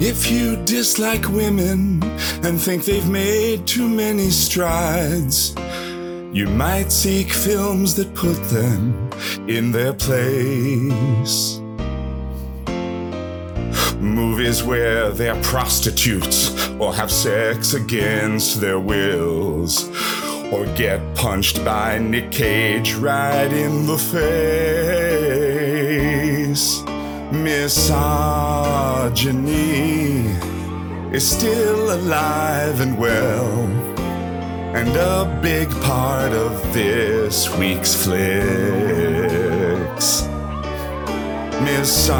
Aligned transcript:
If 0.00 0.30
you 0.30 0.54
dislike 0.64 1.28
women 1.28 2.00
and 2.44 2.60
think 2.60 2.84
they've 2.84 3.10
made 3.10 3.66
too 3.66 3.88
many 3.88 4.30
strides, 4.30 5.56
you 6.32 6.46
might 6.46 6.92
seek 6.92 7.32
films 7.32 7.96
that 7.96 8.14
put 8.14 8.40
them 8.44 9.10
in 9.48 9.72
their 9.72 9.92
place. 9.92 11.60
Movies 13.98 14.62
where 14.62 15.10
they're 15.10 15.42
prostitutes 15.42 16.56
or 16.78 16.94
have 16.94 17.10
sex 17.10 17.74
against 17.74 18.60
their 18.60 18.78
wills 18.78 19.88
or 20.52 20.64
get 20.76 21.00
punched 21.16 21.64
by 21.64 21.98
Nick 21.98 22.30
Cage 22.30 22.94
right 22.94 23.52
in 23.52 23.84
the 23.86 23.98
face. 23.98 25.58
Misogyny 27.30 27.90
is 31.12 31.30
still 31.30 31.94
alive 31.94 32.80
and 32.80 32.96
well, 32.96 33.66
and 34.74 34.96
a 34.96 35.38
big 35.42 35.70
part 35.82 36.32
of 36.32 36.72
this 36.72 37.54
week's 37.56 37.94
flicks. 37.94 38.32
Misogyny, 41.60 42.16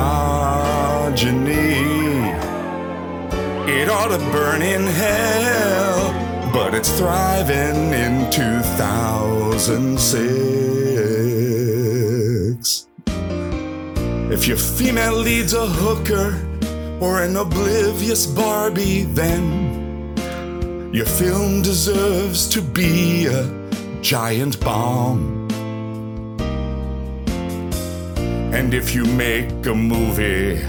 it 3.66 3.88
ought 3.88 4.08
to 4.08 4.18
burn 4.30 4.60
in 4.60 4.82
hell, 4.82 6.12
but 6.52 6.74
it's 6.74 6.90
thriving 6.98 7.94
in 7.94 8.30
2006. 8.30 10.67
If 14.30 14.46
your 14.46 14.58
female 14.58 15.16
lead's 15.16 15.54
a 15.54 15.66
hooker 15.66 16.36
or 17.00 17.22
an 17.22 17.36
oblivious 17.36 18.26
Barbie, 18.26 19.04
then 19.04 20.12
your 20.92 21.06
film 21.06 21.62
deserves 21.62 22.46
to 22.50 22.60
be 22.60 23.24
a 23.24 23.44
giant 24.02 24.60
bomb. 24.60 25.48
And 28.52 28.74
if 28.74 28.94
you 28.94 29.06
make 29.06 29.64
a 29.64 29.74
movie 29.74 30.62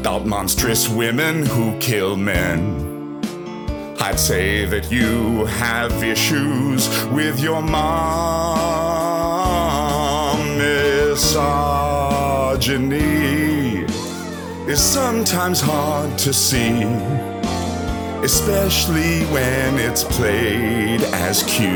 about 0.00 0.26
monstrous 0.26 0.88
women 0.88 1.46
who 1.46 1.78
kill 1.78 2.16
men, 2.16 3.20
I'd 4.00 4.18
say 4.18 4.64
that 4.66 4.90
you 4.90 5.44
have 5.46 6.02
issues 6.02 6.88
with 7.06 7.38
your 7.38 7.62
mom. 7.62 8.74
Misogyny 12.66 13.84
is 14.66 14.80
sometimes 14.80 15.60
hard 15.60 16.18
to 16.18 16.32
see, 16.32 16.82
especially 18.24 19.26
when 19.26 19.78
it's 19.78 20.02
played 20.02 21.02
as 21.12 21.42
cute. 21.42 21.68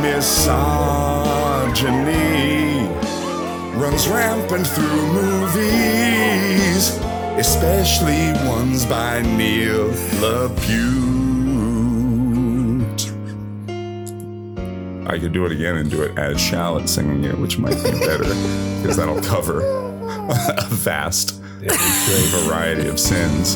Misogyny 0.00 0.78
runs 3.76 4.06
rampant 4.06 4.64
through 4.64 5.12
movies, 5.12 6.96
especially 7.38 8.34
ones 8.48 8.86
by 8.86 9.22
Neil 9.22 9.88
LaBute. 10.20 11.27
I 15.08 15.18
could 15.18 15.32
do 15.32 15.46
it 15.46 15.52
again 15.52 15.76
and 15.76 15.90
do 15.90 16.02
it 16.02 16.18
as 16.18 16.38
Shallot 16.38 16.86
singing 16.88 17.24
it, 17.24 17.38
which 17.38 17.58
might 17.58 17.76
be 17.76 17.90
better 17.92 18.24
because 18.80 18.96
that'll 18.98 19.22
cover 19.22 19.62
a 19.62 20.66
vast 20.68 21.40
variety 22.30 22.88
of 22.88 23.00
sins. 23.00 23.54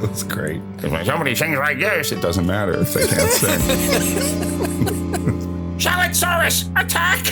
That's 0.00 0.22
great. 0.22 0.62
If 0.78 0.92
when 0.92 1.04
somebody 1.04 1.34
sings 1.34 1.58
like 1.58 1.80
this, 1.80 2.12
it 2.12 2.22
doesn't 2.22 2.46
matter 2.46 2.78
if 2.78 2.94
they 2.94 3.04
can't 3.06 3.30
sing. 3.32 3.60
Shallotsaurus, 5.76 6.70
attack! 6.80 7.24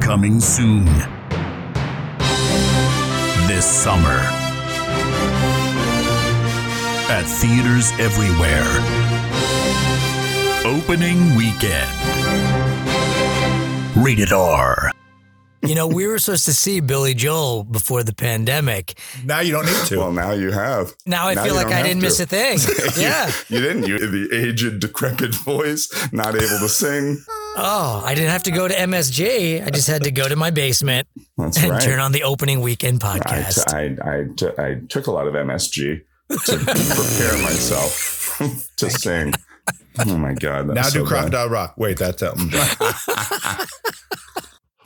Coming 0.00 0.40
soon. 0.40 0.84
This 3.46 3.64
summer. 3.64 4.18
At 7.08 7.22
theaters 7.22 7.92
everywhere. 8.00 8.64
Opening 10.64 11.34
weekend. 11.36 11.90
Rated 13.96 14.32
R. 14.32 14.90
You 15.62 15.74
know, 15.74 15.86
we 15.86 16.06
were 16.06 16.18
supposed 16.18 16.44
to 16.46 16.54
see 16.54 16.80
Billy 16.80 17.12
Joel 17.14 17.64
before 17.64 18.02
the 18.02 18.14
pandemic. 18.14 18.98
Now 19.24 19.40
you 19.40 19.52
don't 19.52 19.66
need 19.66 19.86
to. 19.86 19.98
Well, 19.98 20.12
now 20.12 20.32
you 20.32 20.50
have. 20.52 20.94
Now 21.06 21.28
I 21.28 21.34
Now 21.34 21.44
feel 21.44 21.54
like 21.54 21.66
I 21.68 21.82
didn't 21.82 22.00
to. 22.00 22.06
miss 22.06 22.18
a 22.20 22.26
thing. 22.26 22.58
Yeah. 23.02 23.30
You 23.48 23.60
didn't. 23.60 23.86
You 23.86 23.98
the 23.98 24.34
aged, 24.36 24.80
decrepit 24.80 25.34
voice, 25.34 25.88
not 26.12 26.34
able 26.34 26.58
to 26.58 26.68
sing. 26.68 27.22
Oh, 27.56 28.02
I 28.04 28.14
didn't 28.14 28.30
have 28.30 28.42
to 28.44 28.50
go 28.50 28.66
to 28.66 28.74
MSG. 28.74 29.66
I 29.66 29.70
just 29.70 29.86
had 29.88 30.04
to 30.04 30.10
go 30.10 30.28
to 30.28 30.36
my 30.36 30.50
basement 30.50 31.06
That's 31.36 31.58
and 31.62 31.70
right. 31.72 31.82
turn 31.82 31.98
on 32.00 32.12
the 32.12 32.22
opening 32.24 32.60
weekend 32.60 33.00
podcast. 33.00 33.72
I, 33.72 33.88
podcast. 33.90 34.02
I, 34.02 34.18
I, 34.18 34.24
t- 34.34 34.62
I 34.62 34.80
took 34.88 35.06
a 35.08 35.10
lot 35.10 35.26
of 35.26 35.34
MSG 35.34 36.02
to 36.30 36.36
prepare 36.56 37.42
myself 37.42 38.30
to 38.76 38.90
sing. 38.90 39.34
Oh 39.98 40.16
my 40.16 40.34
God. 40.34 40.68
That's 40.68 40.74
now 40.74 40.82
so 40.82 40.90
do 40.90 41.04
bad. 41.04 41.08
Crocodile 41.08 41.48
Rock. 41.48 41.74
Wait, 41.76 41.98
that's 41.98 42.22
Elton 42.22 42.50
John. 42.50 42.66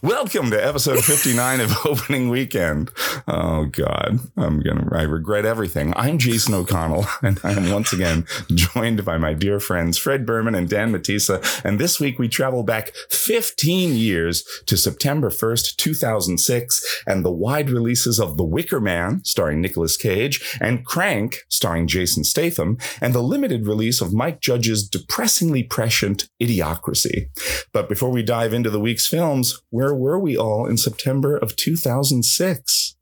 Welcome 0.01 0.53
to 0.53 0.65
episode 0.65 1.05
59 1.05 1.59
of 1.59 1.75
opening 1.85 2.29
weekend. 2.29 2.93
Oh 3.27 3.65
God, 3.65 4.21
I'm 4.37 4.61
gonna, 4.61 4.89
I 4.93 5.03
regret 5.03 5.45
everything. 5.45 5.93
I'm 5.97 6.19
Jason 6.19 6.55
O'Connell 6.55 7.05
and 7.23 7.41
I 7.43 7.55
am 7.55 7.73
once 7.73 7.93
again 7.93 8.25
joined 8.55 9.05
by 9.05 9.19
my 9.19 9.35
dear 9.35 9.59
friends 9.59 9.99
Fred 9.99 10.25
Berman 10.25 10.55
and 10.55 10.69
Dan 10.69 10.93
Matisa. 10.93 11.43
And 11.65 11.81
this 11.81 11.99
week 11.99 12.17
we 12.17 12.29
travel 12.29 12.63
back 12.63 12.93
15 13.11 13.97
years 13.97 14.45
to 14.67 14.77
September 14.77 15.31
1st, 15.31 15.75
2006 15.75 17.03
and 17.05 17.25
the 17.25 17.33
wide 17.33 17.69
releases 17.69 18.21
of 18.21 18.37
The 18.37 18.45
Wicker 18.45 18.81
Man 18.81 19.25
starring 19.25 19.61
Nicolas 19.61 19.97
Cage 19.97 20.59
and 20.61 20.87
Crank 20.87 21.39
starring 21.49 21.89
Jason 21.89 22.23
Statham 22.23 22.79
and 23.01 23.13
the 23.13 23.23
limited 23.23 23.67
release 23.67 24.01
of 24.01 24.13
Mike 24.13 24.41
Judge's 24.41 24.89
depressingly 24.89 25.65
prescient 25.65 26.29
Idiocracy. 26.41 27.31
But 27.73 27.89
before 27.89 28.11
we 28.11 28.23
dive 28.23 28.53
into 28.53 28.71
the 28.71 28.79
week's 28.79 29.09
films, 29.09 29.61
where 29.95 30.15
were 30.15 30.19
we 30.19 30.37
all 30.37 30.67
in 30.67 30.77
September 30.77 31.37
of 31.37 31.57
2006? 31.57 32.95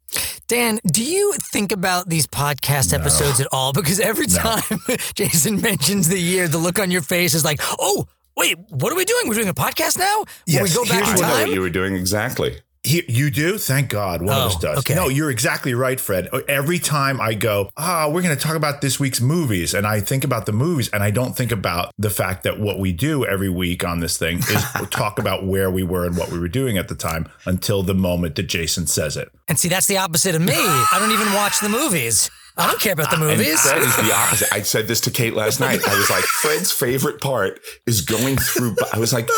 Dan, 0.48 0.78
do 0.90 1.02
you 1.04 1.32
think 1.52 1.72
about 1.72 2.08
these 2.08 2.26
podcast 2.26 2.92
episodes 2.94 3.40
at 3.40 3.48
all? 3.52 3.72
Because 3.72 3.98
every 4.00 4.26
time 4.26 4.62
Jason 5.14 5.60
mentions 5.60 6.08
the 6.08 6.18
year, 6.18 6.46
the 6.48 6.58
look 6.58 6.78
on 6.78 6.90
your 6.90 7.02
face 7.02 7.34
is 7.34 7.44
like, 7.44 7.60
oh, 7.80 8.06
wait, 8.36 8.56
what 8.70 8.92
are 8.92 8.96
we 8.96 9.04
doing? 9.04 9.28
We're 9.28 9.34
doing 9.34 9.48
a 9.48 9.54
podcast 9.54 9.98
now? 9.98 10.18
Will 10.18 10.24
we 10.46 10.52
Yes, 10.54 10.76
go 10.76 10.84
back 10.84 11.04
here's 11.06 11.18
in 11.18 11.24
I 11.24 11.28
know 11.28 11.34
time? 11.34 11.46
what 11.48 11.54
you 11.54 11.60
were 11.60 11.70
doing 11.70 11.96
exactly. 11.96 12.56
He, 12.86 13.04
you 13.08 13.30
do? 13.30 13.58
Thank 13.58 13.88
God. 13.90 14.22
One 14.22 14.30
of 14.36 14.42
Oh, 14.44 14.46
us 14.46 14.56
does. 14.56 14.78
okay. 14.78 14.94
No, 14.94 15.08
you're 15.08 15.30
exactly 15.30 15.74
right, 15.74 15.98
Fred. 16.00 16.28
Every 16.48 16.78
time 16.78 17.20
I 17.20 17.34
go, 17.34 17.70
ah, 17.76 18.08
we're 18.08 18.22
going 18.22 18.36
to 18.36 18.40
talk 18.40 18.54
about 18.54 18.80
this 18.80 19.00
week's 19.00 19.20
movies, 19.20 19.74
and 19.74 19.86
I 19.86 20.00
think 20.00 20.22
about 20.22 20.46
the 20.46 20.52
movies, 20.52 20.88
and 20.90 21.02
I 21.02 21.10
don't 21.10 21.36
think 21.36 21.50
about 21.50 21.92
the 21.98 22.10
fact 22.10 22.44
that 22.44 22.60
what 22.60 22.78
we 22.78 22.92
do 22.92 23.26
every 23.26 23.48
week 23.48 23.84
on 23.84 23.98
this 24.00 24.16
thing 24.16 24.38
is 24.38 24.64
talk 24.90 25.18
about 25.18 25.44
where 25.46 25.70
we 25.70 25.82
were 25.82 26.06
and 26.06 26.16
what 26.16 26.30
we 26.30 26.38
were 26.38 26.48
doing 26.48 26.78
at 26.78 26.86
the 26.88 26.94
time 26.94 27.28
until 27.44 27.82
the 27.82 27.94
moment 27.94 28.36
that 28.36 28.44
Jason 28.44 28.86
says 28.86 29.16
it. 29.16 29.30
And 29.48 29.58
see, 29.58 29.68
that's 29.68 29.86
the 29.88 29.98
opposite 29.98 30.34
of 30.36 30.42
me. 30.42 30.54
I 30.54 30.96
don't 31.00 31.10
even 31.10 31.32
watch 31.34 31.58
the 31.60 31.68
movies. 31.68 32.30
I 32.58 32.66
don't 32.68 32.80
care 32.80 32.94
about 32.94 33.10
the 33.10 33.18
movies. 33.18 33.60
Fred 33.60 33.82
is 33.82 33.96
the 33.96 34.14
opposite. 34.14 34.48
I 34.52 34.62
said 34.62 34.88
this 34.88 35.00
to 35.02 35.10
Kate 35.10 35.34
last 35.34 35.60
night. 35.60 35.80
I 35.86 35.98
was 35.98 36.08
like, 36.08 36.24
Fred's 36.24 36.72
favorite 36.72 37.20
part 37.20 37.60
is 37.86 38.00
going 38.00 38.36
through. 38.38 38.76
I 38.94 38.98
was 38.98 39.12
like, 39.12 39.28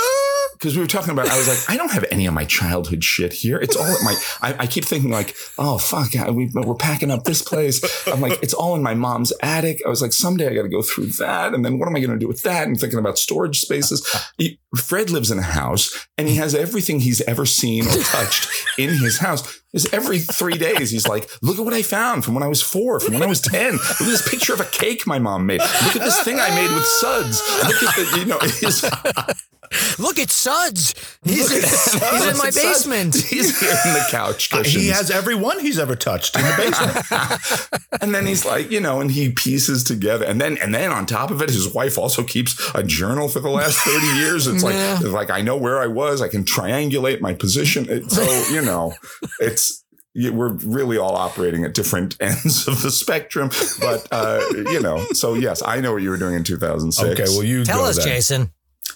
because 0.58 0.74
we 0.76 0.82
were 0.82 0.88
talking 0.88 1.12
about, 1.12 1.28
I 1.28 1.36
was 1.38 1.46
like, 1.46 1.70
I 1.70 1.76
don't 1.76 1.92
have 1.92 2.04
any 2.10 2.26
of 2.26 2.34
my 2.34 2.44
childhood 2.44 3.04
shit 3.04 3.32
here. 3.32 3.58
It's 3.58 3.76
all 3.76 3.84
at 3.86 4.02
my, 4.02 4.14
I, 4.42 4.64
I 4.64 4.66
keep 4.66 4.84
thinking 4.84 5.10
like, 5.10 5.36
oh, 5.56 5.78
fuck, 5.78 6.16
I- 6.16 6.30
we, 6.30 6.50
we're 6.52 6.74
packing 6.74 7.10
up 7.12 7.22
this 7.24 7.42
place. 7.42 7.80
I'm 8.08 8.20
like, 8.20 8.42
it's 8.42 8.54
all 8.54 8.74
in 8.74 8.82
my 8.82 8.94
mom's 8.94 9.32
attic. 9.42 9.80
I 9.86 9.88
was 9.88 10.02
like, 10.02 10.12
someday 10.12 10.48
I 10.48 10.54
got 10.54 10.62
to 10.62 10.68
go 10.68 10.82
through 10.82 11.06
that. 11.18 11.54
And 11.54 11.64
then 11.64 11.78
what 11.78 11.88
am 11.88 11.94
I 11.94 12.00
going 12.00 12.10
to 12.10 12.18
do 12.18 12.26
with 12.28 12.42
that? 12.42 12.66
And 12.66 12.78
thinking 12.78 12.98
about 12.98 13.18
storage 13.18 13.60
spaces. 13.60 14.04
He- 14.36 14.58
Fred 14.76 15.08
lives 15.10 15.30
in 15.30 15.38
a 15.38 15.42
house 15.42 16.06
and 16.18 16.28
he 16.28 16.34
has 16.36 16.54
everything 16.54 17.00
he's 17.00 17.22
ever 17.22 17.46
seen 17.46 17.86
or 17.86 18.02
touched 18.02 18.50
in 18.78 18.90
his 18.98 19.18
house. 19.18 19.57
Is 19.74 19.86
every 19.92 20.20
three 20.20 20.56
days 20.56 20.90
he's 20.90 21.06
like, 21.06 21.28
look 21.42 21.58
at 21.58 21.64
what 21.64 21.74
I 21.74 21.82
found 21.82 22.24
from 22.24 22.32
when 22.34 22.42
I 22.42 22.48
was 22.48 22.62
four, 22.62 23.00
from 23.00 23.12
when 23.14 23.22
I 23.22 23.26
was 23.26 23.40
ten. 23.42 23.72
Look 23.72 24.00
at 24.00 24.06
this 24.06 24.26
picture 24.28 24.54
of 24.54 24.60
a 24.60 24.64
cake 24.64 25.06
my 25.06 25.18
mom 25.18 25.44
made. 25.44 25.60
Look 25.60 25.96
at 25.96 26.02
this 26.02 26.22
thing 26.22 26.38
I 26.40 26.48
made 26.54 26.72
with 26.74 26.84
suds. 26.86 27.42
Look 27.66 27.82
at 27.82 27.94
the, 27.94 28.18
you 28.18 28.24
know, 28.24 28.38
his, 28.38 28.82
Look 29.98 30.18
at 30.18 30.30
Suds. 30.30 30.94
He's, 31.24 31.52
look 31.52 31.62
at 31.62 32.12
he's 32.14 32.26
in 32.26 32.38
my 32.38 32.48
Suds. 32.48 32.56
basement. 32.56 33.14
He's 33.28 33.60
here 33.60 33.68
in 33.84 33.92
the 33.92 34.06
couch 34.10 34.50
uh, 34.50 34.58
cushions. 34.58 34.82
He 34.82 34.88
has 34.88 35.10
every 35.10 35.34
one 35.34 35.60
he's 35.60 35.78
ever 35.78 35.94
touched 35.94 36.36
in 36.36 36.42
the 36.42 36.54
basement. 36.56 37.82
and 38.00 38.14
then 38.14 38.24
he's 38.24 38.46
like, 38.46 38.70
you 38.70 38.80
know, 38.80 39.02
and 39.02 39.10
he 39.10 39.30
pieces 39.30 39.84
together. 39.84 40.24
And 40.24 40.40
then, 40.40 40.56
and 40.56 40.74
then 40.74 40.90
on 40.90 41.04
top 41.04 41.30
of 41.30 41.42
it, 41.42 41.50
his 41.50 41.68
wife 41.74 41.98
also 41.98 42.22
keeps 42.22 42.58
a 42.74 42.82
journal 42.82 43.28
for 43.28 43.40
the 43.40 43.50
last 43.50 43.76
30 43.80 44.06
years. 44.18 44.46
It's 44.46 44.62
like, 44.62 44.74
Yeah. 44.74 44.94
it's 44.94 45.04
like 45.04 45.28
I 45.28 45.42
know 45.42 45.58
where 45.58 45.80
I 45.80 45.86
was. 45.86 46.22
I 46.22 46.28
can 46.28 46.44
triangulate 46.44 47.20
my 47.20 47.34
position. 47.34 47.86
It- 47.90 48.10
so, 48.10 48.22
you 48.50 48.62
know, 48.62 48.94
it's, 49.38 49.67
you- 49.67 49.67
we're 50.14 50.52
really 50.64 50.96
all 50.98 51.14
operating 51.14 51.64
at 51.64 51.74
different 51.74 52.16
ends 52.20 52.66
of 52.68 52.82
the 52.82 52.90
spectrum. 52.90 53.50
But 53.80 54.06
uh, 54.10 54.40
you 54.52 54.80
know, 54.80 55.04
so 55.12 55.34
yes, 55.34 55.62
I 55.64 55.80
know 55.80 55.92
what 55.92 56.02
you 56.02 56.10
were 56.10 56.16
doing 56.16 56.34
in 56.34 56.44
2006. 56.44 57.20
Okay, 57.20 57.30
well 57.36 57.44
you 57.44 57.64
Tell 57.64 57.78
go 57.78 57.84
us, 57.86 57.96
then. 57.96 58.06
Jason. 58.06 58.52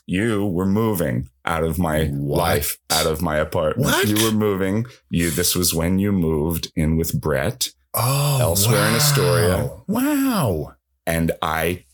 you 0.07 0.47
were 0.47 0.67
moving 0.67 1.29
out 1.45 1.65
of 1.65 1.79
my 1.79 2.07
What? 2.07 2.39
life, 2.39 2.79
out 2.91 3.07
of 3.07 3.21
my 3.23 3.37
apartment. 3.37 3.87
What? 3.87 4.09
You 4.09 4.25
were 4.25 4.33
moving. 4.33 4.87
You. 5.11 5.31
This 5.31 5.55
was 5.55 5.75
when 5.75 5.99
you 5.99 6.13
moved 6.13 6.73
in 6.77 6.97
with 6.97 7.21
Brett, 7.21 7.69
Oh, 7.95 8.39
Elsewhere 8.41 8.89
in 8.89 8.95
Astoria. 8.95 9.71
Wow. 9.87 10.75
and 11.07 11.33
I 11.43 11.85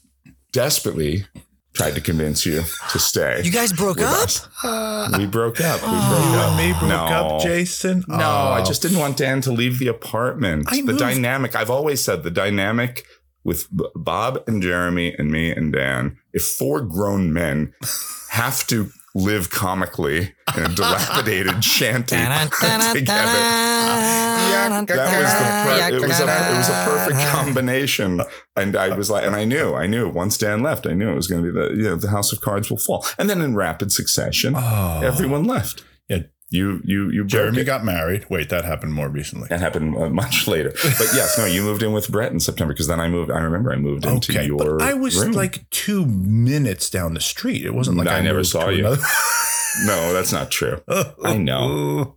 desperately 0.53 1.27
tried 1.75 1.95
to 1.95 2.01
convince 2.01 2.45
you 2.45 2.63
to 2.91 2.99
stay. 2.99 3.41
You 3.45 3.53
guys 3.53 3.73
broke 3.73 4.01
up? 4.01 4.25
us. 4.25 4.49
We 5.17 5.27
broke 5.27 5.61
up. 5.61 5.81
We 5.83 5.89
Oh. 5.91 6.09
broke 6.11 6.33
You 6.33 6.39
up. 6.41 6.49
and 6.49 6.57
me 6.57 6.73
broke 6.79 6.89
No. 6.91 7.37
up, 7.37 7.43
Jason. 7.43 8.05
No, 8.09 8.17
oh, 8.17 8.53
I 8.53 8.61
Oh. 8.61 8.65
just 8.65 8.83
didn't 8.83 8.99
want 8.99 9.17
Dan 9.17 9.41
to 9.43 9.53
leave 9.53 9.79
the 9.79 9.89
apartment. 9.89 10.65
I 10.69 10.77
the 10.77 10.83
moved- 10.83 10.99
dynamic, 10.99 11.55
I've 11.55 11.71
always 11.71 12.01
said 12.03 12.23
the 12.25 12.31
dynamic 12.31 13.05
with 13.45 13.67
Bob 13.95 14.43
and 14.47 14.61
Jeremy 14.63 15.15
and 15.17 15.31
me 15.31 15.51
and 15.51 15.73
Dan, 15.73 16.17
if 16.33 16.43
four 16.43 16.81
grown 16.83 17.33
men 17.33 17.73
have 18.31 18.67
to 18.67 18.91
live 19.19 19.51
comically 19.51 20.33
in 20.57 20.63
a 20.65 20.69
dilapidated 20.75 21.63
shanty 21.65 22.17
together. 22.95 23.39
That 24.87 24.87
was 24.87 25.33
the 25.35 25.45
per- 25.65 25.97
it 25.97 26.01
was 26.09 26.21
a 26.21 26.25
it 26.25 26.57
was 26.57 26.69
a 26.69 26.85
perfect 26.85 27.29
combination, 27.31 28.21
and 28.57 28.77
I 28.77 28.95
was 28.97 29.11
like, 29.11 29.25
and 29.25 29.35
I 29.35 29.45
knew, 29.45 29.75
I 29.75 29.87
knew 29.87 30.09
once 30.09 30.39
Dan 30.39 30.63
left, 30.63 30.87
I 30.87 30.93
knew 30.95 31.11
it 31.11 31.15
was 31.15 31.27
going 31.27 31.43
to 31.43 31.53
be 31.53 31.59
the 31.59 31.75
you 31.75 31.83
know 31.85 31.97
the 31.97 32.09
House 32.11 32.33
of 32.33 32.41
Cards 32.41 32.71
will 32.71 32.79
fall, 32.79 33.05
and 33.19 33.29
then 33.29 33.41
in 33.43 33.55
rapid 33.55 33.93
succession, 33.93 34.55
Oh. 34.57 35.01
everyone 35.03 35.45
left. 35.45 35.85
Yeah. 36.09 36.19
You 36.51 36.81
you 36.85 37.11
you 37.11 37.25
Jeremy 37.25 37.63
got 37.65 37.85
married. 37.85 38.25
Wait, 38.31 38.49
that 38.49 38.65
happened 38.65 38.95
more 38.95 39.09
recently. 39.09 39.49
That 39.49 39.61
happened 39.61 39.97
uh, 39.97 40.09
much 40.09 40.47
later. 40.49 40.71
But 40.71 41.09
yes, 41.15 41.37
no, 41.37 41.45
you 41.45 41.63
moved 41.63 41.83
in 41.83 41.93
with 41.93 42.11
Brett 42.11 42.33
in 42.33 42.41
September 42.41 42.73
because 42.73 42.87
then 42.87 43.01
I 43.01 43.09
moved. 43.09 43.31
I 43.31 43.39
remember 43.41 43.73
I 43.73 43.77
moved 43.77 44.07
into 44.07 44.33
Okay, 44.33 44.47
your. 44.47 44.79
but 44.79 44.83
I 44.83 44.95
was 44.95 45.23
room. 45.23 45.33
like 45.33 45.69
two 45.71 46.07
minutes 46.07 46.89
down 46.89 47.13
the 47.15 47.21
street. 47.21 47.65
It 47.67 47.75
wasn't 47.75 47.99
like 47.99 48.09
I 48.09 48.19
I, 48.19 48.23
never 48.23 48.45
saw 48.45 48.71
you. 48.71 48.83
no, 49.85 50.13
that's 50.13 50.33
not 50.33 50.51
true. 50.51 50.81
I 51.23 51.37
know. 51.37 52.17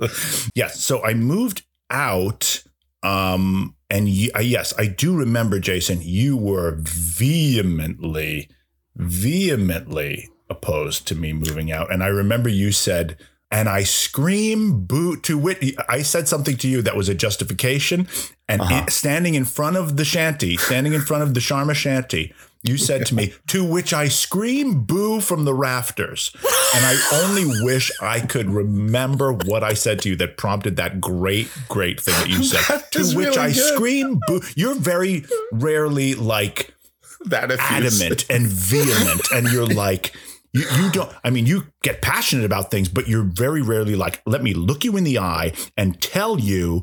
yes. 0.54 0.82
So 0.82 1.04
I 1.04 1.12
moved 1.14 1.62
out. 1.90 2.62
Um, 3.02 3.76
and 3.90 4.08
uh, 4.34 4.40
yes, 4.40 4.72
I 4.78 4.86
do 4.86 5.14
remember, 5.16 5.60
Jason, 5.60 6.00
you 6.02 6.36
were 6.36 6.76
vehemently, 6.80 8.48
vehemently 8.96 10.28
opposed 10.48 11.06
to 11.08 11.14
me 11.14 11.32
moving 11.32 11.70
out. 11.70 11.92
And 11.92 12.02
I 12.02 12.08
remember 12.08 12.48
you 12.48 12.72
said, 12.72 13.16
and 13.50 13.68
I 13.68 13.84
scream 13.84 14.84
boo 14.84 15.16
to 15.20 15.38
wit. 15.38 15.62
I 15.88 16.02
said 16.02 16.28
something 16.28 16.56
to 16.58 16.68
you 16.68 16.82
that 16.82 16.96
was 16.96 17.08
a 17.08 17.14
justification. 17.14 18.08
And 18.48 18.60
Uh-huh. 18.60 18.82
in- 18.84 18.88
standing 18.90 19.34
in 19.34 19.44
front 19.44 19.76
of 19.76 19.96
the 19.96 20.04
shanty, 20.04 20.56
standing 20.56 20.92
in 20.94 21.00
front 21.02 21.22
of 21.22 21.34
the 21.34 21.40
Sharma 21.40 21.74
shanty, 21.74 22.32
you 22.62 22.76
said 22.78 23.06
to 23.06 23.14
me, 23.14 23.32
to 23.48 23.62
which 23.64 23.92
I 23.94 24.08
scream 24.08 24.80
boo 24.82 25.20
from 25.20 25.44
the 25.44 25.54
rafters. 25.54 26.32
And 26.74 26.84
I 26.84 26.96
only 27.12 27.44
wish 27.62 27.92
I 28.02 28.18
could 28.20 28.50
remember 28.50 29.32
what 29.32 29.62
I 29.62 29.74
said 29.74 30.00
to 30.02 30.08
you 30.10 30.16
that 30.16 30.36
prompted 30.36 30.76
that 30.76 31.00
great, 31.00 31.48
great 31.68 32.00
thing 32.00 32.14
that 32.14 32.28
you 32.28 32.42
said. 32.42 32.62
That 32.68 32.90
to 32.92 32.98
which 33.04 33.14
really 33.16 33.38
I 33.38 33.52
good. 33.52 33.74
scream 33.74 34.20
boo. 34.26 34.40
You're 34.56 34.74
very 34.74 35.24
rarely 35.52 36.14
like 36.14 36.72
That 37.26 37.50
adamant 37.52 38.26
and 38.30 38.46
vehement 38.46 39.22
and 39.32 39.48
you're 39.48 39.66
like 39.66 40.12
you, 40.56 40.64
you 40.82 40.90
don't 40.90 41.12
i 41.24 41.30
mean 41.30 41.46
you 41.46 41.66
get 41.82 42.02
passionate 42.02 42.44
about 42.44 42.70
things 42.70 42.88
but 42.88 43.08
you're 43.08 43.22
very 43.22 43.62
rarely 43.62 43.94
like 43.94 44.22
let 44.26 44.42
me 44.42 44.54
look 44.54 44.84
you 44.84 44.96
in 44.96 45.04
the 45.04 45.18
eye 45.18 45.52
and 45.76 46.00
tell 46.00 46.40
you 46.40 46.82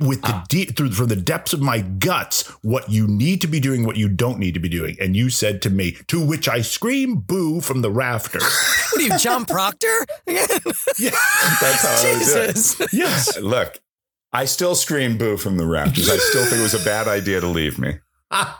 with 0.00 0.20
the 0.22 0.32
ah. 0.32 0.44
deep 0.48 0.76
through 0.76 0.90
from 0.90 1.06
the 1.06 1.14
depths 1.14 1.52
of 1.52 1.60
my 1.60 1.80
guts 1.80 2.48
what 2.62 2.90
you 2.90 3.06
need 3.06 3.40
to 3.40 3.46
be 3.46 3.60
doing 3.60 3.86
what 3.86 3.96
you 3.96 4.08
don't 4.08 4.38
need 4.38 4.52
to 4.52 4.60
be 4.60 4.68
doing 4.68 4.96
and 5.00 5.14
you 5.14 5.30
said 5.30 5.62
to 5.62 5.70
me 5.70 5.92
to 6.08 6.24
which 6.24 6.48
i 6.48 6.60
scream 6.60 7.16
boo 7.16 7.60
from 7.60 7.82
the 7.82 7.90
rafters 7.90 8.42
What 8.92 9.00
are 9.00 9.04
you, 9.04 9.18
John 9.18 9.46
Proctor? 9.46 10.06
Yeah 10.26 10.46
that's 10.46 11.82
how 11.82 12.08
I 12.08 12.12
would 12.12 12.24
do 12.24 12.40
it. 12.40 12.46
Jesus. 12.54 12.92
yes 12.92 13.38
Look, 13.38 13.80
I 14.32 14.46
still 14.46 14.74
scream 14.74 15.18
boo 15.18 15.36
from 15.36 15.56
the 15.58 15.66
rafters. 15.66 16.08
I 16.08 16.16
still 16.16 16.44
think 16.44 16.60
it 16.60 16.62
was 16.62 16.74
a 16.74 16.84
bad 16.84 17.06
idea 17.06 17.40
to 17.40 17.46
leave 17.46 17.78
me. 17.78 17.98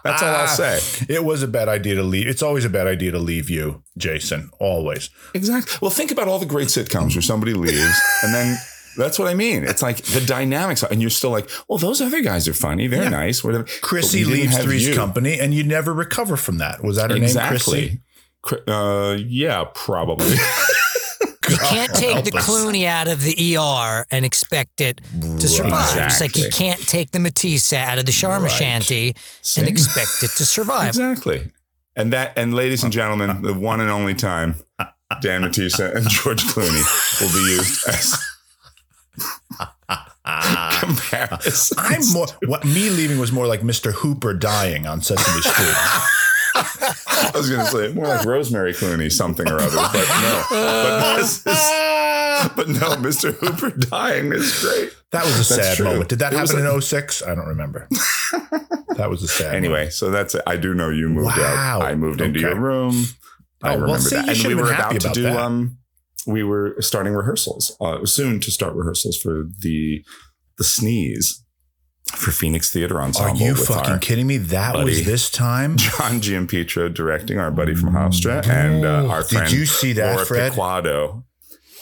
That's 0.05 0.23
all 0.23 0.29
I'll 0.35 0.47
say. 0.49 0.81
it 1.09 1.25
was 1.25 1.43
a 1.43 1.49
bad 1.49 1.69
idea 1.69 1.95
to 1.97 2.03
leave 2.03 2.27
it's 2.27 2.43
always 2.43 2.65
a 2.65 2.71
bad 2.71 2.87
idea 2.87 3.11
to 3.13 3.19
leave 3.19 3.49
you 3.51 3.83
jason 3.97 4.51
always 4.59 5.11
Exactly. 5.35 5.79
Well, 5.81 5.91
think 5.91 6.11
about 6.11 6.29
all 6.29 6.39
the 6.39 6.47
great 6.47 6.69
sitcoms 6.69 7.15
where 7.15 7.23
somebody 7.23 7.55
leaves 7.55 8.01
and 8.23 8.33
then 8.35 8.57
that's 8.97 9.19
what 9.19 9.27
I 9.29 9.33
mean. 9.35 9.65
It's 9.65 9.81
like 9.81 10.03
the 10.03 10.21
dynamics, 10.21 10.83
and 10.83 11.01
you're 11.01 11.09
still 11.09 11.31
like, 11.31 11.49
well, 11.67 11.79
those 11.79 12.03
other 12.03 12.21
guys 12.21 12.47
are 12.47 12.53
funny. 12.53 12.87
They're 12.89 13.05
Yeah. 13.05 13.09
nice. 13.09 13.43
Whatever. 13.43 13.65
chrissy 13.81 14.23
But 14.25 14.31
we 14.31 14.37
didn't 14.37 14.51
leaves 14.53 14.65
three's 14.65 14.89
you. 14.89 14.95
company 14.95 15.41
and 15.41 15.55
you 15.55 15.65
never 15.65 15.95
recover 15.95 16.37
from 16.37 16.59
that 16.59 16.83
was 16.85 16.97
that 16.97 17.11
her 17.11 17.19
name 17.19 17.33
chrissy 17.35 18.03
Exactly. 18.45 18.73
Uh, 18.75 19.17
yeah, 19.27 19.65
probably. 19.75 20.37
You 21.63 21.69
can't 21.69 21.95
take 21.95 22.25
the 22.25 22.37
us. 22.39 22.49
Clooney 22.49 22.87
out 22.87 23.09
of 23.09 23.23
the 23.23 23.57
ER 23.57 24.07
and 24.11 24.25
expect 24.25 24.81
it 24.81 25.01
to 25.21 25.49
survive. 25.49 25.97
It's 26.07 26.21
like 26.21 26.37
you 26.37 26.49
can't 26.51 26.81
take 26.89 27.11
the 27.13 27.19
Matisse 27.21 27.73
out 27.73 27.99
of 27.99 28.07
the 28.07 28.13
Sharma 28.13 28.43
Right. 28.43 28.51
Shanty 28.51 29.15
Same. 29.43 29.65
and 29.65 29.73
expect 29.73 30.23
it 30.23 30.31
to 30.37 30.45
survive. 30.47 30.89
exactly. 30.89 31.51
And 31.97 32.13
that, 32.13 32.33
and 32.37 32.55
ladies 32.55 32.83
and 32.85 32.93
gentlemen, 32.93 33.43
the 33.43 33.53
one 33.55 33.81
and 33.81 33.91
only 33.91 34.15
time 34.15 34.55
Dan 35.21 35.43
Matisse 35.43 35.79
and 35.79 36.09
George 36.09 36.43
Clooney 36.45 37.21
will 37.21 37.33
be 37.33 37.51
used 37.51 37.87
as 37.87 38.19
comparisons. 40.81 41.73
I'm 41.77 42.13
more. 42.13 42.27
What 42.47 42.65
me 42.65 42.89
leaving 42.91 43.19
was 43.19 43.31
more 43.33 43.47
like 43.47 43.61
Mr. 43.61 43.93
Hooper 43.93 44.33
dying 44.35 44.87
on 44.87 45.03
Sesame 45.03 45.43
Street. 45.43 45.77
I 47.13 47.31
was 47.35 47.49
going 47.51 47.65
to 47.65 47.71
say 47.71 47.93
more 47.93 48.07
like 48.09 48.25
Rosemary 48.25 48.73
Clooney, 48.73 49.11
something 49.11 49.49
or 49.49 49.59
other, 49.59 49.77
but 49.77 50.07
no. 50.09 50.45
But, 50.51 51.19
is, 51.21 51.43
but 51.45 52.69
no, 52.69 52.97
Mr. 52.97 53.33
Hooper 53.35 53.71
dying 53.71 54.33
is 54.33 54.61
great. 54.63 54.95
That 55.13 55.25
was 55.25 55.35
a 55.35 55.55
That's 55.55 55.69
sad 55.69 55.77
true. 55.77 55.87
moment. 55.87 56.09
Did 56.09 56.19
that 56.21 56.33
It 56.33 56.39
happen 56.39 56.65
in 56.67 56.81
06? 56.81 57.23
I 57.23 57.35
don't 57.35 57.47
remember. 57.49 57.87
that 58.97 59.09
was 59.11 59.23
a 59.23 59.29
sad. 59.29 59.55
Anyway, 59.55 59.91
so 59.91 60.11
that's 60.11 60.35
it. 60.35 60.43
I 60.47 60.57
do 60.57 60.75
know 60.75 60.89
you 60.91 61.09
moved 61.09 61.37
Wow. 61.37 61.45
out. 61.45 61.83
I 61.83 61.95
moved 61.95 62.21
into 62.21 62.41
your 62.41 62.59
room. 62.59 63.05
I 63.63 63.75
Oh, 63.75 63.77
well, 63.77 63.81
remember 63.83 64.01
see, 64.01 64.17
that. 64.17 64.29
And 64.29 64.45
we 64.47 64.55
were 64.55 64.73
about 64.73 65.01
to 65.01 65.09
do 65.11 65.23
that. 65.23 65.37
um 65.37 65.79
we 66.27 66.43
were 66.43 66.77
starting 66.81 67.13
rehearsals. 67.15 67.77
Uh 67.81 68.05
soon 68.07 68.41
to 68.41 68.51
start 68.51 68.75
rehearsals 68.75 69.17
for 69.17 69.45
the 69.61 70.03
the 70.59 70.65
sneeze 70.65 71.42
for 72.07 72.31
Phoenix 72.31 72.71
Theater 72.73 73.01
on 73.01 73.13
Song. 73.13 73.31
Are 73.31 73.37
you 73.37 73.55
fucking 73.55 73.99
kidding 74.01 74.27
me? 74.27 74.37
That 74.37 74.75
buddy. 74.75 74.85
was 74.87 75.05
this 75.05 75.31
time. 75.31 75.77
John 75.79 76.21
Giampietro 76.21 76.93
directing, 76.93 77.39
our 77.39 77.51
buddy 77.51 77.75
from 77.75 77.91
Hofstra, 77.95 78.47
and 78.47 78.85
uh, 78.85 79.07
our 79.09 79.23
Did 79.23 79.29
friend 79.31 79.53
you 79.53 79.67
see 79.67 79.93
that, 79.95 80.15
Laura 80.15 80.27
Fred? 80.27 80.53
Piquado. 80.53 81.25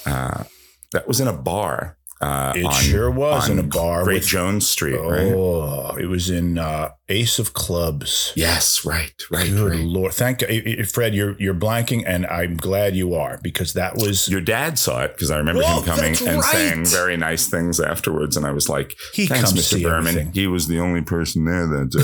Uh, 0.07 0.45
that 0.93 1.07
was 1.09 1.21
in 1.21 1.29
a 1.29 1.33
bar. 1.33 1.97
Uh, 2.21 2.53
It 2.55 2.65
on- 2.67 2.73
sure 2.75 3.11
was 3.11 3.49
in 3.49 3.59
a 3.59 3.63
bar 3.63 4.05
Great 4.05 4.17
with- 4.21 4.27
Jones 4.27 4.69
Street, 4.69 4.97
right? 4.99 5.33
Oh, 5.33 5.97
it 5.99 6.07
was 6.07 6.29
in 6.31 6.59
uh, 6.59 6.91
Ace 7.11 7.39
of 7.39 7.53
Clubs. 7.53 8.33
Yes, 8.37 8.85
right, 8.85 9.13
right, 9.31 9.49
Good 9.51 9.71
right. 9.73 9.81
lord! 9.81 10.13
Thank 10.15 10.43
you, 10.43 10.85
Fred. 10.85 11.15
You're 11.15 11.37
you're 11.41 11.55
blanking, 11.55 12.05
and 12.07 12.25
I'm 12.27 12.57
glad 12.57 12.95
you 12.97 13.15
are 13.15 13.39
because 13.43 13.73
that 13.75 13.97
was 13.97 14.29
Your 14.29 14.41
dad 14.41 14.79
saw 14.79 15.03
it 15.03 15.15
because 15.15 15.31
I 15.31 15.37
remember 15.39 15.63
Oh, 15.65 15.81
him 15.81 15.85
coming 15.85 16.17
and 16.27 16.37
right. 16.39 16.45
saying 16.45 16.87
very 16.87 17.17
nice 17.17 17.49
things 17.49 17.81
afterwards, 17.81 18.37
and 18.37 18.47
I 18.47 18.53
was 18.53 18.69
like, 18.69 18.97
He 19.13 19.27
"Thanks, 19.27 19.51
comes 19.51 19.61
Mr. 19.61 19.83
Berman." 19.83 20.07
everything. 20.09 20.33
He 20.33 20.47
was 20.47 20.69
the 20.69 20.79
only 20.79 21.03
person 21.03 21.45
there 21.45 21.67
that 21.67 21.95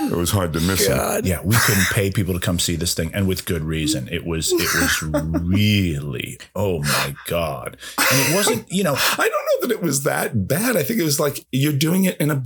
uh, 0.00 0.06
it 0.06 0.16
was 0.16 0.30
hard 0.30 0.52
to 0.52 0.60
miss 0.60 0.86
him. 0.86 0.98
Yeah, 1.24 1.40
we 1.42 1.56
couldn't 1.56 1.86
pay 1.92 2.10
people 2.10 2.34
to 2.34 2.40
come 2.40 2.58
see 2.58 2.76
this 2.76 2.94
thing, 2.94 3.10
and 3.14 3.26
with 3.26 3.46
good 3.46 3.62
reason. 3.64 4.08
It 4.12 4.26
was 4.26 4.52
it 4.52 4.74
was 4.74 5.02
really 5.02 6.38
oh 6.54 6.80
my 6.82 7.14
god, 7.26 7.76
and 7.98 8.20
it 8.30 8.34
wasn't 8.34 8.70
you 8.70 8.84
know 8.84 8.94
I 8.96 9.16
don't 9.16 9.30
know 9.62 9.68
that 9.68 9.70
it 9.74 9.82
was 9.82 10.02
that 10.02 10.46
bad. 10.46 10.76
I 10.76 10.82
think 10.82 11.00
it 11.00 11.04
was 11.04 11.18
like 11.18 11.46
you're 11.52 11.72
doing 11.72 12.04
it 12.04 12.18
in 12.20 12.30
a 12.30 12.42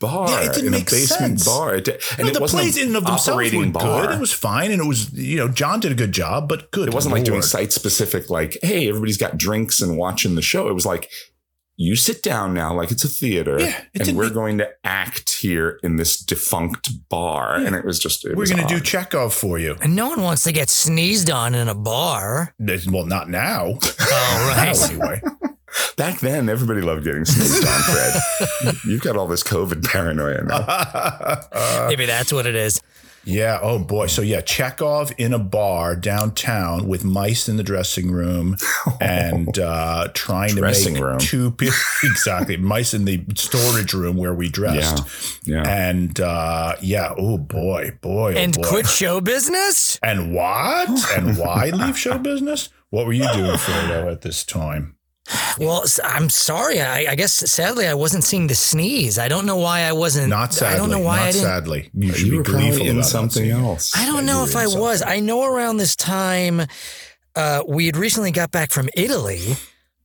bar, 0.00 0.28
Yeah, 0.32 0.50
it 0.50 0.54
didn't 0.54 0.68
in 0.68 0.74
a 0.74 0.78
make 0.78 0.90
basement 0.90 1.40
sense. 1.40 1.44
bar, 1.44 1.74
It- 1.76 1.88
and 1.88 1.98
no, 2.22 2.26
it 2.28 2.34
the 2.34 2.40
wasn't 2.40 2.62
plays 2.62 2.76
in 2.76 2.88
and 2.88 2.96
of 2.96 3.04
themselves 3.04 3.52
were 3.52 3.66
bar. 3.66 4.06
good. 4.06 4.14
It 4.16 4.20
was 4.20 4.32
fine, 4.32 4.70
and 4.70 4.80
it 4.80 4.86
was 4.86 5.12
you 5.12 5.36
know 5.36 5.48
John 5.48 5.80
did 5.80 5.92
a 5.92 5.96
good 5.96 6.12
job, 6.12 6.48
but 6.48 6.70
good. 6.70 6.88
It 6.88 6.94
wasn't 6.94 7.14
like 7.14 7.24
doing 7.24 7.36
lord. 7.40 7.44
site 7.44 7.72
specific, 7.72 8.30
like, 8.30 8.58
hey, 8.62 8.88
everybody's 8.88 9.18
got 9.18 9.36
drinks 9.38 9.80
and 9.80 9.96
watching 9.96 10.34
the 10.34 10.42
show. 10.42 10.68
It 10.68 10.74
was 10.74 10.86
like, 10.86 11.10
you 11.76 11.96
sit 11.96 12.22
down 12.22 12.52
now, 12.54 12.74
like 12.74 12.90
it's 12.90 13.02
a 13.02 13.08
theater, 13.08 13.58
Yeah, 13.58 13.80
it 13.94 14.06
and 14.06 14.16
we're 14.16 14.24
make- 14.24 14.34
going 14.34 14.58
to 14.58 14.68
act 14.84 15.30
here 15.40 15.80
in 15.82 15.96
this 15.96 16.18
defunct 16.18 16.90
bar. 17.08 17.54
And 17.56 17.74
it 17.74 17.84
was 17.84 17.98
just, 17.98 18.24
it 18.26 18.36
We're 18.36 18.46
going 18.46 18.60
to 18.60 18.66
do 18.68 18.76
odd. 18.76 18.84
Chekhov 18.84 19.32
for 19.34 19.58
you. 19.58 19.76
And 19.80 19.96
no 19.96 20.08
one 20.08 20.20
wants 20.20 20.42
to 20.42 20.52
get 20.52 20.68
sneezed 20.68 21.30
on 21.30 21.54
in 21.54 21.68
a 21.68 21.74
bar. 21.74 22.54
Well, 22.88 23.06
not 23.06 23.30
now. 23.30 23.78
Oh, 23.82 24.54
Now, 24.56 24.62
right. 24.70 24.90
anyway. 24.90 25.22
Back 25.96 26.20
then, 26.20 26.48
everybody 26.48 26.80
loved 26.80 27.04
getting 27.04 27.24
sneezed 27.24 27.66
on, 27.66 27.80
Fred. 28.62 28.74
You've 28.84 29.02
got 29.02 29.16
all 29.16 29.26
this 29.26 29.42
COVID 29.42 29.84
paranoia 29.84 30.42
now. 30.44 30.56
Uh, 30.56 31.86
Maybe 31.88 32.06
that's 32.06 32.32
what 32.32 32.46
it 32.46 32.54
is. 32.54 32.80
Yeah. 33.24 33.60
Oh 33.62 33.78
boy. 33.78 34.08
So 34.08 34.20
yeah, 34.20 34.40
Chekhov 34.40 35.12
in 35.16 35.32
a 35.32 35.38
bar 35.38 35.94
downtown 35.94 36.88
with 36.88 37.04
mice 37.04 37.48
in 37.48 37.56
the 37.56 37.62
dressing 37.62 38.10
room 38.10 38.56
and 39.00 39.56
uh, 39.60 40.08
trying 40.12 40.56
Dressing 40.56 40.94
to 40.94 41.00
make 41.00 41.08
room. 41.08 41.18
two 41.20 41.50
people 41.52 41.76
exactly 42.02 42.56
mice 42.56 42.94
in 42.94 43.04
the 43.04 43.24
storage 43.36 43.94
room 43.94 44.16
where 44.16 44.34
we 44.34 44.48
dressed. 44.48 45.04
Yeah. 45.46 45.62
And 45.68 46.18
uh, 46.18 46.74
yeah. 46.82 47.14
Oh 47.16 47.38
boy, 47.38 47.96
boy, 48.00 48.34
oh 48.34 48.38
and 48.38 48.56
boy. 48.56 48.62
quit 48.68 48.86
show 48.88 49.20
business? 49.20 50.00
And 50.02 50.34
what? 50.34 50.88
and 51.16 51.38
why 51.38 51.70
leave 51.72 51.96
show 51.96 52.18
business? 52.18 52.70
What 52.90 53.06
were 53.06 53.12
you 53.12 53.32
doing, 53.32 53.52
Fredo, 53.56 54.10
at 54.10 54.22
this 54.22 54.42
time? 54.44 54.96
Well, 55.58 55.84
I'm 56.02 56.28
sorry. 56.30 56.80
I, 56.80 57.12
I 57.12 57.14
guess 57.14 57.32
sadly 57.32 57.86
I 57.86 57.94
wasn't 57.94 58.24
seeing 58.24 58.48
the 58.48 58.54
sneeze. 58.54 59.18
I 59.18 59.28
don't 59.28 59.46
know 59.46 59.56
why 59.56 59.80
I 59.82 59.92
wasn't. 59.92 60.28
Not 60.28 60.52
sadly. 60.52 60.74
I 60.74 60.78
don't 60.78 60.90
know 60.90 60.98
why 60.98 61.16
not 61.16 61.22
I 61.28 61.32
didn't. 61.32 61.42
sadly. 61.44 61.90
You 61.94 62.12
should 62.12 62.26
You 62.26 62.30
be 62.32 62.36
were 62.38 62.42
gleeful 62.44 62.86
in 62.86 62.96
about 62.98 63.06
something 63.06 63.44
seeing 63.44 63.56
it. 63.56 63.62
else. 63.62 63.92
I 63.96 64.04
don't 64.06 64.26
know 64.26 64.44
if 64.44 64.56
I 64.56 64.64
in 64.64 64.78
was. 64.78 64.98
something. 65.00 65.16
I 65.16 65.20
know 65.20 65.44
around 65.44 65.76
this 65.76 65.94
time, 65.94 66.62
uh, 67.36 67.62
we 67.68 67.86
had 67.86 67.96
recently 67.96 68.30
got 68.32 68.50
back 68.50 68.72
from 68.72 68.88
Italy. 68.94 69.56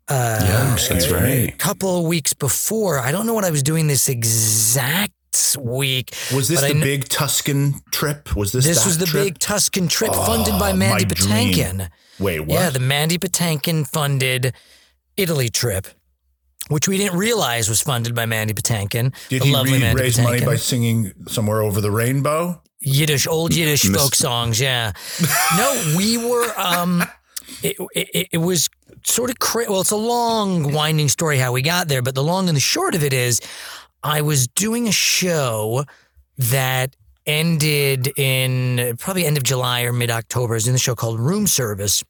Uh, 0.07 0.39
Yes, 0.41 0.88
that's 0.88 1.05
Okay. 1.05 1.13
right. 1.45 1.53
A 1.53 1.57
couple 1.57 2.00
of 2.00 2.05
weeks 2.05 2.33
before. 2.33 3.00
I 3.00 3.12
don't 3.12 3.25
know 3.25 3.33
what 3.33 3.43
I 3.43 3.50
was 3.51 3.63
doing 3.63 3.88
this 3.88 4.07
exact 4.07 5.13
week. 5.59 6.13
Was 6.33 6.47
this 6.47 6.62
the 6.62 6.67
kn- 6.69 6.79
big 6.81 7.09
Tuscan 7.09 7.75
trip? 7.91 8.36
Was 8.36 8.51
this 8.51 8.65
This 8.65 8.86
was 8.86 8.97
the 8.97 9.05
trip? 9.07 9.24
big 9.25 9.39
Tuscan 9.39 9.88
trip 9.88 10.12
Oh, 10.13 10.25
funded 10.25 10.57
by 10.59 10.74
Mandy 10.74 11.05
my 11.05 11.13
dream. 11.13 11.53
Patinkin. 11.53 11.89
Wait, 12.19 12.39
what? 12.41 12.50
Yeah, 12.53 12.69
the 12.69 12.79
Mandy 12.79 13.17
Patinkin 13.17 13.88
funded 13.88 14.53
Italy 15.17 15.50
trip, 15.50 15.88
which 16.69 16.88
we 16.88 16.97
didn't 16.97 17.17
realize 17.17 17.67
was 17.69 17.81
funded 17.81 18.13
by 18.15 18.25
Mandy 18.25 18.53
Patinkin. 18.53 19.13
Did 19.29 19.41
the 19.41 19.45
he 19.47 19.51
lovely 19.53 19.74
re- 19.74 19.79
Mandy 19.79 20.01
raise 20.01 20.19
money 20.19 20.43
by 20.45 20.55
singing 20.55 21.12
somewhere 21.27 21.62
over 21.62 21.81
the 21.81 21.91
rainbow? 21.91 22.62
Yiddish, 22.81 23.25
old 23.27 23.53
Yiddish 23.55 23.86
Miss- 23.89 24.01
folk 24.01 24.15
songs. 24.15 24.59
Yeah. 24.62 24.91
No, 25.57 25.93
we 25.97 26.17
were. 26.17 26.53
Um, 26.57 27.03
it, 27.63 27.75
it, 27.95 28.27
it 28.33 28.38
was 28.38 28.69
sort 29.03 29.29
of 29.29 29.39
cra- 29.39 29.65
well. 29.69 29.81
It's 29.81 29.91
a 29.91 29.95
long, 29.95 30.71
winding 30.71 31.09
story 31.09 31.38
how 31.38 31.51
we 31.51 31.62
got 31.62 31.88
there, 31.88 32.01
but 32.01 32.13
the 32.15 32.24
long 32.24 32.47
and 32.50 32.55
the 32.55 32.62
short 32.62 32.93
of 32.93 33.03
it 33.03 33.13
is, 33.13 33.41
I 34.03 34.21
was 34.21 34.47
doing 34.47 34.88
a 34.88 34.91
show 34.91 35.86
that 36.38 36.95
ended 37.25 38.07
in 38.17 38.95
probably 38.97 39.25
end 39.25 39.38
of 39.38 39.43
July 39.43 39.81
or 39.81 39.91
mid 39.93 40.12
October. 40.12 40.53
I 40.53 40.57
was 40.57 40.67
in 40.67 40.74
the 40.74 40.79
show 40.79 40.93
called 40.95 41.19
Room 41.19 41.47
Service. 41.47 42.03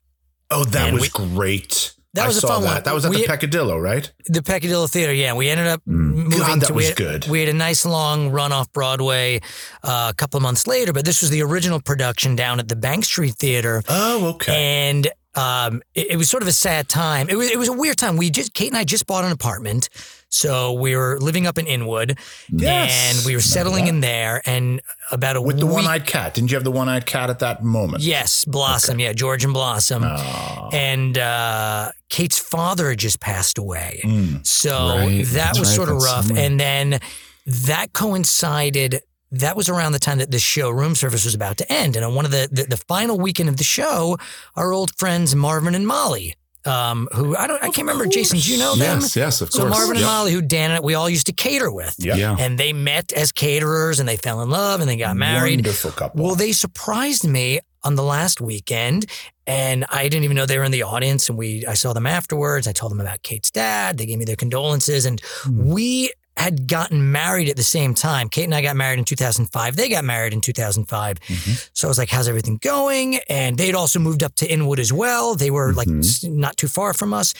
Oh, 0.51 0.63
that 0.65 0.87
And 0.89 0.93
was 0.99 1.03
we- 1.13 1.27
great. 1.35 1.93
That 2.13 2.23
I 2.25 2.27
was 2.27 2.43
a 2.43 2.47
fun 2.47 2.63
that. 2.63 2.73
one. 2.73 2.83
That 2.83 2.93
was 2.95 3.05
at 3.05 3.11
We- 3.11 3.21
the 3.21 3.27
Peccadillo, 3.27 3.77
right? 3.77 4.11
The 4.25 4.41
Peccadillo 4.41 4.87
Theater, 4.87 5.13
yeah. 5.13 5.33
We 5.33 5.49
ended 5.49 5.67
up 5.67 5.81
moving 5.85 6.31
Mm. 6.31 6.37
God, 6.39 6.59
that 6.61 6.67
to 6.67 6.73
was 6.73 6.83
we 6.83 6.87
had, 6.87 6.95
good. 6.97 7.27
We 7.27 7.39
had 7.41 7.49
a 7.49 7.53
nice 7.53 7.85
long 7.85 8.29
run 8.31 8.51
off 8.51 8.71
Broadway 8.71 9.41
uh, 9.83 10.07
a 10.11 10.15
couple 10.15 10.37
of 10.37 10.41
months 10.43 10.65
later, 10.67 10.93
but 10.93 11.05
this 11.05 11.21
was 11.21 11.29
the 11.29 11.43
original 11.43 11.79
production 11.81 12.35
down 12.35 12.59
at 12.59 12.69
the 12.69 12.75
Bank 12.75 13.05
Street 13.05 13.35
Theater. 13.35 13.83
Oh, 13.87 14.29
okay. 14.35 14.53
And 14.89 15.07
um, 15.35 15.81
it, 15.93 16.11
it 16.11 16.17
was 16.17 16.29
sort 16.29 16.41
of 16.41 16.49
a 16.49 16.53
sad 16.53 16.89
time. 16.89 17.29
It 17.29 17.35
was 17.35 17.51
it 17.51 17.59
was 17.59 17.67
a 17.67 17.73
weird 17.73 17.97
time. 17.97 18.17
We 18.17 18.31
just 18.31 18.53
Kate 18.55 18.69
and 18.69 18.77
I 18.77 18.83
just 18.83 19.05
bought 19.05 19.23
an 19.23 19.31
apartment, 19.31 19.89
so 20.29 20.73
we 20.73 20.95
were 20.95 21.17
living 21.19 21.47
up 21.47 21.57
in 21.57 21.65
Inwood, 21.67 22.17
Yes. 22.49 22.91
and 23.17 23.25
we 23.25 23.33
were 23.35 23.41
settling 23.41 23.87
in 23.87 24.01
there. 24.01 24.41
And 24.45 24.81
about 25.11 25.35
a 25.35 25.41
With 25.41 25.59
the 25.59 25.65
one-eyed 25.65 26.05
cat. 26.05 26.33
Didn't 26.33 26.51
you 26.51 26.55
have 26.57 26.63
the 26.63 26.71
one-eyed 26.71 27.05
cat 27.05 27.29
at 27.29 27.39
that 27.39 27.63
moment? 27.63 28.03
yes, 28.03 28.43
Blossom, 28.45 28.99
yeah, 28.99 29.13
George 29.13 29.43
and 29.43 29.53
Blossom, 29.53 30.03
Oh. 30.03 30.69
and 30.73 31.17
uh, 31.17 31.91
Kate's 32.09 32.37
father 32.39 32.89
had 32.89 32.99
just 32.99 33.19
passed 33.19 33.57
away. 33.57 34.01
Mm. 34.03 34.45
So 34.45 34.97
Right, 34.97 35.23
that 35.25 35.33
that's 35.33 35.59
was 35.59 35.69
right, 35.69 35.75
sort 35.75 35.89
of 35.89 35.99
that 36.01 36.05
rough. 36.05 36.25
summer. 36.25 36.39
And 36.39 36.59
then 36.59 36.99
that 37.45 37.93
coincided. 37.93 39.01
That 39.31 39.57
was 39.57 39.67
around 39.67 39.91
the 39.91 39.99
time 39.99 40.19
that 40.19 40.31
the 40.31 40.39
show 40.39 40.69
Room 40.69 40.95
Service 40.95 41.25
was 41.25 41.35
about 41.35 41.57
to 41.57 41.69
end. 41.71 41.97
And 41.97 42.05
on 42.05 42.15
one 42.15 42.23
of 42.23 42.31
the, 42.31 42.47
the, 42.49 42.63
the 42.63 42.77
final 42.77 43.19
weekend 43.19 43.49
of 43.49 43.57
the 43.57 43.63
show, 43.65 44.17
our 44.55 44.71
old 44.71 44.95
friends 44.97 45.35
Marvin 45.35 45.75
and 45.75 45.85
Molly, 45.85 46.35
um, 46.67 47.07
who 47.13 47.35
I 47.35 47.47
don't, 47.47 47.57
I 47.63 47.67
can't 47.67 47.79
remember, 47.87 48.05
Jason, 48.05 48.39
do 48.39 48.51
you 48.51 48.59
know 48.59 48.75
them? 48.75 48.99
Yes, 49.01 49.15
yes, 49.15 49.41
of 49.41 49.51
So 49.51 49.61
course. 49.61 49.71
Marvin 49.71 49.91
and 49.91 49.99
Yep. 50.01 50.07
Molly, 50.07 50.31
who 50.33 50.41
Dan 50.41 50.71
and 50.71 50.83
we 50.83 50.93
all 50.95 51.09
used 51.09 51.27
to 51.27 51.33
cater 51.33 51.71
with. 51.71 51.95
Yeah. 51.97 52.15
Yeah. 52.15 52.35
And 52.39 52.57
they 52.59 52.73
met 52.73 53.13
as 53.13 53.31
caterers 53.31 53.99
and 53.99 54.07
they 54.07 54.17
fell 54.17 54.41
in 54.41 54.49
love 54.49 54.81
and 54.81 54.89
they 54.89 54.97
got 54.97 55.15
married. 55.15 55.59
Wonderful 55.59 55.91
couple. 55.91 56.23
Well, 56.23 56.35
they 56.35 56.51
surprised 56.51 57.27
me 57.27 57.59
on 57.83 57.95
the 57.95 58.03
last 58.03 58.41
weekend, 58.41 59.05
and 59.45 59.85
I 59.89 60.09
didn't 60.09 60.25
even 60.25 60.35
know 60.35 60.45
they 60.45 60.57
were 60.57 60.65
in 60.65 60.71
the 60.73 60.83
audience. 60.83 61.29
And 61.29 61.37
we, 61.37 61.65
I 61.65 61.73
saw 61.73 61.93
them 61.93 62.05
afterwards. 62.07 62.67
I 62.67 62.73
told 62.73 62.91
them 62.91 62.99
about 62.99 63.21
Kate's 63.23 63.49
dad. 63.49 63.97
They 63.97 64.05
gave 64.05 64.17
me 64.17 64.25
their 64.25 64.35
condolences, 64.35 65.05
and 65.05 65.21
we 65.49 66.11
had 66.37 66.67
gotten 66.67 67.11
married 67.11 67.49
at 67.49 67.55
the 67.55 67.63
same 67.63 67.93
time. 67.93 68.29
Kate 68.29 68.45
and 68.45 68.53
I 68.53 68.61
got 68.61 68.75
married 68.75 68.99
in 68.99 69.05
2005. 69.05 69.75
They 69.75 69.89
got 69.89 70.05
married 70.05 70.33
in 70.33 70.41
2005. 70.41 71.19
Mm-hmm. 71.19 71.51
So 71.73 71.87
I 71.87 71.89
was 71.89 71.97
like, 71.97 72.09
"How's 72.09 72.27
everything 72.27 72.57
going?" 72.57 73.17
And 73.27 73.57
they'd 73.57 73.75
also 73.75 73.99
moved 73.99 74.23
up 74.23 74.35
to 74.35 74.47
Inwood 74.47 74.79
as 74.79 74.93
well. 74.93 75.35
They 75.35 75.49
were 75.49 75.73
like 75.73 75.87
mm-hmm. 75.87 76.39
not 76.39 76.55
too 76.55 76.67
far 76.67 76.93
from 76.93 77.13
us. 77.13 77.33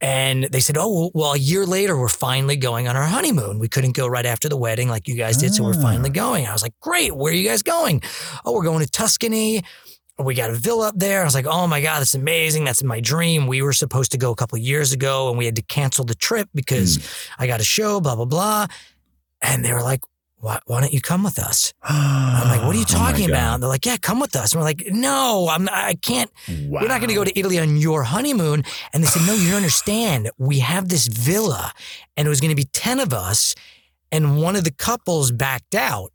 And 0.00 0.44
they 0.44 0.60
said, 0.60 0.76
"Oh, 0.76 0.92
well, 0.92 1.10
well, 1.14 1.32
a 1.32 1.38
year 1.38 1.64
later, 1.64 1.96
we're 1.96 2.08
finally 2.08 2.56
going 2.56 2.88
on 2.88 2.96
our 2.96 3.06
honeymoon. 3.06 3.58
We 3.58 3.68
couldn't 3.68 3.96
go 3.96 4.06
right 4.06 4.26
after 4.26 4.48
the 4.48 4.56
wedding 4.56 4.88
like 4.88 5.08
you 5.08 5.14
guys 5.14 5.36
did, 5.38 5.54
so 5.54 5.64
we're 5.64 5.80
finally 5.80 6.10
ah. 6.10 6.12
going." 6.12 6.46
I 6.46 6.52
was 6.52 6.62
like, 6.62 6.74
"Great, 6.80 7.16
where 7.16 7.32
are 7.32 7.36
you 7.36 7.48
guys 7.48 7.62
going?" 7.62 8.02
"Oh, 8.44 8.52
we're 8.52 8.64
going 8.64 8.84
to 8.84 8.90
Tuscany. 8.90 9.62
We 10.18 10.34
got 10.34 10.50
a 10.50 10.54
villa 10.54 10.88
up 10.88 10.98
there." 10.98 11.22
I 11.22 11.24
was 11.24 11.34
like, 11.34 11.46
"Oh 11.46 11.66
my 11.66 11.80
god, 11.80 12.00
that's 12.00 12.14
amazing! 12.14 12.64
That's 12.64 12.82
my 12.82 13.00
dream." 13.00 13.46
We 13.46 13.62
were 13.62 13.72
supposed 13.72 14.12
to 14.12 14.18
go 14.18 14.30
a 14.30 14.36
couple 14.36 14.56
of 14.56 14.62
years 14.62 14.92
ago, 14.92 15.28
and 15.28 15.38
we 15.38 15.44
had 15.44 15.56
to 15.56 15.62
cancel 15.62 16.04
the 16.04 16.14
trip 16.14 16.48
because 16.54 16.96
hmm. 16.96 17.42
I 17.42 17.46
got 17.46 17.60
a 17.60 17.64
show, 17.64 18.00
blah 18.00 18.14
blah 18.16 18.24
blah. 18.24 18.66
And 19.42 19.64
they 19.64 19.72
were 19.72 19.82
like, 19.82 20.02
"Why, 20.36 20.60
why 20.66 20.80
don't 20.80 20.92
you 20.92 21.00
come 21.00 21.24
with 21.24 21.38
us?" 21.38 21.72
I'm 21.82 22.48
like, 22.48 22.62
"What 22.64 22.76
are 22.76 22.78
you 22.78 22.84
Oh 22.90 22.94
talking 22.98 23.26
God. 23.26 23.34
about?" 23.34 23.60
They're 23.60 23.68
like, 23.68 23.84
"Yeah, 23.86 23.96
come 23.96 24.20
with 24.20 24.36
us." 24.36 24.52
And 24.52 24.60
we're 24.60 24.64
like, 24.64 24.84
"No, 24.90 25.48
I'm. 25.50 25.68
I 25.68 25.94
can't." 25.94 26.30
wow. 26.48 26.80
We're 26.82 26.88
not 26.88 27.00
going 27.00 27.08
to 27.08 27.14
go 27.14 27.24
to 27.24 27.38
Italy 27.38 27.58
on 27.58 27.76
your 27.76 28.04
honeymoon. 28.04 28.64
And 28.92 29.02
they 29.02 29.08
said, 29.08 29.26
no, 29.26 29.34
you 29.34 29.48
don't 29.48 29.56
understand. 29.64 30.30
We 30.38 30.60
have 30.60 30.88
this 30.88 31.06
villa 31.08 31.72
and 32.16 32.26
it 32.26 32.28
was 32.28 32.40
going 32.40 32.50
to 32.50 32.56
be 32.56 32.64
10 32.72 33.00
of 33.00 33.12
us. 33.12 33.54
And 34.12 34.40
one 34.40 34.54
of 34.54 34.62
the 34.64 34.70
couples 34.70 35.32
backed 35.32 35.74
out. 35.74 36.12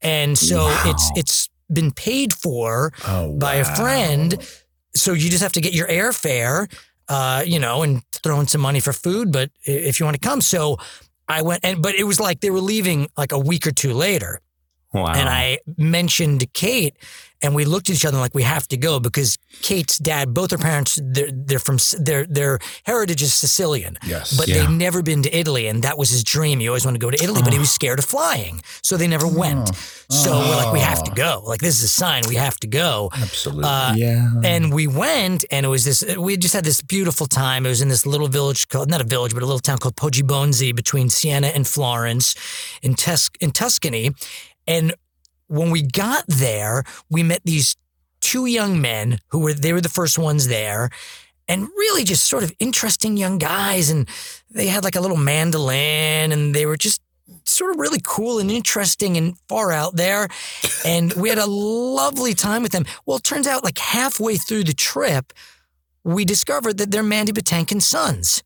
And 0.00 0.38
so 0.38 0.64
Wow. 0.64 0.82
it's, 0.86 1.10
it's 1.16 1.48
been 1.72 1.90
paid 1.90 2.32
for 2.32 2.92
Oh, 3.06 3.36
by 3.36 3.54
a 3.56 3.64
friend. 3.64 4.38
So 4.94 5.12
you 5.12 5.28
just 5.30 5.42
have 5.42 5.52
to 5.52 5.60
get 5.60 5.72
your 5.74 5.88
airfare, 5.88 6.72
uh, 7.08 7.42
you 7.46 7.58
know, 7.58 7.82
and 7.82 8.02
throw 8.12 8.40
in 8.40 8.46
some 8.46 8.60
money 8.60 8.80
for 8.80 8.92
food. 8.92 9.32
But 9.32 9.50
if 9.64 10.00
you 10.00 10.06
want 10.06 10.14
to 10.20 10.26
come. 10.28 10.40
So 10.40 10.78
I 11.28 11.42
went 11.42 11.64
and, 11.64 11.82
but 11.82 11.94
it 11.94 12.04
was 12.04 12.18
like 12.20 12.40
they 12.40 12.50
were 12.50 12.60
leaving 12.60 13.08
like 13.16 13.32
a 13.32 13.38
week 13.38 13.66
or 13.66 13.72
two 13.72 13.92
later. 13.92 14.40
Wow. 15.02 15.12
And 15.14 15.28
I 15.28 15.58
mentioned 15.76 16.44
Kate, 16.52 16.94
and 17.42 17.54
we 17.54 17.64
looked 17.66 17.90
at 17.90 17.96
each 17.96 18.04
other 18.06 18.18
like 18.18 18.34
we 18.34 18.42
have 18.44 18.66
to 18.68 18.76
go 18.78 18.98
because 18.98 19.36
Kate's 19.62 19.98
dad, 19.98 20.32
both 20.32 20.50
her 20.52 20.58
parents, 20.58 20.98
they're, 21.02 21.30
they're 21.30 21.58
from 21.58 21.76
their 21.98 22.24
their 22.24 22.58
heritage 22.84 23.22
is 23.22 23.34
Sicilian, 23.34 23.98
Yes. 24.06 24.36
but 24.36 24.48
Yeah. 24.48 24.60
they've 24.60 24.70
never 24.70 25.02
been 25.02 25.22
to 25.22 25.36
Italy, 25.36 25.66
and 25.66 25.82
that 25.82 25.98
was 25.98 26.08
his 26.10 26.24
dream. 26.24 26.60
He 26.60 26.68
always 26.68 26.84
wanted 26.86 26.98
to 27.00 27.06
go 27.06 27.10
to 27.10 27.22
Italy, 27.22 27.42
but 27.44 27.52
he 27.52 27.58
was 27.58 27.70
scared 27.70 27.98
of 27.98 28.04
flying, 28.06 28.62
so 28.82 28.96
they 28.96 29.06
never 29.06 29.26
went. 29.26 29.70
So 30.08 30.30
we're 30.38 30.56
like, 30.56 30.72
we 30.72 30.80
have 30.80 31.02
to 31.04 31.10
go. 31.10 31.42
Like 31.44 31.60
this 31.60 31.76
is 31.78 31.84
a 31.84 31.88
sign, 31.88 32.22
we 32.28 32.36
have 32.36 32.56
to 32.60 32.66
go. 32.66 33.10
Absolutely. 33.12 33.64
Uh, 33.64 33.94
yeah. 33.96 34.30
and 34.44 34.72
we 34.72 34.86
went, 34.86 35.44
and 35.50 35.66
it 35.66 35.68
was 35.68 35.84
this. 35.84 36.02
We 36.16 36.36
just 36.38 36.54
had 36.54 36.64
this 36.64 36.80
beautiful 36.80 37.26
time. 37.26 37.66
It 37.66 37.68
was 37.68 37.82
in 37.82 37.88
this 37.88 38.06
little 38.06 38.28
village 38.28 38.68
called 38.68 38.88
not 38.90 39.00
a 39.02 39.04
village, 39.04 39.34
but 39.34 39.42
a 39.42 39.46
little 39.46 39.60
town 39.60 39.78
called 39.78 39.96
Poggibonsi 39.96 40.74
between 40.74 41.10
Siena 41.10 41.48
and 41.48 41.66
Florence, 41.66 42.34
in 42.82 42.94
Tus- 42.94 43.30
in 43.40 43.50
Tuscany. 43.50 44.10
And 44.66 44.94
when 45.48 45.70
we 45.70 45.82
got 45.82 46.24
there, 46.26 46.84
we 47.10 47.22
met 47.22 47.42
these 47.44 47.76
two 48.20 48.46
young 48.46 48.80
men 48.80 49.20
who 49.28 49.40
were 49.40 49.54
they 49.54 49.72
were 49.72 49.80
the 49.80 49.88
first 49.88 50.18
ones 50.18 50.48
there, 50.48 50.90
and 51.48 51.62
really 51.62 52.04
just 52.04 52.26
sort 52.26 52.42
of 52.42 52.52
interesting 52.58 53.16
young 53.16 53.38
guys. 53.38 53.90
And 53.90 54.08
they 54.50 54.66
had 54.66 54.84
like 54.84 54.96
a 54.96 55.00
little 55.00 55.16
mandolin, 55.16 56.32
and 56.32 56.54
they 56.54 56.66
were 56.66 56.76
just 56.76 57.00
sort 57.44 57.70
of 57.70 57.80
really 57.80 58.00
cool 58.02 58.38
and 58.38 58.50
interesting 58.50 59.16
and 59.16 59.38
far 59.48 59.72
out 59.72 59.96
there. 59.96 60.28
And 60.84 61.12
we 61.14 61.28
had 61.28 61.38
a 61.38 61.46
lovely 61.46 62.34
time 62.34 62.62
with 62.62 62.72
them. 62.72 62.84
Well, 63.04 63.18
it 63.18 63.24
turns 63.24 63.46
out 63.46 63.64
like 63.64 63.78
halfway 63.78 64.36
through 64.36 64.64
the 64.64 64.74
trip, 64.74 65.32
we 66.04 66.24
discovered 66.24 66.78
that 66.78 66.90
they're 66.90 67.02
Mandy 67.02 67.32
Patinkin's 67.32 67.86
sons, 67.86 68.42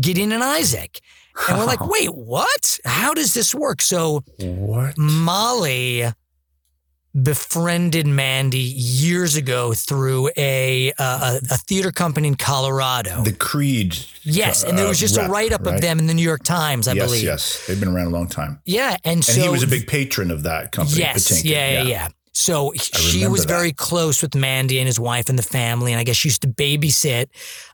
Gideon 0.00 0.32
and 0.32 0.42
Isaac. 0.42 1.00
And 1.48 1.58
we're 1.58 1.64
like, 1.66 1.86
wait, 1.86 2.14
what? 2.14 2.78
How 2.84 3.14
does 3.14 3.34
this 3.34 3.54
work? 3.54 3.80
So 3.80 4.24
what? 4.38 4.96
Molly 4.98 6.04
befriended 7.20 8.06
Mandy 8.06 8.58
years 8.58 9.36
ago 9.36 9.74
through 9.74 10.30
a 10.36 10.92
uh, 10.98 11.38
a, 11.42 11.54
a 11.54 11.58
theater 11.58 11.92
company 11.92 12.28
in 12.28 12.36
Colorado. 12.36 13.22
The 13.22 13.32
Creede. 13.32 13.98
yes, 14.22 14.64
and 14.64 14.78
there 14.78 14.88
was 14.88 14.98
uh, 14.98 15.00
just 15.00 15.16
a 15.18 15.28
write 15.28 15.52
up 15.52 15.66
right? 15.66 15.74
of 15.74 15.80
them 15.80 15.98
in 15.98 16.06
the 16.06 16.14
New 16.14 16.22
York 16.22 16.42
Times, 16.42 16.88
I 16.88 16.94
yes, 16.94 17.06
believe. 17.06 17.24
yes. 17.24 17.66
They've 17.66 17.78
been 17.78 17.90
around 17.90 18.06
a 18.06 18.10
long 18.10 18.28
time. 18.28 18.60
Yeah, 18.64 18.96
and, 19.04 19.16
And 19.16 19.24
so 19.24 19.42
he 19.42 19.48
was 19.48 19.62
a 19.62 19.66
big 19.66 19.86
patron 19.86 20.30
of 20.30 20.44
that 20.44 20.72
company. 20.72 21.00
Yes, 21.00 21.30
Patinkin. 21.30 21.50
yeah, 21.50 21.70
yeah, 21.70 21.82
yeah. 21.82 22.08
So 22.32 22.72
she 22.74 23.26
was 23.26 23.42
that. 23.42 23.48
very 23.48 23.72
close 23.72 24.22
with 24.22 24.34
Mandy 24.34 24.78
and 24.78 24.86
his 24.86 24.98
wife 24.98 25.28
and 25.28 25.38
the 25.38 25.42
family, 25.42 25.92
and 25.92 26.00
I 26.00 26.04
guess 26.04 26.16
she 26.16 26.28
used 26.28 26.42
to 26.42 26.48
babysit 26.48 27.26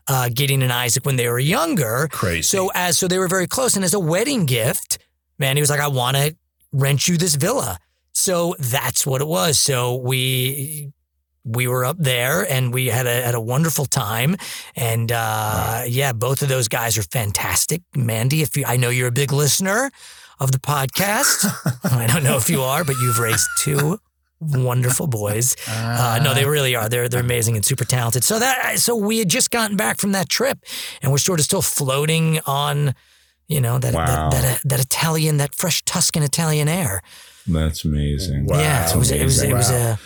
uh, 0.08 0.28
Gideon 0.34 0.62
and 0.62 0.72
Isaac 0.72 1.06
when 1.06 1.16
they 1.16 1.28
were 1.28 1.38
younger. 1.38 2.08
Crazy. 2.10 2.42
So 2.42 2.70
as 2.74 2.98
so 2.98 3.06
they 3.06 3.18
were 3.18 3.28
very 3.28 3.46
close, 3.46 3.76
and 3.76 3.84
as 3.84 3.94
a 3.94 4.00
wedding 4.00 4.46
gift, 4.46 4.98
Mandy 5.38 5.62
was 5.62 5.70
like, 5.70 5.80
"I 5.80 5.88
want 5.88 6.16
to 6.16 6.36
rent 6.72 7.06
you 7.06 7.16
this 7.16 7.36
villa." 7.36 7.78
So 8.12 8.56
that's 8.58 9.06
what 9.06 9.20
it 9.20 9.28
was. 9.28 9.60
So 9.60 9.94
we 9.94 10.92
we 11.44 11.66
were 11.66 11.84
up 11.84 11.96
there 11.98 12.42
and 12.50 12.74
we 12.74 12.86
had 12.86 13.06
a 13.06 13.22
had 13.22 13.34
a 13.34 13.40
wonderful 13.40 13.86
time. 13.86 14.36
And 14.74 15.12
uh, 15.12 15.84
yeah, 15.86 16.12
both 16.12 16.42
of 16.42 16.48
those 16.48 16.68
guys 16.68 16.98
are 16.98 17.02
fantastic. 17.02 17.82
Mandy, 17.94 18.42
if 18.42 18.56
you, 18.56 18.64
I 18.66 18.76
know 18.76 18.90
you're 18.90 19.08
a 19.08 19.12
big 19.12 19.32
listener 19.32 19.90
of 20.40 20.52
the 20.52 20.58
podcast, 20.58 21.46
I 21.92 22.06
don't 22.06 22.24
know 22.24 22.36
if 22.36 22.50
you 22.50 22.62
are, 22.62 22.84
but 22.84 22.96
you've 22.96 23.18
raised 23.18 23.46
two 23.60 23.98
wonderful 24.40 25.06
boys. 25.06 25.56
Uh, 25.68 26.20
no, 26.22 26.34
they 26.34 26.44
really 26.46 26.74
are. 26.76 26.88
They're 26.88 27.08
they're 27.08 27.20
amazing 27.20 27.56
and 27.56 27.64
super 27.64 27.84
talented. 27.84 28.24
So 28.24 28.38
that 28.38 28.78
so 28.78 28.94
we 28.96 29.18
had 29.18 29.28
just 29.28 29.50
gotten 29.50 29.76
back 29.76 29.98
from 29.98 30.12
that 30.12 30.28
trip, 30.28 30.58
and 31.02 31.10
we're 31.12 31.18
sort 31.18 31.40
of 31.40 31.44
still 31.44 31.62
floating 31.62 32.40
on, 32.46 32.94
you 33.48 33.60
know, 33.60 33.78
that 33.78 33.94
Wow. 33.94 34.30
that, 34.30 34.42
that 34.42 34.60
that 34.64 34.80
Italian, 34.80 35.36
that 35.38 35.54
fresh 35.54 35.82
Tuscan 35.84 36.22
Italian 36.22 36.68
air. 36.68 37.02
That's 37.46 37.84
amazing. 37.84 38.46
Wow. 38.46 38.58
yeah, 38.60 38.90
it 38.90 38.96
was 38.96 39.10
it 39.10 39.24
was 39.24 39.42
it 39.42 39.54
was 39.54 39.70
a 39.70 39.98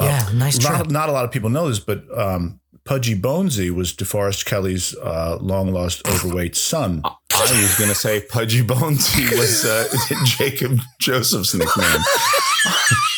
yeah 0.00 0.28
nice 0.34 0.58
trip. 0.58 0.72
Not, 0.72 0.90
not 0.90 1.08
a 1.08 1.12
lot 1.12 1.24
of 1.24 1.30
people 1.30 1.50
know 1.50 1.68
this, 1.68 1.78
but 1.78 2.02
um, 2.16 2.58
Pudgy 2.84 3.14
Bonesy 3.20 3.70
was 3.70 3.92
DeForest 3.92 4.46
Kelley's 4.46 4.96
uh, 4.96 5.36
long 5.40 5.72
lost 5.72 6.06
overweight 6.08 6.56
son. 6.56 7.02
I 7.32 7.42
was 7.42 7.74
going 7.78 7.88
to 7.90 7.94
say 7.96 8.20
Pudgy 8.20 8.62
Bonesy 8.62 9.30
was 9.38 9.64
uh, 9.64 9.88
Jacob 10.24 10.78
Joseph's 10.98 11.54
nickname. 11.54 11.86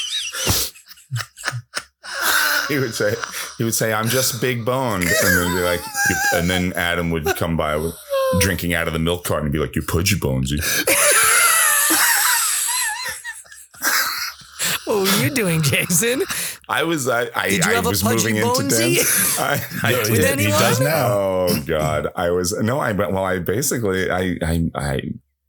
he 2.69 2.78
would 2.78 2.95
say, 2.95 3.14
he 3.59 3.64
would 3.64 3.75
say, 3.75 3.92
"I'm 3.92 4.09
just 4.09 4.40
big 4.40 4.64
boned," 4.64 5.04
and 5.04 5.11
then 5.37 5.54
be 5.57 5.62
like, 5.62 5.81
and 6.35 6.49
then 6.50 6.73
Adam 6.75 7.11
would 7.11 7.26
come 7.37 7.57
by 7.57 7.76
with 7.76 7.95
drinking 8.40 8.75
out 8.75 8.87
of 8.87 8.92
the 8.92 8.99
milk 8.99 9.25
carton 9.25 9.47
and 9.47 9.52
be 9.52 9.59
like, 9.59 9.75
"You 9.76 9.83
Pudgy 9.83 10.16
Bonesy." 10.16 10.59
What 14.85 14.97
were 15.09 15.25
you 15.25 15.31
doing, 15.31 15.62
Jason? 15.62 16.23
I 16.69 16.83
was, 16.83 17.09
I, 17.09 17.28
I, 17.35 17.49
Did 17.50 17.64
you 17.64 17.71
I 17.71 17.75
have 17.76 17.87
a 17.87 17.90
was 17.90 18.02
Pudgy 18.02 18.16
moving 18.33 18.37
into 18.37 18.49
Bonesy? 18.62 18.97
dance. 18.97 19.38
I, 19.38 19.64
I 19.83 19.92
With 19.92 20.07
did. 20.09 20.19
he 20.38 20.45
anyone? 20.45 20.61
does 20.61 20.81
now. 20.81 21.07
Oh 21.12 21.62
God, 21.66 22.09
I 22.16 22.31
was 22.31 22.52
no, 22.61 22.78
I 22.81 22.92
well, 22.92 23.25
I 23.25 23.38
basically, 23.38 24.11
I, 24.11 24.37
I, 24.42 24.71
I. 24.75 25.00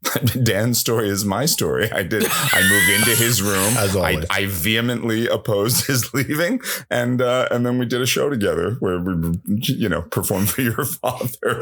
Dan's 0.43 0.77
story 0.79 1.09
is 1.09 1.23
my 1.25 1.45
story. 1.45 1.91
I 1.91 2.03
did. 2.03 2.23
I 2.27 2.61
moved 2.67 2.89
into 2.89 3.15
his 3.21 3.41
room. 3.41 3.73
As 3.77 3.95
I, 3.95 4.11
always. 4.13 4.25
I 4.29 4.45
vehemently 4.47 5.27
opposed 5.27 5.85
his 5.87 6.13
leaving, 6.13 6.61
and 6.89 7.21
uh, 7.21 7.47
and 7.51 7.65
then 7.65 7.77
we 7.77 7.85
did 7.85 8.01
a 8.01 8.05
show 8.05 8.29
together 8.29 8.75
where 8.79 8.99
we, 8.99 9.13
you 9.45 9.89
know, 9.89 10.01
performed 10.03 10.49
for 10.49 10.61
your 10.61 10.83
father 10.85 11.27
one 11.43 11.59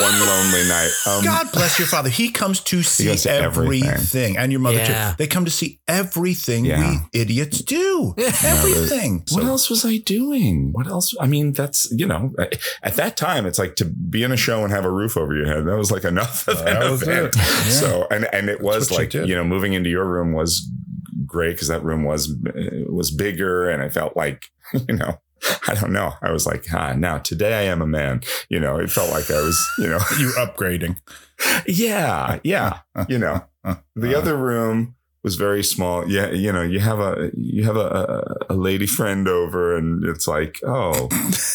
one 0.00 0.20
lonely 0.26 0.68
night. 0.68 0.90
Um, 1.06 1.24
God 1.24 1.46
bless 1.52 1.78
your 1.78 1.88
father. 1.88 2.08
He 2.08 2.30
comes 2.30 2.60
to 2.60 2.82
see 2.82 3.04
goes 3.06 3.22
to 3.24 3.30
everything. 3.32 3.88
everything. 3.88 4.36
and 4.36 4.50
your 4.52 4.60
mother 4.60 4.78
Yeah. 4.78 5.10
too. 5.10 5.16
They 5.18 5.26
come 5.26 5.44
to 5.44 5.50
see 5.50 5.80
everything 5.88 6.64
Yeah. 6.64 7.00
we 7.12 7.20
idiots 7.20 7.60
do. 7.62 8.14
everything. 8.44 9.24
What 9.32 9.44
else 9.44 9.68
was 9.70 9.84
I 9.84 9.98
doing? 9.98 10.72
What 10.72 10.86
else? 10.86 11.14
I 11.20 11.26
mean, 11.26 11.52
that's 11.52 11.90
you 11.92 12.06
know, 12.06 12.32
at 12.82 12.94
that 12.96 13.16
time, 13.16 13.46
it's 13.46 13.58
like 13.58 13.76
to 13.76 13.84
be 13.84 14.22
in 14.22 14.32
a 14.32 14.36
show 14.36 14.62
and 14.64 14.72
have 14.72 14.84
a 14.84 14.90
roof 14.90 15.16
over 15.16 15.34
your 15.34 15.46
head. 15.46 15.66
That 15.66 15.76
was 15.76 15.90
like 15.90 16.04
enough 16.04 16.46
of 16.48 16.58
That 16.64 16.82
an 16.82 16.90
was 16.90 17.02
event. 17.02 17.36
it. 17.36 17.57
Yeah. 17.64 17.70
So 17.70 18.06
and 18.10 18.28
and 18.32 18.48
it 18.48 18.60
was 18.60 18.90
what 18.90 19.12
you 19.14 19.20
like 19.20 19.28
you 19.28 19.34
know, 19.34 19.44
moving 19.44 19.72
into 19.72 19.90
your 19.90 20.06
room 20.06 20.32
was 20.32 20.70
great 21.26 21.52
because 21.52 21.68
that 21.68 21.82
room 21.84 22.04
was 22.04 22.34
was 22.88 23.10
bigger, 23.10 23.68
and 23.68 23.82
I 23.82 23.88
felt 23.88 24.16
like 24.16 24.44
you 24.88 24.96
know. 24.96 25.20
I 25.68 25.74
don't 25.74 25.92
know. 25.92 26.14
I 26.20 26.32
was 26.32 26.46
like, 26.46 26.64
ah, 26.74 26.94
now 26.94 27.18
today 27.18 27.54
I 27.60 27.70
am 27.70 27.80
a 27.80 27.86
man. 27.86 28.22
You 28.48 28.58
know, 28.58 28.76
it 28.80 28.90
felt 28.90 29.10
like 29.12 29.30
I 29.30 29.40
was, 29.40 29.56
you 29.78 29.86
know, 29.86 30.00
You're 30.18 30.32
upgrading. 30.32 30.98
yeah, 31.68 32.40
yeah. 32.42 32.80
You 33.08 33.18
know, 33.18 33.44
the 33.94 34.16
Uh, 34.16 34.18
other 34.18 34.36
room 34.36 34.96
was 35.22 35.36
very 35.36 35.62
small. 35.64 36.08
Yeah, 36.10 36.30
you 36.30 36.52
know, 36.52 36.62
you 36.62 36.80
have 36.80 37.00
a 37.00 37.30
you 37.36 37.64
have 37.64 37.76
a, 37.76 38.36
a, 38.48 38.54
a 38.54 38.56
lady 38.56 38.86
friend 38.86 39.26
over, 39.28 39.76
and 39.76 40.04
it's 40.04 40.28
like, 40.28 40.60
oh, 40.64 41.08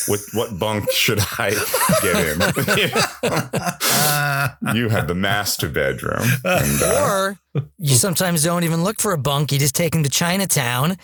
what 0.08 0.20
what 0.34 0.60
bunk 0.60 0.91
should 0.91 1.19
I 1.39 1.52
get 2.02 2.15
in? 2.28 2.41
You 4.73 4.89
had 4.89 5.08
the 5.08 5.15
master 5.15 5.69
bedroom, 5.69 6.28
and 6.43 6.82
uh, 6.82 7.02
Or 7.02 7.38
you 7.78 7.95
sometimes 7.95 8.43
don't 8.43 8.63
even 8.63 8.84
look 8.84 8.99
for 8.99 9.13
a 9.13 9.17
bunk. 9.17 9.52
You 9.52 9.60
just 9.60 9.76
take 9.76 9.93
them 9.93 10.04
to 10.04 10.10
Chinatown 10.10 10.97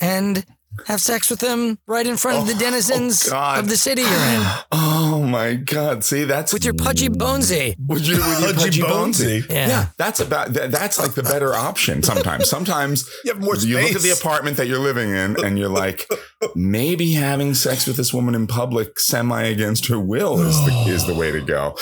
and 0.00 0.44
have 0.86 1.00
sex 1.00 1.30
with 1.30 1.40
them 1.40 1.78
right 1.86 2.06
in 2.06 2.16
front 2.16 2.38
of 2.38 2.46
the 2.46 2.54
denizens 2.54 3.28
God. 3.28 3.58
of 3.60 3.68
the 3.68 3.76
city 3.76 4.02
you're 4.02 4.10
in 4.10 4.42
oh 4.72 4.91
my 5.32 5.54
god, 5.54 6.04
see 6.04 6.24
that's 6.24 6.52
with 6.52 6.64
your 6.64 6.74
pudgy 6.74 7.08
bonesy. 7.08 7.74
Would 7.88 8.06
you, 8.06 8.16
with 8.16 8.40
your 8.42 8.52
Pudgy 8.54 8.80
pudgy 8.80 8.82
bonesy? 8.82 9.42
bonesy. 9.42 9.50
Yeah. 9.50 9.86
that's 9.96 10.20
about 10.20 10.52
that, 10.54 10.70
that's 10.70 10.98
like 10.98 11.14
the 11.14 11.22
better 11.22 11.54
option. 11.54 12.02
Sometimes, 12.02 12.48
sometimes 12.48 13.08
You 13.24 13.32
have 13.32 13.42
more 13.42 13.56
you 13.56 13.80
look 13.80 13.92
at 13.96 14.02
the 14.02 14.10
apartment 14.10 14.56
that 14.58 14.66
you're 14.68 14.78
living 14.78 15.10
in, 15.10 15.42
and 15.44 15.58
you're 15.58 15.68
like, 15.68 16.08
maybe 16.54 17.12
having 17.12 17.54
sex 17.54 17.86
with 17.86 17.96
this 17.96 18.12
woman 18.14 18.34
in 18.34 18.46
public, 18.46 18.98
semi 19.00 19.42
against 19.42 19.86
her 19.86 19.98
will, 19.98 20.40
is 20.40 20.56
the 20.66 20.72
is 20.86 21.06
the 21.06 21.14
way 21.14 21.30
to 21.32 21.40
go. 21.40 21.74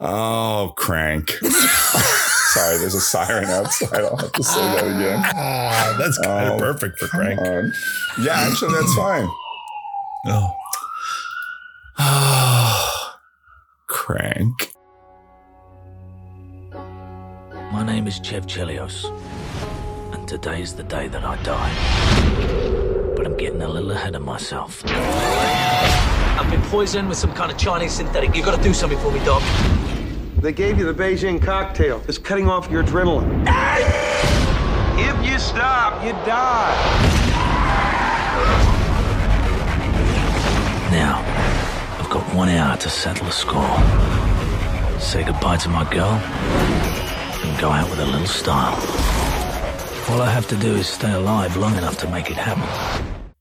Oh, 0.00 0.72
crank! 0.76 1.30
Sorry, 2.56 2.78
there's 2.78 2.94
a 2.94 3.00
siren 3.00 3.44
outside. 3.46 4.00
I'll 4.04 4.16
have 4.16 4.32
to 4.32 4.42
say 4.42 4.60
that 4.60 4.84
again. 4.84 5.22
Ah, 5.34 5.94
that's 5.98 6.18
kind 6.18 6.48
Oh, 6.50 6.54
of 6.54 6.60
perfect 6.60 6.98
for 6.98 7.06
Crank. 7.08 7.38
on. 7.40 7.72
Yeah, 8.22 8.32
actually, 8.48 8.72
that's 8.74 8.94
fine. 8.94 9.28
Oh. 10.26 10.50
Crank. 14.06 14.72
My 17.72 17.82
name 17.84 18.06
is 18.06 18.20
Chev 18.20 18.46
Chelios, 18.46 19.04
and 20.14 20.28
today 20.28 20.62
is 20.62 20.74
the 20.74 20.84
day 20.84 21.08
that 21.08 21.24
I 21.24 21.34
die. 21.42 23.14
But 23.16 23.26
I'm 23.26 23.36
getting 23.36 23.62
a 23.62 23.68
little 23.68 23.90
ahead 23.90 24.14
of 24.14 24.22
myself. 24.22 24.84
I've 24.86 26.48
been 26.52 26.62
poisoned 26.70 27.08
with 27.08 27.18
some 27.18 27.34
kind 27.34 27.50
of 27.50 27.58
Chinese 27.58 27.94
synthetic. 27.94 28.36
You 28.36 28.44
gotta 28.44 28.62
do 28.62 28.72
something 28.72 28.98
for 29.00 29.10
me, 29.10 29.18
Doc. 29.24 29.42
They 30.40 30.52
gave 30.52 30.78
you 30.78 30.84
the 30.84 30.94
Beijing 30.94 31.42
cocktail. 31.42 32.00
It's 32.06 32.18
cutting 32.18 32.48
off 32.48 32.70
your 32.70 32.84
adrenaline. 32.84 33.42
If 34.98 35.28
you 35.28 35.36
stop, 35.40 36.04
you 36.04 36.12
die. 36.24 36.76
Now, 40.92 41.24
I've 41.26 41.35
got 42.16 42.34
one 42.34 42.48
hour 42.48 42.76
to 42.78 42.88
settle 42.88 43.26
the 43.26 43.32
score. 43.32 43.78
Say 44.98 45.22
goodbye 45.22 45.58
to 45.58 45.68
my 45.68 45.84
girl, 45.92 46.12
and 47.44 47.60
go 47.60 47.68
out 47.68 47.90
with 47.90 47.98
a 47.98 48.06
little 48.06 48.26
style. 48.26 48.74
All 50.08 50.22
I 50.22 50.30
have 50.30 50.46
to 50.48 50.56
do 50.56 50.76
is 50.76 50.86
stay 50.86 51.12
alive 51.12 51.56
long 51.58 51.76
enough 51.76 51.98
to 51.98 52.08
make 52.08 52.30
it 52.30 52.38
happen. 52.38 52.64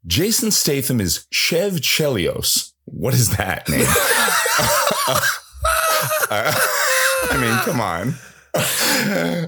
Jason 0.06 0.52
Statham 0.52 1.00
is 1.00 1.26
Chev 1.32 1.76
Chelios. 1.76 2.74
What 2.84 3.14
is 3.14 3.38
that 3.38 3.70
name? 3.70 3.86
Uh, 5.08 5.22
I 7.32 7.38
mean, 7.40 7.58
come 7.60 7.80
on. 7.80 8.16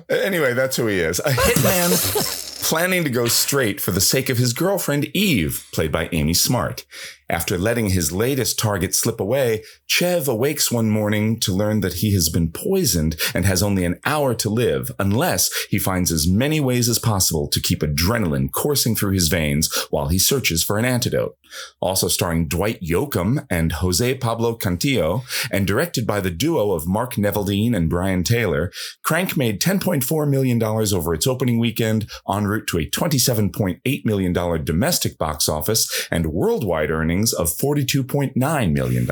anyway, 0.09 0.53
that's 0.53 0.77
who 0.77 0.87
he 0.87 0.99
is. 0.99 1.19
A 1.19 1.23
hitman 1.31 2.43
planning 2.67 3.05
to 3.05 3.09
go 3.09 3.27
straight 3.27 3.79
for 3.79 3.91
the 3.91 4.01
sake 4.01 4.27
of 4.27 4.37
his 4.37 4.51
girlfriend 4.51 5.05
Eve, 5.15 5.65
played 5.71 5.89
by 5.89 6.09
Amy 6.11 6.33
Smart. 6.33 6.85
After 7.29 7.57
letting 7.57 7.89
his 7.89 8.13
latest 8.13 8.57
target 8.57 8.95
slip 8.95 9.19
away, 9.19 9.63
Chev 9.85 10.29
awakes 10.29 10.71
one 10.71 10.89
morning 10.89 11.39
to 11.41 11.53
learn 11.53 11.81
that 11.81 11.95
he 11.95 12.13
has 12.13 12.29
been 12.29 12.51
poisoned 12.51 13.17
and 13.33 13.45
has 13.45 13.61
only 13.61 13.83
an 13.83 13.99
hour 14.05 14.33
to 14.35 14.49
live 14.49 14.91
unless 14.97 15.49
he 15.69 15.77
finds 15.77 16.09
as 16.09 16.27
many 16.27 16.61
ways 16.61 16.87
as 16.87 16.99
possible 16.99 17.49
to 17.49 17.61
keep 17.61 17.79
adrenaline 17.79 18.49
coursing 18.51 18.95
through 18.95 19.11
his 19.11 19.27
veins 19.27 19.69
while 19.89 20.07
he 20.07 20.19
searches 20.19 20.63
for 20.63 20.77
an 20.77 20.85
antidote. 20.85 21.37
Also 21.81 22.07
starring 22.07 22.47
Dwight 22.47 22.81
Yoakam 22.81 23.45
and 23.49 23.73
Jose 23.73 24.15
Pablo 24.15 24.57
Cantillo, 24.57 25.23
and 25.51 25.67
directed 25.67 26.07
by 26.07 26.21
the 26.21 26.31
duo 26.31 26.71
of 26.71 26.87
Mark 26.87 27.15
Neveldine 27.15 27.75
and 27.75 27.89
Brian 27.89 28.23
Taylor, 28.23 28.71
Crank 29.03 29.35
made 29.35 29.61
$10.4 29.61 30.29
million 30.29 30.61
over 30.63 31.13
its 31.13 31.27
opening 31.27 31.59
weekend, 31.59 32.09
en 32.29 32.45
route 32.47 32.56
to 32.65 32.79
a 32.79 32.89
$27.8 32.89 34.05
million 34.05 34.33
domestic 34.63 35.17
box 35.17 35.47
office 35.47 36.07
and 36.11 36.27
worldwide 36.27 36.91
earnings 36.91 37.33
of 37.33 37.47
$42.9 37.47 38.71
million. 38.73 39.07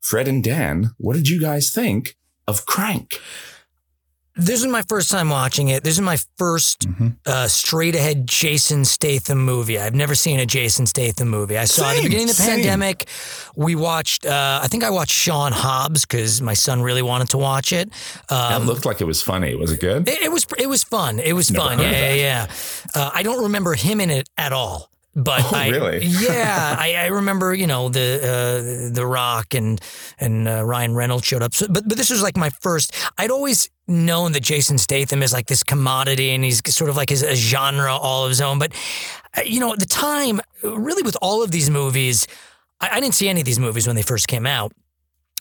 Fred 0.00 0.28
and 0.28 0.44
Dan, 0.44 0.90
what 0.98 1.14
did 1.16 1.28
you 1.28 1.40
guys 1.40 1.70
think 1.70 2.16
of 2.46 2.66
Crank? 2.66 3.20
This 4.38 4.60
is 4.60 4.66
my 4.68 4.82
first 4.82 5.10
time 5.10 5.30
watching 5.30 5.68
it. 5.68 5.82
This 5.82 5.94
is 5.94 6.00
my 6.00 6.16
1st 6.38 6.86
Mm-hmm. 6.88 7.08
uh, 7.26 7.48
straight 7.48 7.94
ahead 7.94 8.26
Jason 8.26 8.84
Statham 8.84 9.44
movie. 9.44 9.78
I've 9.78 9.94
never 9.94 10.14
seen 10.14 10.38
a 10.40 10.46
Jason 10.46 10.86
Statham 10.86 11.28
movie. 11.28 11.58
I 11.58 11.64
saw 11.64 11.88
it 11.90 11.90
at 11.90 11.96
the 11.96 12.02
beginning 12.04 12.30
of 12.30 12.36
the 12.36 12.42
same. 12.42 12.56
pandemic. 12.56 13.08
We 13.56 13.74
watched. 13.74 14.24
Uh, 14.24 14.60
I 14.62 14.68
think 14.68 14.84
I 14.84 14.90
watched 14.90 15.12
Sean 15.12 15.52
Hobbs 15.52 16.06
because 16.06 16.40
my 16.40 16.54
son 16.54 16.80
really 16.82 17.02
wanted 17.02 17.30
to 17.30 17.38
watch 17.38 17.72
it. 17.72 17.90
That 18.28 18.52
Um, 18.52 18.66
looked 18.66 18.86
like 18.86 19.00
it 19.00 19.06
was 19.06 19.20
funny. 19.22 19.54
Was 19.56 19.72
it 19.72 19.80
good? 19.80 20.08
it, 20.08 20.22
it 20.22 20.32
was 20.32 20.46
it 20.56 20.68
was 20.68 20.84
fun. 20.84 21.18
It 21.18 21.32
was 21.32 21.50
Never 21.50 21.66
fun. 21.68 21.78
Yeah, 21.80 21.90
yeah, 21.90 22.14
yeah. 22.14 22.46
Uh, 22.94 23.10
I 23.12 23.22
don't 23.24 23.42
remember 23.42 23.74
him 23.74 24.00
in 24.00 24.10
it 24.10 24.28
at 24.38 24.52
all. 24.52 24.90
But 25.18 25.42
Oh, 25.44 25.50
I, 25.52 25.68
really? 25.68 26.06
yeah, 26.06 26.76
I, 26.78 26.94
I 26.94 27.06
remember, 27.06 27.52
you 27.52 27.66
know, 27.66 27.88
the 27.88 28.20
uh, 28.22 28.94
the 28.94 29.04
Rock 29.04 29.54
and 29.54 29.80
and 30.18 30.48
uh, 30.48 30.64
Ryan 30.64 30.94
Reynolds 30.94 31.26
showed 31.26 31.42
up. 31.42 31.54
So, 31.54 31.66
but 31.68 31.88
but 31.88 31.98
this 31.98 32.10
was 32.10 32.22
like 32.22 32.36
my 32.36 32.50
first. 32.60 32.94
I'd 33.18 33.30
always 33.30 33.68
known 33.88 34.32
that 34.32 34.42
Jason 34.42 34.78
Statham 34.78 35.22
is 35.22 35.32
like 35.32 35.46
this 35.46 35.62
commodity, 35.62 36.30
and 36.30 36.44
he's 36.44 36.62
sort 36.74 36.88
of 36.88 36.96
like 36.96 37.10
his 37.10 37.22
a 37.22 37.34
genre 37.34 37.92
all 37.92 38.24
of 38.24 38.30
his 38.30 38.40
own. 38.40 38.58
But 38.58 38.72
uh, 39.36 39.42
you 39.42 39.60
know, 39.60 39.72
at 39.72 39.80
the 39.80 39.86
time, 39.86 40.40
really, 40.62 41.02
with 41.02 41.16
all 41.20 41.42
of 41.42 41.50
these 41.50 41.68
movies, 41.68 42.26
I, 42.80 42.88
I 42.92 43.00
didn't 43.00 43.14
see 43.14 43.28
any 43.28 43.40
of 43.40 43.46
these 43.46 43.58
movies 43.58 43.86
when 43.86 43.96
they 43.96 44.02
first 44.02 44.28
came 44.28 44.46
out. 44.46 44.72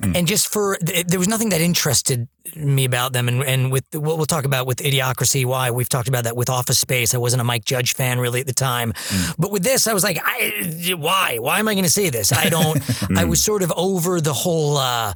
Mm. 0.01 0.15
And 0.15 0.27
just 0.27 0.47
for 0.47 0.77
there 0.81 1.17
was 1.17 1.27
nothing 1.27 1.49
that 1.49 1.59
interested 1.59 2.27
me 2.55 2.85
about 2.85 3.13
them, 3.13 3.27
and 3.27 3.43
and 3.43 3.71
with 3.71 3.83
what 3.93 4.17
we'll 4.17 4.27
talk 4.27 4.45
about 4.45 4.67
with 4.67 4.77
Idiocracy, 4.77 5.43
why 5.43 5.71
we've 5.71 5.89
talked 5.89 6.07
about 6.07 6.25
that 6.25 6.35
with 6.35 6.49
Office 6.49 6.77
Space. 6.77 7.15
I 7.15 7.17
wasn't 7.17 7.41
a 7.41 7.43
Mike 7.43 7.65
Judge 7.65 7.95
fan 7.95 8.19
really 8.19 8.39
at 8.39 8.45
the 8.45 8.53
time, 8.53 8.93
mm. 8.93 9.35
but 9.39 9.51
with 9.51 9.63
this, 9.63 9.87
I 9.87 9.93
was 9.93 10.03
like, 10.03 10.19
I, 10.23 10.93
why? 10.95 11.39
Why 11.39 11.57
am 11.57 11.67
I 11.67 11.73
going 11.73 11.83
to 11.83 11.89
see 11.89 12.09
this? 12.09 12.31
I 12.31 12.49
don't. 12.49 12.77
I 12.77 13.23
mm. 13.23 13.29
was 13.29 13.43
sort 13.43 13.63
of 13.63 13.73
over 13.75 14.21
the 14.21 14.33
whole, 14.33 14.77
uh, 14.77 15.13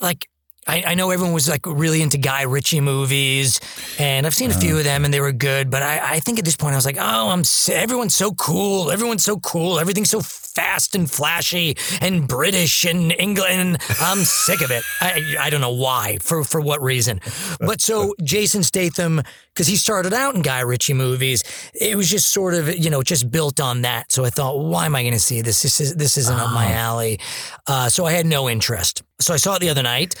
like. 0.00 0.28
I, 0.70 0.84
I 0.86 0.94
know 0.94 1.10
everyone 1.10 1.34
was 1.34 1.48
like 1.48 1.66
really 1.66 2.00
into 2.00 2.16
Guy 2.16 2.42
Ritchie 2.42 2.80
movies, 2.80 3.60
and 3.98 4.24
I've 4.24 4.36
seen 4.36 4.52
a 4.52 4.54
few 4.54 4.78
of 4.78 4.84
them, 4.84 5.04
and 5.04 5.12
they 5.12 5.20
were 5.20 5.32
good. 5.32 5.68
But 5.68 5.82
I, 5.82 6.14
I 6.14 6.20
think 6.20 6.38
at 6.38 6.44
this 6.44 6.54
point, 6.54 6.74
I 6.74 6.76
was 6.76 6.86
like, 6.86 6.96
"Oh, 6.96 7.30
I'm 7.30 7.42
everyone's 7.72 8.14
so 8.14 8.32
cool, 8.34 8.92
everyone's 8.92 9.24
so 9.24 9.40
cool, 9.40 9.80
everything's 9.80 10.10
so 10.10 10.20
fast 10.20 10.94
and 10.94 11.10
flashy 11.10 11.76
and 12.00 12.28
British 12.28 12.84
and 12.84 13.12
England. 13.18 13.78
I'm 14.00 14.18
sick 14.18 14.60
of 14.62 14.70
it. 14.70 14.84
I, 15.00 15.36
I 15.40 15.50
don't 15.50 15.60
know 15.60 15.74
why, 15.74 16.18
for 16.20 16.44
for 16.44 16.60
what 16.60 16.80
reason. 16.80 17.20
But 17.58 17.80
so 17.80 18.14
Jason 18.22 18.62
Statham, 18.62 19.22
because 19.52 19.66
he 19.66 19.74
started 19.74 20.14
out 20.14 20.36
in 20.36 20.42
Guy 20.42 20.60
Ritchie 20.60 20.94
movies, 20.94 21.42
it 21.74 21.96
was 21.96 22.08
just 22.08 22.32
sort 22.32 22.54
of 22.54 22.72
you 22.78 22.90
know 22.90 23.02
just 23.02 23.28
built 23.28 23.58
on 23.58 23.82
that. 23.82 24.12
So 24.12 24.24
I 24.24 24.30
thought, 24.30 24.60
why 24.60 24.86
am 24.86 24.94
I 24.94 25.02
going 25.02 25.14
to 25.14 25.18
see 25.20 25.40
this? 25.40 25.62
This 25.62 25.80
is 25.80 25.96
this 25.96 26.16
isn't 26.16 26.38
up 26.38 26.52
my 26.52 26.70
alley. 26.70 27.18
Uh, 27.66 27.88
so 27.88 28.04
I 28.04 28.12
had 28.12 28.26
no 28.26 28.48
interest. 28.48 29.02
So 29.18 29.34
I 29.34 29.36
saw 29.36 29.56
it 29.56 29.58
the 29.58 29.68
other 29.68 29.82
night, 29.82 30.14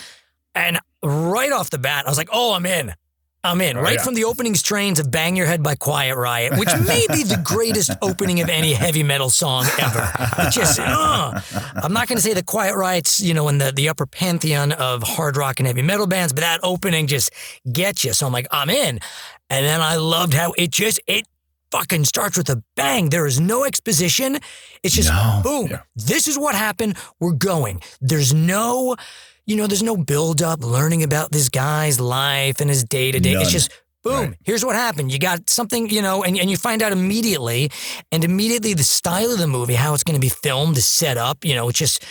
and 0.54 0.78
right 1.02 1.52
off 1.52 1.70
the 1.70 1.78
bat, 1.78 2.06
I 2.06 2.10
was 2.10 2.18
like, 2.18 2.30
oh, 2.32 2.52
I'm 2.52 2.66
in. 2.66 2.94
I'm 3.42 3.62
in. 3.62 3.78
right 3.78 3.94
yeah. 3.94 4.02
from 4.02 4.12
the 4.14 4.24
opening 4.24 4.54
strains 4.54 4.98
of 4.98 5.10
Bang 5.10 5.34
Your 5.34 5.46
Head 5.46 5.62
by 5.62 5.74
Quiet 5.74 6.14
Riot, 6.14 6.58
which 6.58 6.68
may 6.86 7.06
be 7.08 7.22
the 7.22 7.40
greatest 7.42 7.90
opening 8.02 8.42
of 8.42 8.50
any 8.50 8.74
heavy 8.74 9.02
metal 9.02 9.30
song 9.30 9.64
ever. 9.80 10.10
It 10.40 10.52
just, 10.52 10.78
uh, 10.78 11.40
I'm 11.76 11.94
not 11.94 12.06
going 12.06 12.18
to 12.18 12.22
say 12.22 12.34
the 12.34 12.42
Quiet 12.42 12.76
Riot's, 12.76 13.18
you 13.18 13.32
know, 13.32 13.48
in 13.48 13.56
the, 13.56 13.72
the 13.72 13.88
upper 13.88 14.04
pantheon 14.04 14.72
of 14.72 15.02
hard 15.02 15.38
rock 15.38 15.58
and 15.58 15.66
heavy 15.66 15.80
metal 15.80 16.06
bands, 16.06 16.34
but 16.34 16.42
that 16.42 16.60
opening 16.62 17.06
just 17.06 17.30
gets 17.72 18.04
you. 18.04 18.12
So 18.12 18.26
I'm 18.26 18.32
like, 18.32 18.46
I'm 18.50 18.68
in. 18.68 18.98
And 19.48 19.64
then 19.64 19.80
I 19.80 19.96
loved 19.96 20.34
how 20.34 20.52
it 20.58 20.70
just, 20.70 21.00
it 21.06 21.26
fucking 21.70 22.04
starts 22.04 22.36
with 22.36 22.50
a 22.50 22.62
bang. 22.76 23.08
There 23.08 23.26
is 23.26 23.40
no 23.40 23.64
exposition. 23.64 24.38
It's 24.82 24.94
just 24.94 25.08
No. 25.08 25.40
boom. 25.42 25.68
Yeah. 25.70 25.80
This 25.96 26.28
is 26.28 26.38
what 26.38 26.54
happened. 26.54 26.98
We're 27.20 27.32
going. 27.32 27.80
There's 28.02 28.34
no, 28.34 28.96
you 29.50 29.56
know, 29.56 29.66
there's 29.66 29.82
no 29.82 29.96
build 29.96 30.40
up 30.42 30.60
learning 30.62 31.02
about 31.02 31.32
this 31.32 31.48
guy's 31.48 31.98
life 31.98 32.60
and 32.60 32.70
his 32.70 32.84
day 32.84 33.10
to 33.12 33.18
day. 33.20 33.32
It's 33.32 33.50
just 33.50 33.70
boom. 34.04 34.30
Right. 34.30 34.38
Here's 34.44 34.64
what 34.64 34.76
happened. 34.76 35.10
You 35.12 35.18
got 35.18 35.50
something, 35.50 35.90
you 35.90 36.02
know, 36.02 36.22
and, 36.24 36.38
and 36.38 36.48
you 36.48 36.56
find 36.56 36.82
out 36.82 36.92
immediately, 36.92 37.70
and 38.12 38.24
immediately 38.24 38.74
the 38.74 38.84
style 38.84 39.30
of 39.32 39.38
the 39.38 39.46
movie, 39.48 39.74
how 39.74 39.92
it's 39.94 40.04
going 40.04 40.14
to 40.14 40.20
be 40.20 40.28
filmed, 40.30 40.76
is 40.78 40.86
set 40.86 41.16
up. 41.18 41.44
You 41.44 41.54
know, 41.56 41.68
it's 41.68 41.78
just 41.78 42.04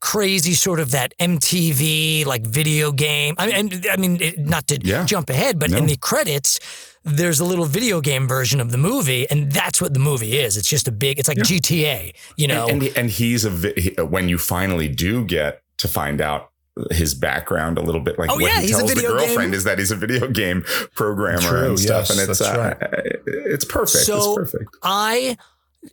crazy 0.00 0.54
sort 0.54 0.80
of 0.80 0.90
that 0.90 1.14
MTV 1.20 2.26
like 2.26 2.44
video 2.46 2.92
game. 2.92 3.34
I 3.38 3.62
mean, 3.62 3.82
I 3.90 3.96
mean, 3.96 4.20
it, 4.20 4.38
not 4.38 4.66
to 4.68 4.78
Yeah. 4.82 5.04
jump 5.04 5.30
ahead, 5.30 5.58
but 5.58 5.70
in 5.72 5.86
the 5.86 5.96
credits, 5.96 6.58
there's 7.04 7.40
a 7.40 7.44
little 7.44 7.64
video 7.66 8.00
game 8.00 8.28
version 8.28 8.60
of 8.60 8.70
the 8.70 8.78
movie, 8.78 9.28
and 9.30 9.50
that's 9.52 9.80
what 9.80 9.92
the 9.94 10.00
movie 10.00 10.38
is. 10.38 10.56
It's 10.56 10.68
just 10.68 10.86
a 10.88 10.92
big. 10.92 11.18
It's 11.18 11.28
like 11.28 11.38
GTA. 11.38 12.12
You 12.36 12.48
know, 12.48 12.66
and, 12.68 12.82
and 12.82 12.96
and 12.96 13.10
he's 13.10 13.44
a 13.44 13.50
vi- 13.50 13.74
he- 13.76 14.02
when 14.02 14.28
you 14.28 14.38
finally 14.38 14.88
do 14.88 15.24
get 15.24 15.62
to 15.78 15.88
find 15.88 16.20
out 16.20 16.50
his 16.90 17.14
background 17.14 17.76
a 17.78 17.82
little 17.82 18.00
bit 18.00 18.18
like 18.18 18.30
Oh, 18.30 18.34
what 18.34 18.42
yeah, 18.44 18.60
he 18.60 18.68
tells 18.68 18.94
the 18.94 19.00
girlfriend 19.02 19.50
game- 19.50 19.54
is 19.54 19.64
that 19.64 19.78
he's 19.78 19.90
a 19.90 19.96
video 19.96 20.26
game 20.28 20.64
programmer 20.94 21.40
True, 21.48 21.68
and 21.70 21.78
stuff 21.78 22.08
yes, 22.08 22.18
and 22.18 22.30
it's 22.30 22.40
uh, 22.40 22.74
right. 22.80 22.92
it's 23.26 23.64
perfect 23.64 24.04
So- 24.04 24.40
it's 24.40 24.52
perfect 24.52 24.76
I 24.82 25.36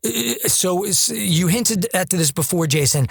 uh, 0.06 0.48
so 0.48 0.86
you 0.86 1.48
hinted 1.48 1.88
at 1.94 2.10
this 2.12 2.32
before, 2.32 2.68
Jason. 2.68 3.08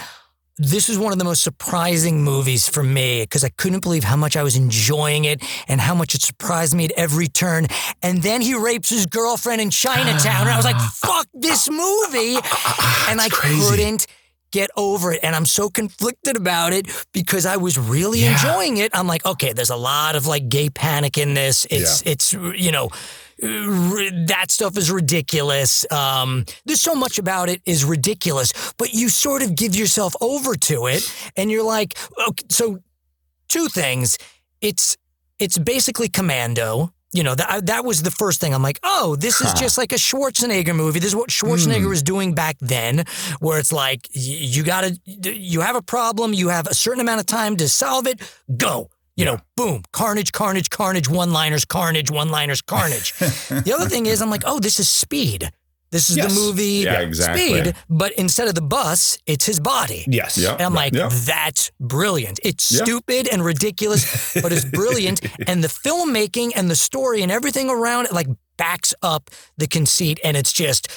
This 0.60 0.88
is 0.88 0.98
one 0.98 1.12
of 1.12 1.18
the 1.18 1.24
most 1.24 1.42
surprising 1.44 2.22
movies 2.24 2.68
for 2.68 2.82
me 2.82 3.22
because 3.22 3.44
I 3.44 3.48
couldn't 3.50 3.80
believe 3.80 4.02
how 4.02 4.16
much 4.16 4.36
I 4.36 4.42
was 4.42 4.56
enjoying 4.56 5.24
it 5.24 5.40
and 5.68 5.80
how 5.80 5.94
much 5.94 6.14
it 6.16 6.22
surprised 6.22 6.74
me 6.74 6.84
at 6.84 6.90
every 6.96 7.28
turn. 7.28 7.66
And 8.02 8.22
then 8.22 8.40
he 8.40 8.54
rapes 8.54 8.90
his 8.90 9.06
girlfriend 9.06 9.60
in 9.60 9.70
Chinatown, 9.70 10.42
and 10.42 10.50
I 10.50 10.56
was 10.56 10.64
like, 10.64 10.76
"Fuck 10.94 11.26
this 11.34 11.68
movie!" 11.70 12.36
and 13.08 13.20
I 13.20 13.28
crazy. 13.30 13.60
couldn't 13.70 14.06
get 14.50 14.70
over 14.76 15.12
it. 15.12 15.20
And 15.22 15.34
I'm 15.36 15.46
so 15.46 15.68
conflicted 15.68 16.36
about 16.36 16.72
it 16.72 16.86
because 17.12 17.46
I 17.46 17.56
was 17.56 17.78
really 17.78 18.24
enjoying 18.24 18.78
it. 18.78 18.90
I'm 18.94 19.06
like, 19.06 19.24
okay, 19.24 19.52
there's 19.52 19.70
a 19.70 19.76
lot 19.76 20.16
of 20.16 20.26
like 20.26 20.48
gay 20.48 20.70
panic 20.70 21.18
in 21.18 21.34
this. 21.34 21.66
It's 21.70 22.02
it's 22.06 22.32
you 22.32 22.72
know 22.72 22.88
r- 23.42 24.10
that 24.26 24.46
stuff 24.50 24.76
is 24.76 24.90
ridiculous. 24.90 25.90
Um, 25.92 26.44
there's 26.64 26.80
so 26.80 26.94
much 26.94 27.18
about 27.18 27.48
it 27.48 27.60
is 27.64 27.84
ridiculous, 27.84 28.52
but 28.78 28.92
you 28.94 29.08
sort 29.08 29.42
of 29.42 29.54
give 29.54 29.74
yourself 29.76 30.14
over 30.20 30.54
to 30.54 30.86
it, 30.86 31.02
and 31.36 31.50
you're 31.50 31.64
like, 31.64 31.98
okay, 32.28 32.44
so 32.50 32.78
two 33.48 33.68
things. 33.68 34.18
It's 34.60 34.96
it's 35.38 35.58
basically 35.58 36.08
Commando. 36.08 36.92
You 37.12 37.22
know 37.22 37.34
that 37.34 37.66
that 37.66 37.84
was 37.86 38.02
the 38.02 38.10
first 38.10 38.38
thing. 38.40 38.52
I'm 38.52 38.62
like, 38.62 38.78
oh, 38.82 39.16
this 39.16 39.40
is 39.40 39.54
just 39.54 39.78
like 39.78 39.92
a 39.92 39.96
Schwarzenegger 39.96 40.76
movie. 40.76 40.98
This 40.98 41.08
is 41.08 41.16
what 41.16 41.30
Schwarzenegger 41.30 41.84
hmm. 41.84 41.88
was 41.88 42.02
doing 42.02 42.34
back 42.34 42.56
then, 42.60 43.04
where 43.40 43.58
it's 43.58 43.72
like 43.72 44.08
y- 44.14 44.20
you 44.22 44.62
got 44.62 44.84
to 44.84 45.34
you 45.34 45.62
have 45.62 45.74
a 45.74 45.80
problem, 45.80 46.34
you 46.34 46.48
have 46.48 46.66
a 46.66 46.74
certain 46.74 47.00
amount 47.00 47.20
of 47.20 47.26
time 47.26 47.56
to 47.56 47.68
solve 47.68 48.06
it. 48.06 48.20
Go. 48.54 48.90
You 49.16 49.24
know, 49.24 49.38
boom, 49.56 49.82
carnage, 49.92 50.30
carnage, 50.30 50.70
carnage, 50.70 51.08
one 51.08 51.32
liners, 51.32 51.64
carnage, 51.64 52.08
one 52.08 52.30
liners, 52.30 52.60
carnage. 52.60 53.14
the 53.18 53.74
other 53.74 53.88
thing 53.88 54.06
is, 54.06 54.22
I'm 54.22 54.30
like, 54.30 54.44
oh, 54.46 54.60
this 54.60 54.78
is 54.78 54.88
speed. 54.88 55.50
This 55.90 56.10
is 56.10 56.16
Yes. 56.18 56.34
the 56.34 56.40
movie 56.40 56.82
Yeah, 56.84 57.00
exactly. 57.00 57.60
Speed, 57.60 57.74
but 57.88 58.12
instead 58.12 58.46
of 58.48 58.54
the 58.54 58.60
bus, 58.62 59.18
it's 59.26 59.46
his 59.46 59.58
body. 59.58 60.04
Yes. 60.06 60.36
Yeah. 60.36 60.52
And 60.52 60.62
I'm 60.62 60.74
like, 60.74 60.92
Yeah. 60.92 61.08
that's 61.10 61.70
brilliant. 61.80 62.38
It's 62.42 62.70
Yeah. 62.70 62.84
stupid 62.84 63.26
and 63.28 63.42
ridiculous, 63.44 64.04
but 64.42 64.52
it's 64.52 64.64
brilliant. 64.66 65.20
and 65.46 65.64
the 65.64 65.68
filmmaking 65.68 66.52
and 66.54 66.70
the 66.70 66.76
story 66.76 67.22
and 67.22 67.32
everything 67.32 67.70
around 67.70 68.06
it 68.06 68.12
like 68.12 68.26
backs 68.58 68.92
up 69.02 69.30
the 69.56 69.66
conceit. 69.66 70.20
And 70.22 70.36
it's 70.36 70.52
just, 70.52 70.88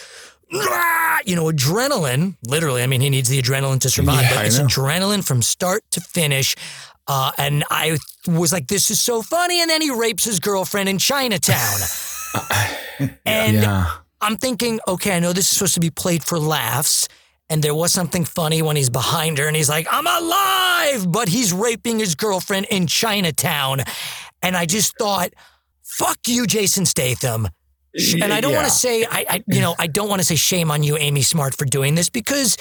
you 1.25 1.35
know, 1.35 1.45
adrenaline. 1.45 2.35
Literally, 2.45 2.83
I 2.83 2.87
mean, 2.87 2.99
he 3.01 3.09
needs 3.09 3.29
the 3.29 3.41
adrenaline 3.41 3.79
to 3.81 3.89
survive, 3.89 4.23
Yeah, 4.23 4.29
but 4.29 4.37
I 4.39 4.43
it's 4.45 4.57
know. 4.59 4.65
adrenaline 4.67 5.23
from 5.23 5.41
start 5.41 5.83
to 5.91 6.01
finish. 6.01 6.55
Uh, 7.07 7.31
and 7.37 7.63
I 7.69 7.97
was 8.27 8.51
like, 8.51 8.67
this 8.67 8.91
is 8.91 8.99
so 8.99 9.21
funny. 9.21 9.61
And 9.61 9.69
then 9.69 9.81
he 9.81 9.89
rapes 9.91 10.23
his 10.25 10.39
girlfriend 10.39 10.89
in 10.89 10.97
Chinatown. 10.97 11.79
and 13.25 13.55
yeah 13.57 13.87
I'm 14.21 14.37
thinking, 14.37 14.79
okay, 14.87 15.15
I 15.15 15.19
know 15.19 15.33
this 15.33 15.51
is 15.51 15.57
supposed 15.57 15.73
to 15.75 15.79
be 15.79 15.89
played 15.89 16.23
for 16.23 16.39
laughs. 16.39 17.07
And 17.49 17.61
there 17.61 17.75
was 17.75 17.91
something 17.91 18.23
funny 18.23 18.61
when 18.61 18.77
he's 18.77 18.89
behind 18.89 19.37
her 19.37 19.47
and 19.47 19.55
he's 19.55 19.67
like, 19.67 19.85
I'm 19.91 20.07
alive, 20.07 21.11
but 21.11 21.27
he's 21.27 21.51
raping 21.51 21.99
his 21.99 22.15
girlfriend 22.15 22.67
in 22.69 22.87
Chinatown. 22.87 23.81
And 24.41 24.55
I 24.55 24.65
just 24.65 24.97
thought, 24.97 25.31
fuck 25.83 26.17
you, 26.27 26.47
Jason 26.47 26.85
Statham. 26.85 27.49
And 28.23 28.31
I 28.31 28.39
don't 28.39 28.53
want 28.53 28.67
to 28.67 28.71
say, 28.73 29.03
I, 29.03 29.25
I, 29.29 29.43
you 29.47 29.59
know, 29.59 29.75
I 29.77 29.87
don't 29.87 30.07
want 30.07 30.21
to 30.21 30.25
say 30.25 30.35
shame 30.35 30.71
on 30.71 30.81
you, 30.81 30.95
Amy 30.95 31.23
Smart, 31.23 31.57
for 31.57 31.65
doing 31.65 31.95
this 31.95 32.09
because 32.09 32.55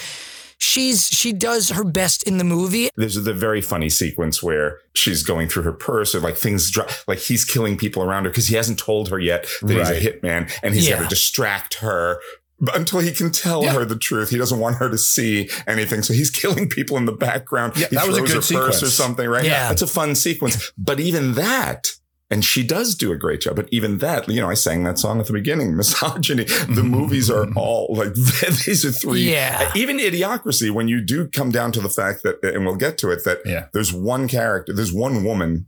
she's 0.61 1.07
she 1.07 1.33
does 1.33 1.69
her 1.69 1.83
best 1.83 2.23
in 2.27 2.37
the 2.37 2.43
movie. 2.43 2.89
there's 2.95 3.15
the 3.15 3.33
very 3.33 3.61
funny 3.61 3.89
sequence 3.89 4.41
where 4.43 4.77
she's 4.93 5.23
going 5.23 5.49
through 5.49 5.63
her 5.63 5.73
purse 5.73 6.13
or 6.13 6.19
like 6.19 6.37
things 6.37 6.69
dro- 6.71 6.85
like 7.07 7.17
he's 7.19 7.43
killing 7.43 7.77
people 7.77 8.03
around 8.03 8.23
her 8.25 8.29
because 8.29 8.47
he 8.47 8.55
hasn't 8.55 8.77
told 8.79 9.09
her 9.09 9.19
yet 9.19 9.47
that 9.63 9.75
Right. 9.77 9.95
he's 9.97 10.05
a 10.07 10.11
hitman 10.11 10.51
and 10.63 10.73
he's 10.73 10.87
Yeah. 10.87 10.97
got 10.97 11.03
to 11.03 11.09
distract 11.09 11.75
her 11.75 12.19
but 12.63 12.75
until 12.75 12.99
he 12.99 13.11
can 13.11 13.31
tell 13.31 13.63
Yeah. 13.63 13.73
her 13.73 13.85
the 13.85 13.95
truth. 13.97 14.29
He 14.29 14.37
doesn't 14.37 14.59
want 14.59 14.75
her 14.75 14.87
to 14.87 14.97
see 14.99 15.49
anything. 15.65 16.03
So 16.03 16.13
he's 16.13 16.29
killing 16.41 16.69
people 16.69 16.95
in 16.97 17.05
the 17.05 17.11
background. 17.11 17.73
Yeah, 17.75 17.87
he 17.89 17.95
that 17.95 18.07
was 18.07 18.17
a 18.17 18.21
good 18.21 18.29
her 18.29 18.41
purse 18.67 18.83
or 18.83 18.91
something, 18.91 19.27
right? 19.27 19.43
Yeah. 19.43 19.69
That's 19.69 19.81
a 19.81 19.87
fun 19.87 20.13
sequence. 20.13 20.71
But 20.77 20.99
even 20.99 21.33
that, 21.33 21.93
and 22.31 22.45
she 22.45 22.63
does 22.63 22.95
do 22.95 23.11
a 23.11 23.17
great 23.17 23.41
job, 23.41 23.57
but 23.57 23.67
even 23.71 23.97
that, 23.97 24.27
you 24.29 24.39
know, 24.39 24.49
I 24.49 24.53
sang 24.53 24.85
that 24.85 24.97
song 24.97 25.19
at 25.19 25.27
the 25.27 25.33
beginning, 25.33 25.75
misogyny. 25.75 26.45
The 26.45 26.81
movies 26.83 27.29
are 27.29 27.45
mm-hmm. 27.45 27.57
all 27.57 27.93
like, 27.93 28.13
these 28.65 28.85
are 28.85 28.91
three. 28.91 29.29
Yeah. 29.29 29.69
Even 29.75 29.97
Idiocracy, 29.97 30.71
when 30.71 30.87
you 30.87 31.01
do 31.01 31.27
come 31.27 31.51
down 31.51 31.73
to 31.73 31.81
the 31.81 31.89
fact 31.89 32.23
that, 32.23 32.43
and 32.43 32.65
we'll 32.65 32.77
get 32.77 32.97
to 32.99 33.11
it, 33.11 33.25
that 33.25 33.39
Yeah. 33.45 33.67
there's 33.73 33.91
one 33.93 34.29
character, 34.29 34.73
there's 34.73 34.93
one 34.93 35.25
woman. 35.25 35.65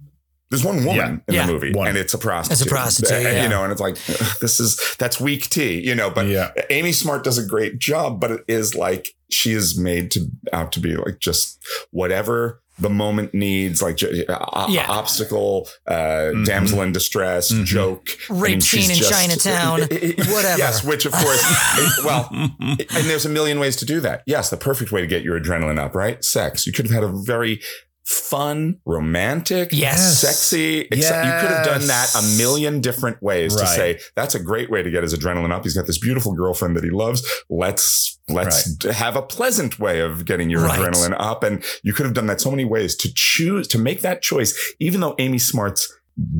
There's 0.49 0.63
one 0.63 0.85
woman 0.85 1.21
in 1.27 1.33
Yeah. 1.33 1.47
the 1.47 1.51
movie, 1.53 1.73
One. 1.73 1.87
and 1.87 1.97
it's 1.97 2.13
a 2.13 2.17
prostitute. 2.17 2.67
prostitute, 2.67 3.11
And, 3.11 3.23
yeah. 3.23 3.43
You 3.43 3.49
know, 3.49 3.63
and 3.63 3.71
it's 3.71 3.81
like 3.81 3.95
this 4.39 4.59
is 4.59 4.79
that's 4.99 5.19
weak 5.19 5.49
tea, 5.49 5.79
you 5.85 5.95
know. 5.95 6.11
But 6.11 6.27
Yeah. 6.27 6.51
Amy 6.69 6.91
Smart 6.91 7.23
does 7.23 7.39
a 7.39 7.45
great 7.45 7.79
job, 7.79 8.19
but 8.21 8.31
it 8.31 8.41
is 8.47 8.75
like 8.75 9.15
she 9.31 9.51
is 9.53 9.77
made 9.77 10.11
to 10.11 10.27
out 10.53 10.71
to 10.73 10.79
be 10.79 10.95
like 10.95 11.19
just 11.19 11.59
whatever 11.89 12.61
the 12.79 12.89
moment 12.89 13.33
needs, 13.33 13.81
like 13.81 13.97
j- 13.97 14.25
uh, 14.27 14.65
Yeah. 14.69 14.85
obstacle, 14.89 15.69
uh, 15.87 16.31
damsel 16.43 16.81
in 16.81 16.91
distress, 16.91 17.49
joke, 17.49 18.09
I 18.29 18.33
Rape 18.33 18.61
scene 18.63 18.81
she's 18.89 18.99
in 19.01 19.09
Chinatown, 19.11 19.81
whatever. 19.81 20.57
Yes, 20.57 20.83
which 20.83 21.05
of 21.05 21.11
course, 21.11 21.43
it- 21.77 22.03
well, 22.05 22.27
and 22.31 22.79
there's 23.09 23.25
a 23.25 23.29
million 23.29 23.59
ways 23.59 23.75
to 23.77 23.85
do 23.85 23.99
that. 24.01 24.23
Yes, 24.25 24.49
the 24.49 24.57
perfect 24.57 24.91
way 24.91 25.01
to 25.01 25.07
get 25.07 25.23
your 25.23 25.39
adrenaline 25.39 25.77
up, 25.79 25.93
right? 25.95 26.23
Sex. 26.23 26.65
You 26.65 26.73
could 26.73 26.85
have 26.87 26.93
had 26.93 27.03
a 27.03 27.11
very 27.23 27.61
fun, 28.05 28.79
romantic, 28.85 29.69
Yes. 29.71 30.19
sexy. 30.19 30.83
Exci- 30.85 30.93
You 30.95 31.01
could 31.41 31.51
have 31.55 31.65
done 31.65 31.87
that 31.87 32.13
a 32.15 32.21
million 32.37 32.81
different 32.81 33.21
ways 33.23 33.55
to 33.55 33.65
say 33.65 33.99
that's 34.15 34.35
a 34.35 34.39
great 34.39 34.69
way 34.69 34.83
to 34.83 34.91
get 34.91 35.03
his 35.03 35.13
adrenaline 35.13 35.51
up. 35.51 35.63
He's 35.63 35.73
got 35.73 35.87
this 35.87 35.99
beautiful 35.99 36.33
girlfriend 36.33 36.75
that 36.75 36.83
he 36.83 36.89
loves. 36.89 37.23
Let's 37.49 38.12
let's 38.29 38.75
d- 38.75 38.91
have 38.91 39.15
a 39.15 39.21
pleasant 39.21 39.79
way 39.79 39.99
of 39.99 40.25
getting 40.25 40.49
your 40.49 40.61
Right. 40.61 40.79
adrenaline 40.79 41.15
up. 41.19 41.43
And 41.43 41.63
you 41.83 41.93
could 41.93 42.05
have 42.05 42.13
done 42.13 42.27
that 42.27 42.39
so 42.41 42.49
many 42.51 42.65
ways 42.65 42.95
to 42.97 43.11
choose 43.13 43.67
to 43.69 43.77
make 43.77 44.01
that 44.01 44.21
choice, 44.21 44.57
even 44.79 45.01
though 45.01 45.15
Amy 45.19 45.37
Smart's 45.39 45.91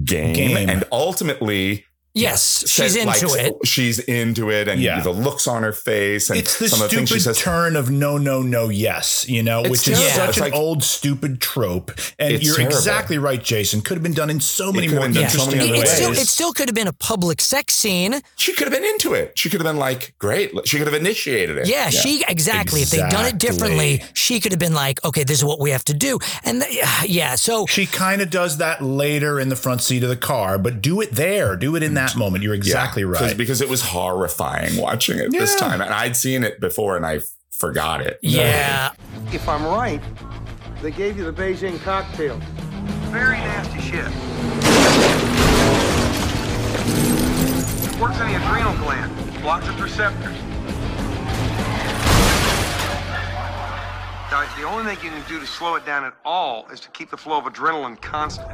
game, 0.03 0.33
Game. 0.35 0.69
and 0.69 0.83
ultimately 0.91 1.85
Yes, 2.15 2.63
she's 2.67 2.93
said, 2.93 3.08
into 3.08 3.28
like, 3.28 3.41
it. 3.41 3.56
She's 3.67 3.97
into 3.97 4.52
it, 4.52 4.67
and 4.67 4.80
Yeah. 4.80 5.02
the 5.02 5.10
looks 5.10 5.47
on 5.47 5.63
her 5.63 5.71
face, 5.73 6.30
and 6.30 6.38
It's 6.38 6.60
the 6.60 6.69
some 6.69 6.82
of 6.84 6.91
the 6.91 6.95
things 6.95 7.10
she 7.10 7.19
says. 7.19 7.39
turn 7.39 7.76
of 7.76 7.89
no, 7.89 8.19
no, 8.19 8.43
no, 8.43 8.69
yes, 8.69 9.26
you 9.28 9.41
know, 9.41 9.62
It's 9.62 9.69
which 9.69 9.88
is 9.88 9.97
terrible. 9.97 10.15
such 10.15 10.30
It's 10.30 10.38
an 10.38 10.43
like- 10.43 10.54
old, 10.54 10.84
stupid 10.84 11.41
trope. 11.41 11.91
And 12.19 12.43
you're 12.43 12.56
terrible. 12.58 12.78
exactly 12.78 13.17
right, 13.17 13.43
Jason. 13.43 13.82
Could 13.82 13.95
have 13.97 14.04
been 14.04 14.13
done 14.13 14.30
in 14.30 14.39
so 14.41 14.71
many 14.71 14.88
more 14.89 15.02
been 15.02 15.13
done 15.13 15.23
interesting 15.23 15.52
so 15.52 15.58
many 15.58 15.69
other 15.71 15.73
It, 15.73 15.78
it 15.78 15.88
ways. 15.88 15.95
still, 15.95 16.12
it 16.12 16.28
still 16.28 16.54
could 16.54 16.69
have 16.69 16.76
been 16.76 16.88
a 16.88 16.93
public 16.93 17.41
sex 17.41 17.73
scene. 17.73 18.21
She 18.36 18.54
could 18.54 18.67
have 18.67 18.73
been 18.80 18.88
into 18.88 19.15
it. 19.15 19.34
She 19.36 19.49
could 19.49 19.60
have 19.60 19.65
been 19.67 19.80
like, 19.80 20.13
great. 20.19 20.52
She 20.65 20.78
could 20.78 20.86
have 20.86 20.93
initiated 20.95 21.58
it. 21.58 21.67
Yeah, 21.67 21.89
she 21.89 22.23
exactly. 22.28 22.82
If 22.84 22.91
they'd 22.91 23.10
done 23.10 23.26
it 23.26 23.39
differently, 23.39 24.04
she 24.13 24.39
could 24.39 24.52
have 24.52 24.60
been 24.60 24.76
like, 24.76 25.04
"Okay, 25.04 25.23
this 25.23 25.39
is 25.39 25.43
what 25.43 25.60
we 25.60 25.71
have 25.71 25.84
to 25.86 25.93
do." 25.95 26.19
And 26.43 26.62
th- 26.62 26.84
yeah, 27.08 27.34
so 27.36 27.65
She 27.65 27.88
kind 27.88 28.21
of 28.21 28.30
does 28.30 28.58
that 28.58 28.84
later 28.84 29.39
in 29.39 29.49
the 29.49 29.56
front 29.56 29.82
seat 29.82 30.04
of 30.04 30.10
the 30.10 30.15
car, 30.15 30.60
but 30.60 30.80
do 30.80 31.02
it 31.02 31.15
there. 31.15 31.56
Do 31.56 31.76
it 31.76 31.82
in 31.82 31.95
that 31.95 32.02
moment. 32.15 32.43
You're 32.43 32.55
Yeah. 32.55 32.89
right. 33.03 33.37
Because 33.37 33.61
it 33.61 33.69
was 33.69 33.81
horrifying 33.81 34.77
watching 34.77 35.17
it 35.19 35.31
this 35.31 35.55
time. 35.55 35.81
And 35.81 35.93
I'd 35.93 36.15
seen 36.15 36.43
it 36.43 36.59
before 36.59 36.95
and 36.97 37.05
I 37.05 37.19
forgot 37.51 38.01
it. 38.01 38.19
yeah, 38.21 38.91
If 39.31 39.47
I'm 39.47 39.63
right, 39.65 40.01
they 40.81 40.91
gave 40.91 41.17
you 41.17 41.23
the 41.23 41.33
Beijing 41.33 41.81
cocktail. 41.83 42.39
Very 43.11 43.37
nasty 43.37 43.79
shit. 43.79 44.07
It 47.85 47.99
works 47.99 48.19
on 48.19 48.31
the 48.31 48.35
adrenal 48.43 48.75
gland, 48.77 49.41
blocks 49.41 49.67
its 49.67 49.79
receptors. 49.79 50.35
Guys, 54.31 54.49
the 54.57 54.63
only 54.63 54.83
thing 54.95 55.03
you 55.05 55.11
can 55.11 55.23
do 55.29 55.39
to 55.39 55.45
slow 55.45 55.75
it 55.75 55.85
down 55.85 56.03
at 56.03 56.13
all 56.25 56.67
is 56.73 56.79
to 56.79 56.89
keep 56.89 57.11
the 57.11 57.17
flow 57.17 57.37
of 57.37 57.45
adrenaline 57.45 58.01
constant. 58.01 58.49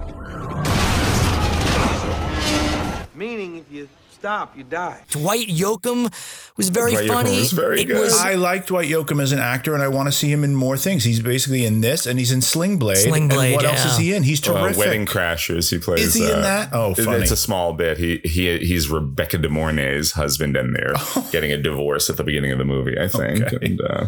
Meaning, 3.19 3.57
if 3.57 3.69
you 3.71 3.89
stop, 4.11 4.57
you 4.57 4.63
die. 4.63 5.01
Dwight 5.11 5.47
Yoakam 5.49 6.09
was 6.57 6.69
very 6.69 6.91
Dwight 6.91 7.05
Yoakam 7.09 7.13
funny. 7.13 7.39
was 7.39 7.51
very 7.51 7.81
it 7.81 7.85
good. 7.85 7.99
was 7.99 8.17
I 8.17 8.35
like 8.35 8.65
Dwight 8.67 8.87
Yoakam 8.89 9.21
as 9.21 9.31
an 9.33 9.39
actor, 9.39 9.73
and 9.73 9.83
I 9.83 9.89
want 9.89 10.07
to 10.07 10.11
see 10.13 10.31
him 10.31 10.43
in 10.45 10.55
more 10.55 10.77
things. 10.77 11.03
He's 11.03 11.19
basically 11.21 11.65
in 11.65 11.81
this, 11.81 12.05
and 12.05 12.17
he's 12.17 12.31
in 12.31 12.41
Sling 12.41 12.77
Blade. 12.79 12.97
Sling 12.97 13.23
and 13.23 13.31
Blade, 13.31 13.55
what 13.55 13.65
else 13.65 13.83
is 13.85 13.97
he 13.97 14.13
in? 14.13 14.23
He's 14.23 14.41
Uh, 14.47 14.53
terrific. 14.53 14.77
Wedding 14.77 15.05
Crashers. 15.05 15.69
He 15.69 15.79
plays. 15.79 16.01
Is 16.07 16.13
he 16.13 16.25
in 16.25 16.39
uh, 16.39 16.41
that? 16.41 16.69
Oh, 16.73 16.91
it- 16.91 17.03
funny. 17.03 17.21
It's 17.21 17.31
a 17.31 17.37
small 17.37 17.73
bit. 17.73 17.97
He 17.97 18.21
he 18.23 18.57
he's 18.59 18.89
Rebecca 18.89 19.37
De 19.37 19.49
Mornay's 19.49 20.13
husband, 20.13 20.55
and 20.55 20.73
they're 20.75 20.93
getting 21.31 21.51
a 21.51 21.57
divorce 21.61 22.09
at 22.09 22.15
the 22.17 22.23
beginning 22.23 22.51
of 22.53 22.57
the 22.57 22.65
movie. 22.65 22.97
I 22.97 23.07
think, 23.09 23.43
Okay. 23.43 23.57
and 23.65 23.81
uh, 23.81 24.05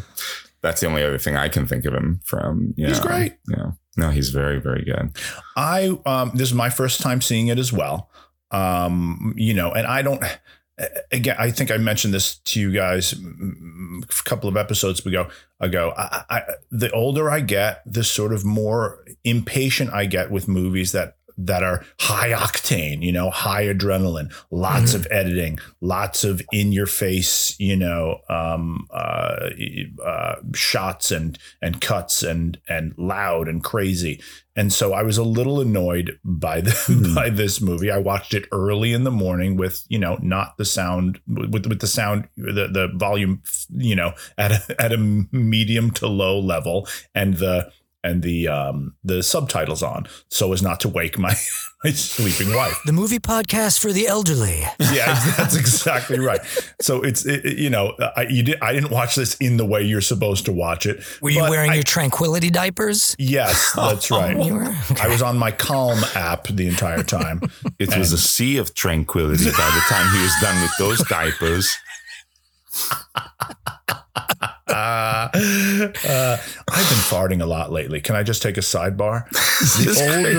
that's 0.61 0.79
the 0.81 0.87
only 0.87 1.03
other 1.03 1.17
thing 1.17 1.35
I 1.35 1.49
can 1.49 1.67
think 1.67 1.83
of 1.85 1.93
him 1.93 2.21
from. 2.23 2.73
You 2.77 2.87
He's 2.87 2.99
know. 2.99 3.05
great. 3.07 3.33
Yeah. 3.49 3.71
No, 3.97 4.09
he's 4.09 4.29
very 4.29 4.59
very 4.61 4.85
good. 4.85 5.11
I 5.57 5.97
um 6.05 6.31
this 6.33 6.47
is 6.49 6.53
my 6.53 6.69
first 6.69 7.01
time 7.01 7.19
seeing 7.21 7.47
it 7.47 7.59
as 7.59 7.73
well. 7.73 8.09
Um, 8.51 9.33
you 9.37 9.53
know, 9.53 9.71
and 9.71 9.87
I 9.87 10.01
don't 10.01 10.21
again, 11.11 11.35
I 11.37 11.51
think 11.51 11.71
I 11.71 11.77
mentioned 11.77 12.13
this 12.13 12.35
to 12.35 12.59
you 12.59 12.71
guys 12.71 13.13
a 13.13 14.23
couple 14.23 14.49
of 14.49 14.57
episodes 14.57 15.05
ago 15.05 15.29
ago. 15.59 15.93
I, 15.97 16.23
I 16.29 16.41
the 16.71 16.91
older 16.91 17.29
I 17.29 17.41
get, 17.41 17.81
the 17.85 18.03
sort 18.03 18.33
of 18.33 18.45
more 18.45 19.05
impatient 19.23 19.93
I 19.93 20.05
get 20.05 20.31
with 20.31 20.47
movies 20.47 20.91
that 20.91 21.17
that 21.45 21.63
are 21.63 21.83
high 21.99 22.31
octane, 22.31 23.01
you 23.01 23.11
know, 23.11 23.29
high 23.29 23.65
adrenaline, 23.65 24.33
lots 24.49 24.93
of 24.93 25.07
editing, 25.11 25.59
lots 25.81 26.23
of 26.23 26.41
in 26.51 26.71
your 26.71 26.85
face, 26.85 27.55
you 27.59 27.75
know, 27.75 28.19
um, 28.29 28.87
uh, 28.91 29.49
uh, 30.05 30.35
shots 30.53 31.11
and 31.11 31.37
and 31.61 31.81
cuts 31.81 32.23
and 32.23 32.59
and 32.67 32.93
loud 32.97 33.47
and 33.47 33.63
crazy. 33.63 34.21
And 34.55 34.73
so 34.73 34.93
I 34.93 35.03
was 35.03 35.17
a 35.17 35.23
little 35.23 35.61
annoyed 35.61 36.19
by 36.25 36.59
the, 36.61 37.11
by 37.15 37.29
this 37.29 37.61
movie. 37.61 37.89
I 37.89 37.99
watched 37.99 38.33
it 38.33 38.47
early 38.51 38.91
in 38.91 39.03
the 39.03 39.11
morning 39.11 39.55
with 39.55 39.85
you 39.87 39.99
know 39.99 40.17
not 40.21 40.57
the 40.57 40.65
sound 40.65 41.19
with 41.27 41.65
with 41.65 41.79
the 41.79 41.87
sound 41.87 42.27
the 42.35 42.67
the 42.67 42.91
volume 42.95 43.41
you 43.69 43.95
know 43.95 44.13
at 44.37 44.51
a, 44.51 44.75
at 44.81 44.93
a 44.93 44.97
medium 44.97 45.91
to 45.91 46.07
low 46.07 46.39
level 46.39 46.87
and 47.15 47.35
the 47.35 47.71
and 48.03 48.23
the 48.23 48.47
um 48.47 48.95
the 49.03 49.21
subtitles 49.21 49.83
on 49.83 50.07
so 50.29 50.51
as 50.53 50.61
not 50.61 50.79
to 50.79 50.89
wake 50.89 51.17
my 51.19 51.35
my 51.83 51.91
sleeping 51.91 52.55
wife. 52.55 52.77
the 52.85 52.93
movie 52.93 53.17
podcast 53.19 53.79
for 53.79 53.91
the 53.91 54.07
elderly. 54.07 54.61
Yeah, 54.79 55.19
that's 55.37 55.55
exactly 55.55 56.19
right. 56.19 56.39
So 56.81 57.01
it's 57.01 57.25
it, 57.25 57.45
it- 57.45 57.57
you 57.57 57.69
know 57.69 57.93
I 58.15 58.27
you 58.29 58.43
did 58.43 58.57
I 58.61 58.73
didn't 58.73 58.91
watch 58.91 59.15
this 59.15 59.35
in 59.37 59.57
the 59.57 59.65
way 59.65 59.81
you're 59.83 60.01
supposed 60.01 60.45
to 60.45 60.51
watch 60.51 60.85
it. 60.85 61.03
Were 61.21 61.29
you 61.31 61.41
wearing 61.41 61.71
I- 61.71 61.75
your 61.75 61.83
tranquility 61.83 62.49
diapers? 62.49 63.15
Yes, 63.19 63.71
that's 63.75 64.09
right. 64.19 64.37
You 64.45 64.55
were? 64.55 64.75
I 65.01 65.07
was 65.07 65.21
on 65.21 65.37
my 65.37 65.51
Calm 65.51 65.99
app 66.15 66.47
the 66.47 66.67
entire 66.67 67.03
time. 67.03 67.41
It 67.79 67.95
was 67.97 68.11
a 68.13 68.17
sea 68.17 68.57
of 68.57 68.73
tranquility 68.73 69.45
by 69.45 69.51
the 69.51 69.83
time 69.87 70.11
he 70.15 70.21
was 70.21 70.33
done 70.41 70.61
with 70.61 70.71
those 70.77 71.03
diapers. 71.07 71.75
Uh, 74.15 75.29
I've 75.33 76.89
been 76.89 77.03
farting 77.11 77.41
a 77.41 77.45
lot 77.45 77.71
lately. 77.71 78.01
Can 78.01 78.15
I 78.15 78.23
just 78.23 78.41
take 78.41 78.57
a 78.57 78.61
sidebar? 78.61 79.27
The 79.61 79.91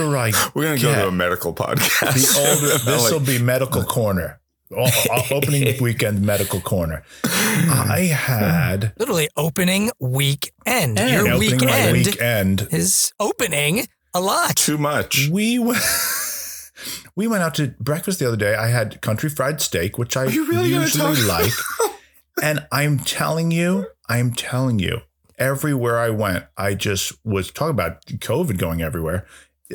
older 0.02 0.16
I 0.16 0.32
We're 0.54 0.64
gonna 0.64 0.80
go 0.80 0.92
to 0.94 1.08
a 1.08 1.12
medical 1.12 1.54
podcast. 1.54 2.14
the 2.14 2.40
older 2.40 2.78
this 2.84 3.02
will 3.12 3.18
Like, 3.18 3.26
be 3.26 3.38
medical 3.38 3.84
corner. 3.84 4.40
O- 4.74 4.84
o- 5.10 5.22
Opening 5.36 5.76
weekend 5.82 6.22
medical 6.22 6.60
corner. 6.60 7.04
I 7.24 8.10
had 8.12 8.94
Literally 8.98 9.28
opening 9.36 9.90
weekend. 10.00 10.98
Your 10.98 11.28
opening 11.28 11.64
my 11.66 11.92
weekend 11.92 12.62
weekend. 12.62 12.68
is 12.72 13.12
opening 13.20 13.86
a 14.14 14.20
lot. 14.20 14.56
too 14.56 14.78
much. 14.78 15.28
We 15.30 15.58
went. 15.58 15.82
We 17.14 17.28
went 17.28 17.42
out 17.44 17.54
to 17.56 17.74
breakfast 17.78 18.18
the 18.18 18.26
other 18.26 18.36
day. 18.36 18.54
I 18.56 18.68
had 18.68 19.00
country 19.02 19.28
fried 19.28 19.60
steak, 19.60 19.98
which 19.98 20.16
I 20.16 20.24
you 20.24 20.46
really 20.48 20.70
usually 20.70 21.14
talk- 21.16 21.28
like. 21.28 21.52
And 22.42 22.66
I'm 22.72 22.98
telling 22.98 23.52
you, 23.52 23.86
I'm 24.08 24.32
telling 24.32 24.80
you, 24.80 25.02
everywhere 25.38 25.98
I 25.98 26.10
went, 26.10 26.44
I 26.56 26.74
just 26.74 27.12
was 27.24 27.52
talking 27.52 27.70
about 27.70 28.04
COVID 28.06 28.58
going 28.58 28.82
everywhere. 28.82 29.26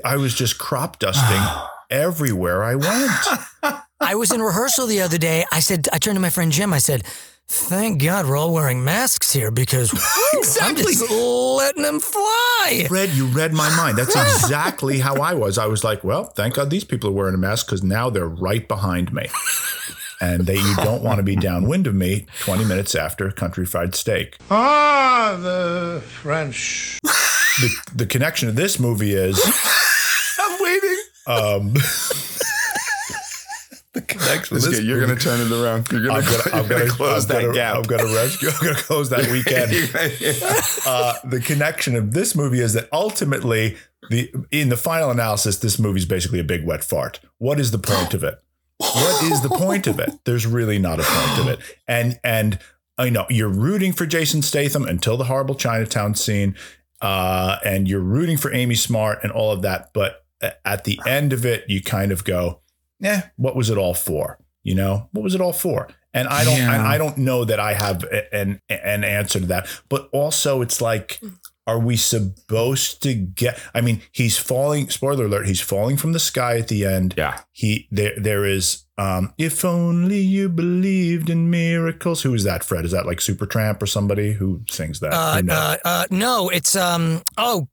I 0.04 0.18
was 0.18 0.36
just 0.36 0.60
crop 0.60 1.00
dusting 1.00 1.42
everywhere 1.90 2.64
I 2.64 2.76
went. 2.76 3.82
I 4.00 4.16
was 4.16 4.32
in 4.32 4.42
rehearsal 4.42 4.86
the 4.86 5.02
other 5.02 5.18
day. 5.18 5.46
I 5.52 5.62
said, 5.62 5.88
I 5.94 5.98
turned 5.98 6.18
to 6.18 6.22
my 6.22 6.30
friend 6.30 6.52
Jim. 6.52 6.72
I 6.74 6.78
said, 6.78 7.04
"Thank 7.48 8.04
God 8.04 8.28
we're 8.28 8.38
all 8.38 8.54
wearing 8.54 8.84
masks 8.84 9.34
here 9.34 9.50
because 9.50 9.92
whew, 10.34 10.44
I'm 10.62 10.76
just 10.76 11.10
letting 11.10 11.84
them 11.84 12.00
fly." 12.00 12.86
Fred, 12.88 13.10
you 13.12 13.26
read 13.28 13.54
my 13.54 13.76
mind. 13.76 13.98
That's 13.98 14.16
exactly 14.44 15.00
how 15.00 15.16
I 15.16 15.34
was. 15.34 15.58
I 15.58 15.66
was 15.66 15.84
like, 15.84 16.04
well, 16.04 16.26
thank 16.26 16.56
God 16.56 16.70
these 16.70 16.84
people 16.84 17.10
are 17.10 17.14
wearing 17.14 17.34
a 17.34 17.40
mask 17.40 17.68
because 17.68 17.82
now 17.82 18.10
they're 18.10 18.28
right 18.28 18.68
behind 18.68 19.12
me. 19.14 19.28
And 20.20 20.46
that 20.48 20.56
you 20.56 20.76
don't 20.84 21.04
want 21.04 21.18
to 21.18 21.24
be 21.24 21.36
downwind 21.36 21.86
of 21.88 21.94
me 21.94 22.26
20 22.40 22.66
minutes 22.66 22.96
after 22.96 23.30
country 23.32 23.66
fried 23.66 23.94
steak. 23.96 24.38
Ah, 24.50 25.38
the 25.40 26.02
French. 26.06 26.98
The 27.04 27.70
the 27.96 28.06
connection 28.06 28.50
of 28.50 28.56
this 28.56 28.80
movie 28.80 29.14
is 29.14 29.40
I'm 30.40 30.62
waiting. 30.62 30.98
um 31.28 31.74
the 33.94 34.02
connection 34.02 34.56
This 34.56 34.66
this 34.66 34.74
is 34.74 34.80
good. 34.80 34.86
You're 34.88 35.00
gonna 35.00 35.20
turn 35.20 35.40
it 35.42 35.52
around. 35.52 35.88
You're 35.92 36.06
gonna, 36.06 36.20
I'm 36.20 36.24
gonna, 36.26 36.38
you're 36.46 36.56
I'm 36.56 36.68
gonna 36.68 36.80
gonna 36.86 36.92
close 36.92 37.24
I'm 37.24 37.36
that 37.36 37.42
gonna- 37.42 37.54
gap. 37.54 37.76
I'm 37.78 37.82
gonna 37.84 38.14
rescue. 38.14 38.50
I'm 38.50 38.64
gonna 38.66 38.76
close 38.76 39.10
that 39.10 39.32
weekend. 39.32 39.72
uh, 40.86 41.14
the 41.30 41.40
connection 41.40 41.96
of 41.96 42.14
this 42.14 42.36
movie 42.36 42.60
is 42.60 42.74
that 42.74 42.88
ultimately, 42.92 43.78
the 44.10 44.32
in 44.52 44.70
the 44.70 44.78
final 44.78 45.10
analysis, 45.10 45.58
this 45.60 45.80
movie 45.80 46.00
is 46.00 46.06
basically 46.06 46.40
a 46.40 46.44
big 46.44 46.66
wet 46.66 46.84
fart. 46.84 47.20
What 47.40 47.60
is 47.60 47.72
the 47.72 47.80
point 47.80 48.14
of 48.14 48.24
it? 48.24 48.40
What 48.80 49.24
is 49.32 49.42
the 49.42 49.50
point 49.50 49.88
of 49.88 50.00
it? 50.00 50.12
There's 50.26 50.46
really 50.46 50.78
not 50.80 51.00
a 51.00 51.04
point 51.04 51.40
of 51.40 51.48
it. 51.48 51.60
And 51.88 52.20
and 52.24 52.60
I 52.98 53.10
know 53.10 53.26
you're 53.30 53.48
rooting 53.50 53.94
for 53.94 54.06
Jason 54.06 54.42
Statham 54.42 54.86
until 54.86 55.18
the 55.18 55.26
horrible 55.26 55.56
Chinatown 55.56 56.16
scene, 56.16 56.56
uh, 57.02 57.58
and 57.64 57.88
you're 57.88 58.00
rooting 58.02 58.38
for 58.38 58.54
Amy 58.54 58.76
Smart 58.76 59.20
and 59.24 59.32
all 59.32 59.52
of 59.52 59.62
that. 59.62 59.92
But 59.94 60.26
at 60.66 60.84
the 60.84 61.00
end 61.08 61.34
of 61.34 61.46
it, 61.46 61.64
you 61.68 61.82
kind 61.82 62.12
of 62.12 62.24
go, 62.24 62.60
"Eh, 63.04 63.22
what 63.38 63.56
was 63.56 63.70
it 63.70 63.78
all 63.78 63.94
for?" 63.94 64.40
You 64.64 64.76
know, 64.76 65.10
what 65.12 65.24
was 65.24 65.34
it 65.34 65.42
all 65.42 65.54
for? 65.54 65.88
And 66.14 66.28
I 66.28 66.44
don't, 66.44 66.58
Yeah. 66.58 66.84
I, 66.84 66.96
I 66.96 66.98
don't 66.98 67.18
know 67.20 67.46
that 67.46 67.60
I 67.60 67.74
have 67.74 68.04
an 68.34 68.60
an 68.70 69.04
answer 69.04 69.40
to 69.40 69.46
that. 69.48 69.68
But 69.90 70.10
also, 70.12 70.62
it's 70.62 70.82
like 70.82 71.22
are 71.68 71.80
we 71.80 71.98
supposed 71.98 73.04
to 73.04 73.14
get? 73.14 73.60
I 73.76 73.82
mean, 73.82 74.02
he's 74.12 74.38
falling. 74.38 74.90
Spoiler 74.90 75.26
alert: 75.26 75.46
he's 75.48 75.62
falling 75.62 75.98
from 75.98 76.14
the 76.14 76.20
sky 76.20 76.58
at 76.58 76.70
the 76.70 76.86
end. 76.86 77.14
Yeah. 77.18 77.42
He 77.52 77.88
there 77.92 78.14
there 78.18 78.46
is. 78.46 78.86
Um, 79.00 79.34
if 79.38 79.64
only 79.64 80.20
you 80.20 80.50
believed 80.50 81.30
in 81.30 81.50
miracles. 81.52 82.24
Who 82.24 82.34
is 82.34 82.44
that, 82.46 82.64
Fred? 82.64 82.84
Is 82.84 82.92
that 82.92 83.06
like 83.06 83.20
Supertramp 83.20 83.82
or 83.82 83.86
somebody 83.86 84.34
who 84.34 84.62
sings 84.70 85.00
that? 85.02 85.14
Uh, 85.14 85.36
Who 85.36 85.44
knows? 85.44 85.56
uh, 85.58 85.78
uh, 85.86 86.06
no, 86.10 86.50
it's 86.50 86.76
um. 86.76 87.22
Oh, 87.38 87.68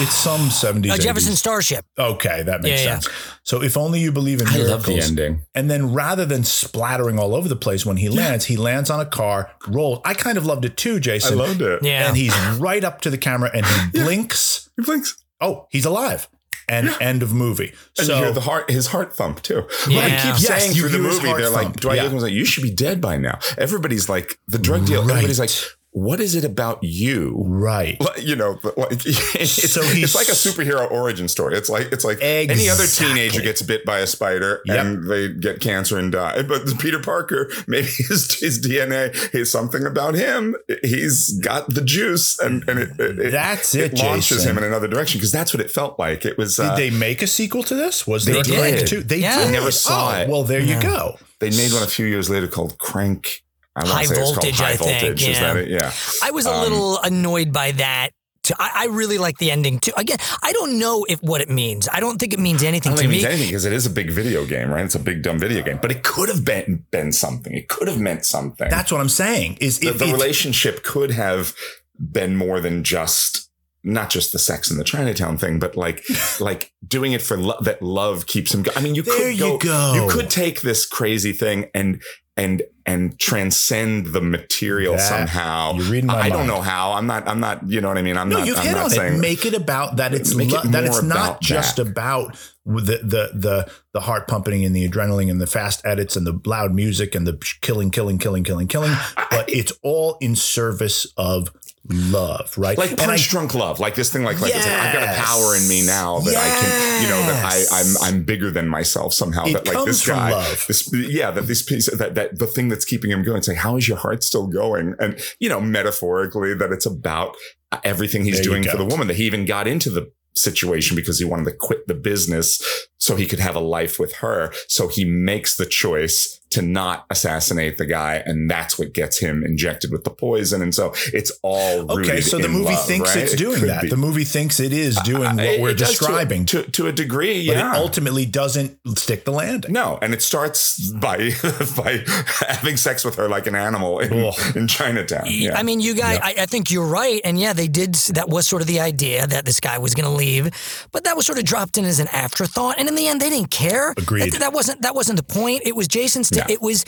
it's 0.00 0.14
some 0.14 0.50
seventies. 0.50 0.92
uh, 0.92 0.98
Jefferson 0.98 1.34
Starship. 1.34 1.84
Okay, 1.98 2.44
that 2.44 2.62
makes 2.62 2.82
Yeah, 2.84 2.90
yeah. 2.92 2.98
sense. 3.00 3.08
So 3.42 3.60
if 3.62 3.76
only 3.76 3.98
you 4.00 4.12
believe 4.12 4.40
in 4.40 4.46
I 4.46 4.52
miracles. 4.52 4.70
love 4.70 4.86
the 4.86 5.00
ending. 5.00 5.40
And 5.54 5.68
then 5.70 5.92
rather 5.92 6.24
than 6.24 6.44
splattering 6.44 7.18
all 7.18 7.34
over 7.34 7.48
the 7.48 7.56
place 7.56 7.84
when 7.84 7.96
he 7.96 8.08
lands, 8.08 8.44
he 8.46 8.56
lands 8.56 8.88
on 8.88 9.00
a 9.00 9.04
car, 9.06 9.50
rolls. 9.66 9.98
I 10.04 10.14
kind 10.14 10.38
of 10.38 10.46
loved 10.46 10.64
it 10.64 10.76
too, 10.76 11.00
Jason. 11.00 11.38
I 11.40 11.42
loved 11.44 11.60
it. 11.60 11.82
Yeah. 11.82 12.06
And 12.08 12.16
he's 12.16 12.34
right 12.58 12.84
up 12.84 13.00
to 13.02 13.10
the 13.10 13.18
camera 13.18 13.50
and 13.52 13.66
he 13.66 13.90
blinks. 14.00 14.70
He 14.76 14.84
blinks. 14.84 15.22
Oh, 15.40 15.66
he's 15.70 15.84
alive. 15.84 16.28
And 16.72 16.88
end 17.00 17.22
of 17.22 17.32
movie. 17.32 17.72
And 17.98 18.06
so 18.06 18.16
you 18.16 18.24
hear 18.24 18.32
the 18.32 18.40
heart, 18.40 18.70
his 18.70 18.86
heart 18.88 19.14
thump 19.14 19.42
too. 19.42 19.66
Yeah. 19.88 20.00
I 20.00 20.08
keep 20.08 20.42
Yes, 20.42 20.46
saying 20.46 20.72
through 20.72 20.88
the 20.88 20.98
movie, 20.98 21.32
they're 21.34 21.50
like, 21.50 21.64
thump. 21.64 21.80
Dwight 21.80 21.96
Yeah. 21.98 22.06
Yoakam's 22.06 22.22
like, 22.22 22.32
you 22.32 22.44
should 22.44 22.62
be 22.62 22.70
dead 22.70 23.00
by 23.00 23.18
now. 23.18 23.38
Everybody's 23.58 24.08
like, 24.08 24.38
the 24.48 24.58
drug 24.58 24.86
deal. 24.86 25.02
Right. 25.02 25.10
Everybody's 25.10 25.38
like, 25.38 25.50
what 25.94 26.20
is 26.20 26.34
it 26.34 26.42
about 26.44 26.82
you? 26.82 27.34
right. 27.46 27.98
You 28.18 28.34
know, 28.36 28.58
like, 28.76 28.92
it's, 29.06 29.70
So 29.72 29.82
he's- 29.82 30.04
it's 30.04 30.14
like 30.14 30.28
a 30.28 30.32
superhero 30.32 30.90
origin 30.90 31.28
story. 31.28 31.56
It's 31.56 31.68
like 31.68 31.92
it's 31.92 32.04
like 32.04 32.18
any 32.22 32.68
other 32.70 32.86
teenager 32.86 33.40
gets 33.42 33.60
bit 33.62 33.84
by 33.84 33.98
a 33.98 34.06
spider 34.06 34.62
Yep. 34.64 34.78
and 34.86 35.10
they 35.10 35.28
get 35.28 35.60
cancer 35.60 35.98
and 35.98 36.10
die. 36.10 36.42
But 36.42 36.62
Peter 36.78 36.98
Parker, 36.98 37.50
maybe 37.66 37.86
his, 38.08 38.38
his 38.40 38.60
DNA 38.66 39.34
is 39.34 39.52
something 39.52 39.84
about 39.84 40.14
him. 40.14 40.56
He's 40.82 41.38
got 41.40 41.68
the 41.68 41.82
juice, 41.82 42.38
and 42.38 42.66
and 42.68 42.78
it, 42.78 42.98
it, 42.98 43.18
it- 43.18 43.30
That's 43.32 43.74
it, 43.74 43.92
launches 43.98 44.38
Jason. 44.38 44.52
him 44.52 44.58
in 44.58 44.64
another 44.64 44.88
direction 44.88 45.18
because 45.18 45.32
that's 45.32 45.52
what 45.52 45.60
it 45.60 45.70
felt 45.70 45.98
like. 45.98 46.24
It 46.24 46.38
was. 46.38 46.56
Did 46.56 46.66
Uh, 46.66 46.76
they 46.76 46.90
make 46.90 47.20
a 47.22 47.26
sequel 47.26 47.62
to 47.64 47.74
this? 47.74 48.06
Was 48.06 48.24
there 48.24 48.34
They 48.36 48.40
a 48.40 48.44
did. 48.44 48.58
Crank 48.58 48.88
two? 48.88 49.02
They 49.02 49.18
Yeah. 49.18 49.38
did. 49.38 49.48
I 49.48 49.50
never 49.50 49.70
saw 49.70 50.10
Oh, 50.16 50.20
it. 50.20 50.28
Well, 50.30 50.44
there 50.44 50.60
you 50.60 50.80
go. 50.80 51.18
They 51.40 51.50
made 51.50 51.72
one 51.72 51.82
a 51.82 51.86
few 51.86 52.06
years 52.06 52.30
later 52.30 52.46
called 52.46 52.78
Crank. 52.78 53.42
I 53.76 53.86
High 53.86 54.04
say 54.04 54.14
it's 54.14 54.18
called 54.20 54.34
Voltage, 54.36 54.58
High 54.58 54.70
I 54.70 54.76
think, 54.76 55.00
Voltage. 55.00 55.22
Is 55.22 55.28
yeah. 55.40 55.54
that 55.54 55.56
it? 55.62 55.68
Yeah. 55.70 55.92
I 56.22 56.30
was 56.30 56.46
a 56.46 56.50
Um, 56.52 56.60
little 56.62 56.98
annoyed 57.00 57.52
by 57.52 57.72
that. 57.72 58.10
too. 58.42 58.54
I, 58.58 58.70
I 58.74 58.86
really 58.86 59.18
like 59.18 59.38
the 59.38 59.50
ending 59.50 59.78
too. 59.78 59.92
Again, 59.96 60.18
I 60.42 60.52
don't 60.52 60.78
know 60.78 61.06
if 61.08 61.22
what 61.22 61.40
it 61.40 61.48
means. 61.48 61.88
I 61.90 62.00
don't 62.00 62.18
think 62.18 62.32
it 62.34 62.38
means 62.40 62.62
I 62.62 62.66
anything 62.66 62.90
don't 62.92 62.96
to 62.96 63.08
think 63.08 63.12
it 63.12 63.16
me. 63.16 63.18
means 63.22 63.24
anything 63.26 63.48
because 63.48 63.64
it 63.64 63.72
is 63.72 63.86
a 63.86 63.90
big 63.90 64.10
video 64.10 64.44
game, 64.44 64.70
right? 64.70 64.84
It's 64.84 64.94
a 64.96 64.98
big 64.98 65.22
dumb 65.22 65.38
video 65.38 65.62
game, 65.62 65.78
but 65.80 65.90
it 65.92 66.02
could 66.02 66.28
have 66.28 66.44
been 66.44 66.84
been 66.90 67.12
something. 67.12 67.52
It 67.54 67.68
could 67.68 67.86
have 67.88 67.98
meant 68.00 68.24
something. 68.26 68.68
That's 68.68 68.90
what 68.92 69.00
I'm 69.00 69.08
saying. 69.08 69.58
Is 69.60 69.78
the, 69.78 69.88
if, 69.88 69.98
the 69.98 70.06
relationship 70.06 70.82
could 70.82 71.12
have 71.12 71.54
been 71.98 72.36
more 72.36 72.60
than 72.60 72.82
just 72.84 73.48
not 73.84 74.10
just 74.10 74.32
the 74.32 74.38
sex 74.38 74.70
in 74.70 74.76
the 74.76 74.84
Chinatown 74.84 75.38
thing, 75.38 75.58
but 75.60 75.76
like 75.76 76.04
like 76.40 76.72
doing 76.86 77.12
it 77.12 77.22
for 77.22 77.36
love. 77.36 77.64
That 77.64 77.80
love 77.80 78.26
keeps 78.26 78.52
him. 78.52 78.62
Go- 78.64 78.72
I 78.76 78.80
mean, 78.80 78.94
you 78.96 79.02
There 79.02 79.16
could 79.30 79.38
you 79.38 79.58
go. 79.60 79.94
You 79.94 80.10
could 80.10 80.28
take 80.30 80.60
this 80.62 80.84
crazy 80.84 81.32
thing 81.32 81.70
and 81.74 82.02
and 82.36 82.62
and 82.86 83.18
transcend 83.18 84.06
the 84.06 84.20
material 84.20 84.96
That- 84.96 85.08
somehow. 85.08 85.74
you're 85.74 85.84
reading 85.90 86.06
my 86.08 86.20
I 86.20 86.28
don't 86.28 86.46
know 86.46 86.60
how. 86.60 86.92
I'm 86.92 87.06
not. 87.06 87.28
I'm 87.28 87.40
not. 87.40 87.68
You 87.68 87.80
know 87.80 87.88
what 87.88 87.98
I 87.98 88.02
mean? 88.02 88.16
I'm 88.16 88.28
no, 88.28 88.38
not. 88.38 88.46
you've 88.46 88.58
I'm 88.58 88.64
hit 88.66 88.72
not 88.72 88.84
on 88.84 88.90
saying. 88.90 89.14
it. 89.14 89.18
Make 89.20 89.46
it 89.46 89.54
about 89.54 89.96
that. 89.96 90.14
It's 90.14 90.34
Make 90.34 90.52
it 90.52 90.62
that 90.72 90.84
it's 90.84 91.02
not 91.02 91.40
just 91.40 91.76
that. 91.76 91.88
about 91.88 92.36
the 92.64 93.00
the 93.02 93.30
the 93.34 93.70
the 93.92 94.00
heart 94.00 94.28
pumping 94.28 94.64
and 94.64 94.74
the 94.74 94.88
adrenaline 94.88 95.30
and 95.30 95.40
the 95.40 95.46
fast 95.46 95.82
edits 95.84 96.16
and 96.16 96.26
the 96.26 96.40
loud 96.46 96.72
music 96.72 97.14
and 97.14 97.26
the 97.26 97.36
killing, 97.60 97.90
killing, 97.90 98.18
killing, 98.18 98.44
killing, 98.44 98.68
killing. 98.68 98.92
But 99.30 99.48
it's 99.50 99.72
all 99.82 100.16
in 100.20 100.36
service 100.36 101.06
of 101.16 101.50
love, 101.88 102.56
right? 102.56 102.78
like 102.78 102.92
And 102.92 103.00
I- 103.00 103.06
punch 103.06 103.28
drunk 103.28 103.54
love, 103.54 103.80
like 103.80 103.94
this 103.94 104.12
thing, 104.12 104.22
like 104.22 104.40
like 104.40 104.54
it's 104.54 104.66
like, 104.66 104.76
I've 104.76 104.92
got 104.92 105.02
a 105.02 105.20
power 105.20 105.56
in 105.56 105.68
me 105.68 105.84
now 105.84 106.20
that 106.20 106.36
I 106.36 106.48
can, 106.60 107.02
you 107.02 107.08
know, 107.08 107.20
that 107.32 107.44
I 107.44 107.80
I'm 107.80 107.96
I'm 108.02 108.22
bigger 108.24 108.50
than 108.50 108.68
myself 108.68 109.14
somehow. 109.14 109.46
It 109.46 109.52
that 109.54 109.66
like 109.66 109.74
comes 109.74 109.86
this 109.86 110.06
guy, 110.06 110.30
love. 110.30 110.64
this 110.68 110.92
yeah, 110.92 111.30
that 111.30 111.46
this 111.46 111.62
piece 111.62 111.90
that 111.90 112.14
that 112.14 112.38
the 112.38 112.46
thing 112.46 112.68
that's 112.68 112.84
keeping 112.84 113.10
him 113.10 113.22
going. 113.22 113.42
Like 113.46 113.56
how 113.56 113.76
is 113.76 113.88
your 113.88 113.98
heart 113.98 114.22
still 114.22 114.46
going? 114.46 114.94
And 114.98 115.20
you 115.40 115.48
know, 115.48 115.60
metaphorically, 115.60 116.54
that 116.54 116.72
it's 116.72 116.86
about 116.86 117.36
everything 117.84 118.24
he's 118.24 118.36
There 118.36 118.44
doing 118.44 118.64
for 118.64 118.76
the 118.76 118.84
woman. 118.84 119.08
That 119.08 119.16
he 119.16 119.24
even 119.24 119.44
got 119.44 119.66
into 119.66 119.90
the 119.90 120.12
situation 120.34 120.96
because 120.96 121.18
he 121.18 121.24
wanted 121.24 121.44
to 121.44 121.52
quit 121.52 121.86
the 121.86 121.94
business 121.94 122.62
so 123.02 123.16
he 123.16 123.26
could 123.26 123.40
have 123.40 123.56
a 123.56 123.60
life 123.60 123.98
with 123.98 124.12
her. 124.16 124.52
So 124.68 124.86
he 124.86 125.04
makes 125.04 125.56
the 125.56 125.66
choice 125.66 126.38
to 126.50 126.60
not 126.62 127.06
assassinate 127.08 127.78
the 127.78 127.86
guy, 127.86 128.22
and 128.26 128.48
that's 128.48 128.78
what 128.78 128.92
gets 128.92 129.18
him 129.18 129.42
injected 129.42 129.90
with 129.90 130.04
the 130.04 130.10
poison. 130.10 130.60
And 130.60 130.74
so 130.74 130.92
it's 131.12 131.32
all 131.42 131.90
okay, 132.00 132.20
so 132.20 132.38
the 132.38 132.48
movie 132.48 132.74
love, 132.74 132.86
thinks 132.86 133.16
right? 133.16 133.24
it's 133.24 133.34
doing 133.34 133.58
could 133.60 133.70
that. 133.70 133.82
be. 133.82 133.88
The 133.88 133.96
movie 133.96 134.24
thinks 134.24 134.60
it 134.60 134.72
is 134.72 134.96
doing 134.96 135.34
what 135.36 135.38
It- 135.46 135.60
we're 135.62 135.70
it 135.70 135.78
does 135.78 135.92
to 135.92 135.98
describing, 135.98 136.44
to, 136.46 136.62
to 136.64 136.86
a 136.88 136.92
degree, 136.92 137.46
but 137.46 137.56
yeah. 137.56 137.72
it 137.74 137.78
ultimately 137.78 138.26
doesn't 138.26 138.78
stick 138.98 139.24
the 139.24 139.30
landing. 139.32 139.72
no, 139.72 139.98
and 140.02 140.12
it 140.12 140.20
starts 140.22 140.78
by 140.90 141.16
by 141.76 142.04
having 142.46 142.76
sex 142.76 143.02
with 143.02 143.14
her 143.16 143.28
like 143.30 143.46
an 143.46 143.54
animal 143.54 143.98
in, 144.00 144.12
Ugh. 144.26 144.56
in 144.56 144.68
Chinatown. 144.68 145.24
Yeah. 145.26 145.58
I 145.58 145.62
mean, 145.62 145.80
you 145.80 145.94
guys, 145.94 146.18
I, 146.22 146.34
I 146.40 146.46
think 146.46 146.70
you're 146.70 146.86
right. 146.86 147.20
And 147.24 147.40
yeah, 147.40 147.54
they 147.54 147.66
did. 147.68 147.94
That 148.14 148.28
was 148.28 148.46
sort 148.46 148.60
of 148.60 148.68
the 148.68 148.80
idea 148.80 149.26
that 149.26 149.46
this 149.46 149.58
guy 149.58 149.78
was 149.78 149.94
going 149.94 150.04
to 150.04 150.14
leave, 150.14 150.50
but 150.92 151.04
that 151.04 151.16
was 151.16 151.24
sort 151.24 151.38
of 151.38 151.44
dropped 151.46 151.78
in 151.78 151.86
as 151.86 151.98
an 151.98 152.08
afterthought. 152.08 152.78
And 152.78 152.91
in 152.92 152.96
the 152.96 153.08
end, 153.08 153.20
they 153.20 153.30
didn't 153.30 153.50
care. 153.50 153.92
Agreed. 153.96 154.32
That, 154.32 154.40
that 154.40 154.52
wasn't 154.52 154.82
that 154.82 154.94
wasn't 154.94 155.16
the 155.18 155.24
point. 155.40 155.62
It 155.64 155.74
was 155.74 155.88
Jason's. 155.88 156.30
Yeah. 156.34 156.46
It 156.48 156.60
was 156.62 156.84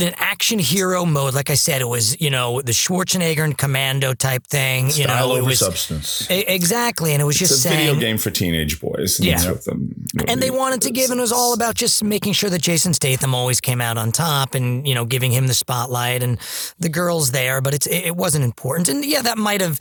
an 0.00 0.14
action 0.16 0.58
hero 0.58 1.04
mode. 1.04 1.34
Like 1.34 1.50
I 1.50 1.56
said, 1.56 1.82
it 1.82 1.88
was 1.88 2.18
you 2.20 2.30
know 2.30 2.62
the 2.62 2.72
Schwarzenegger 2.72 3.44
and 3.44 3.56
Commando 3.56 4.14
type 4.14 4.46
thing. 4.46 4.86
you 4.86 5.04
Style 5.04 5.28
know, 5.28 5.34
it 5.34 5.38
over 5.40 5.48
was 5.50 5.58
substance. 5.58 6.30
e- 6.30 6.44
exactly, 6.48 7.12
and 7.12 7.20
it 7.20 7.26
was 7.26 7.38
it's 7.40 7.50
just 7.50 7.66
a 7.66 7.68
video 7.68 7.94
game 7.96 8.16
for 8.16 8.30
teenage 8.30 8.80
boys. 8.80 9.18
And 9.18 9.28
Yeah. 9.28 9.36
that's 9.42 9.66
what 9.66 9.76
the 9.76 10.24
And 10.28 10.40
they 10.40 10.50
wanted 10.50 10.80
to 10.82 10.90
give, 10.90 11.10
and 11.10 11.18
it 11.18 11.22
was 11.22 11.32
all 11.32 11.52
about 11.52 11.74
just 11.74 12.02
making 12.02 12.32
sure 12.32 12.48
that 12.48 12.62
Jason 12.62 12.94
Statham 12.94 13.34
always 13.34 13.60
came 13.60 13.82
out 13.82 13.98
on 13.98 14.10
top, 14.10 14.54
and 14.54 14.86
you 14.88 14.94
know, 14.94 15.04
giving 15.04 15.32
him 15.32 15.46
the 15.48 15.54
spotlight, 15.54 16.22
and 16.22 16.38
the 16.78 16.88
girls 16.88 17.32
there. 17.32 17.60
But 17.60 17.74
it's 17.74 17.86
it 17.86 18.16
wasn't 18.16 18.44
important, 18.44 18.88
and 18.88 19.04
yeah, 19.04 19.20
that 19.22 19.36
might 19.36 19.60
have, 19.60 19.78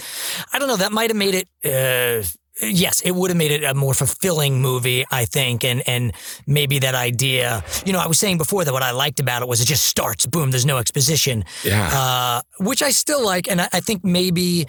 I 0.51 0.59
don't 0.59 0.67
know, 0.67 0.77
that 0.77 0.91
might 0.91 1.09
have 1.11 1.17
made 1.17 1.35
it. 1.35 1.47
Uh, 1.63 2.27
Yes, 2.61 3.01
it 3.01 3.11
would 3.11 3.29
have 3.31 3.37
made 3.37 3.51
it 3.51 3.63
a 3.65 3.73
more 3.73 3.93
fulfilling 3.93 4.61
movie, 4.61 5.05
I 5.11 5.25
think, 5.25 5.65
and 5.65 5.83
and 5.87 6.13
maybe 6.47 6.79
that 6.79 6.95
idea. 6.95 7.63
You 7.85 7.91
know, 7.91 7.99
I 7.99 8.07
was 8.07 8.17
saying 8.17 8.37
before 8.37 8.63
that 8.63 8.71
what 8.71 8.83
I 8.83 8.91
liked 8.91 9.19
about 9.19 9.41
it 9.41 9.47
was 9.47 9.59
it 9.59 9.65
just 9.65 9.85
starts, 9.85 10.25
boom, 10.25 10.51
there's 10.51 10.65
no 10.65 10.77
exposition, 10.77 11.43
Yeah. 11.63 11.89
uh, 11.91 12.41
which 12.63 12.81
I 12.81 12.91
still 12.91 13.23
like, 13.25 13.49
and 13.49 13.59
I, 13.59 13.67
I 13.73 13.79
think 13.81 14.05
maybe 14.05 14.67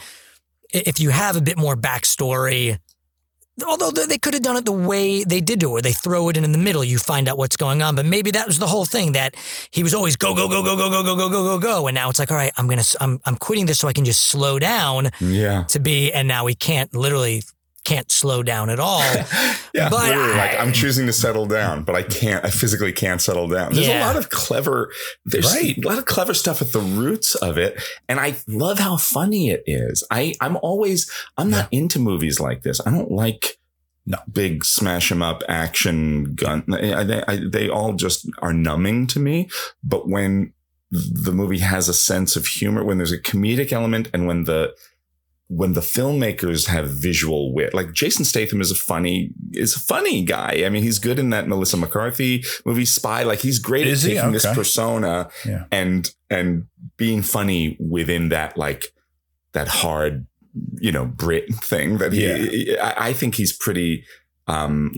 if 0.72 0.99
you 0.99 1.11
have 1.11 1.37
a 1.37 1.40
bit 1.40 1.57
more 1.57 1.77
backstory, 1.77 2.79
although 3.66 3.92
they 3.92 4.18
could 4.18 4.35
have 4.35 4.42
done 4.42 4.57
it 4.57 4.64
the 4.64 4.72
way 4.72 5.22
they 5.22 5.40
did 5.40 5.61
do 5.61 5.68
it, 5.68 5.72
where 5.72 5.83
they 5.83 5.92
throw 5.92 6.29
it 6.29 6.37
in 6.37 6.42
in 6.44 6.51
the 6.51 6.59
middle, 6.59 6.83
you 6.83 6.99
find 6.99 7.29
out 7.29 7.38
what's 7.38 7.57
going 7.57 7.83
on. 7.83 7.94
But 7.94 8.05
maybe 8.05 8.33
that 8.33 8.49
was 8.49 8.59
the 8.59 8.66
whole 8.66 8.85
thing 8.85 9.12
that 9.12 9.37
he 9.70 9.85
was 9.85 9.94
always 9.94 10.16
go 10.16 10.35
go 10.35 10.49
go 10.49 10.61
go 10.61 10.77
go 10.77 10.90
go 10.90 11.03
go 11.05 11.14
go 11.16 11.29
go 11.31 11.42
go 11.44 11.59
go, 11.61 11.87
and 11.87 11.94
now 11.94 12.11
it's 12.11 12.18
like, 12.18 12.33
all 12.33 12.37
right, 12.37 12.53
I'm 12.57 12.66
gonna 12.66 12.83
I'm 13.01 13.20
I'm 13.25 13.37
quitting 13.37 13.66
this 13.66 13.79
so 13.79 13.87
I 13.87 13.92
can 13.92 14.05
just 14.05 14.25
slow 14.25 14.59
down 14.59 15.11
yeah. 15.20 15.62
to 15.68 15.79
be, 15.79 16.12
and 16.12 16.27
now 16.27 16.46
he 16.46 16.57
can't 16.57 16.92
literally 16.94 17.42
can't 17.87 18.11
slow 18.12 18.42
down 18.42 18.68
at 18.70 18.81
all. 18.81 19.01
Yeah, 19.75 19.90
But 19.90 20.05
literally, 20.07 20.33
I- 20.33 20.37
like 20.37 20.59
I'm 20.61 20.72
choosing 20.72 21.07
to 21.07 21.12
settle 21.12 21.44
down, 21.44 21.83
but 21.85 21.94
I 21.94 22.03
can't. 22.03 22.42
I 22.44 22.51
physically 22.51 22.92
can't 22.92 23.20
settle 23.20 23.46
down. 23.46 23.75
There's 23.75 23.87
Yeah. 23.87 24.03
a 24.03 24.07
lot 24.07 24.16
of 24.16 24.31
clever. 24.31 24.90
There's 25.27 25.44
Right. 25.55 25.77
a 25.77 25.87
lot 25.87 25.99
of 25.99 26.07
clever 26.07 26.33
stuff 26.33 26.62
at 26.62 26.72
the 26.72 26.81
roots 26.81 27.35
of 27.35 27.59
it, 27.59 27.79
and 28.09 28.18
I 28.18 28.37
love 28.46 28.79
how 28.79 28.96
funny 28.96 29.51
it 29.51 29.62
is. 29.66 30.03
I 30.11 30.35
I'm 30.40 30.57
always 30.62 31.11
I'm 31.37 31.51
not 31.51 31.68
into 31.72 31.99
movies 31.99 32.40
like 32.40 32.62
this. 32.62 32.81
I 32.87 32.90
don't 32.90 33.11
like 33.12 33.59
No. 34.07 34.18
big 34.33 34.64
smash 34.64 35.12
'em 35.12 35.20
up 35.20 35.42
action 35.49 36.35
gun. 36.35 36.64
I, 36.72 36.92
I, 36.92 37.25
I, 37.29 37.40
they 37.46 37.68
all 37.68 37.92
just 37.92 38.27
are 38.38 38.55
numbing 38.55 39.09
to 39.09 39.18
me. 39.20 39.49
But 39.85 40.09
when 40.09 40.53
the 40.90 41.33
movie 41.33 41.59
has 41.59 41.88
a 41.88 41.94
sense 41.94 42.35
of 42.37 42.46
humor, 42.46 42.83
when 42.83 42.96
there's 42.96 43.12
a 43.12 43.18
comedic 43.20 43.72
element, 43.72 44.09
and 44.14 44.27
when 44.27 44.44
the 44.44 44.72
when 45.49 45.75
the 45.75 45.81
filmmakers 45.81 46.67
have 46.67 46.89
visual 46.91 47.55
wit, 47.55 47.73
like 47.73 47.93
Jason 47.93 48.25
Statham 48.25 48.61
is 48.61 48.71
a 48.71 48.75
funny, 48.75 49.31
is 49.53 49.77
a 49.77 49.81
funny 49.81 50.25
guy. 50.25 50.63
I 50.65 50.69
mean, 50.69 50.83
he's 50.83 50.99
good 50.99 51.19
in 51.19 51.31
that 51.31 51.47
Melissa 51.47 51.77
McCarthy 51.77 52.45
movie 52.65 52.85
Spy. 52.85 53.23
Like 53.23 53.39
he's 53.41 53.59
great 53.59 53.87
Is 53.87 54.05
at 54.05 54.09
taking 54.09 54.33
this 54.33 54.47
persona 54.47 55.29
Yeah. 55.45 55.65
and, 55.71 56.11
and 56.31 56.67
being 56.97 57.23
funny 57.23 57.77
within 57.79 58.31
that, 58.31 58.57
like 58.57 58.87
that 59.53 59.69
hard, 59.69 60.27
you 60.81 60.91
know, 60.91 61.07
Brit 61.07 61.55
thing 61.55 61.99
that 61.99 62.13
he, 62.13 62.77
I, 62.79 63.09
I 63.09 63.13
think 63.13 63.37
he's 63.37 63.57
pretty, 63.57 64.05
um, 64.49 64.93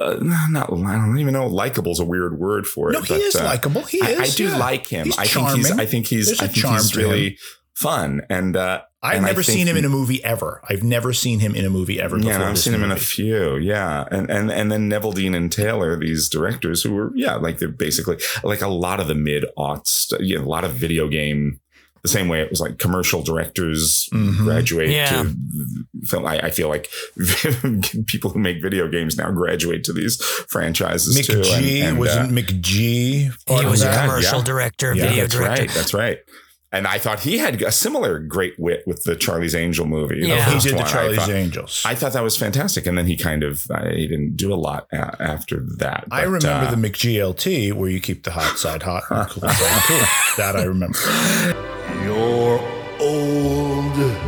uh, 0.00 0.18
not, 0.20 0.72
I 0.72 0.94
don't 0.96 1.18
even 1.18 1.34
know. 1.34 1.46
Likable 1.48 1.92
is 1.92 1.98
a 1.98 2.04
weird 2.04 2.38
word 2.38 2.66
for 2.66 2.90
it. 2.90 2.92
No, 2.92 3.00
he 3.02 3.14
but, 3.14 3.20
is 3.20 3.36
uh, 3.36 3.44
likable. 3.44 3.82
He 3.82 4.00
I, 4.00 4.10
is. 4.10 4.32
I 4.32 4.36
do 4.36 4.44
yeah. 4.44 4.56
like 4.56 4.86
him. 4.86 5.06
He's 5.06 5.18
I 5.18 5.26
think 5.26 5.50
he's. 5.56 5.70
I 5.72 5.86
think 5.86 6.06
he's. 6.06 6.26
There's 6.26 6.40
I 6.40 6.44
a 6.44 6.48
think 6.48 6.62
charm 6.62 6.74
he's 6.74 6.90
to 6.92 7.00
him. 7.00 7.10
really 7.10 7.38
fun. 7.74 8.22
And 8.30 8.56
uh, 8.56 8.82
I've 9.02 9.18
and 9.18 9.26
never 9.26 9.42
seen 9.44 9.66
him 9.68 9.76
he- 9.76 9.80
in 9.80 9.84
a 9.84 9.88
movie 9.88 10.22
ever. 10.24 10.60
I've 10.68 10.82
never 10.82 11.12
seen 11.12 11.38
him 11.38 11.54
in 11.54 11.64
a 11.64 11.70
movie 11.70 12.00
ever 12.00 12.16
before. 12.16 12.32
yeah, 12.32 12.42
I've 12.48 12.54
this 12.54 12.64
seen 12.64 12.74
him 12.74 12.82
in 12.82 12.90
a 12.90 12.96
few. 12.96 13.56
Yeah, 13.56 14.06
and 14.10 14.28
and 14.28 14.50
and 14.50 14.72
then 14.72 14.90
Neveldine 14.90 15.36
and 15.36 15.52
Taylor, 15.52 15.96
these 15.96 16.28
directors 16.28 16.82
who 16.82 16.92
were 16.94 17.12
yeah, 17.14 17.34
like 17.36 17.58
they're 17.58 17.68
basically 17.68 18.16
like 18.42 18.60
a 18.60 18.68
lot 18.68 18.98
of 19.00 19.06
the 19.06 19.14
mid 19.14 19.44
aughts. 19.56 20.12
You 20.18 20.38
know, 20.38 20.44
a 20.44 20.48
lot 20.48 20.64
of 20.64 20.72
video 20.72 21.06
game 21.08 21.60
the 22.02 22.08
same 22.08 22.28
way 22.28 22.40
it 22.40 22.48
was 22.48 22.60
like 22.60 22.78
commercial 22.78 23.22
directors 23.22 24.08
Mhm. 24.12 24.38
graduate 24.44 24.88
Yeah. 24.90 25.24
to 25.24 25.34
film. 26.06 26.26
I, 26.26 26.38
I 26.46 26.50
feel 26.50 26.68
like 26.68 26.88
people 28.06 28.30
who 28.30 28.38
make 28.38 28.62
video 28.62 28.88
games 28.88 29.16
now 29.16 29.30
graduate 29.32 29.82
to 29.84 29.92
these 29.92 30.16
franchises 30.48 31.26
too. 31.26 31.40
McG 31.40 31.80
and- 31.80 31.88
and, 31.88 31.98
wasn't 31.98 32.30
uh, 32.30 32.34
McG. 32.34 32.70
he 32.70 33.66
was 33.66 33.82
a 33.82 33.92
commercial 33.92 34.38
yeah. 34.38 34.44
director, 34.44 34.94
Yeah, 34.94 35.02
video 35.08 35.22
that's 35.24 35.34
director. 35.34 35.62
right. 35.62 35.70
That's 35.74 35.94
right. 35.94 36.18
And 36.70 36.86
I 36.86 36.98
thought 36.98 37.20
he 37.20 37.38
had 37.38 37.62
a 37.62 37.72
similar 37.72 38.18
great 38.18 38.58
wit 38.58 38.82
with 38.86 39.04
the 39.04 39.16
Charlie's 39.16 39.54
Angel 39.54 39.86
movie. 39.86 40.18
Yeah. 40.26 40.50
He 40.50 40.58
did 40.58 40.72
the 40.72 40.76
one. 40.76 40.84
I 40.84 40.88
Charlie's 40.90 41.18
thought- 41.18 41.30
Angels. 41.30 41.82
I 41.86 41.94
thought 41.94 42.12
that 42.12 42.22
was 42.22 42.36
fantastic, 42.36 42.86
and 42.86 42.98
then 42.98 43.06
he 43.06 43.16
kind 43.16 43.42
of 43.42 43.66
uh, 43.70 43.88
he 43.88 44.06
didn't 44.06 44.36
do 44.36 44.52
a 44.52 44.56
lot 44.56 44.86
a- 44.92 45.16
after 45.22 45.64
that. 45.78 46.04
I 46.10 46.22
remember 46.24 46.48
uh, 46.48 46.70
the 46.70 46.76
McGLT 46.76 47.72
where 47.72 47.88
you 47.88 48.00
keep 48.00 48.24
the 48.24 48.32
hot 48.32 48.58
side 48.58 48.82
hot 48.82 49.04
and 49.10 49.28
cool 49.30 49.48
side 49.48 49.82
cool. 49.86 49.98
That 50.36 50.56
I 50.56 50.64
remember. 50.64 50.98
You're 52.04 52.60
old. 53.00 54.27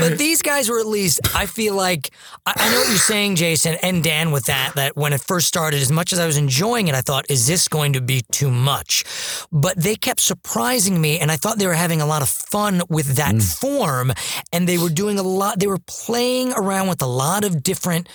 But 0.00 0.18
these 0.18 0.42
guys 0.42 0.68
were 0.68 0.80
at 0.80 0.86
least, 0.86 1.20
I 1.34 1.46
feel 1.46 1.74
like, 1.74 2.10
I, 2.44 2.52
I 2.56 2.70
know 2.70 2.78
what 2.78 2.88
you're 2.88 2.98
saying, 2.98 3.36
Jason 3.36 3.76
and 3.82 4.02
Dan, 4.02 4.30
with 4.30 4.46
that, 4.46 4.72
that 4.76 4.96
when 4.96 5.12
it 5.12 5.20
first 5.20 5.46
started, 5.46 5.80
as 5.80 5.92
much 5.92 6.12
as 6.12 6.18
I 6.18 6.26
was 6.26 6.36
enjoying 6.36 6.88
it, 6.88 6.94
I 6.94 7.00
thought, 7.00 7.26
is 7.30 7.46
this 7.46 7.68
going 7.68 7.92
to 7.94 8.00
be 8.00 8.22
too 8.32 8.50
much? 8.50 9.04
But 9.52 9.76
they 9.76 9.96
kept 9.96 10.20
surprising 10.20 11.00
me, 11.00 11.18
and 11.18 11.30
I 11.30 11.36
thought 11.36 11.58
they 11.58 11.66
were 11.66 11.74
having 11.74 12.00
a 12.00 12.06
lot 12.06 12.22
of 12.22 12.28
fun 12.28 12.82
with 12.88 13.16
that 13.16 13.34
mm. 13.34 13.60
form, 13.60 14.12
and 14.52 14.68
they 14.68 14.78
were 14.78 14.90
doing 14.90 15.18
a 15.18 15.22
lot, 15.22 15.58
they 15.58 15.66
were 15.66 15.80
playing 15.86 16.52
around 16.52 16.88
with 16.88 17.02
a 17.02 17.06
lot 17.06 17.44
of 17.44 17.62
different 17.62 18.08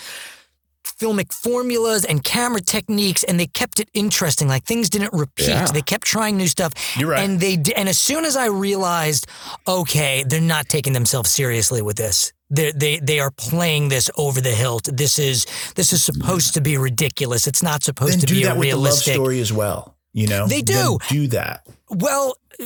filmic 0.83 1.33
formulas 1.33 2.05
and 2.05 2.23
camera 2.23 2.61
techniques 2.61 3.23
and 3.23 3.39
they 3.39 3.47
kept 3.47 3.79
it 3.79 3.89
interesting 3.93 4.47
like 4.47 4.63
things 4.63 4.89
didn't 4.89 5.13
repeat 5.13 5.47
Yeah. 5.47 5.65
they 5.65 5.81
kept 5.81 6.05
trying 6.05 6.37
new 6.37 6.47
stuff 6.47 6.73
You're 6.97 7.09
right. 7.09 7.23
and 7.23 7.39
they 7.39 7.53
and 7.75 7.87
as 7.89 7.97
soon 7.99 8.25
as 8.25 8.35
i 8.35 8.47
realized 8.47 9.27
okay 9.67 10.23
they're 10.27 10.41
not 10.41 10.67
taking 10.69 10.93
themselves 10.93 11.29
seriously 11.29 11.81
with 11.81 11.97
this 11.97 12.33
they 12.49 12.71
they 12.71 12.99
they 12.99 13.19
are 13.19 13.31
playing 13.31 13.89
this 13.89 14.09
over 14.17 14.41
the 14.41 14.51
hilt 14.51 14.89
this 14.91 15.19
is 15.19 15.45
this 15.75 15.93
is 15.93 16.03
supposed 16.03 16.53
to 16.55 16.61
be 16.61 16.77
ridiculous 16.77 17.47
it's 17.47 17.63
not 17.63 17.83
supposed 17.83 18.13
then 18.13 18.19
to 18.21 18.25
do 18.25 18.35
be 18.35 18.43
that 18.43 18.55
a 18.57 18.59
with 18.59 18.69
the 18.69 18.75
love 18.75 18.83
realistic 18.83 19.13
story 19.13 19.39
as 19.39 19.53
well. 19.53 19.95
You 20.13 20.27
know, 20.27 20.47
They 20.47 20.61
do. 20.61 20.97
do 21.09 21.27
that. 21.27 21.65
well 21.89 22.35
uh, 22.59 22.65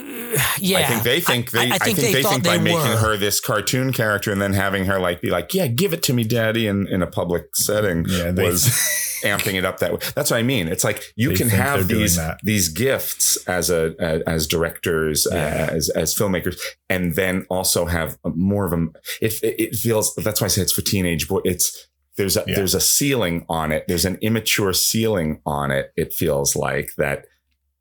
yeah 0.60 0.80
I 0.80 0.84
think 0.86 1.04
they 1.04 1.20
think 1.22 1.52
they. 1.52 1.72
I, 1.72 1.78
think, 1.78 1.98
they, 1.98 2.22
thought 2.22 2.32
think 2.34 2.44
by 2.44 2.58
they 2.58 2.64
making 2.64 2.80
were. 2.80 2.98
her 2.98 3.18
this 3.18 3.40
cartoon 3.40 3.94
character 3.94 4.32
and 4.32 4.42
then 4.42 4.54
having 4.54 4.86
her 4.86 5.00
like 5.00 5.22
be 5.22 5.30
like, 5.30 5.54
"Yeah, 5.54 5.68
give 5.68 5.94
it 5.94 6.02
to 6.04 6.14
me, 6.14 6.24
daddy," 6.24 6.68
in, 6.68 6.88
in 6.88 7.02
a 7.02 7.08
public 7.08 7.56
setting 7.56 8.04
Yeah, 8.10 8.32
they- 8.32 8.44
was 8.44 8.66
amping 9.24 9.54
it 9.54 9.64
up 9.64 9.80
that 9.80 9.94
way. 9.94 10.00
That's 10.16 10.32
what 10.32 10.38
I 10.38 10.44
mean. 10.44 10.68
It's 10.68 10.84
like 10.84 11.04
you 11.16 11.32
can 11.32 11.50
have 11.50 11.88
these 11.88 12.20
these 12.44 12.68
gifts 12.70 13.38
as 13.48 13.70
a, 13.70 13.94
a 14.00 14.28
as 14.28 14.48
directors, 14.48 15.28
Yeah. 15.32 15.70
as 15.72 15.90
as 15.90 16.16
filmmakers, 16.16 16.58
and 16.90 17.16
then 17.16 17.46
also 17.50 17.86
have 17.86 18.18
more 18.26 18.66
of 18.66 18.74
a. 18.74 18.88
It 19.22 19.40
it 19.44 19.76
feels 19.76 20.14
that's 20.16 20.42
why 20.42 20.46
I 20.46 20.50
say 20.50 20.64
it's 20.64 20.74
for 20.74 20.82
teenage 20.82 21.28
boy. 21.30 21.40
It's 21.46 21.88
there's 22.18 22.36
a 22.38 22.44
Yeah. 22.48 22.56
there's 22.56 22.74
a 22.76 22.82
ceiling 22.82 23.46
on 23.50 23.72
it. 23.72 23.86
There's 23.88 24.06
an 24.06 24.18
immature 24.22 24.74
ceiling 24.74 25.42
on 25.46 25.70
it. 25.72 25.92
It 25.96 26.12
feels 26.14 26.56
like 26.56 26.90
that 26.98 27.26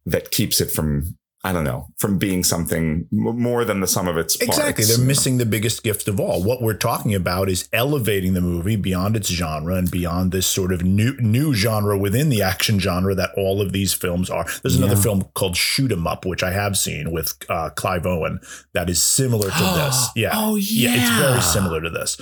that 0.07 0.31
keeps 0.31 0.61
it 0.61 0.71
from 0.71 1.17
I 1.47 1.53
don't 1.53 1.65
know 1.65 1.89
from 1.99 2.17
being 2.17 2.43
something 2.43 3.07
more 3.13 3.67
than 3.67 3.81
the 3.81 3.87
sum 3.87 4.09
of 4.09 4.17
its 4.17 4.35
parts. 4.35 4.57
Exactly. 4.57 4.85
They're 4.87 4.97
missing 5.07 5.37
the 5.37 5.45
biggest 5.45 5.83
gift 5.83 6.09
of 6.09 6.19
all. 6.19 6.43
What 6.43 6.63
we're 6.63 6.73
talking 6.73 7.15
about 7.15 7.51
is 7.51 7.69
elevating 7.71 8.33
the 8.33 8.41
movie 8.41 8.77
beyond 8.77 9.15
its 9.15 9.29
genre 9.29 9.75
and 9.75 9.91
beyond 9.91 10.33
this 10.33 10.47
sort 10.47 10.73
of 10.73 10.83
new 10.83 11.15
new 11.21 11.53
genre 11.53 11.99
within 11.99 12.31
the 12.31 12.41
action 12.41 12.79
genre 12.79 13.15
that 13.17 13.29
all 13.37 13.61
of 13.61 13.73
these 13.73 13.93
films 13.93 14.31
are. 14.31 14.47
There's 14.63 14.77
another 14.77 14.95
Yeah. 14.95 15.03
film 15.03 15.25
called 15.35 15.55
Shoot 15.55 15.93
'em 15.93 16.07
Up, 16.07 16.25
which 16.25 16.43
I 16.43 16.51
have 16.53 16.79
seen 16.79 17.13
with 17.13 17.35
uh, 17.51 17.69
Clive 17.77 18.07
Owen, 18.07 18.41
that 18.73 18.89
is 18.89 19.03
similar 19.03 19.51
to 19.51 19.65
this. 19.77 20.09
Yeah. 20.17 20.31
Oh, 20.33 20.57
Yeah, 20.57 20.95
it's 20.97 21.19
very 21.21 21.43
similar 21.43 21.83
to 21.83 21.91
this. 21.91 22.17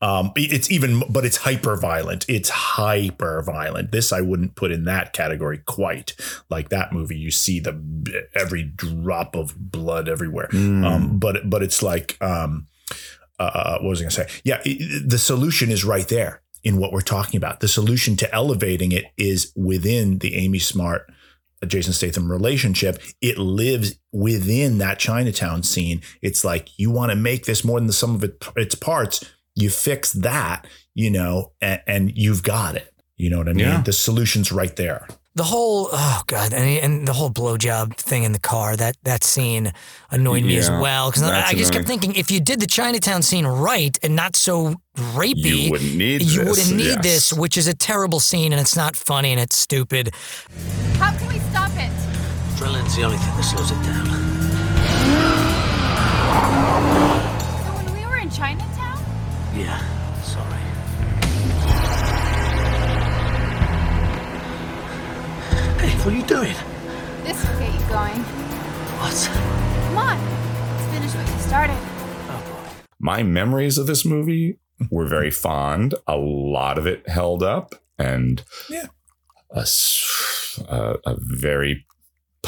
Um, 0.00 0.32
it's 0.36 0.70
even, 0.70 1.02
but 1.10 1.24
it's 1.24 1.38
hyper 1.38 1.76
violent. 1.76 2.24
It's 2.28 2.48
hyper 2.50 3.42
violent. 3.42 3.90
This 3.90 4.12
I 4.12 4.20
wouldn't 4.20 4.54
put 4.54 4.70
in 4.70 4.84
that 4.84 5.12
category 5.12 5.58
quite. 5.58 6.14
Like 6.50 6.68
that 6.68 6.92
movie, 6.92 7.16
you 7.18 7.30
see 7.32 7.58
the 7.58 7.74
every 8.34 8.62
drop 8.62 9.34
of 9.34 9.54
blood 9.58 10.08
everywhere. 10.08 10.48
Mm. 10.52 10.84
Um, 10.86 11.18
but 11.18 11.50
but 11.50 11.62
it's 11.64 11.82
like 11.82 12.16
um, 12.22 12.68
uh, 13.40 13.78
what 13.80 13.88
was 13.90 14.00
I 14.00 14.02
going 14.04 14.10
to 14.10 14.16
say? 14.16 14.28
Yeah, 14.44 14.60
i- 14.64 15.00
the 15.04 15.18
solution 15.18 15.70
is 15.70 15.84
right 15.84 16.06
there 16.08 16.42
in 16.62 16.76
what 16.78 16.92
we're 16.92 17.00
talking 17.00 17.36
about. 17.36 17.60
The 17.60 17.68
solution 17.68 18.16
to 18.16 18.32
elevating 18.34 18.92
it 18.92 19.06
is 19.16 19.52
within 19.56 20.18
the 20.18 20.34
Amy 20.36 20.58
Smart. 20.60 21.10
uh, 21.62 21.66
Jason 21.66 21.92
Statham 21.92 22.30
relationship, 22.30 23.00
it 23.20 23.36
lives 23.38 23.98
within 24.12 24.78
that 24.78 24.98
Chinatown 25.00 25.62
scene. 25.64 26.02
It's 26.22 26.44
like 26.44 26.78
you 26.78 26.90
want 26.92 27.10
to 27.10 27.16
make 27.16 27.46
this 27.46 27.64
more 27.64 27.80
than 27.80 27.86
the 27.88 27.92
sum 27.92 28.14
of 28.14 28.24
its 28.56 28.74
parts. 28.76 29.24
You 29.58 29.70
fix 29.70 30.12
that, 30.12 30.66
you 30.94 31.10
know, 31.10 31.52
and, 31.60 31.80
and 31.86 32.12
you've 32.16 32.42
got 32.42 32.76
it. 32.76 32.92
You 33.16 33.30
know 33.30 33.38
what 33.38 33.48
I 33.48 33.52
mean? 33.52 33.66
Yeah. 33.66 33.82
The 33.82 33.92
solution's 33.92 34.52
right 34.52 34.74
there. 34.76 35.06
the 35.34 35.44
whole 35.44 35.88
oh 35.92 36.22
god 36.26 36.52
and, 36.52 36.64
and 36.84 37.06
the 37.06 37.12
whole 37.12 37.30
blowjob 37.30 37.94
thing 37.96 38.24
in 38.24 38.32
the 38.32 38.40
car 38.40 38.74
that 38.76 38.96
that 39.04 39.22
scene 39.22 39.72
annoyed 40.10 40.42
me 40.42 40.56
as 40.58 40.68
well 40.68 41.10
because 41.10 41.22
I, 41.22 41.48
I 41.50 41.52
just 41.54 41.72
kept 41.72 41.86
thinking 41.86 42.14
if 42.16 42.28
you 42.30 42.40
did 42.40 42.58
the 42.60 42.66
Chinatown 42.66 43.22
scene 43.22 43.46
right 43.46 43.96
and 44.02 44.16
not 44.16 44.34
so 44.34 44.74
rapey 44.96 45.66
you 45.66 45.70
wouldn't 45.70 45.94
need 45.94 46.22
you 46.22 46.44
this. 46.44 46.48
wouldn't 46.48 46.76
need 46.76 46.84
yes. 46.86 47.02
this 47.02 47.32
which 47.32 47.56
is 47.56 47.68
a 47.68 47.74
terrible 47.74 48.18
scene 48.20 48.52
and 48.52 48.60
it's 48.60 48.74
not 48.76 48.96
funny 48.96 49.30
and 49.30 49.40
it's 49.40 49.54
stupid 49.56 50.10
How 50.98 51.16
can 51.16 51.28
we 51.28 51.38
stop 51.50 51.70
it? 51.74 51.90
Adrenaline's 52.56 52.96
the 52.96 53.02
only 53.04 53.18
thing 53.18 53.34
that 53.36 53.44
slows 53.44 53.70
it 53.70 53.80
down. 53.86 54.06
So 57.64 57.70
when 57.78 57.92
we 57.94 58.04
were 58.06 58.16
in 58.18 58.30
Chinatown, 58.30 58.67
Yeah, 59.54 59.78
sorry. 60.22 60.60
Hey, 65.78 65.96
what 65.98 66.06
are 66.08 66.16
you 66.16 66.22
doing? 66.24 66.54
this 67.24 67.44
will 67.46 67.58
get 67.58 67.72
you 67.72 67.88
going. 67.88 68.20
What? 69.00 69.30
Come 69.84 69.98
on, 69.98 70.18
let's 70.76 70.92
finish 70.92 71.14
what 71.14 71.26
you 71.28 71.40
started. 71.40 71.76
Oh, 72.28 72.42
boy. 72.50 72.70
My 72.98 73.22
memories 73.22 73.78
of 73.78 73.86
this 73.86 74.04
movie 74.04 74.58
were 74.90 75.06
very 75.06 75.30
fond. 75.30 75.94
A 76.06 76.16
lot 76.16 76.78
of 76.78 76.86
it 76.86 77.08
held 77.08 77.42
up, 77.42 77.74
and 77.98 78.42
Yeah. 78.68 78.86
a 79.50 79.66
a 81.04 81.16
very 81.18 81.86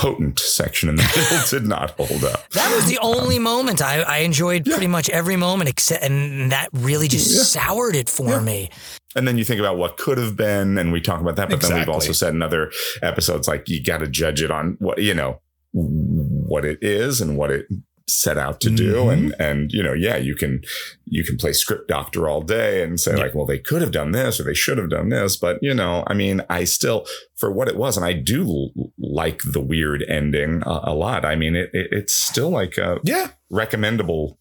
potent 0.00 0.38
section 0.38 0.88
in 0.88 0.96
the 0.96 1.02
middle 1.16 1.46
did 1.60 1.68
not 1.68 1.90
hold 1.90 2.24
up. 2.24 2.48
that 2.50 2.74
was 2.74 2.86
the 2.88 2.98
only 3.02 3.36
um, 3.36 3.42
moment 3.42 3.82
I, 3.82 4.00
I 4.02 4.18
enjoyed 4.18 4.64
pretty 4.64 4.86
much 4.86 5.10
every 5.10 5.36
moment 5.36 5.68
except 5.68 6.02
and 6.02 6.50
that 6.52 6.68
really 6.72 7.08
just 7.08 7.30
Yeah. 7.30 7.42
soured 7.62 7.94
it 7.96 8.08
for 8.08 8.40
me 8.40 8.70
And 9.16 9.26
then 9.26 9.36
you 9.38 9.44
think 9.44 9.58
about 9.60 9.76
what 9.76 9.96
could 9.96 10.18
have 10.18 10.36
been, 10.36 10.78
and 10.78 10.92
we 10.92 11.00
talk 11.00 11.20
about 11.20 11.34
that. 11.36 11.50
But 11.50 11.60
then 11.62 11.74
we've 11.74 11.88
also 11.88 12.12
said 12.12 12.32
in 12.32 12.42
other 12.42 12.70
episodes, 13.02 13.48
like 13.48 13.68
you 13.68 13.82
got 13.82 13.98
to 13.98 14.06
judge 14.06 14.40
it 14.40 14.52
on 14.52 14.76
what 14.78 14.98
you 15.02 15.14
know, 15.14 15.40
what 15.72 16.64
it 16.64 16.78
is 16.80 17.20
and 17.20 17.36
what 17.36 17.50
it 17.50 17.66
set 18.10 18.36
out 18.38 18.60
to 18.62 18.70
do. 18.70 18.94
Mhm. 18.94 19.12
And 19.12 19.34
and 19.38 19.72
you 19.72 19.82
know, 19.82 19.92
yeah, 19.92 20.16
you 20.16 20.34
can 20.34 20.62
you 21.06 21.24
can 21.24 21.36
play 21.36 21.52
script 21.52 21.88
doctor 21.88 22.28
all 22.28 22.40
day 22.42 22.82
and 22.82 22.98
say 23.00 23.12
Yeah. 23.12 23.22
like, 23.22 23.34
well, 23.34 23.46
they 23.46 23.58
could 23.58 23.80
have 23.82 23.90
done 23.92 24.12
this 24.12 24.38
or 24.40 24.44
they 24.44 24.54
should 24.54 24.78
have 24.78 24.90
done 24.90 25.08
this. 25.10 25.36
But 25.36 25.58
you 25.62 25.74
know, 25.74 26.04
I 26.06 26.14
mean, 26.14 26.42
I 26.50 26.64
still 26.64 27.06
for 27.36 27.50
what 27.52 27.68
it 27.68 27.76
was, 27.76 27.96
and 27.96 28.04
I 28.04 28.12
do 28.12 28.42
l- 28.46 28.92
like 28.98 29.40
the 29.44 29.60
weird 29.60 30.04
ending 30.08 30.62
a, 30.66 30.80
a 30.84 30.94
lot. 30.94 31.24
I 31.24 31.36
mean, 31.36 31.54
it, 31.54 31.70
it 31.72 31.88
it's 31.92 32.14
still 32.14 32.50
like 32.50 32.76
a 32.78 32.98
Yeah. 33.04 33.28
recommendable. 33.50 34.38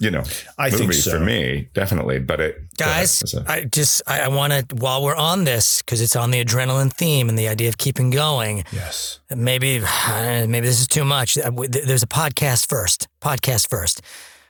You 0.00 0.10
know, 0.10 0.22
I 0.58 0.70
think 0.70 0.94
so. 0.94 1.10
for 1.10 1.20
me, 1.20 1.68
definitely. 1.74 2.18
But 2.20 2.40
it, 2.40 2.56
guys 2.78 3.22
i 3.46 3.64
just 3.64 4.00
i, 4.06 4.20
I 4.22 4.28
want 4.28 4.52
to 4.54 4.74
while 4.76 5.02
we're 5.04 5.14
on 5.14 5.44
this 5.44 5.82
because 5.82 6.00
it's 6.00 6.16
on 6.16 6.30
the 6.30 6.42
adrenaline 6.42 6.90
theme 6.90 7.28
and 7.28 7.38
the 7.38 7.46
idea 7.48 7.68
of 7.68 7.76
keeping 7.76 8.08
going 8.10 8.64
Yes. 8.72 9.20
maybe 9.28 9.80
maybe 10.48 10.66
this 10.66 10.80
is 10.80 10.86
too 10.88 11.04
much 11.04 11.36
Uh, 11.36 11.50
there's 11.68 12.02
a 12.02 12.06
podcast 12.06 12.68
first 12.70 13.06
podcast 13.20 13.68
first 13.68 14.00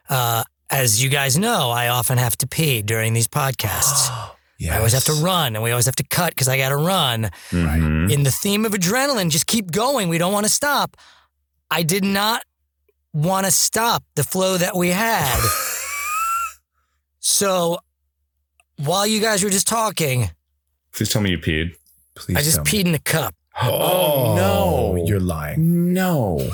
uh, 0.08 0.44
as 0.70 1.02
you 1.02 1.08
guys 1.10 1.36
know 1.36 1.70
i 1.70 1.88
often 1.88 2.18
have 2.18 2.36
to 2.38 2.46
pee 2.46 2.82
during 2.82 3.12
these 3.14 3.26
podcasts 3.26 4.08
Yes. 4.60 4.72
i 4.74 4.76
always 4.78 4.92
have 4.92 5.04
to 5.04 5.14
run 5.14 5.56
and 5.56 5.64
we 5.64 5.72
always 5.72 5.86
have 5.86 5.96
to 5.96 6.04
cut 6.04 6.30
because 6.30 6.46
i 6.46 6.56
gotta 6.56 6.76
run 6.76 7.30
Mhm. 7.50 8.12
in 8.12 8.22
the 8.22 8.30
theme 8.30 8.64
of 8.64 8.72
adrenaline 8.72 9.28
just 9.30 9.48
keep 9.48 9.72
going 9.72 10.08
we 10.08 10.18
don't 10.18 10.32
want 10.32 10.46
to 10.46 10.52
stop 10.52 10.96
i 11.68 11.82
did 11.82 12.04
not 12.04 12.42
want 13.12 13.44
to 13.46 13.50
stop 13.52 14.02
the 14.14 14.22
flow 14.24 14.56
that 14.56 14.76
we 14.76 14.88
had 14.90 15.38
so 17.18 17.78
while 18.76 19.06
you 19.06 19.20
guys 19.20 19.42
were 19.44 19.50
just 19.50 19.66
talking 19.68 20.30
Please 20.92 21.08
tell 21.10 21.22
me 21.22 21.30
you 21.30 21.38
peed. 21.38 21.74
Please 22.14 22.36
i 22.36 22.42
just 22.42 22.56
tell 22.56 22.64
me. 22.64 22.70
peed 22.70 22.86
in 22.86 22.94
a 22.94 22.98
cup 22.98 23.34
Oh, 23.62 24.34
no. 24.36 24.94
Oh, 24.96 25.04
you're 25.06 25.20
lying. 25.20 25.92
No. 25.92 26.50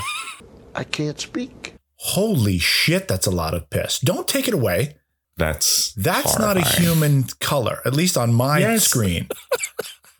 I 0.74 0.82
can't 0.82 1.20
speak. 1.20 1.74
Holy 1.96 2.58
shit, 2.58 3.06
that's 3.06 3.26
a 3.26 3.30
lot 3.30 3.54
of 3.54 3.70
piss. 3.70 4.00
Don't 4.00 4.26
take 4.26 4.48
it 4.48 4.54
away. 4.54 4.96
That's 5.36 5.92
That's 5.94 6.36
not 6.38 6.56
a 6.56 6.62
human 6.62 7.24
color, 7.40 7.80
at 7.84 7.94
least 7.94 8.16
on 8.16 8.34
my 8.34 8.58
Yes. 8.58 8.84
screen. 8.88 9.28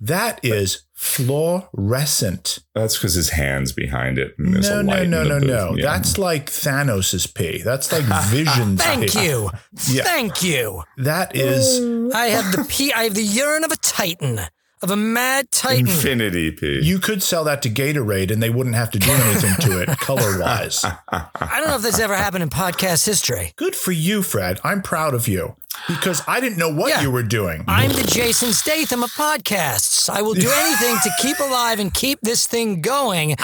That 0.00 0.38
is 0.44 0.82
Fluorescent. 0.96 2.58
That's 2.74 2.96
because 2.96 3.14
his 3.14 3.30
hand's 3.30 3.72
behind 3.72 4.18
it. 4.18 4.34
And 4.38 4.54
there's 4.54 4.68
No, 4.70 4.80
a 4.80 4.82
no, 4.82 4.92
light 4.92 5.08
no, 5.08 5.22
in 5.22 5.28
no, 5.28 5.40
the 5.40 5.46
no. 5.46 5.74
Yeah. 5.76 5.84
That's 5.84 6.18
like 6.18 6.50
Thanos's 6.50 7.26
pee. 7.26 7.62
That's 7.62 7.92
like 7.92 8.04
Vision's 8.30 8.80
pee. 8.80 8.86
Thank 8.88 9.12
pee. 9.12 9.24
you. 9.26 9.50
Yeah. 9.88 10.04
Thank 10.04 10.42
you. 10.42 10.82
That 10.98 11.36
is. 11.36 11.80
I 12.14 12.26
have 12.26 12.52
the 12.52 12.64
pee. 12.68 12.92
I 12.92 13.04
have 13.04 13.14
the 13.14 13.22
urine 13.22 13.64
of 13.64 13.72
a 13.72 13.76
titan, 13.76 14.40
of 14.82 14.90
a 14.90 14.96
mad 14.96 15.50
titan. 15.50 15.86
infinity 15.86 16.50
P. 16.50 16.80
You 16.82 16.98
could 16.98 17.22
sell 17.22 17.44
that 17.44 17.62
to 17.62 17.70
Gatorade 17.70 18.30
and 18.30 18.42
they 18.42 18.50
wouldn't 18.50 18.76
have 18.76 18.90
to 18.92 18.98
do 18.98 19.10
anything 19.10 19.54
to 19.68 19.80
it 19.80 19.88
color 20.00 20.38
wise. 20.40 20.84
I 20.84 21.58
don't 21.58 21.68
know 21.68 21.76
if 21.76 21.82
this 21.82 21.98
ever 21.98 22.14
happened 22.16 22.42
in 22.42 22.50
podcast 22.50 23.06
history. 23.06 23.52
Good 23.56 23.74
for 23.74 23.92
you, 23.92 24.22
Fred. 24.22 24.60
I'm 24.62 24.82
proud 24.82 25.14
of 25.14 25.26
you 25.28 25.56
because 25.88 26.22
I 26.26 26.40
didn't 26.40 26.58
know 26.58 26.72
what 26.72 26.90
Yeah. 26.90 27.02
you 27.02 27.10
were 27.10 27.22
doing. 27.22 27.64
I'm 27.68 27.90
the 27.92 28.02
Jason 28.04 28.52
Statham 28.52 29.02
of 29.02 29.10
podcasts. 29.12 30.08
I 30.10 30.22
will 30.22 30.34
do 30.34 30.50
anything 30.50 30.96
to 31.02 31.10
keep 31.20 31.38
alive 31.38 31.78
and 31.80 31.92
keep 31.92 32.20
this 32.20 32.46
thing 32.46 32.80
going. 32.80 33.36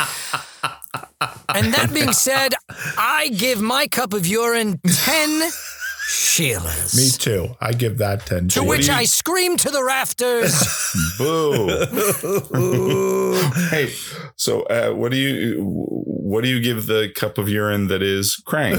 And 1.55 1.73
that 1.75 1.91
being 1.95 2.13
said, 2.13 2.55
I 2.99 3.29
give 3.29 3.61
my 3.61 3.87
cup 3.87 4.13
of 4.13 4.27
urine 4.27 4.79
10 4.87 5.51
Sheilas. 6.13 6.95
Me 6.97 7.09
too. 7.11 7.57
I 7.61 7.73
give 7.73 7.99
that 7.99 8.27
10 8.27 8.49
To 8.49 8.63
which 8.63 8.89
I 8.91 9.05
scream 9.05 9.57
to 9.57 9.71
the 9.71 9.83
rafters. 9.83 10.53
Boo. 11.19 11.69
hey, 13.71 13.93
so 14.37 14.63
uh, 14.65 14.91
what 14.93 15.11
do 15.11 15.17
you 15.17 15.63
what 15.63 16.43
do 16.45 16.51
you 16.51 16.61
give 16.61 16.87
the 16.87 17.11
cup 17.15 17.39
of 17.39 17.49
urine 17.49 17.89
that 17.89 18.03
is 18.03 18.37
crank? 18.37 18.79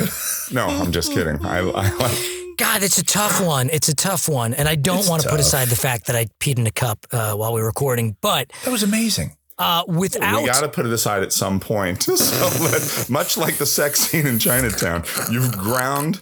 No, 0.51 0.67
I'm 0.67 0.91
just 0.91 1.11
kidding. 1.13 1.43
I, 1.45 1.59
I 1.59 1.89
like 1.95 2.17
God, 2.57 2.83
it's 2.83 2.99
a 2.99 3.03
tough 3.03 3.41
one. 3.43 3.69
It's 3.71 3.89
a 3.89 3.95
tough 3.95 4.29
one. 4.29 4.53
And 4.53 4.67
I 4.69 4.75
don't 4.75 4.99
It's 4.99 5.09
want 5.09 5.23
to 5.23 5.29
put 5.29 5.39
aside 5.39 5.69
the 5.69 5.75
fact 5.75 6.05
that 6.07 6.15
I 6.15 6.27
peed 6.39 6.59
in 6.59 6.67
a 6.67 6.71
cup 6.71 7.05
uh, 7.11 7.33
while 7.33 7.51
we 7.53 7.61
were 7.61 7.67
recording, 7.67 8.15
but 8.21 8.51
That 8.63 8.71
was 8.71 8.83
amazing. 8.83 9.35
uh, 9.57 9.83
without. 9.87 10.41
we 10.41 10.47
got 10.47 10.61
to 10.61 10.69
put 10.69 10.85
it 10.85 10.93
aside 10.93 11.23
at 11.23 11.33
some 11.33 11.59
point. 11.59 12.03
So 12.17 13.11
much 13.11 13.37
like 13.37 13.57
the 13.57 13.65
sex 13.65 14.01
scene 14.01 14.27
in 14.27 14.37
Chinatown, 14.39 15.03
you've 15.31 15.51
ground 15.57 16.21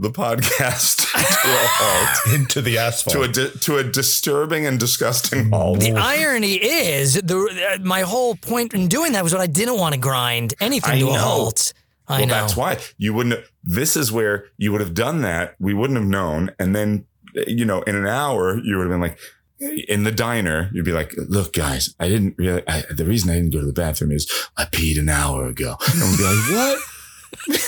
the 0.00 0.10
podcast 0.10 0.96
to 1.12 1.48
a 1.48 1.66
halt, 1.66 2.34
Into 2.40 2.62
the 2.62 2.78
asphalt. 2.78 3.14
to 3.16 3.22
a 3.22 3.28
di- 3.28 3.58
to 3.60 3.78
a 3.78 3.84
disturbing 3.84 4.64
and 4.64 4.78
disgusting 4.78 5.50
halt. 5.50 5.80
The 5.80 5.92
irony 5.92 6.54
is, 6.54 7.14
the 7.14 7.38
uh, 7.74 7.82
my 7.82 8.02
whole 8.02 8.36
point 8.36 8.74
in 8.74 8.86
doing 8.88 9.12
that 9.12 9.22
was 9.24 9.32
that 9.32 9.40
I 9.40 9.46
didn't 9.48 9.76
want 9.78 9.94
to 9.94 10.00
grind 10.00 10.54
anything 10.60 10.92
I 10.92 10.98
to 11.00 11.08
a 11.08 11.12
know. 11.14 11.18
halt. 11.18 11.72
I 12.06 12.20
well, 12.20 12.28
know. 12.28 12.34
that's 12.34 12.56
why 12.56 12.78
you 12.96 13.12
wouldn't. 13.12 13.44
This 13.64 13.96
is 13.96 14.10
where 14.12 14.46
you 14.56 14.72
would 14.72 14.80
have 14.80 14.94
done 14.94 15.20
that. 15.22 15.56
We 15.58 15.74
wouldn't 15.74 15.98
have 15.98 16.08
known, 16.08 16.52
and 16.58 16.74
then 16.74 17.04
you 17.46 17.64
know, 17.64 17.82
in 17.82 17.96
an 17.96 18.06
hour, 18.06 18.56
you 18.58 18.76
would 18.76 18.84
have 18.84 18.92
been 18.92 19.00
like. 19.00 19.18
In 19.88 20.04
the 20.04 20.12
diner, 20.12 20.70
you'd 20.72 20.84
be 20.84 20.92
like, 20.92 21.12
"Look, 21.16 21.52
guys, 21.52 21.92
I 21.98 22.08
didn't 22.08 22.36
really. 22.38 22.62
I, 22.68 22.84
the 22.90 23.04
reason 23.04 23.28
I 23.28 23.34
didn't 23.34 23.50
go 23.52 23.58
to 23.58 23.66
the 23.66 23.72
bathroom 23.72 24.12
is 24.12 24.30
I 24.56 24.66
peed 24.66 25.00
an 25.00 25.08
hour 25.08 25.48
ago." 25.48 25.74
And 25.90 26.00
we'd 26.00 26.16
be 26.16 26.22
like, 26.22 26.50
"What?" 26.52 26.78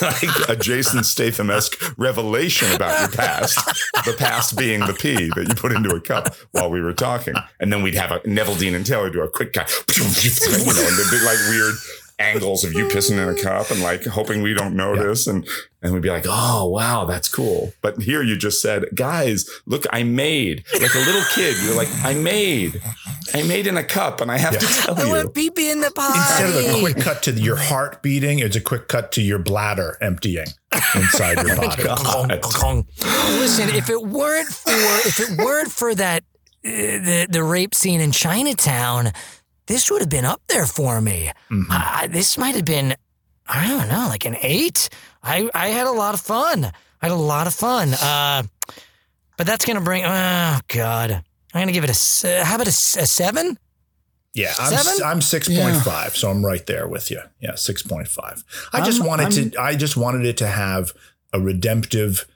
Like 0.00 0.48
a 0.48 0.56
Jason 0.56 1.04
Statham 1.04 1.50
esque 1.50 1.94
revelation 1.98 2.72
about 2.72 2.98
your 3.00 3.10
past. 3.10 3.56
The 4.04 4.14
past 4.16 4.56
being 4.56 4.80
the 4.80 4.94
pee 4.94 5.30
that 5.36 5.46
you 5.48 5.54
put 5.54 5.72
into 5.72 5.90
a 5.90 6.00
cup 6.00 6.34
while 6.52 6.70
we 6.70 6.80
were 6.80 6.92
talking, 6.92 7.34
and 7.60 7.72
then 7.72 7.82
we'd 7.82 7.94
have 7.94 8.10
a 8.10 8.20
Neveldine 8.20 8.74
and 8.74 8.84
Taylor 8.84 9.10
do 9.10 9.22
a 9.22 9.30
quick 9.30 9.52
cut, 9.52 9.70
you 9.96 10.02
know, 10.02 10.10
and 10.10 10.98
there'd 10.98 11.10
be 11.10 11.20
like 11.24 11.38
weird 11.50 11.74
angles 12.20 12.64
of 12.64 12.72
you 12.74 12.86
pissing 12.88 13.18
in 13.18 13.28
a 13.28 13.42
cup 13.42 13.70
and 13.70 13.80
like 13.82 14.04
hoping 14.04 14.42
we 14.42 14.54
don't 14.54 14.76
notice 14.76 15.26
and 15.26 15.48
and 15.82 15.92
we'd 15.92 16.02
be 16.02 16.10
like 16.10 16.26
oh 16.28 16.68
wow 16.68 17.04
that's 17.04 17.28
cool 17.28 17.72
but 17.80 18.02
here 18.02 18.22
you 18.22 18.36
just 18.36 18.60
said 18.60 18.84
guys 18.94 19.48
look 19.66 19.84
i 19.90 20.02
made 20.02 20.62
like 20.80 20.94
a 20.94 20.98
little 20.98 21.24
kid 21.34 21.56
you're 21.64 21.74
like 21.74 21.88
i 22.04 22.12
made 22.12 22.80
i 23.34 23.42
made 23.42 23.66
in 23.66 23.76
a 23.76 23.84
cup 23.84 24.20
and 24.20 24.30
i 24.30 24.36
have 24.36 24.58
to 24.58 24.66
tell 24.66 24.98
I 25.00 25.04
you 25.04 25.10
want 25.10 25.34
pee 25.34 25.50
pee 25.50 25.70
in 25.70 25.80
the 25.80 25.90
potty. 25.90 26.18
Instead 26.18 26.50
of 26.50 26.76
a 26.76 26.80
quick 26.80 26.96
cut 26.98 27.22
to 27.24 27.32
your 27.32 27.56
heart 27.56 28.02
beating, 28.02 28.38
it's 28.40 28.56
a 28.56 28.60
quick 28.60 28.88
cut 28.88 29.12
to 29.12 29.22
your 29.22 29.38
bladder 29.38 29.96
emptying 30.00 30.46
inside 30.94 31.46
your 31.46 31.56
body. 31.56 31.82
Clong, 31.82 32.28
clong. 32.40 32.86
Listen, 33.38 33.68
if 33.70 33.88
it 33.88 34.02
weren't 34.02 34.48
for 34.48 34.72
if 34.72 35.20
it 35.20 35.38
weren't 35.38 35.70
for 35.70 35.94
that 35.94 36.24
uh, 36.64 36.68
the 36.68 37.26
the 37.30 37.42
rape 37.42 37.74
scene 37.74 38.00
in 38.00 38.12
Chinatown, 38.12 39.12
this 39.70 39.90
would 39.90 40.02
have 40.02 40.08
been 40.10 40.24
up 40.24 40.42
there 40.48 40.66
for 40.66 41.00
me. 41.00 41.30
Mm-hmm. 41.50 41.70
I, 41.70 42.08
this 42.10 42.36
might 42.36 42.56
have 42.56 42.64
been 42.64 42.94
I 43.48 43.66
don't 43.68 43.88
know, 43.88 44.06
like 44.08 44.26
an 44.26 44.36
eight. 44.42 44.88
I 45.22 45.48
I 45.54 45.68
had 45.68 45.86
a 45.86 45.92
lot 45.92 46.14
of 46.14 46.20
fun. 46.20 46.64
I 46.64 47.06
had 47.06 47.12
a 47.12 47.14
lot 47.14 47.46
of 47.46 47.54
fun. 47.54 47.94
Uh, 47.94 48.42
but 49.36 49.46
that's 49.46 49.64
gonna 49.64 49.80
bring. 49.80 50.04
Oh 50.04 50.58
God, 50.68 51.10
I'm 51.54 51.60
gonna 51.62 51.72
give 51.72 51.84
it 51.84 51.90
a, 51.90 52.44
How 52.44 52.56
about 52.56 52.66
a, 52.66 52.70
s- 52.70 52.96
a 52.96 53.06
seven? 53.06 53.58
Yeah, 54.32 54.54
I'm, 54.60 54.72
Seven? 54.76 55.02
I'm 55.04 55.18
6.5, 55.18 56.14
so 56.14 56.30
I'm 56.30 56.46
right 56.46 56.64
there 56.66 56.86
with 56.86 57.10
you. 57.10 57.20
Yeah, 57.40 57.54
6.5. 57.54 58.44
I 58.72 58.80
just 58.84 59.00
I'm- 59.00 59.08
wanted 59.08 59.22
I'm- 59.36 59.50
to 59.50 59.60
I 59.60 59.74
just 59.74 59.96
wanted 59.96 60.24
it 60.24 60.36
to 60.36 60.46
have 60.46 60.92
a 61.32 61.40
redemptive 61.40 62.14
qua- 62.20 62.28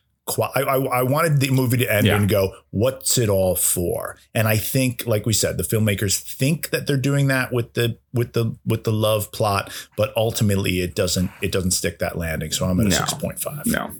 I, 0.56 0.62
I, 0.62 0.76
I 0.78 1.02
wanted 1.02 1.40
the 1.40 1.50
movie 1.50 1.76
to 1.78 1.92
end 1.92 2.06
Yeah. 2.06 2.16
and 2.16 2.28
go, 2.28 2.54
what's 2.70 3.18
it 3.18 3.28
all 3.28 3.54
for? 3.56 4.16
And 4.34 4.48
I 4.48 4.56
think, 4.56 5.06
like 5.06 5.26
we 5.26 5.32
said, 5.34 5.58
the 5.58 5.64
filmmakers 5.64 6.18
think 6.22 6.70
that 6.70 6.86
they're 6.86 6.96
doing 6.96 7.26
that 7.28 7.52
with 7.52 7.74
the 7.74 7.98
with 8.14 8.32
the 8.32 8.56
with 8.64 8.84
the 8.84 8.92
love 8.92 9.30
plot, 9.32 9.70
but 9.96 10.12
ultimately 10.16 10.80
it 10.80 10.94
doesn't 10.94 11.30
it 11.42 11.52
doesn't 11.52 11.72
stick 11.72 11.98
that 11.98 12.16
landing. 12.16 12.52
So 12.52 12.64
I'm 12.66 12.80
at 12.80 12.86
a 12.86 12.88
No. 12.88 12.96
6.5. 12.96 13.66
No. 13.66 13.90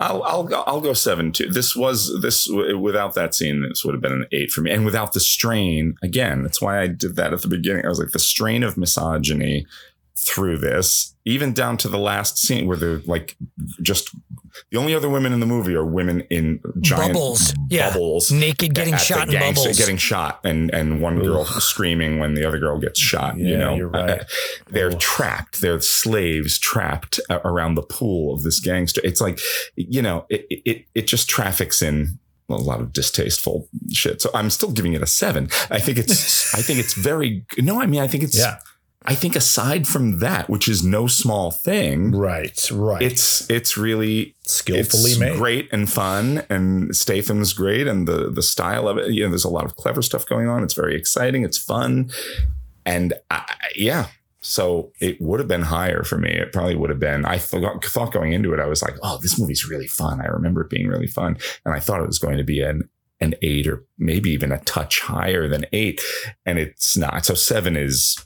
I'll 0.00 0.22
I'll 0.24 0.44
go 0.44 0.62
I'll 0.66 0.80
go 0.80 0.92
seven 0.92 1.30
too. 1.32 1.48
This 1.48 1.74
was 1.76 2.20
this 2.20 2.48
without 2.48 3.14
that 3.14 3.34
scene. 3.34 3.62
This 3.68 3.84
would 3.84 3.94
have 3.94 4.02
been 4.02 4.12
an 4.12 4.26
eight 4.32 4.50
for 4.50 4.60
me, 4.60 4.70
and 4.72 4.84
without 4.84 5.12
the 5.12 5.20
strain. 5.20 5.94
Again, 6.02 6.42
that's 6.42 6.60
why 6.60 6.80
I 6.80 6.88
did 6.88 7.14
that 7.16 7.32
at 7.32 7.42
the 7.42 7.48
beginning. 7.48 7.84
I 7.86 7.88
was 7.88 8.00
like 8.00 8.10
the 8.10 8.18
strain 8.18 8.62
of 8.64 8.76
misogyny 8.76 9.66
through 10.16 10.58
this, 10.58 11.14
even 11.24 11.52
down 11.52 11.76
to 11.76 11.88
the 11.88 11.98
last 11.98 12.38
scene 12.38 12.66
where 12.66 12.76
they're 12.76 13.02
like 13.06 13.36
just 13.82 14.10
the 14.70 14.78
only 14.78 14.94
other 14.94 15.08
women 15.08 15.32
in 15.32 15.40
the 15.40 15.46
movie 15.46 15.74
are 15.74 15.84
women 15.84 16.20
in 16.30 16.60
giant 16.80 17.12
Bubbles. 17.14 17.54
Yeah. 17.70 17.88
bubbles, 17.90 18.30
Naked 18.32 18.74
getting 18.74 18.94
at 18.94 19.00
the 19.00 19.04
shot 19.04 19.28
in 19.32 19.40
bubbles. 19.40 19.78
getting 19.78 19.96
shot, 19.96 20.40
and 20.44 20.72
and 20.72 21.00
one 21.00 21.18
girl 21.20 21.44
screaming 21.44 22.18
when 22.18 22.34
the 22.34 22.44
other 22.46 22.58
girl 22.58 22.78
gets 22.78 23.00
shot. 23.00 23.36
you 23.38 23.56
know, 23.56 23.74
you're 23.74 23.88
right. 23.88 24.20
Uh, 24.20 24.24
they're 24.68 24.92
Oh. 24.92 24.98
trapped. 24.98 25.60
They're 25.60 25.80
slaves 25.80 26.58
trapped 26.58 27.20
around 27.30 27.74
the 27.74 27.82
pool 27.82 28.34
of 28.34 28.42
this 28.42 28.60
gangster. 28.60 29.00
It's 29.04 29.20
like, 29.20 29.38
you 29.76 30.02
know, 30.02 30.26
it 30.28 30.46
it 30.50 30.84
it 30.94 31.06
just 31.06 31.28
traffics 31.28 31.82
in 31.82 32.18
a 32.50 32.54
lot 32.56 32.80
of 32.80 32.92
distasteful 32.92 33.68
shit. 33.92 34.20
So 34.20 34.30
I'm 34.34 34.50
still 34.50 34.70
giving 34.70 34.92
it 34.92 35.02
a 35.02 35.06
seven. 35.06 35.48
I 35.70 35.78
think 35.80 35.98
it's 35.98 36.54
I 36.58 36.60
think 36.62 36.78
it's 36.78 36.94
very 36.94 37.44
no. 37.58 37.80
I 37.80 37.86
mean, 37.86 38.00
I 38.00 38.06
think 38.06 38.22
it's 38.22 38.38
Yeah. 38.38 38.58
I 39.06 39.14
think 39.14 39.36
aside 39.36 39.86
from 39.86 40.20
that, 40.20 40.48
which 40.48 40.66
is 40.66 40.82
no 40.82 41.06
small 41.06 41.50
thing, 41.50 42.10
Right, 42.12 42.58
right. 42.72 43.02
it's 43.02 43.48
it's 43.50 43.76
really 43.76 44.34
skillfully 44.46 45.10
it's 45.12 45.18
made. 45.20 45.36
great 45.36 45.68
and 45.72 45.90
fun, 45.90 46.42
and 46.48 46.96
Statham's 46.96 47.52
great, 47.52 47.86
and 47.86 48.08
the 48.08 48.30
the 48.30 48.42
style 48.42 48.88
of 48.88 48.96
it. 48.98 49.10
You 49.12 49.24
know, 49.24 49.28
there's 49.28 49.44
a 49.44 49.50
lot 49.50 49.64
of 49.66 49.76
clever 49.76 50.00
stuff 50.02 50.24
going 50.26 50.48
on. 50.48 50.62
It's 50.62 50.74
very 50.74 50.96
exciting. 50.96 51.44
It's 51.44 51.58
fun, 51.58 52.10
and 52.86 53.12
I, 53.30 53.44
yeah. 53.76 54.06
So 54.40 54.92
it 55.00 55.20
would 55.22 55.40
have 55.40 55.48
been 55.48 55.62
higher 55.62 56.02
for 56.02 56.18
me. 56.18 56.28
It 56.30 56.52
probably 56.52 56.74
would 56.74 56.90
have 56.90 57.00
been. 57.00 57.24
I 57.24 57.38
thought, 57.38 57.82
thought 57.82 58.12
going 58.12 58.32
into 58.34 58.52
it, 58.52 58.60
I 58.60 58.66
was 58.66 58.82
like, 58.82 58.96
"Oh, 59.02 59.18
this 59.22 59.38
movie's 59.38 59.66
really 59.68 59.86
fun." 59.86 60.20
I 60.20 60.26
remember 60.26 60.60
it 60.62 60.70
being 60.70 60.86
really 60.88 61.06
fun, 61.06 61.38
and 61.64 61.74
I 61.74 61.78
thought 61.80 62.00
it 62.00 62.06
was 62.06 62.18
going 62.18 62.36
to 62.38 62.44
be 62.44 62.60
an 62.60 62.88
an 63.20 63.34
eight 63.42 63.66
or 63.66 63.84
maybe 63.96 64.30
even 64.30 64.50
a 64.52 64.58
touch 64.60 65.00
higher 65.00 65.48
than 65.48 65.64
eight, 65.72 66.00
and 66.44 66.58
it's 66.58 66.96
not. 66.96 67.24
So 67.24 67.34
seven 67.34 67.74
is 67.76 68.16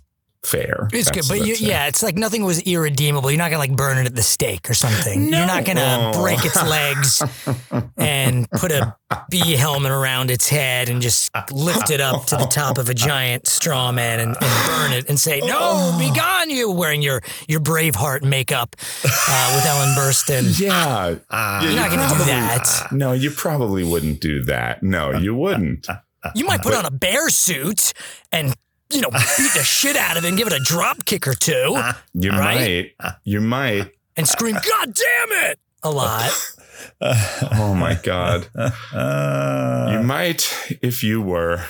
fair. 0.45 0.89
It's 0.93 1.11
good, 1.11 1.25
but 1.29 1.47
you, 1.47 1.55
yeah, 1.59 1.87
it's 1.87 2.03
like 2.03 2.17
nothing 2.17 2.45
was 2.45 2.61
irredeemable. 2.63 3.31
You're 3.31 3.39
not 3.39 3.51
gonna 3.51 3.59
like 3.59 3.77
burn 3.77 3.99
it 3.99 4.07
at 4.07 4.15
the 4.15 4.23
stake 4.23 4.71
or 4.71 4.75
something. 4.75 5.31
No. 5.31 5.39
You're 5.39 5.47
not 5.47 5.65
gonna 5.65 6.13
No. 6.13 6.23
break 6.23 6.45
its 6.45 6.57
legs 6.63 7.23
and 7.97 8.49
put 8.51 8.73
a 8.73 8.97
bee 9.31 9.57
helmet 9.57 9.91
around 9.91 10.31
its 10.31 10.49
head 10.49 10.89
and 10.89 11.01
just 11.03 11.31
lift 11.51 11.91
it 11.91 12.01
up 12.01 12.27
to 12.27 12.37
the 12.37 12.47
top 12.47 12.79
of 12.79 12.89
a 12.89 12.95
giant 12.95 13.47
straw 13.47 13.91
man 13.93 14.21
and, 14.21 14.37
and 14.41 14.67
burn 14.67 14.93
it 14.93 15.09
and 15.09 15.19
say, 15.19 15.41
"No, 15.41 15.97
be 15.99 16.11
gone, 16.13 16.51
you!" 16.51 16.71
Wearing 16.71 17.03
your 17.03 17.23
your 17.49 17.61
Braveheart 17.61 18.23
makeup 18.23 18.77
uh, 19.05 19.53
with 19.57 19.67
Ellen 19.67 19.95
Burstyn. 19.97 20.59
Yeah. 20.61 21.17
Ah. 21.31 21.63
Yeah, 21.63 21.69
You're 21.71 21.77
not 21.81 21.91
you 21.91 21.97
gonna 21.99 22.19
do 22.19 22.25
that. 22.27 22.87
No, 22.93 23.13
you 23.13 23.31
probably 23.31 23.85
wouldn't 23.85 24.21
do 24.21 24.43
that. 24.45 24.83
No, 24.83 25.13
you 25.13 25.35
wouldn't. 25.35 25.87
You 26.35 26.45
might 26.47 26.63
put 26.63 26.75
on 26.75 26.85
a 26.85 26.91
bear 26.91 27.29
suit 27.31 27.93
and 28.33 28.55
you 28.91 29.01
know 29.01 29.11
beat 29.11 29.53
the 29.55 29.63
shit 29.65 29.97
out 29.97 30.17
of 30.17 30.25
it 30.25 30.29
and 30.29 30.37
give 30.39 30.47
it 30.47 30.53
a 30.53 30.59
drop 30.61 31.05
kick 31.05 31.27
or 31.29 31.35
two 31.35 31.79
You 32.15 32.31
Right? 32.31 32.93
might. 33.01 33.15
You 33.25 33.41
might. 33.41 33.91
and 34.17 34.27
scream, 34.27 34.55
"God 34.69 34.95
damn 34.95 35.51
it!" 35.51 35.59
a 35.83 35.91
lot. 35.91 36.31
Oh 37.01 37.75
my 37.75 37.95
God. 38.03 38.49
Uh, 38.55 39.89
You 39.93 40.01
might 40.03 40.79
if 40.81 41.03
you 41.03 41.21
were. 41.21 41.65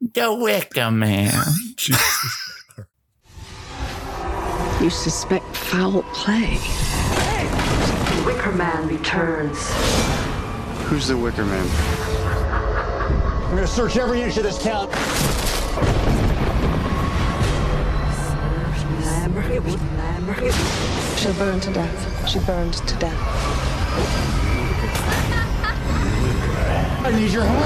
The 0.00 0.34
Wicker 0.34 0.90
Man. 0.90 1.32
You 4.82 4.88
suspect 4.90 5.44
foul 5.56 6.02
play. 6.14 6.58
Wicker 8.24 8.52
Man 8.52 8.88
returns. 8.88 9.58
Who's 10.88 11.08
the 11.08 11.16
Wicker 11.16 11.44
Man? 11.44 11.66
I'm 13.48 13.54
gonna 13.54 13.66
search 13.66 13.96
every 13.96 14.22
inch 14.22 14.36
of 14.38 14.42
this 14.44 14.62
town. 14.62 14.88
She'll 21.16 21.34
burn 21.34 21.60
to 21.60 21.70
death. 21.70 22.28
She 22.28 22.38
burned 22.40 22.74
to 22.74 22.96
death. 22.96 23.14
I 27.06 27.10
need 27.14 27.30
your 27.30 27.44
help. 27.44 27.64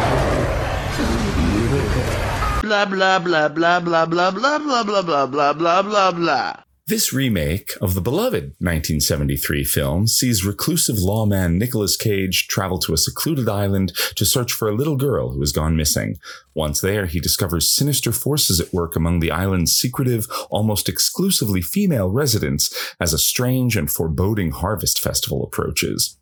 Blah 2.63 2.85
blah 2.85 3.19
blah 3.19 3.49
blah 3.49 3.81
blah 3.81 4.05
blah 4.07 4.31
blah 4.31 4.61
blah 4.61 4.83
blah 4.83 5.03
blah 5.03 5.27
blah 5.27 5.53
blah 5.53 5.83
blah 5.83 6.11
blah. 6.13 6.65
This 6.87 7.15
remake 7.15 7.73
of 7.81 7.95
the 7.95 8.03
beloved 8.03 8.57
1973 8.59 9.65
film 9.65 10.07
sees 10.07 10.45
reclusive 10.45 10.99
lawman 10.99 11.57
Nicolas 11.57 11.97
Cage 11.97 12.47
travel 12.47 12.79
to 12.81 12.93
a 12.93 12.99
secluded 12.99 13.49
island 13.49 13.97
to 14.17 14.27
search 14.27 14.53
for 14.53 14.69
a 14.69 14.75
little 14.75 14.99
girl 14.99 15.31
who 15.31 15.41
has 15.41 15.51
gone 15.51 15.79
missing. 15.79 16.19
Once 16.53 16.83
there, 16.83 17.07
he 17.07 17.21
discovers 17.21 17.75
sinister 17.75 18.13
forces 18.13 18.61
at 18.61 18.75
work 18.75 18.97
among 18.97 19.21
the 19.21 19.31
island's 19.31 19.75
secretive, 19.75 20.27
almost 20.51 20.87
exclusively 20.87 21.63
female 21.63 22.11
residents 22.11 22.95
as 23.01 23.15
a 23.15 23.19
strange 23.19 23.79
and 23.79 23.91
foreboding 23.91 24.51
harvest 24.51 25.01
festival 25.01 25.43
approaches. 25.43 26.19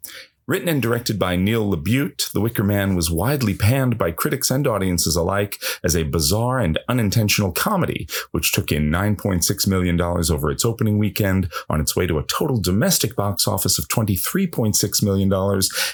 Written 0.49 0.69
and 0.69 0.83
directed 0.83 1.21
by 1.21 1.37
Neil 1.37 1.71
LaBute, 1.73 2.33
The 2.33 2.41
Wicker 2.41 2.65
Man 2.65 2.97
was 2.97 3.11
widely 3.11 3.55
panned 3.55 3.97
by 3.97 4.11
critics 4.11 4.51
and 4.51 4.67
audiences 4.67 5.15
alike 5.15 5.63
as 5.85 5.95
a 5.95 6.03
bizarre 6.03 6.59
and 6.59 6.81
unintentional 6.89 7.53
comedy, 7.53 8.09
which 8.33 8.51
took 8.51 8.73
in 8.73 8.91
$9.6 8.91 9.67
million 9.69 10.01
over 10.01 10.51
its 10.51 10.65
opening 10.65 10.99
weekend 10.99 11.51
on 11.71 11.81
its 11.81 11.95
way 11.95 12.09
to 12.09 12.19
a 12.19 12.25
total 12.25 12.61
domestic 12.61 13.15
box 13.15 13.47
office 13.47 13.79
of 13.79 13.87
$23.6 13.87 15.03
million 15.05 15.33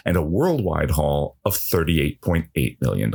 and 0.07 0.16
a 0.16 0.22
worldwide 0.22 0.92
haul 0.92 1.36
of 1.44 1.53
$38.8 1.55 2.80
million. 2.80 3.12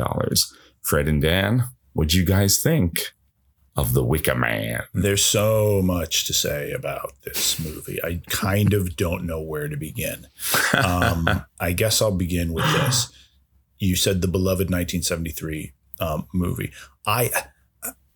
Fred 0.84 1.08
and 1.08 1.22
Dan, 1.22 1.64
what'd 1.94 2.14
you 2.14 2.26
guys 2.26 2.60
think 2.62 3.14
of 3.76 3.94
The 3.94 4.04
Wicker 4.04 4.36
Man? 4.36 4.84
There's 4.94 5.24
so 5.24 5.82
much 5.82 6.26
to 6.28 6.34
say 6.34 6.72
about 6.72 7.14
this 7.24 7.60
movie. 7.60 8.00
I 8.04 8.22
kind 8.28 8.74
of 8.74 8.96
don't 8.96 9.26
know 9.26 9.42
where 9.42 9.68
to 9.68 9.78
begin. 9.78 10.28
Um, 10.74 11.46
I 11.60 11.72
guess 11.74 12.02
I'll 12.02 12.12
begin 12.12 12.54
with 12.54 12.66
this. 12.74 13.12
You 13.80 13.96
said 13.96 14.22
the 14.22 14.28
beloved 14.28 14.70
1973 14.70 15.74
um, 16.00 16.28
movie. 16.34 16.72
I 17.06 17.32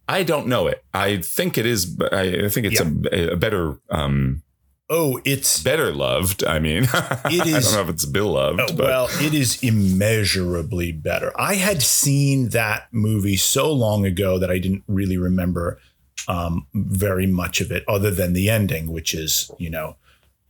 I 0.08 0.24
don't 0.24 0.48
know 0.48 0.68
it. 0.68 0.84
I 0.94 1.18
think 1.18 1.58
it 1.58 1.66
is. 1.66 1.98
I 2.12 2.48
think 2.50 2.68
it's 2.68 2.80
a, 2.80 3.34
a 3.34 3.36
better, 3.36 3.80
um, 3.90 4.42
oh, 4.90 5.20
it's 5.26 5.62
better 5.62 5.92
loved. 5.92 6.44
I 6.44 6.60
mean, 6.60 6.84
It 6.86 6.92
I 6.94 7.28
don't 7.60 7.74
know 7.74 7.82
if 7.82 7.90
it's 7.90 8.06
beloved. 8.06 8.60
loved, 8.60 8.72
Uh, 8.72 8.76
but 8.76 8.86
well, 8.86 9.10
it 9.22 9.34
is 9.34 9.62
immeasurably 9.64 10.92
better. 10.92 11.32
I 11.40 11.56
had 11.56 11.82
seen 11.82 12.50
that 12.50 12.88
movie 12.92 13.36
so 13.38 13.72
long 13.72 14.06
ago 14.06 14.40
that 14.40 14.50
I 14.52 14.60
didn't 14.60 14.84
really 14.88 15.18
remember 15.18 15.80
um, 16.28 16.68
very 16.74 17.28
much 17.28 17.62
of 17.62 17.72
it, 17.72 17.84
other 17.88 18.12
than 18.12 18.34
the 18.34 18.50
ending, 18.50 18.92
which 18.92 19.14
is 19.14 19.50
you 19.58 19.70
know 19.70 19.96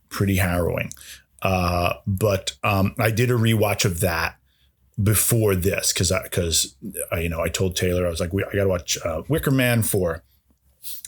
pretty 0.08 0.36
harrowing. 0.36 0.92
Uh, 1.42 1.94
but 2.06 2.56
um, 2.64 2.94
I 2.98 3.10
did 3.10 3.30
a 3.30 3.34
rewatch 3.34 3.84
of 3.84 4.00
that 4.00 4.36
before 5.00 5.54
this 5.54 5.92
because 5.92 6.12
because 6.24 6.74
you 7.16 7.28
know 7.28 7.40
I 7.40 7.48
told 7.48 7.76
Taylor 7.76 8.06
I 8.06 8.10
was 8.10 8.18
like 8.18 8.32
we, 8.32 8.42
I 8.44 8.52
got 8.54 8.64
to 8.64 8.68
watch 8.68 8.98
uh, 9.04 9.22
Wicker 9.28 9.52
Man 9.52 9.82
for 9.82 10.22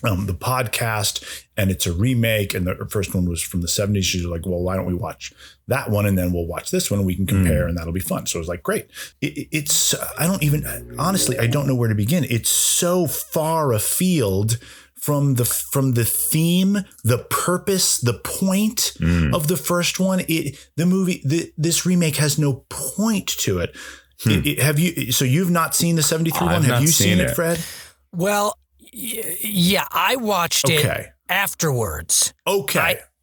um, 0.02 0.26
the 0.26 0.34
podcast, 0.34 1.42
and 1.56 1.70
it's 1.70 1.86
a 1.86 1.92
remake. 1.92 2.54
And 2.54 2.66
the 2.66 2.86
first 2.90 3.14
one 3.14 3.28
was 3.28 3.42
from 3.42 3.60
the 3.60 3.68
70s. 3.68 4.04
She's 4.04 4.24
like, 4.24 4.46
well, 4.46 4.60
why 4.60 4.76
don't 4.76 4.86
we 4.86 4.94
watch 4.94 5.32
that 5.68 5.90
one? 5.90 6.06
And 6.06 6.16
then 6.16 6.32
we'll 6.32 6.46
watch 6.46 6.70
this 6.70 6.90
one 6.90 7.00
and 7.00 7.06
we 7.06 7.14
can 7.16 7.24
hmm. 7.24 7.36
compare, 7.36 7.66
and 7.68 7.76
that'll 7.76 7.92
be 7.92 8.00
fun. 8.00 8.26
So 8.26 8.38
I 8.38 8.40
was 8.40 8.48
like, 8.48 8.62
great. 8.62 8.88
It, 9.20 9.36
it- 9.36 9.48
it's, 9.52 9.94
I 10.18 10.26
don't 10.26 10.42
even, 10.42 10.96
honestly, 10.98 11.38
I 11.38 11.46
don't 11.46 11.66
know 11.66 11.74
where 11.74 11.88
to 11.88 11.94
begin. 11.94 12.24
It's 12.28 12.50
so 12.50 13.06
far 13.06 13.72
afield 13.72 14.58
from 15.00 15.34
the 15.36 15.46
from 15.46 15.92
the 15.92 16.04
theme 16.04 16.76
the 17.04 17.18
purpose 17.30 17.98
the 17.98 18.12
point 18.12 18.92
hmm. 18.98 19.34
of 19.34 19.48
the 19.48 19.56
first 19.56 19.98
one 19.98 20.20
it 20.28 20.68
the 20.76 20.84
movie 20.84 21.22
the, 21.24 21.50
this 21.56 21.86
remake 21.86 22.16
has 22.16 22.38
no 22.38 22.66
point 22.68 23.26
to 23.26 23.58
it. 23.60 23.74
Hmm. 24.22 24.30
It- 24.30 24.46
it- 24.46 24.58
have 24.60 24.78
you 24.78 25.10
so 25.10 25.24
you've 25.24 25.50
not 25.50 25.74
seen 25.74 25.96
the 25.96 26.02
73 26.02 26.46
I've 26.46 26.52
one 26.52 26.62
have 26.64 26.82
you 26.82 26.88
seen 26.88 27.16
seen, 27.16 27.20
it 27.20 27.30
it. 27.30 27.34
fred 27.34 27.58
Well, 28.12 28.46
y- 28.46 28.59
yeah, 28.92 29.84
I 29.90 30.16
watched 30.16 30.68
it 30.68 31.08
afterwards. 31.28 32.34
okay 32.46 32.78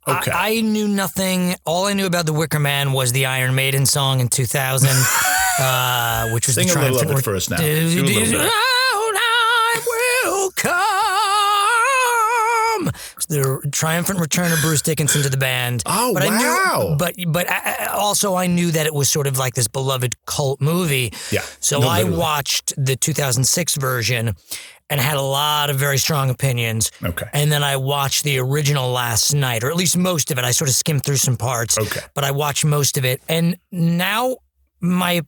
I, 0.07 0.11
okay 0.11 0.31
I, 0.31 0.49
I 0.57 0.61
knew 0.61 0.87
nothing. 0.87 1.55
All 1.65 1.85
I 1.85 1.93
knew 1.93 2.05
about 2.05 2.25
the 2.25 2.33
Wicker 2.33 2.59
Man 2.59 2.93
was 2.93 3.11
the 3.11 3.25
Iron 3.25 3.53
Maiden 3.55 3.85
song 3.85 4.19
in 4.21 4.29
2000, 4.29 4.89
uh, 5.59 6.29
which 6.29 6.47
was 6.47 6.55
Sing 6.55 6.67
the 6.67 6.73
a 6.73 6.79
little 6.81 6.97
of 6.97 7.01
triumphant 7.03 7.19
it 7.19 7.23
for 7.23 7.35
us 7.35 7.49
now. 7.49 7.57
Do- 7.57 7.89
Do 7.89 8.01
a 8.01 8.05
little 8.05 8.31
do- 8.31 8.49
I 9.19 9.81
will 10.33 10.51
come. 10.51 10.73
The 13.29 13.69
triumphant 13.73 14.19
return 14.21 14.53
of 14.53 14.61
Bruce 14.61 14.81
Dickinson 14.81 15.21
to 15.23 15.29
the 15.29 15.35
band. 15.35 15.83
Oh, 15.85 16.13
but 16.13 16.23
I 16.23 16.27
wow. 16.27 16.87
knew, 16.91 16.95
but 16.95 17.15
but 17.27 17.49
I, 17.51 17.75
I- 17.79 17.85
also 17.87 18.35
I 18.35 18.47
knew 18.47 18.71
that 18.71 18.85
it 18.85 18.93
was 18.93 19.09
sort 19.09 19.27
of 19.27 19.37
like 19.37 19.53
this 19.53 19.67
beloved 19.67 20.15
cult 20.25 20.61
movie. 20.61 21.11
Yeah. 21.31 21.41
So 21.59 21.79
No, 21.81 21.89
I 21.89 22.05
watched 22.05 22.71
the 22.77 22.95
2006 22.95 23.75
version 23.75 24.33
and 24.89 24.99
had 25.01 25.17
a 25.17 25.21
lot 25.21 25.69
of 25.69 25.75
very 25.77 25.97
strong 25.97 26.29
opinions. 26.29 26.91
Okay. 27.03 27.27
And 27.33 27.51
then 27.51 27.63
I 27.63 27.75
watched 27.77 28.23
the 28.23 28.39
original 28.39 28.91
last 28.91 29.33
night, 29.33 29.63
or 29.63 29.69
at 29.69 29.75
least 29.75 29.97
most 29.97 30.31
of 30.31 30.37
it. 30.37 30.45
I 30.45 30.51
sort 30.51 30.69
of 30.69 30.75
skimmed 30.75 31.03
through 31.03 31.17
some 31.17 31.35
parts. 31.37 31.77
Okay. 31.77 32.01
But 32.13 32.23
I 32.23 32.31
watched 32.31 32.63
most 32.65 32.97
of 32.97 33.03
it. 33.05 33.21
And 33.27 33.57
now 33.71 34.37
my 34.79 35.21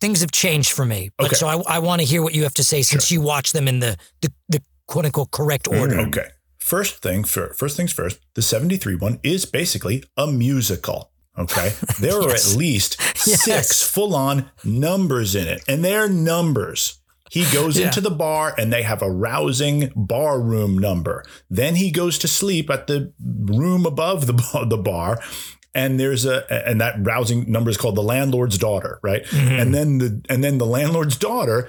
things 0.00 0.20
have 0.20 0.32
changed 0.32 0.72
for 0.72 0.84
me. 0.84 1.10
But 1.16 1.26
Okay. 1.26 1.36
so 1.36 1.46
I, 1.46 1.76
I 1.76 1.78
want 1.78 2.00
to 2.00 2.06
hear 2.06 2.22
what 2.22 2.34
you 2.34 2.42
have 2.42 2.54
to 2.54 2.64
say 2.64 2.82
since 2.82 3.10
you 3.12 3.20
watched 3.20 3.52
them 3.52 3.68
in 3.68 3.78
the, 3.80 3.96
the, 4.20 4.32
the 4.48 4.62
quote 4.86 5.04
unquote 5.06 5.30
correct 5.30 5.66
mm, 5.66 5.80
order. 5.80 6.00
Okay. 6.00 6.28
First 6.58 7.02
thing 7.02 7.24
for 7.24 7.52
first 7.54 7.76
things 7.76 7.92
first, 7.92 8.18
the 8.34 8.42
73 8.42 8.96
one 8.96 9.20
is 9.22 9.44
basically 9.46 10.02
a 10.16 10.26
musical. 10.26 11.10
Okay. 11.38 11.72
There 12.00 12.20
are 12.20 12.30
at 12.30 12.54
least 12.56 12.96
Yes. 13.26 13.42
six 13.44 13.82
full 13.88 14.14
on 14.14 14.50
numbers 14.64 15.34
in 15.34 15.46
it, 15.46 15.62
and 15.68 15.84
they're 15.84 16.08
numbers. 16.08 16.98
He 17.34 17.44
goes 17.52 17.76
Yeah. 17.76 17.86
into 17.86 18.00
the 18.00 18.12
bar 18.12 18.54
and 18.56 18.72
they 18.72 18.82
have 18.82 19.02
a 19.02 19.10
rousing 19.10 19.90
bar 19.96 20.40
room 20.40 20.78
number. 20.78 21.24
Then 21.50 21.74
he 21.74 21.90
goes 21.90 22.16
to 22.18 22.28
sleep 22.28 22.70
at 22.70 22.86
the 22.86 23.12
room 23.20 23.86
above 23.86 24.28
the, 24.28 24.66
the 24.70 24.76
bar. 24.76 25.20
And 25.74 25.98
there's 25.98 26.24
a 26.24 26.44
and 26.68 26.80
that 26.80 26.94
rousing 27.00 27.50
number 27.50 27.68
is 27.70 27.76
called 27.76 27.96
the 27.96 28.02
landlord's 28.02 28.56
daughter, 28.56 29.00
right? 29.02 29.24
Mm-hmm. 29.24 29.48
And 29.60 29.74
then 29.74 29.98
the 29.98 30.22
and 30.28 30.44
then 30.44 30.58
the 30.58 30.66
landlord's 30.66 31.16
daughter 31.16 31.68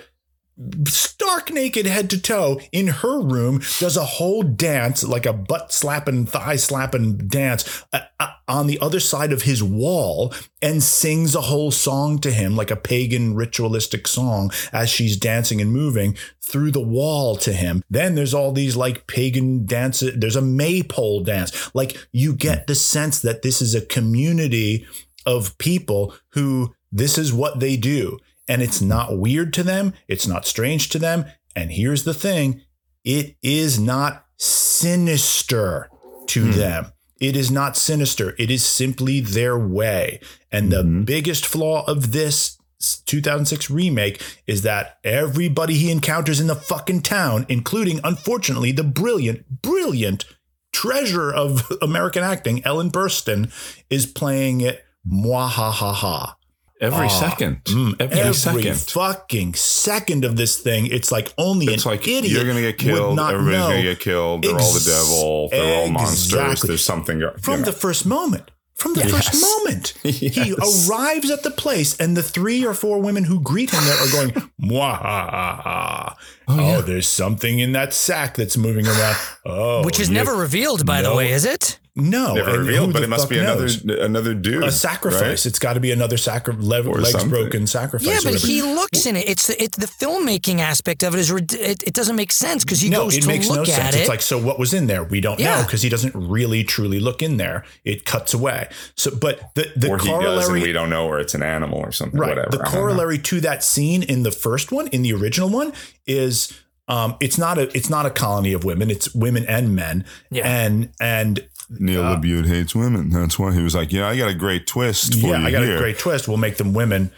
stark 0.87 1.51
naked 1.51 1.85
head 1.85 2.09
to 2.09 2.21
toe 2.21 2.61
in 2.71 2.87
her 2.87 3.21
room 3.21 3.59
does 3.79 3.97
a 3.97 4.05
whole 4.05 4.41
dance 4.41 5.03
like 5.03 5.25
a 5.25 5.33
butt 5.33 5.71
slapping 5.71 6.25
thigh 6.25 6.55
slapping 6.55 7.17
dance 7.17 7.83
uh, 7.91 7.99
uh, 8.21 8.31
on 8.47 8.67
the 8.67 8.79
other 8.79 9.01
side 9.01 9.33
of 9.33 9.41
his 9.41 9.61
wall 9.61 10.33
and 10.61 10.81
sings 10.81 11.35
a 11.35 11.41
whole 11.41 11.71
song 11.71 12.19
to 12.19 12.31
him 12.31 12.55
like 12.55 12.71
a 12.71 12.75
pagan 12.77 13.35
ritualistic 13.35 14.07
song 14.07 14.49
as 14.71 14.89
she's 14.89 15.17
dancing 15.17 15.59
and 15.59 15.73
moving 15.73 16.15
through 16.41 16.71
the 16.71 16.79
wall 16.79 17.35
to 17.35 17.51
him 17.51 17.83
then 17.89 18.15
there's 18.15 18.33
all 18.33 18.53
these 18.53 18.77
like 18.77 19.07
pagan 19.07 19.65
dances 19.65 20.13
there's 20.15 20.37
a 20.37 20.41
maypole 20.41 21.21
dance 21.21 21.73
like 21.75 21.97
you 22.13 22.33
get 22.33 22.65
the 22.67 22.75
sense 22.75 23.19
that 23.19 23.41
this 23.41 23.61
is 23.61 23.75
a 23.75 23.85
community 23.85 24.87
of 25.25 25.57
people 25.57 26.13
who 26.29 26.73
this 26.95 27.17
is 27.17 27.33
what 27.33 27.59
they 27.59 27.75
do. 27.75 28.17
And 28.47 28.61
it's 28.61 28.81
not 28.81 29.17
weird 29.17 29.53
to 29.53 29.63
them, 29.63 29.93
it's 30.07 30.27
not 30.27 30.45
strange 30.45 30.89
to 30.89 30.99
them. 30.99 31.25
And 31.55 31.71
here's 31.71 32.03
the 32.03 32.13
thing 32.13 32.61
it 33.03 33.37
is 33.41 33.79
not 33.79 34.25
sinister 34.37 35.89
to 36.27 36.45
hmm. 36.45 36.51
them. 36.51 36.85
It 37.19 37.35
is 37.37 37.49
not 37.49 37.77
sinister. 37.77 38.35
It 38.37 38.51
is 38.51 38.63
simply 38.63 39.21
their 39.21 39.57
way. 39.57 40.19
And 40.51 40.71
the 40.71 40.83
mm-hmm. 40.83 41.03
biggest 41.03 41.45
flaw 41.45 41.85
of 41.85 42.11
this 42.11 42.57
2006 43.05 43.69
remake 43.69 44.21
is 44.47 44.63
that 44.63 44.99
everybody 45.03 45.75
he 45.75 45.91
encounters 45.91 46.41
in 46.41 46.47
the 46.47 46.55
fucking 46.55 47.01
town, 47.01 47.45
including, 47.47 48.01
unfortunately, 48.03 48.71
the 48.71 48.83
brilliant, 48.83 49.61
brilliant 49.61 50.25
treasure 50.73 51.31
of 51.31 51.71
American 51.81 52.23
acting, 52.23 52.63
Ellen 52.65 52.91
Burstyn, 52.91 53.51
is 53.89 54.05
playing 54.05 54.61
it 54.61 54.83
mwahaha. 55.09 56.35
Every 56.81 57.07
Ah, 57.07 57.19
second, 57.19 57.63
Mm, 57.65 57.95
every, 57.99 58.19
every 58.19 58.33
second. 58.33 58.75
fucking 58.79 59.53
second 59.55 60.25
of 60.25 60.35
this 60.35 60.57
thing, 60.57 60.87
it's 60.87 61.11
like 61.11 61.33
only 61.37 61.67
It's 61.73 61.85
an 61.85 61.91
like 61.91 62.07
idiot 62.07 62.25
you're 62.31 62.45
gonna 62.45 62.61
get 62.61 62.77
killed. 62.77 63.15
not 63.15 63.33
Everybody's 63.33 63.59
gonna 63.61 63.81
get 63.83 63.99
killed. 63.99 64.43
They're 64.43 64.59
all 64.59 64.73
the 64.73 64.79
devil. 64.85 65.49
They're 65.49 65.75
all 65.75 65.87
monsters. 65.89 66.33
Exactly. 66.33 66.67
There's 66.69 66.83
something 66.83 67.21
from 67.41 67.53
you 67.53 67.59
know. 67.59 67.65
the 67.65 67.71
first 67.71 68.05
moment. 68.05 68.51
From 68.77 68.93
the 68.93 69.07
Yes. 69.07 69.11
first 69.29 69.41
moment, 69.41 69.93
he 70.03 70.53
arrives 70.53 71.31
at 71.31 71.43
the 71.43 71.51
place, 71.51 71.95
and 71.97 72.17
the 72.17 72.21
three 72.21 72.65
or 72.65 72.73
four 72.73 72.99
women 73.01 73.23
who 73.23 73.39
greet 73.39 73.69
him 73.69 73.81
there 73.85 73.95
are 73.97 74.11
going, 74.11 74.31
"Mwahaha! 74.61 76.15
Oh, 76.47 76.59
yeah. 76.59 76.81
there's 76.81 77.07
something 77.07 77.59
in 77.59 77.71
that 77.71 77.93
sack 77.93 78.35
that's 78.35 78.57
moving 78.57 78.85
around. 78.85 79.15
Oh, 79.45 79.83
Which 79.85 79.99
is 79.99 80.09
you- 80.09 80.15
never 80.15 80.33
revealed, 80.35 80.85
by 80.85 81.01
the 81.01 81.13
way, 81.15 81.31
is 81.31 81.45
it? 81.45 81.79
No, 81.97 82.33
Never 82.33 82.49
and 82.49 82.59
revealed, 82.59 82.91
but 82.91 83.03
it 83.03 83.07
must 83.09 83.29
be 83.29 83.39
another 83.39 83.61
knows? 83.61 83.81
another 83.85 84.33
dude. 84.33 84.63
a 84.65 84.71
sacrifice. 84.71 85.21
right? 85.21 85.45
It's 85.45 85.59
got 85.59 85.75
to 85.75 85.79
be 85.79 85.91
another 85.93 86.17
sacri- 86.17 86.53
le- 86.57 86.81
legs 86.81 87.11
something. 87.11 87.29
broken 87.29 87.67
sacrifice. 87.67 88.05
Yeah, 88.05 88.17
but 88.21 88.33
whatever. 88.33 88.47
he 88.47 88.61
looks 88.61 89.05
in 89.05 89.15
it. 89.15 89.29
It's 89.29 89.49
it, 89.49 89.71
the 89.73 89.85
filmmaking 89.87 90.59
aspect 90.59 91.03
of 91.03 91.13
it 91.13 91.19
is 91.21 91.31
it, 91.31 91.53
it 91.83 91.93
doesn't 91.93 92.17
make 92.17 92.33
sense 92.33 92.65
because 92.65 92.81
he 92.81 92.89
no, 92.89 93.03
goes 93.05 93.15
it 93.15 93.21
to 93.21 93.27
makes 93.29 93.47
look 93.47 93.57
no 93.57 93.61
at 93.63 93.67
sense. 93.67 93.95
it. 93.95 93.99
It's 94.01 94.09
like, 94.09 94.21
so 94.21 94.37
what 94.37 94.59
was 94.59 94.73
in 94.73 94.87
there? 94.87 95.05
We 95.05 95.21
don't 95.21 95.39
know 95.39 95.63
because 95.65 95.83
he 95.83 95.87
doesn't 95.89 96.13
really 96.15 96.65
truly 96.65 96.99
look 96.99 97.21
in 97.21 97.37
there. 97.37 97.63
It 97.85 98.03
cuts 98.03 98.33
away. 98.33 98.67
So, 98.95 99.15
but 99.15 99.55
the 99.55 99.71
the 99.77 99.89
or 99.89 99.97
he 99.97 100.09
does, 100.09 100.15
and 100.15 100.21
corollary, 100.25 100.61
we 100.63 100.73
don't 100.73 100.89
know, 100.89 101.07
or 101.07 101.19
it's 101.21 101.33
an 101.33 101.43
animal 101.43 101.79
or 101.79 101.93
something. 101.93 102.19
right? 102.19 102.29
Whatever. 102.31 102.49
The 102.49 102.59
I 102.59 102.63
don't 102.65 102.73
know. 102.73 102.79
corollary 102.79 103.19
to 103.19 103.39
that 103.39 103.63
scene 103.63 104.03
in 104.03 104.23
the 104.23 104.31
first 104.31 104.69
one, 104.69 104.87
in 104.87 105.01
the 105.01 105.13
original 105.13 105.47
one, 105.49 105.71
is 106.05 106.51
um, 106.89 107.15
it's 107.21 107.37
not 107.37 107.57
a 107.57 107.75
it's 107.75 107.89
not 107.89 108.05
a 108.05 108.09
colony 108.11 108.51
of 108.53 108.63
women. 108.65 108.91
It's 108.91 109.15
women 109.15 109.45
and 109.47 109.75
men. 109.75 110.03
Yeah. 110.29 110.45
and 110.45 110.89
and 110.99 111.47
Neil 111.69 112.03
LaBute 112.03 112.47
hates 112.47 112.75
women. 112.75 113.09
That's 113.09 113.39
why 113.39 113.53
he 113.53 113.61
was 113.61 113.75
like, 113.75 113.91
"Yeah, 113.91 114.07
I 114.07 114.17
got 114.17 114.29
a 114.29 114.35
great 114.35 114.67
twist 114.67 115.13
for 115.13 115.27
yeah, 115.27 115.39
you 115.39 115.47
I 115.47 115.51
got 115.51 115.63
here." 115.63 115.75
a 115.75 115.79
great 115.79 115.97
twist. 115.99 116.27
We'll 116.27 116.37
make 116.37 116.57
them 116.57 116.73
women, 116.73 117.11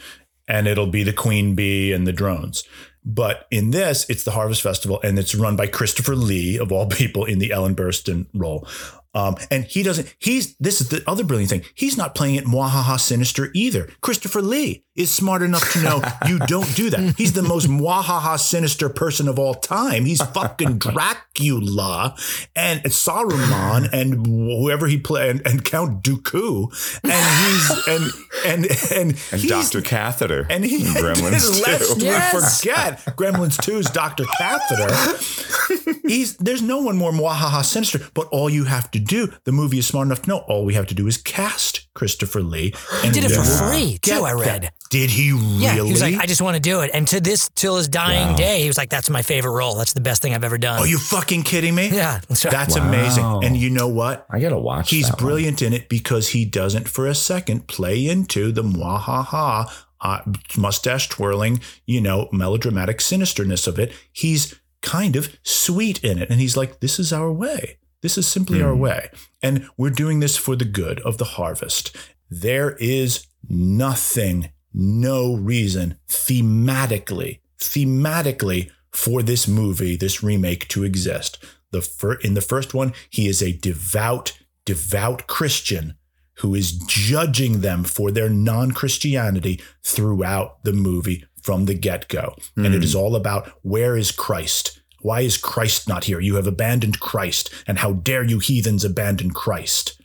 and 0.48 0.68
it'll 0.68 0.88
be 0.88 1.04
the 1.04 1.14
queen 1.14 1.56
bee 1.56 1.92
and 1.92 2.08
the 2.08 2.14
drones. 2.14 2.64
But 3.04 3.48
in 3.52 3.72
this, 3.72 4.06
it's 4.10 4.24
the 4.24 4.32
Harvest 4.32 4.62
Festival, 4.62 5.00
and 5.02 5.18
it's 5.18 5.34
run 5.34 5.56
by 5.56 5.68
Christopher 5.68 6.16
Lee 6.16 6.60
of 6.60 6.72
all 6.72 6.88
people 6.90 7.26
in 7.26 7.40
the 7.40 7.52
Ellen 7.52 7.76
Burstyn 7.76 8.28
role. 8.34 8.68
Um, 9.14 9.36
and 9.50 9.64
he 9.64 9.82
doesn't. 9.82 10.14
He's 10.20 10.56
this 10.58 10.82
is 10.82 10.90
the 10.90 11.04
other 11.08 11.24
brilliant 11.24 11.50
thing. 11.50 11.64
He's 11.74 11.98
not 11.98 12.14
playing 12.14 12.36
it 12.36 12.46
mwahaha 12.46 13.00
sinister 13.00 13.50
either. 13.54 13.90
Christopher 14.02 14.42
Lee 14.42 14.84
is 14.98 15.14
smart 15.14 15.42
enough 15.44 15.72
to 15.74 15.82
know 15.84 16.02
you 16.28 16.40
don't 16.40 16.76
do 16.76 16.90
that. 16.90 17.16
He's 17.18 17.34
the 17.34 17.44
most 17.44 17.68
mwahaha 17.68 18.38
sinister 18.40 18.90
person 18.90 19.28
of 19.28 19.38
all 19.40 19.54
time. 19.54 20.06
He's 20.06 20.22
fucking 20.22 20.78
Dracula 21.38 22.16
and 22.56 22.82
Saruman 22.84 23.90
and 23.94 24.26
whoever 24.26 24.88
he 24.88 24.98
played 24.98 25.30
and, 25.30 25.48
and 25.48 25.64
Count 25.64 26.04
Dooku. 26.04 26.68
And 27.04 27.24
he's 27.46 27.88
and 27.88 28.12
and 28.46 29.12
and, 29.12 29.20
and 29.32 29.48
Doctor 29.48 29.82
Catheter 29.82 30.48
and 30.50 30.66
he 30.66 30.78
in 30.88 30.94
Gremlins 30.94 31.62
let's 31.66 31.94
too. 31.96 32.06
Yes. 32.06 32.60
forget 32.60 33.00
Gremlins 33.16 33.58
2's 33.58 33.90
Dr. 33.92 34.26
Catheter. 34.40 35.98
He's 36.08 36.38
there's 36.38 36.62
no 36.62 36.80
one 36.80 36.98
more 36.98 37.12
mwahaha 37.12 37.64
sinister, 37.64 38.00
but 38.14 38.28
all 38.32 38.50
you 38.50 38.64
have 38.66 38.90
to 38.92 39.00
do, 39.00 39.32
the 39.44 39.52
movie 39.52 39.80
is 39.80 39.88
smart 39.88 40.08
enough 40.08 40.24
to 40.24 40.30
know, 40.30 40.38
all 40.48 40.66
we 40.66 40.74
have 40.74 40.88
to 40.88 40.96
do 40.96 41.08
is 41.08 41.18
cast 41.18 41.88
Christopher 41.94 42.42
Lee. 42.42 42.74
he 43.02 43.10
did 43.12 43.24
it 43.26 43.30
for 43.32 43.42
we'll 43.42 43.70
free 43.72 43.98
too. 44.02 44.12
get 44.12 44.22
I 44.22 44.32
read. 44.34 44.64
that. 44.64 44.74
Did 44.90 45.10
he 45.10 45.32
really? 45.34 45.58
Yeah, 45.64 45.76
he 45.84 45.92
was 45.92 46.02
like, 46.02 46.16
I 46.16 46.26
just 46.26 46.42
want 46.42 46.56
to 46.56 46.62
do 46.62 46.80
it. 46.82 46.92
And 46.94 47.08
to 47.10 47.20
this, 47.20 47.50
till 47.56 47.76
his 47.78 47.88
dying 47.88 48.36
day, 48.36 48.62
he 48.62 48.68
was 48.68 48.78
like, 48.78 48.90
"That's 48.90 49.10
my 49.10 49.22
favorite 49.22 49.52
role. 49.52 49.76
That's 49.76 49.94
the 49.94 50.02
best 50.02 50.22
thing 50.22 50.34
I've 50.34 50.44
ever 50.46 50.58
done." 50.58 50.80
Are 50.80 50.88
you 50.88 50.98
fucking 50.98 51.44
kidding 51.44 51.76
me? 51.76 51.90
Yeah, 51.90 52.22
that's. 52.28 52.44
That's 52.44 52.78
Wow. 52.78 52.88
amazing. 52.88 53.44
And 53.44 53.58
you 53.58 53.70
know 53.70 53.88
what? 53.88 54.26
I 54.30 54.40
gotta 54.40 54.58
watch. 54.58 54.90
He's 54.90 55.08
that 55.10 55.18
one. 55.22 55.26
brilliant 55.26 55.62
in 55.62 55.74
it 55.74 55.90
because 55.90 56.30
he 56.30 56.46
doesn't 56.46 56.88
for 56.88 57.06
a 57.08 57.16
second 57.16 57.68
play 57.68 58.08
into 58.08 58.52
the 58.52 58.64
mwahaha, 58.64 59.70
uh, 60.02 60.20
mustache 60.58 61.10
twirling, 61.10 61.60
you 61.86 62.00
know, 62.00 62.30
melodramatic 62.32 63.00
sinisterness 63.00 63.68
of 63.68 63.78
it. 63.80 63.92
He's 64.14 64.56
kind 64.82 65.16
of 65.16 65.36
sweet 65.44 66.04
in 66.04 66.18
it. 66.18 66.30
And 66.30 66.40
he's 66.40 66.56
like, 66.56 66.80
this 66.80 67.00
is 67.00 67.12
our 67.12 67.32
way. 67.32 67.78
This 68.04 68.18
is 68.18 68.28
simply 68.28 68.62
our 68.62 68.76
way. 68.76 69.10
And 69.42 69.68
we're 69.76 69.90
doing 69.90 70.20
this 70.20 70.38
for 70.38 70.56
the 70.56 70.66
good 70.66 71.00
of 71.02 71.18
the 71.18 71.26
harvest. 71.26 71.96
There 72.30 72.76
is 72.80 73.26
nothing, 73.50 74.50
no 74.78 75.36
reason 75.36 75.98
thematically, 76.08 77.40
thematically 77.58 78.70
for 78.92 79.24
this 79.24 79.48
movie, 79.48 79.96
this 79.96 80.22
remake 80.22 80.68
to 80.70 80.84
exist. 80.84 81.44
The 81.72 81.82
fir- 81.82 82.20
in 82.20 82.36
the 82.36 82.42
first 82.42 82.74
one, 82.74 82.94
he 83.10 83.28
is 83.28 83.42
a 83.42 83.52
devout, 83.52 84.38
devout 84.66 85.28
Christian 85.28 85.96
who 86.40 86.54
is 86.54 86.74
judging 86.74 87.62
them 87.62 87.84
for 87.84 88.12
their 88.12 88.30
non-Christianity 88.30 89.60
throughout 89.84 90.64
the 90.64 90.74
movie 90.74 91.26
from 91.42 91.66
the 91.66 91.74
get-go. 91.74 92.36
And 92.56 92.68
it 92.68 92.78
hmm. 92.78 92.84
is 92.84 92.94
all 92.94 93.16
about 93.16 93.52
where 93.64 93.98
is 93.98 94.12
Christ? 94.12 94.80
Why 95.02 95.22
is 95.22 95.38
Christ 95.38 95.88
not 95.88 96.04
here? 96.04 96.20
You 96.20 96.36
have 96.36 96.48
abandoned 96.48 97.00
Christ, 97.00 97.52
and 97.66 97.80
how 97.80 97.94
dare 97.94 98.24
you 98.24 98.40
heathens 98.40 98.84
abandon 98.84 99.32
Christ? 99.32 99.97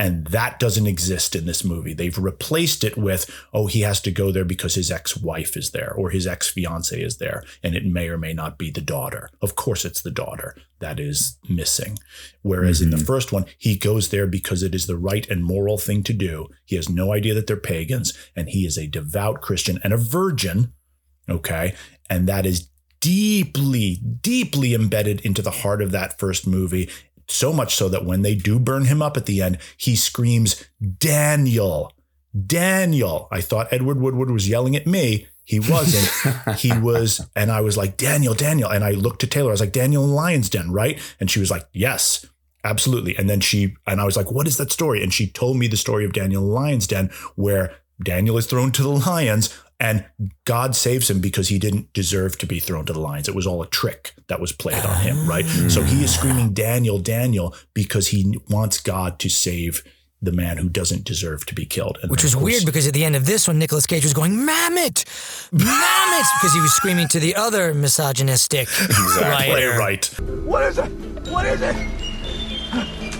And 0.00 0.28
that 0.28 0.58
doesn't 0.58 0.86
exist 0.86 1.36
in 1.36 1.44
this 1.44 1.62
movie. 1.62 1.92
They've 1.92 2.16
replaced 2.16 2.84
it 2.84 2.96
with, 2.96 3.30
oh, 3.52 3.66
he 3.66 3.82
has 3.82 4.00
to 4.00 4.10
go 4.10 4.32
there 4.32 4.46
because 4.46 4.74
his 4.74 4.90
ex 4.90 5.14
wife 5.14 5.58
is 5.58 5.72
there 5.72 5.92
or 5.92 6.08
his 6.08 6.26
ex 6.26 6.48
fiance 6.48 6.98
is 6.98 7.18
there. 7.18 7.44
And 7.62 7.74
it 7.74 7.84
may 7.84 8.08
or 8.08 8.16
may 8.16 8.32
not 8.32 8.56
be 8.56 8.70
the 8.70 8.80
daughter. 8.80 9.28
Of 9.42 9.56
course, 9.56 9.84
it's 9.84 10.00
the 10.00 10.10
daughter 10.10 10.56
that 10.78 10.98
is 10.98 11.36
missing. 11.50 11.98
Whereas 12.40 12.80
in 12.80 12.88
the 12.88 12.96
mm-hmm. 12.96 13.04
first 13.04 13.30
one, 13.30 13.44
he 13.58 13.76
goes 13.76 14.08
there 14.08 14.26
because 14.26 14.62
it 14.62 14.74
is 14.74 14.86
the 14.86 14.96
right 14.96 15.28
and 15.28 15.44
moral 15.44 15.76
thing 15.76 16.02
to 16.04 16.14
do. 16.14 16.48
He 16.64 16.76
has 16.76 16.88
no 16.88 17.12
idea 17.12 17.34
that 17.34 17.46
they're 17.46 17.58
pagans 17.58 18.16
and 18.34 18.48
he 18.48 18.64
is 18.64 18.78
a 18.78 18.86
devout 18.86 19.42
Christian 19.42 19.78
and 19.84 19.92
a 19.92 19.98
virgin. 19.98 20.72
Okay. 21.28 21.74
And 22.08 22.26
that 22.26 22.46
is 22.46 22.70
deeply, 23.00 23.96
deeply 23.96 24.74
embedded 24.74 25.20
into 25.22 25.42
the 25.42 25.50
heart 25.50 25.82
of 25.82 25.90
that 25.90 26.18
first 26.18 26.46
movie. 26.46 26.88
So 27.30 27.52
much 27.52 27.74
so 27.74 27.88
that 27.88 28.04
when 28.04 28.22
they 28.22 28.34
do 28.34 28.58
burn 28.58 28.86
him 28.86 29.00
up 29.00 29.16
at 29.16 29.26
the 29.26 29.42
end, 29.42 29.58
he 29.76 29.96
screams, 29.96 30.64
Daniel, 30.98 31.92
Daniel. 32.46 33.28
I 33.30 33.40
thought 33.40 33.72
Edward 33.72 34.00
Woodward 34.00 34.30
was 34.30 34.48
yelling 34.48 34.76
at 34.76 34.86
me. 34.86 35.26
He 35.44 35.60
wasn't. 35.60 36.58
he 36.58 36.76
was, 36.76 37.20
and 37.34 37.50
I 37.50 37.60
was 37.60 37.76
like, 37.76 37.96
Daniel, 37.96 38.34
Daniel. 38.34 38.70
And 38.70 38.84
I 38.84 38.92
looked 38.92 39.20
to 39.20 39.26
Taylor. 39.26 39.50
I 39.50 39.52
was 39.52 39.60
like, 39.60 39.72
Daniel 39.72 40.04
in 40.04 40.10
Lion's 40.10 40.48
Den, 40.48 40.70
right? 40.70 40.98
And 41.18 41.30
she 41.30 41.40
was 41.40 41.50
like, 41.50 41.66
Yes, 41.72 42.24
absolutely. 42.64 43.16
And 43.16 43.28
then 43.28 43.40
she, 43.40 43.76
and 43.86 44.00
I 44.00 44.04
was 44.04 44.16
like, 44.16 44.30
What 44.30 44.46
is 44.46 44.56
that 44.58 44.70
story? 44.70 45.02
And 45.02 45.12
she 45.12 45.26
told 45.28 45.56
me 45.56 45.66
the 45.66 45.76
story 45.76 46.04
of 46.04 46.12
Daniel 46.12 46.42
in 46.42 46.50
Lion's 46.50 46.86
Den, 46.86 47.10
where 47.34 47.74
Daniel 48.02 48.38
is 48.38 48.46
thrown 48.46 48.72
to 48.72 48.82
the 48.82 48.88
lions 48.88 49.52
and 49.80 50.04
God 50.44 50.76
saves 50.76 51.08
him 51.10 51.20
because 51.20 51.48
he 51.48 51.58
didn't 51.58 51.92
deserve 51.94 52.36
to 52.38 52.46
be 52.46 52.60
thrown 52.60 52.84
to 52.86 52.92
the 52.92 53.00
lions. 53.00 53.28
It 53.28 53.34
was 53.34 53.46
all 53.46 53.62
a 53.62 53.66
trick 53.66 54.12
that 54.28 54.38
was 54.40 54.52
played 54.52 54.84
on 54.84 55.00
him, 55.00 55.26
right? 55.26 55.46
So 55.46 55.82
he 55.82 56.04
is 56.04 56.14
screaming, 56.14 56.52
Daniel, 56.52 56.98
Daniel, 56.98 57.54
because 57.74 58.08
he 58.08 58.38
wants 58.50 58.78
God 58.78 59.18
to 59.20 59.30
save 59.30 59.82
the 60.22 60.32
man 60.32 60.58
who 60.58 60.68
doesn't 60.68 61.04
deserve 61.04 61.46
to 61.46 61.54
be 61.54 61.64
killed. 61.64 61.98
And 62.02 62.10
Which 62.10 62.22
was 62.22 62.34
course- 62.34 62.44
weird 62.44 62.66
because 62.66 62.86
at 62.86 62.92
the 62.92 63.04
end 63.04 63.16
of 63.16 63.24
this 63.24 63.48
one, 63.48 63.58
Nicolas 63.58 63.86
Cage 63.86 64.04
was 64.04 64.12
going, 64.12 64.32
Mamet! 64.32 65.04
Mamet! 65.50 66.24
because 66.40 66.52
he 66.52 66.60
was 66.60 66.74
screaming 66.74 67.08
to 67.08 67.18
the 67.18 67.34
other 67.36 67.72
misogynistic 67.72 68.68
writer. 69.18 69.50
Playwright. 69.50 70.06
What 70.44 70.62
is 70.64 70.76
it? 70.76 70.90
What 71.30 71.46
is 71.46 71.62
it? 71.62 71.74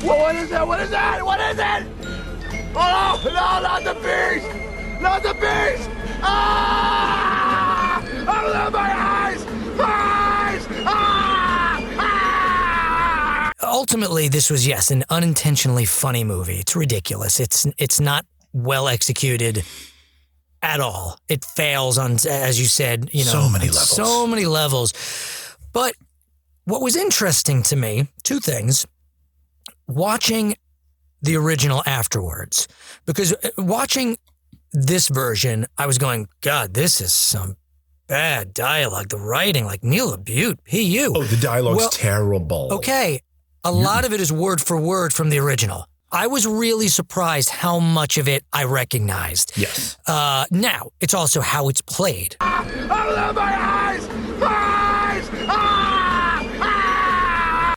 What, 0.04 0.18
what 0.18 0.34
is 0.34 0.50
that? 0.50 0.66
What 0.66 0.80
is 0.80 0.90
that? 0.90 1.24
What 1.24 1.40
is 1.40 1.58
it? 1.58 1.86
Oh, 2.76 3.20
no, 3.24 3.32
not 3.32 3.82
the 3.82 3.94
beast! 3.94 5.00
Not 5.00 5.22
the 5.22 5.34
beast! 5.34 5.88
Ah! 6.22 8.02
Oh, 8.04 8.70
my 8.70 8.92
eyes! 8.92 9.44
My 9.76 9.84
eyes! 9.84 10.66
Ah! 10.86 11.84
Ah! 11.98 13.52
Ultimately, 13.62 14.28
this 14.28 14.50
was, 14.50 14.66
yes, 14.66 14.90
an 14.90 15.04
unintentionally 15.10 15.84
funny 15.84 16.24
movie. 16.24 16.58
It's 16.58 16.74
ridiculous. 16.76 17.40
It's 17.40 17.66
it's 17.78 18.00
not 18.00 18.26
well 18.52 18.88
executed 18.88 19.64
at 20.62 20.80
all. 20.80 21.18
It 21.28 21.44
fails 21.44 21.98
on, 21.98 22.12
as 22.28 22.58
you 22.60 22.66
said, 22.66 23.10
you 23.12 23.24
know, 23.24 23.30
So 23.30 23.48
many 23.48 23.66
levels. 23.66 23.90
So 23.90 24.26
many 24.26 24.44
levels. 24.46 24.92
But 25.72 25.94
what 26.64 26.82
was 26.82 26.96
interesting 26.96 27.62
to 27.64 27.76
me, 27.76 28.08
two 28.22 28.40
things. 28.40 28.86
Watching 29.86 30.56
the 31.22 31.36
original 31.36 31.82
afterwards, 31.86 32.68
because 33.06 33.32
uh, 33.32 33.50
watching 33.58 34.16
this 34.72 35.08
version, 35.08 35.66
I 35.76 35.86
was 35.86 35.98
going, 35.98 36.28
God, 36.40 36.74
this 36.74 37.00
is 37.00 37.12
some 37.12 37.56
bad 38.06 38.54
dialogue. 38.54 39.08
The 39.08 39.18
writing, 39.18 39.64
like 39.64 39.82
Neil 39.84 40.16
LaBute, 40.16 40.58
he, 40.64 40.82
you. 40.82 41.12
Oh, 41.16 41.22
the 41.24 41.36
dialogue's 41.36 41.78
Well, 41.78 41.90
terrible. 41.90 42.68
Okay. 42.72 43.20
A 43.64 43.72
lot 43.72 44.04
of 44.04 44.12
it 44.12 44.20
is 44.20 44.32
word 44.32 44.60
for 44.60 44.80
word 44.80 45.12
from 45.12 45.30
the 45.30 45.38
original. 45.38 45.86
I 46.12 46.26
was 46.26 46.46
really 46.46 46.88
surprised 46.88 47.50
how 47.50 47.78
much 47.78 48.18
of 48.18 48.26
it 48.26 48.44
I 48.52 48.64
recognized. 48.64 49.52
Yes. 49.56 49.96
Uh, 50.06 50.44
now, 50.50 50.90
it's 51.00 51.14
also 51.14 51.40
how 51.40 51.68
it's 51.68 51.82
played. 51.82 52.36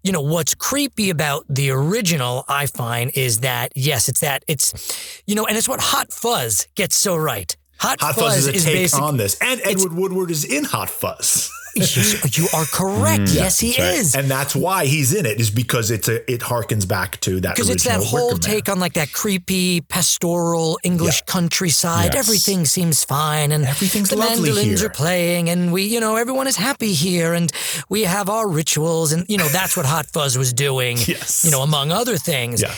You 0.03 0.11
know, 0.11 0.21
what's 0.21 0.53
creepy 0.53 1.09
about 1.09 1.45
the 1.47 1.69
original, 1.71 2.43
I 2.49 2.65
find, 2.65 3.09
is 3.15 3.39
that, 3.39 3.71
yes, 3.73 4.09
it's 4.09 4.19
that, 4.19 4.43
it's, 4.47 5.21
you 5.25 5.33
know, 5.33 5.45
and 5.45 5.57
it's 5.57 5.69
what 5.69 5.79
Hot 5.79 6.11
Fuzz 6.11 6.67
gets 6.75 6.95
so 6.97 7.15
right. 7.15 7.55
Hot, 7.79 8.01
Hot 8.01 8.15
Fuzz 8.15 8.47
is 8.47 8.47
a 8.47 8.51
take 8.65 8.73
basic- 8.75 9.01
on 9.01 9.15
this. 9.15 9.37
And 9.41 9.61
Edward 9.63 9.93
Woodward 9.93 10.29
is 10.29 10.43
in 10.43 10.65
Hot 10.65 10.89
Fuzz. 10.89 11.49
Yes, 11.75 12.37
you 12.37 12.47
are 12.53 12.65
correct. 12.65 13.29
yes, 13.29 13.59
he 13.59 13.73
Mm, 13.73 13.79
right. 13.79 13.97
is. 13.97 14.15
And 14.15 14.29
that's 14.29 14.55
why 14.55 14.85
he's 14.85 15.13
in 15.13 15.25
it, 15.25 15.39
is 15.39 15.49
because 15.49 15.89
it's 15.91 16.07
a 16.07 16.17
it 16.31 16.41
harkens 16.41 16.87
back 16.87 17.19
to 17.21 17.39
that 17.41 17.55
because 17.55 17.69
it's 17.69 17.83
that 17.85 18.03
whole 18.03 18.33
Wicker 18.33 18.39
take 18.41 18.69
on 18.69 18.79
like 18.79 18.93
that 18.93 19.11
creepy 19.11 19.81
pastoral 19.81 20.79
English 20.83 21.21
countryside. 21.23 22.13
Yes. 22.13 22.27
Everything 22.27 22.65
seems 22.65 23.03
fine, 23.03 23.51
and 23.51 23.65
Everything's 23.65 24.09
the 24.09 24.15
lovely 24.17 24.49
mandolins 24.51 24.79
here. 24.81 24.89
are 24.89 24.93
playing, 24.93 25.49
and 25.49 25.73
we, 25.73 25.83
you 25.83 25.99
know, 25.99 26.15
everyone 26.17 26.47
is 26.47 26.55
happy 26.57 26.93
here, 26.93 27.33
and 27.33 27.51
we 27.89 28.03
have 28.03 28.29
our 28.29 28.47
rituals, 28.47 29.11
and 29.11 29.25
you 29.27 29.37
know 29.37 29.47
that's 29.49 29.75
what 29.75 29.85
Hot 29.85 30.05
Fuzz 30.13 30.37
was 30.37 30.53
doing. 30.53 30.97
Yes. 31.07 31.43
you 31.43 31.51
know, 31.51 31.61
among 31.63 31.91
other 31.91 32.17
things. 32.17 32.61
Yeah. 32.61 32.73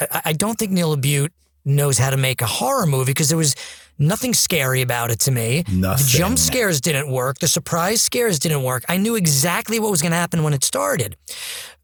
I, 0.00 0.20
I 0.26 0.32
don't 0.32 0.58
think 0.58 0.72
Neil 0.72 0.96
LaBute 0.96 1.30
knows 1.66 1.98
how 1.98 2.10
to 2.10 2.16
make 2.16 2.40
a 2.40 2.46
horror 2.46 2.86
movie 2.86 3.10
because 3.12 3.28
there 3.28 3.36
was 3.36 3.54
nothing 3.98 4.32
scary 4.32 4.82
about 4.82 5.10
it 5.10 5.18
to 5.20 5.30
me. 5.30 5.64
Nothing. 5.70 6.04
The 6.06 6.10
jump 6.10 6.38
scares 6.38 6.80
didn't 6.80 7.10
work. 7.10 7.38
The 7.38 7.48
surprise 7.48 8.00
scares 8.02 8.38
didn't 8.38 8.62
work. 8.62 8.84
I 8.88 8.96
knew 8.96 9.16
exactly 9.16 9.78
what 9.78 9.90
was 9.90 10.00
going 10.00 10.12
to 10.12 10.18
happen 10.18 10.42
when 10.42 10.54
it 10.54 10.64
started. 10.64 11.16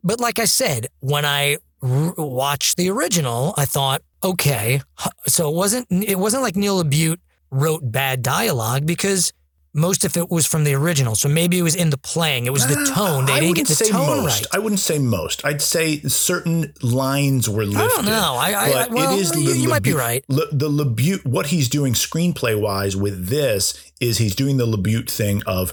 But 0.05 0.21
like 0.21 0.39
I 0.39 0.45
said, 0.47 0.87
when 1.01 1.25
I 1.25 1.59
r- 1.83 2.15
watched 2.17 2.77
the 2.77 2.91
original, 2.91 3.55
I 3.57 3.65
thought, 3.65 4.03
okay, 4.23 4.81
so 5.27 5.49
it 5.51 5.55
wasn't 5.55 5.87
it 5.91 6.19
wasn't 6.19 6.43
like 6.43 6.57
Neil 6.57 6.83
LaBute 6.83 7.19
wrote 7.51 7.81
bad 7.85 8.23
dialogue 8.23 8.87
because 8.87 9.33
most 9.75 10.05
of 10.05 10.17
it 10.17 10.31
was 10.31 10.47
from 10.47 10.65
the 10.65 10.75
original. 10.75 11.15
So 11.15 11.29
maybe 11.29 11.59
it 11.59 11.63
was 11.63 11.75
in 11.75 11.91
the 11.91 11.97
playing. 11.99 12.47
It 12.47 12.53
was 12.53 12.67
the 12.67 12.79
uh, 12.79 12.95
tone. 12.95 13.27
They 13.27 13.33
I 13.33 13.41
didn't 13.41 13.57
get 13.57 13.69
the 13.69 13.75
say 13.75 13.91
tone 13.91 14.23
most. 14.23 14.43
right. 14.43 14.47
I 14.55 14.59
wouldn't 14.59 14.81
say 14.81 14.99
most. 14.99 15.45
I'd 15.45 15.63
say 15.63 16.01
certain 16.01 16.75
lines 16.83 17.49
were 17.49 17.65
lifted. 17.65 17.83
I 17.83 17.89
don't 17.89 18.05
know. 18.05 18.37
I, 18.39 18.53
I, 18.53 18.71
I 18.71 18.87
well, 18.89 19.15
it 19.17 19.21
is 19.21 19.35
you, 19.35 19.53
the 19.55 19.59
you 19.59 19.69
might 19.69 19.83
be 19.83 19.95
right. 19.95 20.25
Le, 20.29 20.47
the 20.53 20.69
LaBute, 20.69 21.25
what 21.25 21.47
he's 21.47 21.69
doing 21.69 21.95
screenplay 21.95 22.61
wise 22.61 22.97
with 22.97 23.29
this 23.29 23.83
is 24.01 24.19
he's 24.19 24.35
doing 24.35 24.59
the 24.59 24.67
LaBute 24.67 25.11
thing 25.11 25.43
of, 25.47 25.73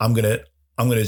I'm 0.00 0.14
gonna, 0.14 0.38
I'm 0.78 0.88
gonna, 0.88 1.04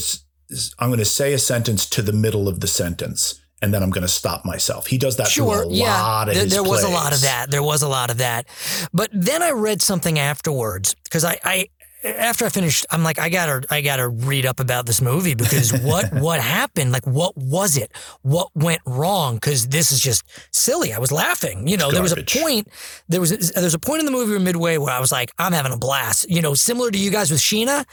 I'm 0.78 0.90
gonna 0.90 1.04
say 1.04 1.32
a 1.32 1.38
sentence 1.38 1.88
to 1.90 2.02
the 2.02 2.12
middle 2.12 2.48
of 2.48 2.60
the 2.60 2.66
sentence, 2.66 3.40
and 3.62 3.72
then 3.72 3.82
I'm 3.82 3.90
gonna 3.90 4.08
stop 4.08 4.44
myself. 4.44 4.86
He 4.86 4.98
does 4.98 5.16
that 5.16 5.28
Sure, 5.28 5.62
through 5.62 5.70
a 5.70 5.74
yeah. 5.74 6.02
lot 6.02 6.28
of 6.28 6.34
there 6.34 6.44
his 6.44 6.52
there 6.52 6.62
was 6.62 6.84
a 6.84 6.88
lot 6.88 7.12
of 7.12 7.22
that. 7.22 7.50
There 7.50 7.62
was 7.62 7.82
a 7.82 7.88
lot 7.88 8.10
of 8.10 8.18
that. 8.18 8.46
But 8.92 9.10
then 9.12 9.42
I 9.42 9.50
read 9.52 9.82
something 9.82 10.18
afterwards 10.18 10.94
because 11.04 11.24
I, 11.24 11.38
I 11.44 11.68
after 12.04 12.44
I 12.44 12.48
finished, 12.48 12.86
I'm 12.90 13.02
like, 13.02 13.18
I 13.18 13.28
gotta, 13.28 13.66
I 13.70 13.80
gotta 13.80 14.08
read 14.08 14.46
up 14.46 14.60
about 14.60 14.86
this 14.86 15.00
movie 15.00 15.34
because 15.34 15.72
what, 15.82 16.12
what 16.12 16.40
happened? 16.40 16.92
Like, 16.92 17.06
what 17.06 17.36
was 17.36 17.76
it? 17.76 17.92
What 18.22 18.48
went 18.54 18.80
wrong? 18.86 19.36
Because 19.36 19.68
this 19.68 19.92
is 19.92 20.00
just 20.00 20.22
silly. 20.52 20.92
I 20.92 20.98
was 20.98 21.12
laughing. 21.12 21.66
You 21.66 21.76
know, 21.76 21.90
there 21.90 22.02
was 22.02 22.12
a 22.12 22.24
point. 22.24 22.68
There 23.08 23.20
was, 23.20 23.30
there 23.52 23.64
was 23.64 23.74
a 23.74 23.78
point 23.78 24.00
in 24.00 24.06
the 24.06 24.12
movie 24.12 24.34
or 24.34 24.40
midway 24.40 24.78
where 24.78 24.92
I 24.92 25.00
was 25.00 25.12
like, 25.12 25.30
I'm 25.38 25.52
having 25.52 25.72
a 25.72 25.78
blast. 25.78 26.30
You 26.30 26.42
know, 26.42 26.54
similar 26.54 26.90
to 26.90 26.98
you 26.98 27.10
guys 27.10 27.30
with 27.30 27.40
Sheena. 27.40 27.84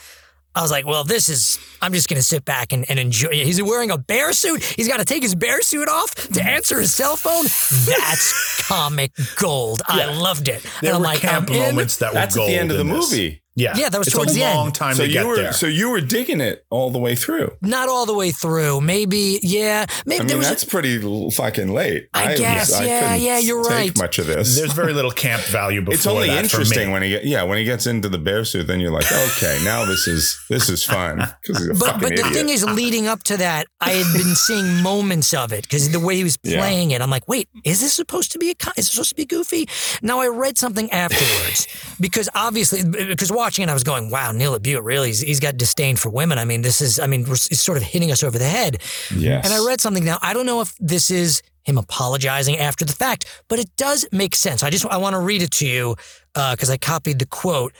I 0.54 0.62
was 0.62 0.70
like, 0.70 0.86
well, 0.86 1.04
this 1.04 1.28
is, 1.28 1.58
I'm 1.82 1.92
just 1.92 2.08
going 2.08 2.16
to 2.16 2.26
sit 2.26 2.46
back 2.46 2.72
and, 2.72 2.88
and 2.88 2.98
enjoy 2.98 3.28
it. 3.28 3.44
He's 3.44 3.62
wearing 3.62 3.90
a 3.90 3.98
bear 3.98 4.32
suit. 4.32 4.64
He's 4.64 4.88
got 4.88 5.00
to 5.00 5.04
take 5.04 5.22
his 5.22 5.34
bear 5.34 5.60
suit 5.60 5.86
off 5.86 6.14
to 6.14 6.42
answer 6.42 6.80
his 6.80 6.94
cell 6.94 7.14
phone. 7.14 7.42
That's 7.84 8.62
comic 8.66 9.12
gold. 9.36 9.82
I 9.86 10.06
loved 10.06 10.48
it. 10.48 10.62
There 10.80 10.94
and 10.94 10.96
I'm 10.96 11.00
were 11.02 11.08
like, 11.08 11.18
camp 11.20 11.50
I'm 11.50 11.56
in. 11.56 11.62
moments 11.74 11.98
that 11.98 12.12
were 12.12 12.14
That's 12.14 12.36
at 12.36 12.38
gold 12.38 12.48
the 12.48 12.54
end 12.56 12.70
of 12.70 12.78
the 12.78 12.84
in 12.84 12.88
this. 12.88 13.40
Movie. 13.56 13.64
Yeah, 13.64 13.76
Yeah, 13.76 13.88
that 13.88 13.98
was 13.98 14.08
it's 14.08 14.14
towards 14.16 14.32
a 14.32 14.34
the 14.36 14.42
end. 14.44 14.58
long 14.58 14.72
time 14.72 14.94
so 14.94 15.02
to 15.02 15.08
you 15.08 15.12
get 15.14 15.26
were 15.26 15.36
there. 15.36 15.52
so 15.52 15.66
you 15.66 15.90
were 15.90 16.00
digging 16.00 16.40
it 16.40 16.64
all 16.70 16.90
the 16.90 16.98
way 16.98 17.14
through. 17.14 17.52
Not 17.62 17.88
all 17.88 18.04
the 18.06 18.14
way 18.14 18.30
through. 18.30 18.80
Maybe, 18.82 19.40
yeah. 19.42 19.86
Maybe 20.04 20.20
I 20.20 20.24
there 20.24 20.36
mean, 20.36 20.38
was. 20.38 20.48
that's 20.48 20.64
pretty 20.64 20.98
fucking 21.30 21.72
late. 21.72 22.08
I 22.14 22.36
guess, 22.36 22.70
yeah, 22.80 23.00
couldn't 23.00 23.20
yeah, 23.22 23.38
you're 23.38 23.62
take 23.64 23.72
right. 23.72 23.98
Much 23.98 24.18
of 24.18 24.26
this. 24.26 24.56
There's 24.58 24.72
very 24.72 24.92
little 24.92 25.10
camp 25.10 25.42
value 25.46 25.80
before 25.80 25.94
it's 25.94 26.06
only 26.06 26.28
that 26.28 26.42
interesting 26.44 26.90
when 26.90 27.02
he 27.02 27.08
get 27.10 27.24
yeah 27.24 27.42
when 27.44 27.58
he 27.58 27.64
gets 27.64 27.86
into 27.86 28.08
the 28.08 28.18
bear 28.18 28.44
suit. 28.44 28.66
Then 28.66 28.80
you're 28.80 28.90
like, 28.92 29.10
okay, 29.10 29.58
now 29.64 29.84
this 29.84 30.06
is 30.06 30.38
this 30.50 30.68
is 30.68 30.84
fun 30.84 31.20
he's 31.44 31.66
a 31.68 31.74
but 31.74 32.00
but 32.00 32.08
the 32.08 32.12
idiot. 32.14 32.26
thing 32.34 32.48
is, 32.48 32.64
leading 32.64 33.06
up 33.06 33.22
to 33.24 33.36
that, 33.38 33.66
I 33.80 33.90
had 33.90 34.12
been 34.16 34.34
seeing 34.46 34.82
moments 34.82 35.32
of 35.34 35.52
it 35.52 35.62
because 35.62 35.90
the 35.90 36.00
way 36.00 36.16
he 36.16 36.24
was 36.24 36.38
Yeah. 36.42 36.58
playing 36.60 36.90
it, 36.90 37.00
I'm 37.00 37.10
like, 37.10 37.26
wait, 37.28 37.48
is 37.64 37.80
this 37.80 37.92
supposed 37.94 38.32
to 38.32 38.38
be 38.38 38.50
a? 38.50 38.54
Is 38.76 38.86
it 38.86 38.90
supposed 38.92 39.10
to 39.10 39.14
be 39.16 39.24
goofy? 39.24 39.68
Now 40.02 40.20
I 40.20 40.28
read 40.28 40.58
something 40.58 40.90
afterwards 40.92 41.66
because 42.00 42.28
obviously, 42.34 42.84
because 42.84 43.30
watching 43.46 43.62
it, 43.62 43.70
I 43.70 43.74
was 43.74 43.84
going, 43.84 44.10
wow, 44.10 44.32
Neil 44.32 44.58
LaBute 44.58 44.82
really, 44.82 45.06
he's, 45.08 45.20
he's 45.20 45.38
got 45.38 45.56
disdain 45.56 45.94
for 45.94 46.10
women. 46.10 46.36
I 46.36 46.44
mean, 46.44 46.62
this 46.62 46.80
is, 46.80 46.98
I 46.98 47.06
mean, 47.06 47.24
it's 47.28 47.60
sort 47.60 47.78
of 47.78 47.84
hitting 47.84 48.10
us 48.10 48.24
over 48.24 48.40
the 48.40 48.48
head. 48.48 48.82
yes. 49.14 49.44
And 49.44 49.54
I 49.54 49.64
read 49.64 49.80
something 49.80 50.04
now. 50.04 50.18
I 50.20 50.34
don't 50.34 50.46
know 50.46 50.60
if 50.62 50.74
this 50.80 51.12
is 51.12 51.42
him 51.62 51.78
apologizing 51.78 52.58
after 52.58 52.84
the 52.84 52.92
fact, 52.92 53.44
but 53.46 53.60
it 53.60 53.70
does 53.76 54.04
make 54.10 54.34
sense. 54.34 54.64
I 54.64 54.70
just 54.70 54.84
I 54.86 54.96
want 54.96 55.14
to 55.14 55.20
read 55.20 55.42
it 55.42 55.52
to 55.52 55.66
you 55.66 55.94
uh, 56.34 56.54
because 56.54 56.70
I 56.70 56.76
copied 56.76 57.20
the 57.20 57.26
quote. 57.26 57.72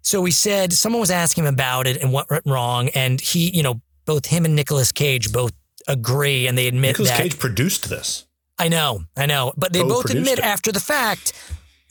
So 0.00 0.24
he 0.24 0.32
said 0.32 0.72
someone 0.72 0.98
was 0.98 1.12
asking 1.12 1.44
him 1.44 1.54
about 1.54 1.86
it 1.86 2.02
and 2.02 2.12
what 2.12 2.28
went 2.28 2.44
wrong, 2.44 2.88
and 2.88 3.20
he, 3.20 3.50
you 3.56 3.62
know, 3.62 3.80
both 4.04 4.26
him 4.26 4.44
and 4.44 4.56
Nicolas 4.56 4.90
Cage 4.90 5.32
both 5.32 5.52
agree 5.86 6.48
and 6.48 6.58
they 6.58 6.66
admit 6.66 6.90
Nicolas 6.98 7.10
that. 7.10 7.22
Cage 7.22 7.38
produced 7.38 7.88
this. 7.88 8.26
I 8.58 8.66
know, 8.68 9.04
I 9.16 9.26
know, 9.26 9.52
but 9.56 9.72
they 9.72 9.82
both 9.82 10.10
admit 10.10 10.38
it. 10.40 10.44
after 10.44 10.72
the 10.72 10.80
fact 10.80 11.32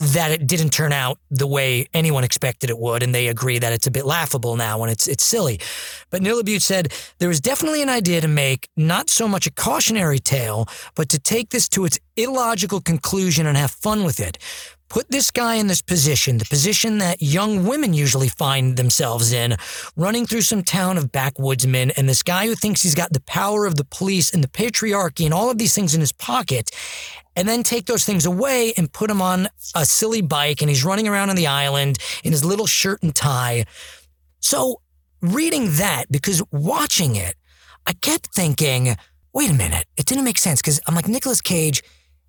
that 0.02 0.32
it 0.32 0.48
didn't 0.48 0.72
turn 0.72 0.92
out 0.92 1.20
the 1.30 1.46
way 1.46 1.88
anyone 1.94 2.24
expected 2.24 2.70
it 2.70 2.80
would, 2.80 3.04
and 3.04 3.14
they 3.14 3.28
agree 3.28 3.60
that 3.60 3.72
it's 3.72 3.86
a 3.86 3.92
bit 3.92 4.06
laughable 4.06 4.56
now 4.56 4.82
and 4.82 4.92
it's 4.92 5.08
it's 5.08 5.24
silly. 5.24 5.60
But 6.10 6.22
Neil 6.22 6.42
LaBute 6.42 6.62
said 6.62 6.92
there 7.20 7.30
was 7.30 7.40
definitely 7.40 7.84
an 7.84 7.90
idea 7.90 8.20
to 8.22 8.28
make 8.28 8.68
not 8.76 9.10
so 9.10 9.28
much 9.28 9.46
a 9.46 9.52
cautionary 9.52 10.20
tale, 10.20 10.68
but 10.96 11.08
to 11.10 11.20
take 11.20 11.52
this 11.52 11.70
to 11.70 11.86
its 11.86 12.00
illogical 12.16 12.82
conclusion 12.82 13.46
and 13.46 13.56
have 13.58 13.72
fun 13.72 14.04
with 14.04 14.20
it. 14.20 14.38
Put 14.92 15.10
this 15.10 15.32
guy 15.32 15.56
in 15.56 15.68
this 15.68 15.82
position, 15.82 16.38
the 16.38 16.44
position 16.44 16.98
that 16.98 17.22
young 17.22 17.66
women 17.66 17.94
usually 17.94 18.28
find 18.28 18.76
themselves 18.76 19.32
in, 19.32 19.56
running 19.96 20.26
through 20.26 20.42
some 20.42 20.64
town 20.64 20.98
of 20.98 21.14
backwoodsmen, 21.14 21.94
and 21.96 22.10
this 22.10 22.22
guy 22.22 22.46
who 22.46 22.56
thinks 22.56 22.84
he's 22.84 22.94
got 22.94 23.14
the 23.14 23.22
power 23.22 23.66
of 23.66 23.76
the 23.76 23.86
police 23.86 24.34
and 24.34 24.44
the 24.44 24.50
patriarchy 24.50 25.24
and 25.24 25.34
all 25.34 25.50
of 25.50 25.58
these 25.58 25.74
things 25.74 25.96
in 25.96 26.02
his 26.02 26.12
pocket, 26.12 26.72
and 27.38 27.48
then 27.48 27.64
take 27.64 27.86
those 27.86 28.04
things 28.04 28.26
away 28.26 28.74
and 28.76 28.92
put 28.92 29.10
him 29.10 29.22
on 29.22 29.48
a 29.76 29.86
silly 29.86 30.22
bike, 30.22 30.60
and 30.60 30.70
he's 30.70 30.84
running 30.84 31.08
around 31.08 31.30
on 31.30 31.38
the 31.38 31.48
island 31.48 31.98
in 32.26 32.34
his 32.34 32.44
little 32.44 32.68
shirt 32.68 33.02
and 33.02 33.16
tie. 33.16 33.64
So, 34.42 34.82
reading 35.22 35.78
that, 35.78 36.12
because 36.12 36.44
watching 36.52 37.16
it, 37.16 37.36
I 37.88 37.94
kept 37.94 38.36
thinking, 38.36 38.98
wait 39.32 39.50
a 39.50 39.54
minute, 39.54 39.86
it 39.96 40.06
didn't 40.06 40.26
make 40.26 40.38
sense 40.38 40.60
because 40.60 40.82
I'm 40.86 40.96
like, 40.96 41.08
Nicolas 41.08 41.40
Cage, 41.40 41.82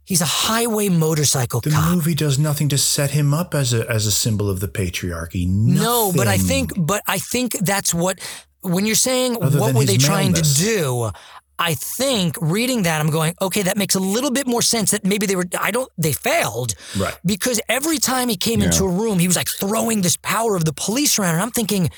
he's 0.04 0.20
a 0.20 0.26
highway 0.26 0.88
motorcycle 0.88 1.60
The 1.60 1.70
cop. 1.70 1.88
The 1.90 1.96
movie 1.96 2.14
does 2.14 2.38
nothing 2.38 2.68
to 2.70 2.78
set 2.78 3.10
him 3.10 3.32
up 3.34 3.54
as 3.54 3.72
a 3.72 3.88
as 3.90 4.06
a 4.06 4.12
symbol 4.12 4.48
of 4.50 4.60
the 4.60 4.68
patriarchy. 4.68 5.46
No, 5.48 6.12
but 6.14 6.26
I 6.28 6.38
think, 6.38 6.72
but 6.76 7.02
I 7.06 7.18
think 7.18 7.52
that's 7.60 7.92
what 7.94 8.18
when 8.62 8.86
you're 8.86 8.94
saying 8.94 9.36
Other 9.42 9.58
what 9.60 9.74
were 9.74 9.80
his 9.82 9.90
they 9.90 9.96
trying 9.98 10.34
to 10.34 10.42
do. 10.42 11.10
I 11.58 11.74
think 11.74 12.36
reading 12.40 12.82
that, 12.84 13.00
I'm 13.00 13.10
going, 13.10 13.34
okay, 13.40 13.62
that 13.62 13.76
makes 13.76 13.94
a 13.94 14.00
little 14.00 14.32
bit 14.32 14.46
more 14.48 14.62
sense. 14.62 14.90
That 14.90 15.04
maybe 15.04 15.26
they 15.26 15.36
were, 15.36 15.44
I 15.60 15.70
don't, 15.70 15.88
they 15.96 16.12
failed, 16.12 16.74
Right. 16.98 17.14
Because 17.24 17.60
every 17.68 17.98
time 17.98 18.28
he 18.28 18.36
came 18.36 18.58
Yeah. 18.60 18.66
into 18.66 18.84
a 18.84 18.88
room, 18.88 19.20
he 19.20 19.28
was 19.28 19.36
like 19.36 19.48
throwing 19.48 20.02
this 20.02 20.16
power 20.16 20.56
of 20.56 20.64
the 20.64 20.72
police 20.72 21.18
around, 21.20 21.34
and 21.34 21.42
I'm 21.42 21.52
thinking, 21.52 21.90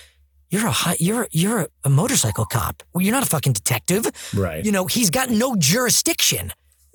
you're 0.51 0.67
a 0.67 0.71
high, 0.71 0.97
you're 0.99 1.29
you're 1.31 1.69
a 1.85 1.89
motorcycle 1.89 2.45
cop. 2.45 2.83
Well, 2.93 3.01
you're 3.03 3.13
not 3.15 3.23
a 3.23 3.27
fucking 3.27 3.55
detective, 3.55 4.05
Right. 4.35 4.63
You 4.67 4.73
know, 4.73 4.85
he's 4.87 5.09
got 5.09 5.31
no 5.31 5.57
jurisdiction. 5.57 6.53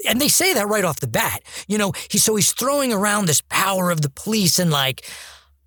And 0.07 0.21
they 0.21 0.27
say 0.27 0.53
that 0.53 0.67
right 0.67 0.85
off 0.85 0.99
the 0.99 1.07
bat. 1.07 1.43
You 1.67 1.77
know, 1.77 1.93
he 2.09 2.17
so 2.17 2.35
he's 2.35 2.53
throwing 2.53 2.93
around 2.93 3.25
this 3.25 3.41
power 3.41 3.91
of 3.91 4.01
the 4.01 4.09
police 4.09 4.59
and 4.59 4.71
like 4.71 5.05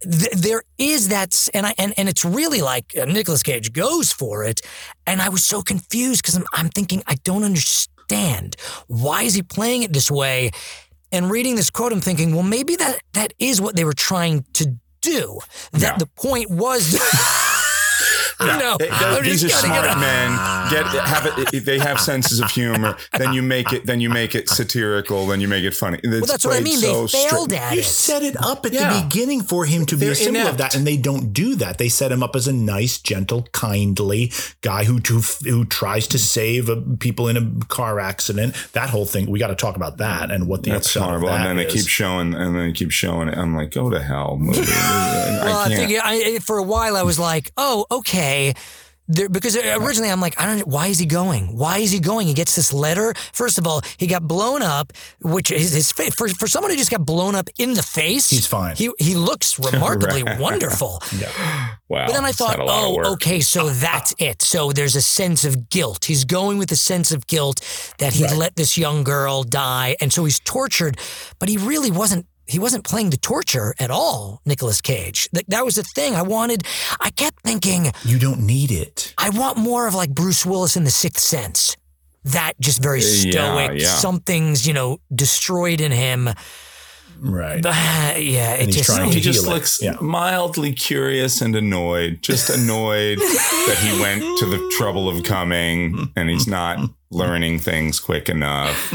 th- 0.02 0.32
there 0.32 0.62
is 0.78 1.08
that 1.08 1.48
and 1.54 1.66
I 1.66 1.74
and, 1.78 1.92
and 1.96 2.08
it's 2.08 2.24
really 2.24 2.62
like 2.62 2.96
uh, 2.96 3.04
Nicolas 3.04 3.42
Cage 3.42 3.72
goes 3.72 4.12
for 4.12 4.44
it. 4.44 4.62
And 5.06 5.20
I 5.20 5.28
was 5.28 5.44
so 5.44 5.62
confused 5.62 6.24
cuz 6.24 6.34
I'm 6.34 6.44
I'm 6.52 6.68
thinking 6.70 7.02
I 7.06 7.14
don't 7.24 7.44
understand. 7.44 8.56
Why 8.88 9.22
is 9.22 9.34
he 9.34 9.42
playing 9.42 9.82
it 9.82 9.92
this 9.92 10.10
way? 10.10 10.50
And 11.10 11.30
reading 11.30 11.56
this 11.56 11.70
quote 11.70 11.92
I'm 11.92 12.00
thinking 12.00 12.34
well 12.34 12.42
maybe 12.42 12.76
that 12.76 13.00
that 13.12 13.32
is 13.38 13.60
what 13.60 13.76
they 13.76 13.84
were 13.84 13.92
trying 13.92 14.44
to 14.54 14.76
do. 15.02 15.40
That 15.72 15.98
the 15.98 16.06
point 16.06 16.48
was 16.48 16.94
you 18.46 18.58
know 18.58 18.76
They- 18.78 18.88
they- 18.88 19.20
these 19.22 19.44
are 19.44 19.48
smart 19.48 19.84
get 19.84 19.98
men. 19.98 20.30
Get 20.70 20.86
have 20.86 21.26
it. 21.52 21.64
They 21.64 21.78
have 21.78 22.00
senses 22.00 22.40
of 22.40 22.50
humor. 22.50 22.96
Then 23.16 23.32
you 23.32 23.42
make 23.42 23.72
it. 23.72 23.86
Then 23.86 24.00
you 24.00 24.10
make 24.10 24.34
it 24.34 24.48
satirical. 24.48 25.26
Then 25.26 25.40
you 25.40 25.48
make 25.48 25.64
it 25.64 25.74
funny. 25.74 25.98
well 26.04 26.20
that's 26.26 26.44
what 26.44 26.56
I 26.56 26.60
mean 26.60 26.80
they 26.80 27.06
failed 27.06 27.52
at 27.52 27.74
You 27.74 27.80
it 27.80 27.84
set 27.84 28.22
it 28.22 28.36
up 28.42 28.64
at 28.66 28.72
Yeah. 28.72 28.92
the 28.92 29.02
beginning 29.02 29.42
for 29.42 29.64
him 29.66 29.86
to 29.86 29.96
be 29.96 30.00
They're 30.06 30.12
a 30.12 30.16
symbol 30.16 30.46
of 30.48 30.58
that, 30.58 30.74
and 30.74 30.86
they 30.86 30.96
don't 30.96 31.32
do 31.32 31.54
that. 31.56 31.78
They 31.78 31.88
set 31.88 32.10
him 32.12 32.22
up 32.22 32.34
as 32.36 32.46
a 32.48 32.52
nice, 32.52 32.98
gentle, 32.98 33.46
kindly 33.52 34.32
guy 34.62 34.84
who 34.84 34.98
who, 35.08 35.20
who 35.44 35.64
tries 35.64 36.06
to 36.08 36.18
save 36.18 36.70
uh, 36.70 36.76
people 37.00 37.28
in 37.28 37.36
a 37.36 37.64
car 37.66 38.00
accident. 38.00 38.54
That 38.72 38.90
whole 38.90 39.06
thing. 39.06 39.30
We 39.30 39.38
got 39.38 39.48
to 39.48 39.54
talk 39.54 39.76
about 39.76 39.98
that 39.98 40.30
and 40.30 40.46
what 40.48 40.62
the 40.62 40.70
That's 40.70 40.86
upside 40.96 41.02
horrible. 41.08 41.28
that 41.28 41.46
And 41.46 41.48
then 41.48 41.56
they 41.66 41.70
keep 41.72 41.86
showing, 41.88 42.34
and 42.34 42.54
then 42.56 42.66
they 42.68 42.72
keep 42.72 42.90
showing 42.90 43.28
it. 43.28 43.36
I'm 43.36 43.54
like, 43.56 43.70
go 43.72 43.90
to 43.90 44.00
hell, 44.02 44.36
movie. 44.38 44.60
I, 44.66 45.40
Well, 45.44 45.58
I, 45.58 45.68
can't. 45.68 45.88
think 45.90 46.00
I, 46.04 46.38
for 46.38 46.58
a 46.58 46.62
while 46.62 46.96
I 46.96 47.02
was 47.02 47.18
like, 47.18 47.52
oh, 47.56 47.86
okay. 47.90 48.31
There, 49.08 49.28
because 49.28 49.56
originally 49.56 50.10
I'm 50.10 50.20
like, 50.20 50.40
I 50.40 50.46
don't. 50.46 50.66
Why 50.68 50.86
is 50.86 50.98
he 51.00 51.06
going? 51.06 51.56
Why 51.58 51.78
is 51.78 51.90
he 51.90 51.98
going? 51.98 52.28
He 52.28 52.34
gets 52.34 52.54
this 52.54 52.72
letter. 52.72 53.12
First 53.32 53.58
of 53.58 53.66
all, 53.66 53.82
he 53.96 54.06
got 54.06 54.22
blown 54.22 54.62
up, 54.62 54.92
which 55.20 55.50
is 55.50 55.72
his 55.72 55.90
fa- 55.90 56.12
for 56.12 56.28
for 56.28 56.46
someone 56.46 56.70
who 56.70 56.76
just 56.76 56.90
got 56.92 57.04
blown 57.04 57.34
up 57.34 57.48
in 57.58 57.74
the 57.74 57.82
face. 57.82 58.30
He's 58.30 58.46
fine. 58.46 58.76
He 58.76 58.90
he 58.98 59.14
looks 59.16 59.58
remarkably 59.72 60.22
Right. 60.22 60.38
wonderful. 60.38 61.02
wow. 61.88 62.06
But 62.06 62.12
then 62.12 62.24
I 62.24 62.30
thought, 62.30 62.58
not 62.58 62.60
a 62.60 62.64
lot 62.64 63.00
of 63.00 63.06
oh, 63.06 63.12
okay, 63.14 63.40
so 63.40 63.68
that's 63.86 64.14
it. 64.18 64.40
So 64.40 64.70
there's 64.70 64.94
a 64.94 65.02
sense 65.02 65.44
of 65.44 65.68
guilt. 65.68 66.04
He's 66.04 66.24
going 66.24 66.58
with 66.58 66.70
a 66.70 66.76
sense 66.76 67.10
of 67.10 67.26
guilt 67.26 67.60
that 67.98 68.12
he 68.14 68.24
let 68.28 68.54
this 68.54 68.78
young 68.78 69.02
girl 69.02 69.42
die, 69.42 69.96
and 70.00 70.12
so 70.12 70.24
he's 70.24 70.38
tortured. 70.38 70.96
But 71.40 71.48
he 71.48 71.56
really 71.58 71.90
wasn't. 71.90 72.26
He 72.46 72.58
wasn't 72.58 72.84
playing 72.84 73.10
the 73.10 73.16
torture 73.16 73.74
at 73.78 73.90
all, 73.90 74.40
Nicolas 74.44 74.80
Cage. 74.80 75.28
That, 75.32 75.44
that 75.48 75.64
was 75.64 75.76
the 75.76 75.82
thing. 75.84 76.14
I 76.14 76.22
wanted. 76.22 76.64
I 77.00 77.10
kept 77.10 77.40
thinking, 77.42 77.92
You 78.04 78.18
don't 78.18 78.40
need 78.40 78.70
it. 78.70 79.14
I 79.16 79.30
want 79.30 79.56
more 79.58 79.86
of 79.86 79.94
like 79.94 80.10
Bruce 80.10 80.44
Willis 80.44 80.76
in 80.76 80.84
The 80.84 80.90
Sixth 80.90 81.22
Sense. 81.24 81.76
that 82.24 82.52
just 82.60 82.82
very 82.82 83.00
stoic. 83.00 83.80
yeah. 83.80 83.86
Something's 83.88 84.66
you 84.66 84.72
know 84.74 84.98
destroyed 85.14 85.80
in 85.80 85.92
him. 85.92 86.28
Right. 87.24 87.62
But, 87.62 87.74
yeah, 88.20 88.54
it 88.54 88.66
he's 88.66 88.76
just 88.76 88.86
trying 88.90 89.08
he 89.10 89.14
to 89.14 89.20
just 89.20 89.42
heal 89.44 89.50
it. 89.52 89.54
looks 89.54 89.80
Yeah. 89.80 89.96
mildly 90.00 90.72
curious 90.72 91.40
and 91.40 91.54
annoyed, 91.54 92.18
just 92.22 92.50
annoyed 92.50 93.18
that 93.66 93.78
he 93.80 94.00
went 94.00 94.38
to 94.40 94.46
the 94.46 94.72
trouble 94.76 95.08
of 95.08 95.22
coming 95.22 96.10
and 96.16 96.28
he's 96.28 96.48
not 96.48 96.80
learning 97.12 97.60
things 97.60 98.00
quick 98.00 98.28
enough. 98.28 98.92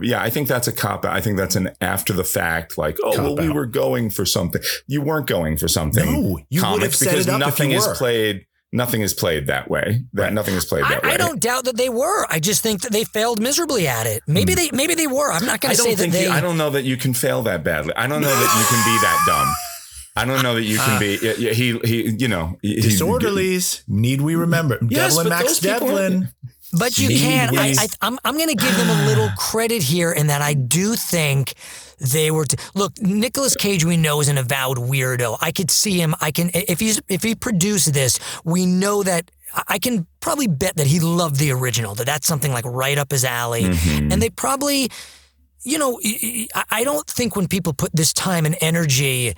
Yeah, 0.00 0.22
I 0.22 0.30
think 0.30 0.48
that's 0.48 0.66
a 0.68 0.72
cop. 0.72 1.04
out. 1.04 1.14
I 1.14 1.20
think 1.20 1.36
that's 1.36 1.54
an 1.56 1.70
after 1.80 2.12
the 2.12 2.24
fact, 2.24 2.78
like, 2.78 2.96
oh, 3.02 3.10
well, 3.22 3.36
we 3.36 3.48
out. 3.48 3.54
were 3.54 3.66
going 3.66 4.10
for 4.10 4.24
something. 4.24 4.60
You 4.86 5.02
weren't 5.02 5.26
going 5.26 5.56
for 5.56 5.68
something. 5.68 6.04
No, 6.04 6.38
you 6.50 6.62
would 6.68 6.82
have 6.82 6.94
set 6.94 7.10
because 7.10 7.26
it 7.26 7.30
up 7.30 7.40
if 7.40 7.46
nothing 7.46 7.70
you 7.72 7.78
is 7.78 7.86
played. 7.98 8.44
Nothing 8.70 9.00
is 9.00 9.14
played 9.14 9.46
that 9.46 9.70
way. 9.70 10.02
That 10.12 10.22
Right. 10.24 10.32
nothing 10.34 10.54
is 10.54 10.66
played 10.66 10.84
I, 10.84 10.88
that 10.90 11.02
way. 11.02 11.12
I 11.12 11.16
don't 11.16 11.40
doubt 11.40 11.64
that 11.64 11.78
they 11.78 11.88
were. 11.88 12.26
I 12.30 12.38
just 12.38 12.62
think 12.62 12.82
that 12.82 12.92
they 12.92 13.04
failed 13.04 13.40
miserably 13.40 13.86
at 13.88 14.06
it. 14.06 14.22
Maybe 14.26 14.54
they 14.54 14.68
maybe 14.74 14.94
they 14.94 15.06
were. 15.06 15.32
I'm 15.32 15.46
not 15.46 15.60
going 15.62 15.70
Hmm. 15.70 15.72
I 15.72 15.74
to 15.74 15.76
say 15.82 15.84
don't 15.84 15.96
that 15.96 16.02
think 16.02 16.12
they. 16.12 16.24
you, 16.24 16.30
I 16.30 16.40
don't 16.42 16.58
know 16.58 16.68
that 16.70 16.84
you 16.84 16.96
can 16.98 17.14
fail 17.14 17.40
that 17.44 17.64
badly. 17.64 17.94
I 17.96 18.06
don't 18.06 18.20
know 18.20 18.28
that 18.28 18.58
you 18.58 18.64
can 18.68 18.84
be 18.84 18.98
that 19.00 19.24
dumb. 19.26 19.54
I 20.16 20.24
don't 20.26 20.42
know 20.42 20.54
that 20.56 20.64
you 20.64 20.76
can 20.78 20.98
be. 20.98 21.18
yeah, 21.22 21.32
yeah, 21.38 21.52
He 21.52 21.78
he. 21.84 22.10
You 22.18 22.28
know. 22.28 22.58
he- 22.60 22.74
he- 22.74 22.80
Disorderlies. 22.80 23.82
Need 23.88 24.20
we 24.20 24.34
remember? 24.34 24.78
Yes, 24.90 25.14
Devlin 25.16 25.28
Max 25.30 25.44
those 25.46 25.60
people 25.60 25.88
Devlin. 25.88 26.28
But 26.72 26.98
you 26.98 27.08
can. 27.08 27.56
I, 27.56 27.74
I, 27.78 27.86
I'm, 28.02 28.18
I'm 28.24 28.36
going 28.36 28.48
to 28.50 28.54
give 28.54 28.76
them 28.76 28.90
a 28.90 29.06
little 29.06 29.28
credit 29.38 29.82
here 29.82 30.12
in 30.12 30.26
that 30.26 30.42
I 30.42 30.54
do 30.54 30.94
think 30.96 31.54
they 31.98 32.30
were. 32.30 32.44
T- 32.44 32.56
Look, 32.74 33.00
Nicolas 33.00 33.56
Cage, 33.56 33.84
we 33.84 33.96
know 33.96 34.20
is 34.20 34.28
an 34.28 34.36
avowed 34.38 34.76
weirdo. 34.78 35.38
I 35.40 35.50
could 35.52 35.70
see 35.70 35.98
him. 36.00 36.14
I 36.20 36.30
can 36.30 36.50
if 36.52 36.78
he's 36.80 37.00
if 37.08 37.22
he 37.22 37.34
produced 37.34 37.92
this, 37.94 38.18
we 38.44 38.66
know 38.66 39.02
that. 39.02 39.30
I- 39.66 39.78
can 39.78 40.06
probably 40.20 40.46
bet 40.46 40.76
that 40.76 40.86
he 40.86 41.00
loved 41.00 41.36
the 41.36 41.50
original. 41.52 41.94
That 41.94 42.04
that's 42.04 42.26
something 42.26 42.52
like 42.52 42.66
right 42.66 42.98
up 42.98 43.10
his 43.12 43.24
alley, 43.24 43.62
Mm-hmm. 43.64 44.12
and 44.12 44.20
they 44.22 44.30
probably. 44.30 44.90
You 45.64 45.76
know, 45.78 46.00
I 46.70 46.84
don't 46.84 47.06
think 47.06 47.34
when 47.34 47.48
people 47.48 47.72
put 47.72 47.90
this 47.92 48.12
time 48.12 48.46
and 48.46 48.56
energy 48.60 49.34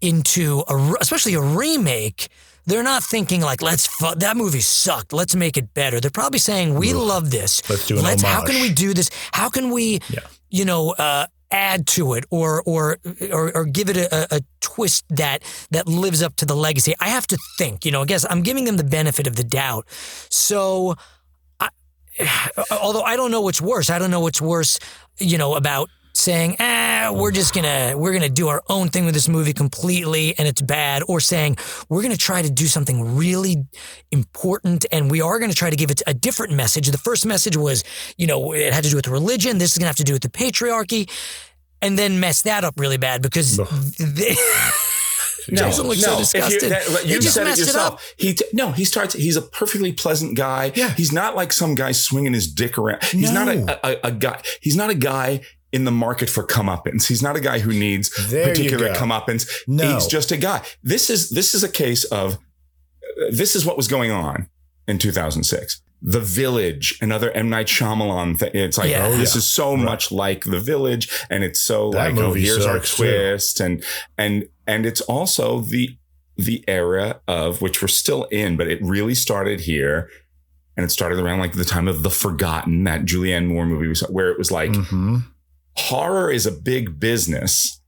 into 0.00 0.64
a, 0.68 0.94
especially 1.00 1.34
a 1.34 1.40
remake, 1.40 2.28
they're 2.66 2.82
not 2.82 3.02
thinking 3.02 3.40
like, 3.40 3.62
let's, 3.62 3.86
fu- 3.86 4.14
that 4.14 4.36
movie 4.36 4.60
sucked. 4.60 5.12
Let's 5.12 5.34
make 5.34 5.56
it 5.56 5.74
better. 5.74 6.00
They're 6.00 6.10
probably 6.10 6.38
saying, 6.38 6.74
we 6.74 6.92
love 6.92 7.30
this. 7.30 7.68
Let's 7.68 7.86
do 7.86 7.98
an 7.98 8.18
How 8.20 8.44
can 8.44 8.60
we 8.60 8.70
do 8.72 8.94
this? 8.94 9.10
How 9.32 9.48
can 9.48 9.70
we, 9.70 10.00
Yeah. 10.10 10.20
you 10.50 10.64
know, 10.64 10.90
uh, 10.92 11.26
add 11.50 11.86
to 11.86 12.14
it 12.14 12.24
or, 12.30 12.62
or, 12.64 12.98
or, 13.30 13.54
or 13.56 13.64
give 13.66 13.90
it 13.90 13.96
a, 13.96 14.34
a, 14.34 14.38
a 14.38 14.40
twist 14.60 15.04
that, 15.10 15.42
that 15.70 15.86
lives 15.88 16.22
up 16.22 16.36
to 16.36 16.46
the 16.46 16.54
legacy? 16.56 16.94
I 17.00 17.08
have 17.08 17.26
to 17.28 17.38
think, 17.58 17.84
you 17.84 17.90
know, 17.92 18.02
I 18.02 18.04
guess 18.06 18.24
I'm 18.30 18.42
giving 18.42 18.64
them 18.64 18.76
the 18.76 18.84
benefit 18.84 19.26
of 19.26 19.36
the 19.36 19.44
doubt. 19.44 19.86
So, 20.30 20.94
I, 21.60 21.68
although 22.70 23.02
I 23.02 23.16
don't 23.16 23.30
know 23.30 23.40
what's 23.42 23.60
worse, 23.60 23.90
I 23.90 23.98
don't 23.98 24.10
know 24.10 24.20
what's 24.20 24.40
worse, 24.40 24.78
you 25.18 25.36
know, 25.36 25.54
about 25.56 25.90
saying, 26.14 26.56
ah, 26.60 27.10
we're 27.14 27.30
just 27.30 27.54
gonna 27.54 27.94
we're 27.96 28.12
gonna 28.12 28.28
do 28.28 28.48
our 28.48 28.62
own 28.68 28.88
thing 28.88 29.04
with 29.04 29.14
this 29.14 29.28
movie 29.28 29.52
completely 29.52 30.38
and 30.38 30.46
it's 30.46 30.60
bad, 30.60 31.02
or 31.08 31.20
saying 31.20 31.56
we're 31.88 32.02
gonna 32.02 32.16
try 32.16 32.42
to 32.42 32.50
do 32.50 32.66
something 32.66 33.16
really 33.16 33.64
important 34.10 34.84
and 34.92 35.10
we 35.10 35.20
are 35.20 35.38
gonna 35.38 35.52
try 35.52 35.70
to 35.70 35.76
give 35.76 35.90
it 35.90 36.02
a 36.06 36.14
different 36.14 36.52
message. 36.52 36.88
The 36.88 36.98
first 36.98 37.26
message 37.26 37.56
was, 37.56 37.84
you 38.16 38.26
know, 38.26 38.52
it 38.52 38.72
had 38.72 38.84
to 38.84 38.90
do 38.90 38.96
with 38.96 39.08
religion. 39.08 39.58
This 39.58 39.72
is 39.72 39.78
gonna 39.78 39.88
have 39.88 39.96
to 39.96 40.04
do 40.04 40.12
with 40.12 40.22
the 40.22 40.30
patriarchy, 40.30 41.10
and 41.80 41.98
then 41.98 42.20
mess 42.20 42.42
that 42.42 42.64
up 42.64 42.74
really 42.78 42.98
bad 42.98 43.22
because 43.22 43.56
they, 43.98 44.36
Jason 45.48 45.88
looks 45.88 46.00
so 46.02 46.12
if 46.12 46.18
disgusted. 46.18 46.62
You, 46.62 46.68
that, 46.68 47.06
you 47.06 47.20
just 47.20 47.34
said 47.34 47.42
it 47.42 47.50
messed 47.50 47.62
it 47.62 47.68
up. 47.70 47.94
yourself. 47.94 48.14
He 48.16 48.34
t- 48.34 48.44
no, 48.52 48.70
he 48.70 48.84
starts. 48.84 49.14
He's 49.14 49.36
a 49.36 49.42
perfectly 49.42 49.92
pleasant 49.92 50.36
guy. 50.36 50.72
Yeah. 50.74 50.90
he's 50.94 51.12
not 51.12 51.34
like 51.34 51.52
some 51.52 51.74
guy 51.74 51.92
swinging 51.92 52.32
his 52.32 52.52
dick 52.52 52.78
around. 52.78 53.02
He's 53.04 53.32
not 53.32 53.48
a, 53.48 53.86
a, 53.86 54.08
a 54.08 54.12
guy. 54.12 54.40
He's 54.60 54.76
not 54.76 54.90
a 54.90 54.94
guy 54.94 55.40
in 55.72 55.84
the 55.84 55.90
market 55.90 56.28
for 56.28 56.44
comeuppance. 56.46 57.06
He's 57.08 57.22
not 57.22 57.36
a 57.36 57.40
guy 57.40 57.58
who 57.60 57.72
needs 57.72 58.10
There 58.30 58.46
particular 58.48 58.88
go. 58.88 58.94
comeuppance. 58.94 59.48
No. 59.66 59.94
He's 59.94 60.06
just 60.06 60.30
a 60.32 60.36
guy. 60.36 60.62
This 60.82 61.08
is 61.10 61.30
this 61.30 61.54
is 61.54 61.64
a 61.64 61.68
case 61.68 62.04
of 62.04 62.34
uh, 62.34 63.30
this 63.30 63.56
is 63.56 63.64
what 63.64 63.76
was 63.76 63.88
going 63.88 64.10
on 64.10 64.48
in 64.86 64.98
2006. 64.98 65.80
The 66.04 66.20
Village, 66.20 66.98
another 67.00 67.30
M 67.30 67.48
Night 67.48 67.68
Shyamalan 67.68 68.36
thing. 68.38 68.50
It's 68.54 68.76
like, 68.76 68.90
Yeah. 68.90 69.06
oh, 69.06 69.16
this 69.16 69.34
yeah. 69.34 69.38
is 69.38 69.44
so 69.46 69.74
Right. 69.74 69.84
much 69.84 70.10
like 70.10 70.44
The 70.44 70.58
Village, 70.60 71.08
and 71.30 71.44
it's 71.44 71.60
so 71.60 71.90
That 71.90 72.14
like, 72.14 72.24
oh, 72.24 72.32
here's 72.32 72.66
our 72.66 72.78
sucks, 72.78 72.96
too. 72.96 73.04
twist, 73.04 73.60
and 73.60 73.84
and 74.18 74.48
and 74.66 74.84
it's 74.84 75.00
also 75.02 75.60
the 75.60 75.96
the 76.36 76.64
era 76.66 77.20
of 77.28 77.62
which 77.62 77.80
we're 77.80 77.88
still 77.88 78.24
in, 78.24 78.56
but 78.56 78.66
it 78.66 78.80
really 78.82 79.14
started 79.14 79.60
here. 79.60 80.08
And 80.76 80.84
it 80.84 80.90
started 80.90 81.18
around 81.18 81.38
like 81.38 81.52
the 81.52 81.66
time 81.66 81.86
of 81.86 82.02
The 82.02 82.08
Forgotten, 82.10 82.84
that 82.84 83.02
Julianne 83.04 83.46
Moore 83.46 83.66
movie, 83.66 83.88
was- 83.88 84.00
where 84.08 84.30
it 84.30 84.38
was 84.38 84.50
like 84.50 84.70
Mm-hmm. 84.70 85.18
Horror 85.76 86.30
is 86.30 86.46
a 86.46 86.52
big 86.52 86.98
business 86.98 87.80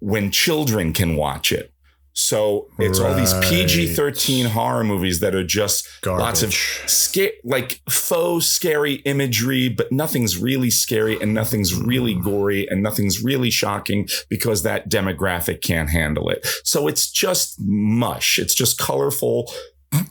when 0.00 0.30
children 0.30 0.92
can 0.92 1.16
watch 1.16 1.52
it. 1.52 1.72
So 2.14 2.68
it's 2.78 2.98
all 2.98 3.14
these 3.14 3.32
PG 3.48 3.94
13 3.94 4.46
horror 4.46 4.84
movies 4.84 5.20
that 5.20 5.34
are 5.34 5.44
just 5.44 5.88
lots 6.04 6.42
of 6.42 6.50
Garbage. 6.50 6.82
scare, 6.86 7.30
like 7.42 7.80
faux 7.88 8.46
scary 8.46 8.96
imagery, 9.06 9.70
but 9.70 9.90
nothing's 9.90 10.36
really 10.36 10.68
scary 10.68 11.18
and 11.18 11.32
nothing's 11.32 11.74
really 11.74 12.12
hmm. 12.12 12.22
gory 12.22 12.68
and 12.68 12.82
nothing's 12.82 13.24
really 13.24 13.50
shocking 13.50 14.08
because 14.28 14.62
that 14.62 14.90
demographic 14.90 15.62
can't 15.62 15.88
handle 15.88 16.28
it. 16.28 16.46
So 16.64 16.86
it's 16.86 17.10
just 17.10 17.58
mush. 17.58 18.38
It's 18.38 18.54
just 18.54 18.78
colorful 18.78 19.50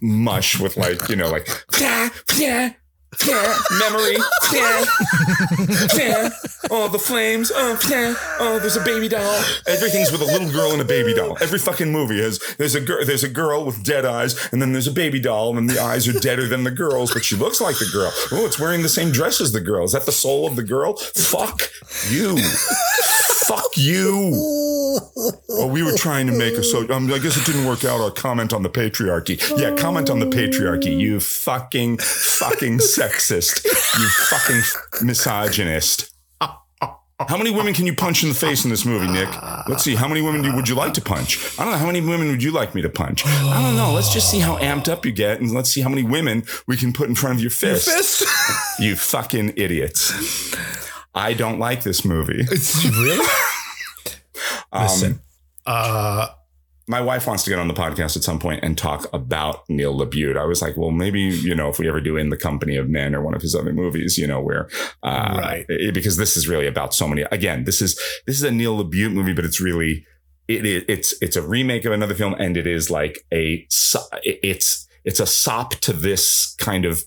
mush 0.01 0.59
with 0.59 0.78
like, 0.78 1.07
you 1.07 1.16
know, 1.16 1.30
like, 1.30 1.47
yeah, 1.80 2.09
yeah, 2.36 2.74
yeah, 3.28 3.57
memory, 3.80 4.18
yeah, 4.53 4.86
yeah. 5.95 6.30
Oh, 6.70 6.88
the 6.88 6.99
flames, 6.99 7.51
oh, 7.53 7.78
yeah. 7.89 8.16
Oh, 8.39 8.57
there's 8.59 8.78
a 8.78 8.84
baby 8.84 9.09
doll. 9.09 9.43
Everything's 9.68 10.12
with 10.12 10.22
a 10.22 10.26
little 10.26 10.49
girl 10.49 10.72
and 10.72 10.82
a 10.82 10.86
baby 10.86 11.14
doll. 11.14 11.38
Every 11.41 11.59
fucking 11.59 11.91
movie 11.91 12.22
has 12.22 12.39
there's 12.57 12.76
a 12.76 12.82
girl 12.82 13.05
there's 13.05 13.24
a 13.24 13.30
girl 13.30 13.66
with 13.66 13.84
dead 13.84 14.05
eyes, 14.05 14.49
and 14.51 14.62
then 14.62 14.72
there's 14.72 14.88
a 14.88 14.91
baby 14.91 15.20
doll, 15.20 15.57
and 15.57 15.70
the 15.70 15.80
eyes 15.80 16.07
are 16.07 16.20
deader 16.20 16.47
than 16.47 16.64
the 16.64 16.72
girls, 16.72 17.14
but 17.14 17.24
she 17.26 17.36
looks 17.36 17.59
like 17.59 17.78
the 17.80 17.89
girl. 17.91 18.12
Oh, 18.32 18.45
it's 18.45 18.59
wearing 18.59 18.82
the 18.82 18.89
same 18.89 19.12
dress 19.12 19.41
as 19.41 19.51
the 19.51 19.62
girl. 19.62 19.84
Is 19.84 19.91
that 19.91 20.05
the 20.05 20.12
soul 20.12 20.47
of 20.47 20.55
the 20.55 20.64
girl? 20.64 20.95
Fuck 20.95 21.70
you. 22.09 22.38
Fuck 23.48 23.78
you. 23.78 24.34
Oh, 25.50 25.70
we 25.72 25.84
were 25.84 25.96
trying 25.98 26.28
to 26.28 26.34
make 26.34 26.54
a 26.54 26.64
so. 26.64 26.89
Um, 26.92 27.12
I 27.12 27.20
guess 27.20 27.38
it 27.38 27.46
didn't 27.46 27.66
work 27.66 27.84
out. 27.86 28.00
Our 28.02 28.12
comment 28.12 28.54
on 28.54 28.64
the 28.64 28.70
patriarchy. 28.70 29.39
Yeah, 29.58 29.76
comment 29.76 30.10
on 30.10 30.20
the 30.20 30.26
patriarchy. 30.26 30.98
You 30.98 31.20
fucking 31.20 31.98
fucking 31.98 32.80
sexist. 32.80 33.64
You 34.00 34.08
fucking 34.30 35.06
misogynist. 35.06 36.10
How 37.28 37.38
many 37.38 37.52
women 37.52 37.74
can 37.76 37.86
you 37.86 37.94
punch 37.94 38.24
in 38.24 38.30
the 38.30 38.36
face 38.36 38.64
in 38.64 38.72
this 38.72 38.84
movie, 38.84 39.06
Nick? 39.06 39.30
Let's 39.68 39.84
see. 39.84 39.94
How 39.94 40.08
many 40.08 40.22
women 40.22 40.42
do, 40.42 40.56
would 40.56 40.68
you 40.68 40.74
like 40.74 40.94
to 40.96 41.02
punch? 41.02 41.38
I 41.60 41.64
don't 41.64 41.74
know. 41.74 41.78
How 41.78 41.86
many 41.86 42.02
women 42.02 42.30
would 42.30 42.42
you 42.42 42.52
like 42.52 42.74
me 42.74 42.82
to 42.82 42.89
punch? 42.89 43.26
I 43.28 43.62
don't 43.62 43.76
know. 43.76 43.94
Let's 43.94 44.12
just 44.12 44.32
see 44.32 44.39
how 44.39 44.58
amped 44.58 44.89
up 44.89 45.06
you 45.06 45.12
get, 45.12 45.39
and 45.39 45.52
let's 45.52 45.70
see 45.70 45.82
how 45.82 45.89
many 45.89 46.04
women 46.04 46.44
we 46.68 46.78
can 46.78 46.94
put 46.94 47.10
in 47.10 47.16
front 47.16 47.36
of 47.36 47.42
your 47.42 47.52
fist. 47.52 47.88
Fist? 47.89 48.80
You 48.80 48.96
fucking 48.96 49.54
idiots. 49.56 50.12
I 51.14 51.34
don't 51.34 51.59
like 51.59 51.84
this 51.84 52.03
movie. 52.05 52.45
It's 52.51 52.86
really? 52.86 53.26
Um, 54.74 54.84
Listen. 54.84 55.20
Uh, 55.66 56.28
my 56.88 57.01
wife 57.01 57.28
wants 57.28 57.43
to 57.43 57.49
get 57.49 57.59
on 57.59 57.68
the 57.68 57.74
podcast 57.74 58.16
at 58.16 58.24
some 58.24 58.39
point 58.39 58.64
and 58.64 58.78
talk 58.78 59.05
about 59.14 59.70
Neil 59.70 59.93
LaBute. 59.97 60.38
I 60.38 60.45
was 60.45 60.62
like, 60.62 60.78
well, 60.78 60.91
maybe, 60.91 61.20
you 61.22 61.53
know, 61.53 61.68
if 61.70 61.78
we 61.78 61.89
ever 61.89 61.99
do 61.99 62.16
In 62.16 62.30
the 62.30 62.38
Company 62.38 62.78
of 62.78 62.88
Men 62.89 63.14
or 63.14 63.22
one 63.22 63.34
of 63.36 63.41
his 63.41 63.53
other 63.53 63.74
movies, 63.74 64.18
you 64.18 64.26
know, 64.28 64.39
where, 64.41 64.70
uh, 65.03 65.38
Right. 65.41 65.66
it- 65.68 65.93
because 65.93 66.16
this 66.18 66.38
is 66.38 66.47
really 66.47 66.68
about 66.68 66.93
so 66.93 67.05
many, 67.07 67.24
again, 67.32 67.66
this 67.66 67.82
is, 67.82 67.99
this 68.26 68.38
is 68.38 68.43
a 68.43 68.51
Neil 68.51 68.82
LaBute 68.82 69.12
movie, 69.12 69.34
but 69.34 69.43
it's 69.45 69.59
really, 69.62 70.05
it 70.47 70.66
is, 70.66 70.84
it's, 70.88 71.14
it's 71.22 71.36
a 71.36 71.41
remake 71.41 71.84
of 71.86 71.91
another 71.91 72.16
film 72.16 72.34
and 72.39 72.55
it 72.55 72.66
is 72.66 72.89
like 72.89 73.20
a, 73.34 73.68
it's, 74.24 74.88
it's 75.03 75.20
a 75.20 75.26
sop 75.26 75.72
to 75.76 75.91
this 75.93 76.55
kind 76.59 76.86
of 76.86 77.03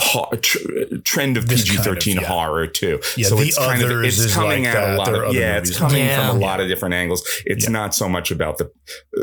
ho- 0.00 0.28
tr- 0.40 0.58
trend 1.04 1.36
of 1.36 1.48
This 1.48 1.62
PG 1.62 1.68
kind 1.76 1.78
of, 1.78 1.84
thirteen 1.84 2.16
yeah. 2.16 2.26
horror 2.26 2.66
too. 2.66 3.00
Yeah, 3.16 3.28
so 3.28 3.36
The 3.36 3.42
it's 3.46 3.58
kind 3.58 3.82
of 3.82 3.90
it's 4.04 4.34
coming 4.34 4.64
like 4.64 4.74
at 4.74 4.94
a 4.94 4.96
lot 4.96 5.14
of 5.14 5.34
yeah, 5.34 5.58
it's 5.58 5.76
coming 5.76 6.04
Yeah. 6.04 6.28
from 6.28 6.36
a 6.36 6.40
lot 6.40 6.60
of 6.60 6.68
different 6.68 6.94
angles. 6.94 7.22
It's 7.46 7.64
Yeah. 7.64 7.70
not 7.70 7.94
so 7.94 8.08
much 8.08 8.30
about 8.30 8.58
the 8.58 8.70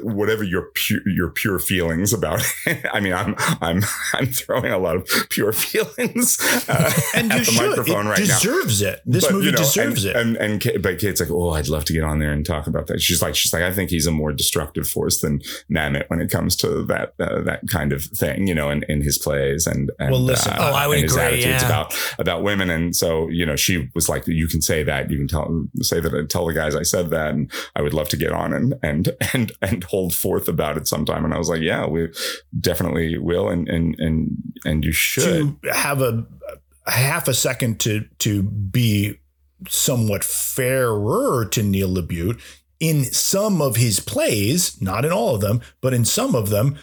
whatever 0.03 0.43
your 0.43 0.69
pure 0.73 0.99
your 1.07 1.29
pure 1.29 1.59
feelings 1.59 2.13
about. 2.13 2.41
I 2.93 2.99
mean, 2.99 3.13
I'm 3.13 3.35
I'm 3.61 3.83
I'm 4.13 4.27
throwing 4.27 4.71
a 4.71 4.77
lot 4.77 4.95
of 4.95 5.09
pure 5.29 5.51
feelings 5.67 6.37
uh, 6.69 6.91
and 7.15 7.31
at 7.31 7.39
you 7.39 7.45
the 7.45 7.51
should. 7.51 7.69
microphone 7.69 8.07
it 8.07 8.09
right 8.09 8.19
now. 8.19 8.25
deserves 8.39 8.81
it. 8.81 9.01
This 9.05 9.25
But, 9.25 9.33
movie 9.33 9.45
you 9.47 9.51
know, 9.51 9.57
deserves 9.57 10.05
and, 10.05 10.15
it. 10.15 10.19
And 10.19 10.37
and 10.37 10.61
Kate, 10.61 10.81
but 10.81 10.99
Kate's 10.99 11.19
like, 11.19 11.31
oh, 11.31 11.51
I'd 11.51 11.67
love 11.67 11.85
to 11.85 11.93
get 11.93 12.03
on 12.03 12.19
there 12.19 12.31
and 12.31 12.45
talk 12.45 12.67
about 12.67 12.87
that. 12.87 13.01
She's 13.01 13.21
like, 13.21 13.35
she's 13.35 13.53
like, 13.53 13.63
I 13.63 13.71
think 13.71 13.89
he's 13.89 14.07
a 14.07 14.11
more 14.11 14.31
destructive 14.31 14.87
force 14.87 15.19
than 15.21 15.41
Mamet 15.71 16.05
when 16.09 16.21
it 16.21 16.29
comes 16.31 16.55
to 16.57 16.83
that 16.85 17.13
uh, 17.19 17.41
that 17.43 17.61
kind 17.71 17.93
of 17.93 18.03
thing, 18.03 18.47
you 18.47 18.55
know, 18.55 18.69
in, 18.69 18.83
in 18.89 19.01
his 19.01 19.17
plays 19.17 19.65
and, 19.67 19.91
and 19.99 20.11
Well, 20.11 20.21
listen. 20.21 20.53
uh, 20.53 20.66
Oh, 20.67 20.73
uh, 20.73 20.77
I 20.77 20.87
would 20.87 20.97
and 20.97 21.03
his 21.03 21.13
agree, 21.15 21.25
attitudes 21.25 21.63
yeah. 21.63 21.65
about 21.65 21.95
about 22.19 22.43
women. 22.43 22.69
And 22.69 22.95
so, 22.95 23.27
you 23.29 23.45
know, 23.45 23.55
she 23.55 23.89
was 23.95 24.09
like, 24.09 24.27
you 24.27 24.47
can 24.47 24.61
say 24.61 24.83
that, 24.83 25.09
you 25.09 25.17
can 25.17 25.27
tell 25.27 25.67
say 25.81 25.99
that, 25.99 26.29
tell 26.29 26.45
the 26.45 26.53
guys 26.53 26.75
I 26.75 26.83
said 26.83 27.09
that, 27.09 27.31
and 27.31 27.51
I 27.75 27.81
would 27.81 27.93
love 27.93 28.09
to 28.09 28.17
get 28.17 28.31
on 28.31 28.53
and 28.53 28.75
and 28.83 29.09
and 29.33 29.51
and 29.61 29.83
hold 29.83 30.13
forth 30.13 30.47
about 30.47 30.77
it 30.77 30.87
sometime. 30.87 31.25
And 31.25 31.33
I 31.33 31.37
was 31.37 31.49
like, 31.49 31.61
yeah, 31.61 31.85
we 31.87 32.09
definitely 32.59 33.17
will, 33.17 33.49
and 33.49 33.67
and 33.67 33.95
and 33.99 34.37
and 34.65 34.83
you 34.85 34.91
should. 34.91 35.61
to 35.63 35.73
have 35.73 36.01
a 36.01 36.25
half 36.87 37.27
a 37.27 37.33
second 37.33 37.79
to 37.81 38.05
to 38.19 38.43
be 38.43 39.19
somewhat 39.67 40.23
fairer 40.23 41.45
to 41.45 41.63
Neil 41.63 41.89
LaBute 41.89 42.39
in 42.79 43.05
some 43.05 43.61
of 43.61 43.75
his 43.75 43.99
plays, 43.99 44.79
not 44.81 45.05
in 45.05 45.11
all 45.11 45.35
of 45.35 45.41
them, 45.41 45.61
but 45.81 45.93
in 45.93 46.05
some 46.05 46.35
of 46.35 46.49
them, 46.49 46.77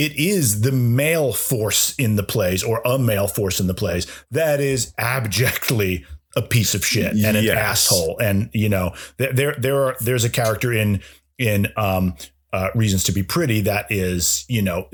it 0.00 0.12
is 0.16 0.62
the 0.62 0.72
male 0.72 1.32
force 1.32 1.94
in 1.98 2.16
the 2.16 2.22
plays 2.22 2.62
or 2.64 2.80
a 2.84 2.98
male 2.98 3.26
force 3.28 3.60
in 3.60 3.66
the 3.66 3.74
plays 3.74 4.06
that 4.30 4.58
is 4.60 4.94
abjectly 4.98 6.06
a 6.36 6.42
piece 6.42 6.74
of 6.74 6.84
shit 6.86 7.12
and 7.12 7.36
an 7.36 7.44
Yes. 7.44 7.58
asshole. 7.58 8.16
And 8.18 8.48
you 8.52 8.68
know, 8.68 8.94
there 9.18 9.32
there 9.32 9.54
there 9.58 9.82
are 9.84 9.96
there's 10.00 10.24
a 10.24 10.30
character 10.30 10.72
in 10.72 11.02
in 11.38 11.68
um 11.76 12.14
uh, 12.52 12.68
Reasons 12.74 13.04
to 13.04 13.12
Be 13.12 13.22
Pretty 13.22 13.60
that 13.62 13.86
is 13.90 14.44
you 14.48 14.62
know 14.62 14.88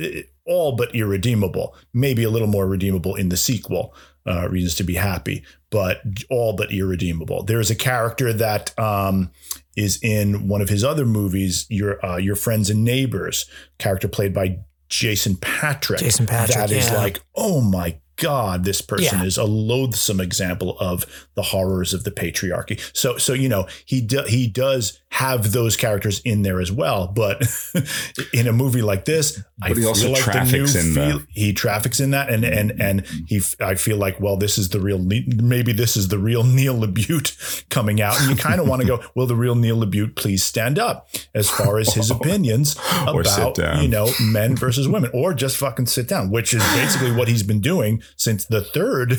all 0.44 0.76
but 0.76 0.94
irredeemable. 0.94 1.74
Maybe 1.94 2.24
a 2.24 2.30
little 2.30 2.48
more 2.48 2.66
redeemable 2.66 3.14
in 3.14 3.28
the 3.28 3.36
sequel, 3.36 3.94
uh, 4.26 4.48
Reasons 4.48 4.74
to 4.76 4.84
Be 4.84 4.94
Happy, 4.94 5.42
but 5.70 6.00
all 6.30 6.54
but 6.54 6.72
irredeemable. 6.72 7.44
There's 7.44 7.70
a 7.70 7.74
character 7.76 8.32
that 8.32 8.76
um 8.78 9.30
is 9.76 9.98
in 10.02 10.48
one 10.48 10.62
of 10.62 10.70
his 10.70 10.82
other 10.82 11.04
movies, 11.04 11.66
your 11.68 12.04
uh, 12.04 12.16
your 12.16 12.36
friends 12.36 12.70
and 12.70 12.82
neighbors, 12.82 13.44
character 13.78 14.08
played 14.08 14.32
by 14.32 14.58
Jason 14.88 15.36
Patric. 15.36 16.00
Jason 16.00 16.26
Patric, 16.26 16.56
That 16.56 16.70
is 16.70 16.88
yeah. 16.88 16.96
like, 16.96 17.20
oh 17.34 17.60
my 17.60 17.98
God, 18.16 18.64
this 18.64 18.80
person 18.80 19.18
Yeah. 19.20 19.26
is 19.26 19.36
a 19.36 19.44
loathsome 19.44 20.20
example 20.20 20.78
of 20.78 21.04
the 21.34 21.42
horrors 21.42 21.92
of 21.92 22.04
the 22.04 22.10
patriarchy. 22.10 22.80
So, 22.96 23.18
so 23.18 23.32
you 23.34 23.48
know, 23.48 23.66
he 23.84 24.00
do, 24.00 24.22
he 24.26 24.46
does 24.46 25.00
have 25.10 25.52
those 25.52 25.76
characters 25.76 26.20
in 26.24 26.42
there 26.42 26.60
as 26.60 26.70
well. 26.70 27.06
But 27.08 27.42
in 28.34 28.46
a 28.46 28.52
movie 28.52 28.82
like 28.82 29.04
this, 29.06 29.42
I 29.62 29.68
he 29.68 29.74
feel 29.76 29.88
also 29.88 30.10
like 30.10 30.20
traffics 30.20 30.74
in 30.74 30.92
the- 30.94 31.06
feel, 31.06 31.22
he 31.30 31.52
traffics 31.54 32.00
in 32.00 32.10
that, 32.10 32.28
and 32.28 32.44
and 32.44 32.78
and 32.80 33.06
he, 33.26 33.40
I 33.60 33.76
feel 33.76 33.96
like, 33.96 34.20
well, 34.20 34.36
this 34.36 34.58
is 34.58 34.68
the 34.70 34.80
real, 34.80 34.98
maybe 34.98 35.72
this 35.72 35.96
is 35.96 36.08
the 36.08 36.18
real 36.18 36.42
Neil 36.44 36.74
LaBute 36.76 37.68
coming 37.70 38.02
out, 38.02 38.20
and 38.20 38.28
you 38.30 38.36
kind 38.36 38.60
of 38.60 38.68
want 38.68 38.82
to 38.82 38.86
go, 38.88 39.00
will 39.14 39.26
the 39.26 39.36
real 39.36 39.54
Neil 39.54 39.78
LaBute 39.78 40.16
please 40.16 40.42
stand 40.42 40.78
up 40.78 41.08
as 41.34 41.48
far 41.48 41.78
as 41.78 41.94
his 41.94 42.10
opinions 42.10 42.76
about 43.02 43.56
you 43.80 43.88
know 43.88 44.10
men 44.20 44.54
versus 44.56 44.86
women, 44.88 45.10
or 45.14 45.32
just 45.32 45.56
fucking 45.56 45.86
sit 45.86 46.08
down, 46.08 46.30
which 46.30 46.52
is 46.52 46.62
basically 46.74 47.12
what 47.12 47.28
he's 47.28 47.42
been 47.42 47.60
doing 47.60 48.02
since 48.16 48.44
the 48.44 48.60
third 48.60 49.16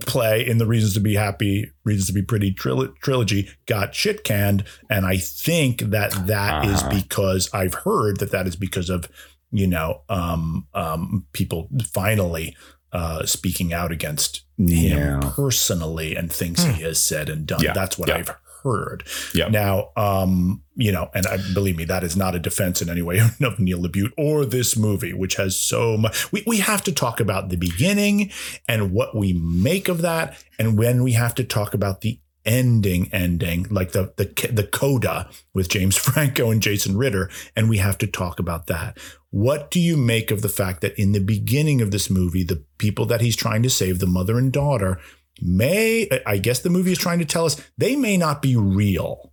play 0.00 0.46
in 0.46 0.58
the 0.58 0.66
Reasons 0.66 0.92
to 0.94 1.00
Be 1.00 1.14
Happy, 1.14 1.70
Reasons 1.84 2.08
to 2.08 2.12
Be 2.12 2.22
Pretty 2.22 2.52
tril- 2.52 2.94
trilogy 2.98 3.48
got 3.66 3.94
shit 3.94 4.24
canned, 4.24 4.64
and 4.90 5.05
I 5.06 5.16
think 5.18 5.80
that 5.80 6.10
that 6.26 6.64
is 6.66 6.82
Uh-huh. 6.82 6.90
because 7.00 7.48
I've 7.54 7.74
heard 7.74 8.18
that 8.18 8.30
that 8.32 8.46
is 8.46 8.56
because 8.56 8.90
of 8.90 9.08
you 9.52 9.66
know 9.66 10.02
um, 10.08 10.66
um, 10.74 11.26
people 11.32 11.68
finally 11.92 12.56
uh, 12.92 13.24
speaking 13.26 13.72
out 13.72 13.92
against 13.92 14.42
Yeah. 14.58 15.20
him 15.20 15.20
personally 15.32 16.16
and 16.16 16.32
things 16.32 16.62
he 16.64 16.82
has 16.82 16.98
said 16.98 17.28
and 17.28 17.46
done. 17.46 17.60
Yeah. 17.62 17.72
That's 17.72 17.98
what 17.98 18.08
Yeah. 18.08 18.16
I've 18.16 18.32
heard. 18.62 19.04
Yeah. 19.34 19.48
Now, 19.48 19.90
um, 19.96 20.62
you 20.76 20.90
know, 20.92 21.10
and 21.14 21.26
I 21.26 21.36
believe 21.54 21.76
me, 21.76 21.84
that 21.84 22.02
is 22.02 22.16
not 22.16 22.34
a 22.34 22.38
defense 22.38 22.80
in 22.82 22.88
any 22.88 23.02
way 23.02 23.18
of 23.40 23.58
Neil 23.60 23.80
LaBute 23.82 24.12
or 24.16 24.44
this 24.46 24.76
movie, 24.76 25.12
which 25.12 25.36
has 25.36 25.58
so 25.58 25.96
much. 25.96 26.32
We, 26.32 26.42
we 26.46 26.58
have 26.58 26.82
to 26.84 26.92
talk 26.92 27.20
about 27.20 27.48
the 27.50 27.56
beginning 27.56 28.30
and 28.66 28.92
what 28.92 29.14
we 29.14 29.32
make 29.34 29.88
of 29.88 30.00
that, 30.02 30.42
and 30.58 30.78
when 30.78 31.02
we 31.02 31.12
have 31.12 31.34
to 31.36 31.44
talk 31.44 31.74
about 31.74 32.00
the 32.00 32.18
ending, 32.46 33.10
ending 33.12 33.66
like 33.70 33.92
the 33.92 34.14
the 34.16 34.26
the 34.50 34.64
coda 34.66 35.28
with 35.52 35.68
James 35.68 35.96
Franco 36.06 36.50
and 36.50 36.62
Jason 36.62 36.96
Ritter, 36.96 37.28
and 37.54 37.68
we 37.68 37.78
have 37.78 37.98
to 37.98 38.06
talk 38.06 38.38
about 38.38 38.68
that. 38.68 38.96
What 39.30 39.70
do 39.70 39.80
you 39.80 39.96
make 39.98 40.30
of 40.30 40.40
the 40.40 40.48
fact 40.48 40.80
that 40.80 40.98
in 40.98 41.12
the 41.12 41.20
beginning 41.20 41.82
of 41.82 41.90
this 41.90 42.08
movie, 42.08 42.44
the 42.44 42.64
people 42.78 43.04
that 43.06 43.20
he's 43.20 43.36
trying 43.36 43.62
to 43.64 43.70
save, 43.70 43.98
the 43.98 44.06
mother 44.06 44.38
and 44.38 44.50
daughter, 44.52 44.98
may 45.42 46.08
I 46.24 46.38
guess 46.38 46.60
the 46.60 46.70
movie 46.70 46.92
is 46.92 46.98
trying 46.98 47.18
to 47.18 47.24
tell 47.26 47.44
us 47.44 47.60
they 47.76 47.96
may 47.96 48.16
not 48.16 48.40
be 48.40 48.56
real. 48.56 49.32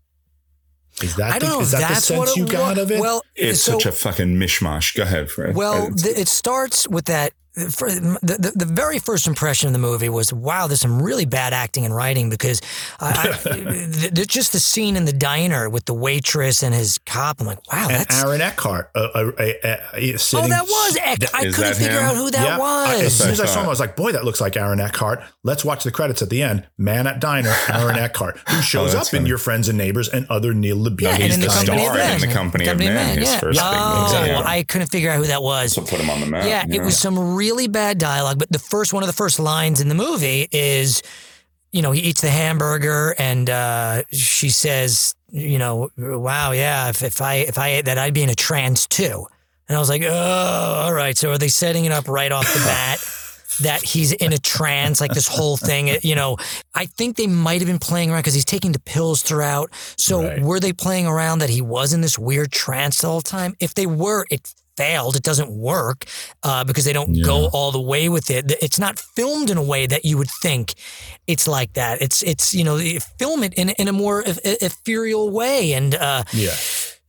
Is 1.02 1.16
that 1.16 1.34
I 1.34 1.40
don't 1.40 1.50
the, 1.50 1.56
know 1.56 1.62
is 1.62 1.74
if 1.74 1.80
that 1.80 1.88
the 1.88 1.94
that's 1.96 2.06
sense 2.06 2.20
what 2.20 2.36
you 2.38 2.46
got 2.46 2.76
wa- 2.78 2.84
of 2.84 2.92
it? 2.92 3.00
Well, 3.00 3.24
It's 3.36 3.62
so, 3.62 3.74
such 3.74 3.86
a 3.88 3.92
fucking 3.92 4.36
mishmash. 4.36 4.96
Go 4.96 5.04
ahead, 5.04 5.32
Fred. 5.32 5.56
Well, 5.56 5.88
It's- 5.88 6.06
it 6.06 6.28
starts 6.28 6.88
with 6.88 7.06
that. 7.06 7.34
For, 7.70 7.88
the, 7.92 8.18
the, 8.40 8.52
the 8.56 8.66
very 8.66 8.98
first 8.98 9.28
impression 9.28 9.68
of 9.68 9.74
the 9.74 9.80
movie 9.80 10.10
was, 10.10 10.34
wow, 10.34 10.66
there's 10.66 10.82
some 10.82 11.00
really 11.00 11.26
bad 11.26 11.54
acting 11.54 11.86
and 11.86 11.96
writing 11.96 12.32
because 12.32 12.62
I, 13.00 13.30
I, 13.30 13.32
the, 13.58 14.10
the- 14.12 14.26
just 14.26 14.54
the 14.54 14.60
scene 14.60 14.96
in 14.96 15.06
the 15.06 15.14
diner 15.14 15.70
with 15.70 15.86
the 15.86 15.94
waitress 15.94 16.64
and 16.64 16.74
his 16.74 16.98
cop. 17.06 17.40
I'm 17.40 17.46
like, 17.46 17.60
wow, 17.72 17.84
and 17.90 17.92
that's. 17.98 18.24
Aaron 18.24 18.42
Eckhart, 18.42 18.90
uh, 18.96 19.00
uh, 19.14 19.32
uh, 19.38 19.44
uh, 19.44 19.78
Oh, 20.34 20.48
that 20.48 20.64
was 20.68 20.98
Eck. 21.00 21.20
I 21.36 21.44
couldn't 21.52 21.76
figure 21.76 21.92
him? 22.00 22.04
out 22.04 22.16
who 22.16 22.32
that 22.32 22.44
Yeah, 22.44 22.58
I- 22.60 22.96
as 22.96 23.04
was. 23.04 23.14
soon 23.18 23.30
as 23.32 23.40
I 23.40 23.46
saw 23.46 23.60
him. 23.60 23.66
I 23.68 23.70
was 23.70 23.80
like, 23.80 23.96
"Boy, 23.96 24.12
that 24.14 24.26
looks 24.26 24.42
like 24.42 24.58
Aaron 24.58 24.80
Eckhart." 24.80 25.22
Let's 25.44 25.64
watch 25.64 25.84
the 25.84 25.92
credits 25.92 26.22
at 26.24 26.30
the 26.32 26.42
end. 26.42 26.66
Man 26.80 27.06
at 27.06 27.20
diner, 27.20 27.54
Aaron 27.70 27.98
Eckhart, 27.98 28.40
who 28.50 28.62
shows 28.62 28.92
Oh, 28.96 28.98
that's 28.98 29.14
up 29.14 29.20
in. 29.20 29.28
Your 29.28 29.38
Friends 29.38 29.70
and 29.70 29.78
Neighbors 29.78 30.10
and 30.10 30.26
other 30.30 30.54
Neil 30.56 30.78
LaBute. 30.78 31.02
yeah, 31.02 31.10
and 31.14 31.24
he's 31.24 31.36
in 31.36 31.42
the, 31.42 31.48
the 31.48 31.54
company 31.54 31.84
star 31.84 31.90
of 31.94 32.02
in 32.02 32.08
men. 32.08 32.20
The 32.22 32.28
Company 32.34 32.68
of 32.68 32.80
Men, 32.80 33.18
his 33.20 33.30
yeah. 33.30 33.40
first 33.40 33.60
big 33.60 33.68
oh, 33.70 34.14
movie. 34.18 34.32
Yeah. 34.32 34.42
I 34.44 34.64
couldn't 34.64 34.88
figure 34.88 35.12
out 35.12 35.18
who 35.18 35.28
that 35.28 35.44
was. 35.44 35.74
So 35.74 35.82
put 35.82 36.00
him 36.00 36.10
on 36.10 36.20
the 36.20 36.26
map. 36.26 36.46
Yeah, 36.48 36.66
you 36.68 36.82
it 36.82 36.86
was 36.86 36.98
some 36.98 37.36
really 37.44 37.68
bad 37.68 37.98
dialogue. 37.98 38.40
But 38.40 38.50
the 38.52 38.60
first 38.74 38.94
one 38.94 39.04
of 39.04 39.08
the 39.08 39.14
first 39.24 39.38
lines 39.40 39.82
in 39.82 39.88
the 39.90 39.96
movie 40.08 40.48
is, 40.52 41.02
you 41.72 41.82
know, 41.82 41.92
he 41.92 42.02
eats 42.10 42.22
the 42.22 42.30
hamburger 42.30 43.16
and 43.18 43.50
uh, 43.50 44.04
she 44.12 44.50
says, 44.50 45.16
you 45.30 45.58
know, 45.60 45.90
wow, 45.98 46.52
yeah, 46.52 46.90
if, 46.90 47.02
if 47.04 47.22
I 47.22 47.36
if 47.52 47.58
I 47.58 47.68
ate 47.76 47.86
that, 47.86 47.98
I'd 47.98 48.14
be 48.14 48.24
in 48.24 48.30
a 48.30 48.36
trance 48.48 48.88
too. 48.88 49.26
And 49.68 49.76
I 49.76 49.80
was 49.80 49.90
like, 49.90 50.04
oh, 50.06 50.82
all 50.86 50.94
right. 50.94 51.18
So 51.18 51.32
are 51.32 51.38
they 51.38 51.48
setting 51.50 51.86
it 51.86 51.92
up 51.92 52.08
right 52.08 52.32
off 52.32 52.48
the 52.54 52.60
bat? 52.66 53.00
That 53.62 53.84
he's 53.84 54.12
in 54.14 54.34
a 54.34 54.40
trance, 54.40 55.00
like 55.00 55.14
this 55.14 55.28
whole 55.28 55.58
thing, 55.58 55.88
you 56.02 56.16
know. 56.16 56.38
I 56.74 56.88
think 56.88 57.18
they 57.18 57.28
might 57.28 57.62
have 57.62 57.68
been 57.68 57.78
playing 57.78 58.10
around 58.10 58.22
because 58.22 58.34
he's 58.34 58.50
taking 58.56 58.72
the 58.72 58.80
pills 58.80 59.22
throughout. 59.22 59.70
So 59.96 60.24
Right. 60.24 60.42
were 60.42 60.60
they 60.60 60.74
playing 60.74 61.06
around 61.06 61.38
that 61.42 61.52
he 61.52 61.62
was 61.62 61.94
in 61.94 62.02
this 62.02 62.18
weird 62.18 62.52
trance 62.52 62.98
the 63.02 63.10
whole 63.10 63.22
time? 63.22 63.54
If 63.60 63.76
they 63.76 63.86
were, 63.86 64.26
it 64.32 64.42
failed. 64.78 65.16
It 65.16 65.24
doesn't 65.24 65.52
work 65.52 66.06
uh, 66.44 66.64
because 66.64 66.86
they 66.86 66.94
don't 66.94 67.22
go 67.24 67.48
all 67.54 67.72
the 67.72 67.82
way 67.82 68.10
with 68.10 68.30
it. 68.30 68.52
It's 68.62 68.80
not 68.80 69.00
filmed 69.00 69.50
in 69.50 69.58
a 69.58 69.64
way 69.64 69.86
that 69.88 70.06
you 70.06 70.18
would 70.18 70.30
think 70.42 70.74
it's 71.28 71.48
like 71.48 71.74
that. 71.74 72.02
It's 72.02 72.22
it's 72.24 72.54
you 72.54 72.64
know 72.64 72.78
film 73.20 73.44
it 73.44 73.54
in 73.56 73.70
in 73.72 73.88
a 73.88 73.94
more 73.94 74.22
eth- 74.26 74.40
ethereal 74.44 75.30
way, 75.30 75.74
and 75.74 75.96
uh, 75.96 76.24
Yeah. 76.34 76.56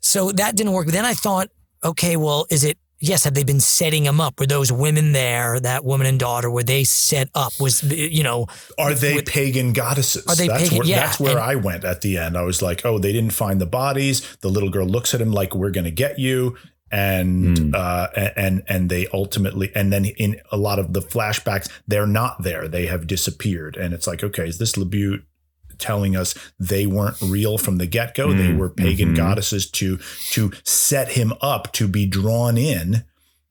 so 0.00 0.32
that 0.32 0.56
didn't 0.56 0.72
work. 0.72 0.86
Then 0.88 1.04
I 1.04 1.14
thought, 1.14 1.48
okay, 1.84 2.16
well, 2.16 2.46
is 2.50 2.64
it? 2.64 2.78
Yes, 3.00 3.24
have 3.24 3.34
they 3.34 3.44
been 3.44 3.60
setting 3.60 4.04
them 4.04 4.18
up? 4.18 4.40
Were 4.40 4.46
those 4.46 4.72
women 4.72 5.12
there, 5.12 5.60
that 5.60 5.84
woman 5.84 6.06
and 6.06 6.18
daughter, 6.18 6.50
were 6.50 6.62
they 6.62 6.84
set 6.84 7.28
up? 7.34 7.52
Was 7.60 7.82
you 7.82 8.22
know? 8.22 8.46
Are 8.78 8.94
they 8.94 9.16
with- 9.16 9.26
pagan 9.26 9.74
goddesses? 9.74 10.24
Are 10.26 10.34
they 10.34 10.48
that's 10.48 10.62
pagan- 10.62 10.78
Where, 10.78 10.86
yeah, 10.86 11.00
That's 11.06 11.20
where 11.20 11.32
and- 11.32 11.40
I 11.40 11.54
went 11.56 11.84
at 11.84 12.00
the 12.00 12.16
end. 12.16 12.34
I 12.38 12.42
was 12.42 12.62
like, 12.62 12.86
oh, 12.86 12.98
they 12.98 13.12
didn't 13.12 13.32
find 13.34 13.60
the 13.60 13.66
bodies. 13.66 14.22
The 14.40 14.48
little 14.48 14.70
girl 14.70 14.86
looks 14.86 15.12
at 15.12 15.20
him 15.20 15.32
like, 15.32 15.54
we're 15.54 15.72
going 15.72 15.84
to 15.84 15.90
get 15.90 16.18
you. 16.18 16.56
And 16.94 17.58
Hmm. 17.58 17.70
uh, 17.74 18.06
and 18.36 18.62
and 18.68 18.88
they 18.88 19.08
ultimately 19.12 19.72
and 19.74 19.92
then 19.92 20.04
in 20.04 20.40
a 20.52 20.56
lot 20.56 20.78
of 20.78 20.92
the 20.92 21.00
flashbacks 21.02 21.68
they're 21.88 22.06
not 22.06 22.42
there 22.44 22.68
they 22.68 22.86
have 22.86 23.06
disappeared 23.08 23.76
and 23.76 23.92
it's 23.92 24.06
like 24.06 24.22
okay 24.22 24.46
is 24.48 24.58
this 24.58 24.72
LaBute 24.74 25.22
telling 25.78 26.14
us 26.14 26.34
they 26.60 26.86
weren't 26.86 27.20
real 27.20 27.58
from 27.58 27.78
the 27.78 27.86
get 27.86 28.14
go 28.14 28.32
they 28.32 28.50
Mm, 28.50 28.58
were 28.58 28.70
pagan 28.70 29.10
mhm. 29.12 29.16
goddesses 29.16 29.68
to 29.72 29.98
to 30.30 30.52
set 30.62 31.08
him 31.18 31.32
up 31.40 31.72
to 31.72 31.88
be 31.88 32.06
drawn 32.06 32.56
in 32.56 33.02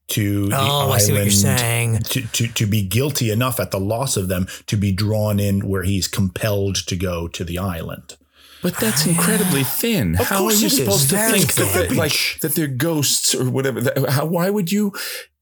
to 0.08 0.48
the 0.48 0.56
Oh, 0.58 0.92
I 0.92 1.00
see 1.00 1.12
what 1.12 1.26
you're 1.26 1.50
island 1.50 1.60
saying. 1.60 1.98
to, 2.14 2.22
to, 2.28 2.48
to 2.54 2.66
be 2.66 2.82
guilty 2.82 3.30
enough 3.30 3.60
at 3.60 3.72
the 3.72 3.80
loss 3.80 4.16
of 4.16 4.28
them 4.30 4.48
to 4.68 4.78
be 4.78 4.92
drawn 4.94 5.40
in 5.40 5.68
where 5.68 5.84
he's 5.84 6.08
compelled 6.08 6.76
to 6.88 6.96
go 6.96 7.28
to 7.28 7.44
the 7.44 7.58
island. 7.58 8.16
But 8.64 8.78
that's 8.80 9.06
incredibly 9.14 9.64
thin. 9.64 10.16
Of 10.20 10.26
How 10.28 10.46
are 10.46 10.54
you 10.54 10.70
supposed 10.70 11.10
to 11.12 11.18
think 11.18 11.54
that 11.56 11.92
like 11.96 12.40
that 12.42 12.56
they're 12.56 12.68
ghosts 12.68 13.36
or 13.36 13.50
whatever? 13.50 13.82
That- 13.82 13.98
uh, 13.98 14.10
How, 14.12 14.26
why 14.26 14.50
would 14.50 14.72
you 14.72 14.94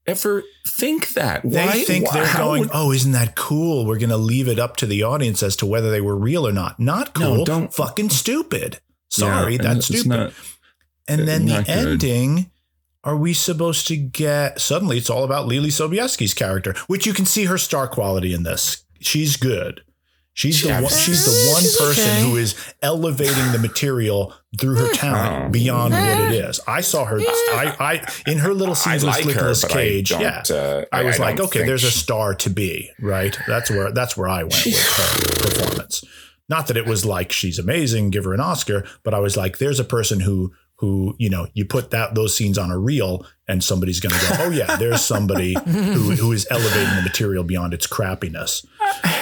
ever 0.06 0.42
think 0.66 1.14
that? 1.14 1.42
They 1.44 1.64
Why, 1.64 1.84
think 1.84 2.08
why- 2.12 2.14
they're 2.24 2.34
going, 2.36 2.60
would- 2.62 2.70
oh, 2.74 2.92
isn't 2.92 3.12
that 3.12 3.36
cool? 3.36 3.86
We're 3.86 3.98
going 3.98 4.10
to 4.10 4.16
leave 4.16 4.48
it 4.48 4.58
up 4.58 4.76
to 4.78 4.86
the 4.86 5.02
audience 5.04 5.42
as 5.42 5.56
to 5.56 5.66
whether 5.66 5.90
they 5.90 6.00
were 6.00 6.16
real 6.16 6.46
or 6.46 6.52
not. 6.52 6.78
Not 6.80 7.14
cool. 7.14 7.36
No, 7.38 7.44
don't- 7.44 7.72
Fucking 7.72 8.10
stupid. 8.10 8.80
Sorry, 9.08 9.56
Yeah, 9.56 9.62
that's 9.62 9.86
stupid. 9.86 10.08
not- 10.08 10.32
and 11.08 11.22
uh, 11.22 11.24
then 11.24 11.46
the 11.46 11.58
good. 11.58 11.68
ending. 11.68 12.50
Are 13.04 13.16
we 13.16 13.34
supposed 13.34 13.88
to 13.88 13.96
get 13.96 14.60
suddenly? 14.60 14.96
It's 14.96 15.10
all 15.10 15.24
about 15.24 15.48
Leelee 15.48 15.72
Sobieski's 15.72 16.34
character, 16.34 16.72
which 16.86 17.04
you 17.04 17.12
can 17.12 17.26
see 17.26 17.46
her 17.46 17.58
star 17.58 17.88
quality 17.88 18.32
in 18.32 18.44
this. 18.44 18.84
She's 19.00 19.36
good. 19.36 19.82
She's 20.34 20.62
the 20.62 20.72
one. 20.72 20.88
She's 20.90 21.24
the 21.26 21.52
one 21.52 21.60
she's 21.62 21.76
person 21.76 22.04
okay. 22.10 22.22
who 22.22 22.36
is 22.36 22.54
elevating 22.80 23.52
the 23.52 23.58
material 23.58 24.32
through 24.58 24.76
her 24.76 24.92
talent 24.94 25.44
Oh. 25.46 25.48
beyond 25.50 25.92
what 25.92 26.32
it 26.32 26.32
is. 26.32 26.58
I 26.66 26.80
saw 26.80 27.04
her. 27.04 27.18
I, 27.20 27.76
I 27.78 28.30
in 28.30 28.38
her 28.38 28.54
little 28.54 28.72
I 28.74 28.76
scenes 28.78 29.04
like 29.04 29.24
with 29.26 29.34
her, 29.34 29.40
Nicolas 29.40 29.64
I 29.64 29.68
Cage. 29.68 30.10
yeah, 30.10 30.42
uh, 30.50 30.84
I 30.90 31.00
I- 31.00 31.04
was 31.04 31.20
I 31.20 31.24
like, 31.24 31.40
okay, 31.40 31.66
there's 31.66 31.84
a 31.84 31.90
star 31.90 32.34
to 32.36 32.48
be. 32.50 32.90
Right. 32.98 33.36
That's 33.46 33.70
where 33.70 33.92
that's 33.92 34.16
where 34.16 34.28
I 34.28 34.42
went 34.44 34.64
with 34.64 34.80
her 34.80 35.48
performance. 35.48 36.02
Not 36.48 36.66
that 36.68 36.76
it 36.76 36.86
was 36.86 37.04
like 37.04 37.30
she's 37.32 37.58
amazing, 37.58 38.10
give 38.10 38.24
her 38.24 38.32
an 38.34 38.40
Oscar, 38.40 38.84
but 39.04 39.12
I 39.14 39.18
was 39.20 39.36
like, 39.36 39.58
there's 39.58 39.80
a 39.80 39.84
person 39.84 40.20
who 40.20 40.52
who, 40.82 41.14
you 41.16 41.30
know, 41.30 41.46
you 41.54 41.64
put 41.64 41.92
that 41.92 42.16
those 42.16 42.36
scenes 42.36 42.58
on 42.58 42.72
a 42.72 42.76
reel 42.76 43.24
and 43.46 43.62
somebody's 43.62 44.00
going 44.00 44.12
to 44.12 44.20
go, 44.20 44.34
"Oh 44.40 44.50
yeah, 44.50 44.74
there's 44.74 45.00
somebody 45.00 45.54
who 45.54 46.10
who 46.16 46.32
is 46.32 46.44
elevating 46.50 46.96
the 46.96 47.02
material 47.02 47.44
beyond 47.44 47.72
its 47.72 47.86
crappiness." 47.86 48.66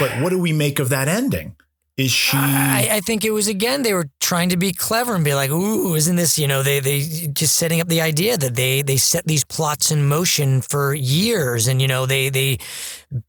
But 0.00 0.10
what 0.22 0.30
do 0.30 0.38
we 0.38 0.54
make 0.54 0.78
of 0.78 0.88
that 0.88 1.06
ending? 1.06 1.56
Is 1.98 2.10
she 2.10 2.38
I, 2.38 2.88
I 2.92 3.00
think 3.00 3.26
it 3.26 3.30
was 3.30 3.46
again 3.46 3.82
they 3.82 3.92
were 3.92 4.08
trying 4.20 4.48
to 4.48 4.56
be 4.56 4.72
clever 4.72 5.14
and 5.14 5.22
be 5.22 5.34
like, 5.34 5.50
"Ooh, 5.50 5.94
isn't 5.94 6.16
this?" 6.16 6.38
You 6.38 6.48
know, 6.48 6.62
they 6.62 6.80
they 6.80 7.00
just 7.30 7.56
setting 7.56 7.82
up 7.82 7.88
the 7.88 8.00
idea 8.00 8.38
that 8.38 8.54
they 8.56 8.80
they 8.80 8.96
set 8.96 9.26
these 9.26 9.44
plots 9.44 9.90
in 9.90 10.06
motion 10.08 10.62
for 10.62 10.94
years, 10.94 11.68
and 11.68 11.82
you 11.82 11.88
know 11.88 12.06
they 12.06 12.30
they 12.30 12.56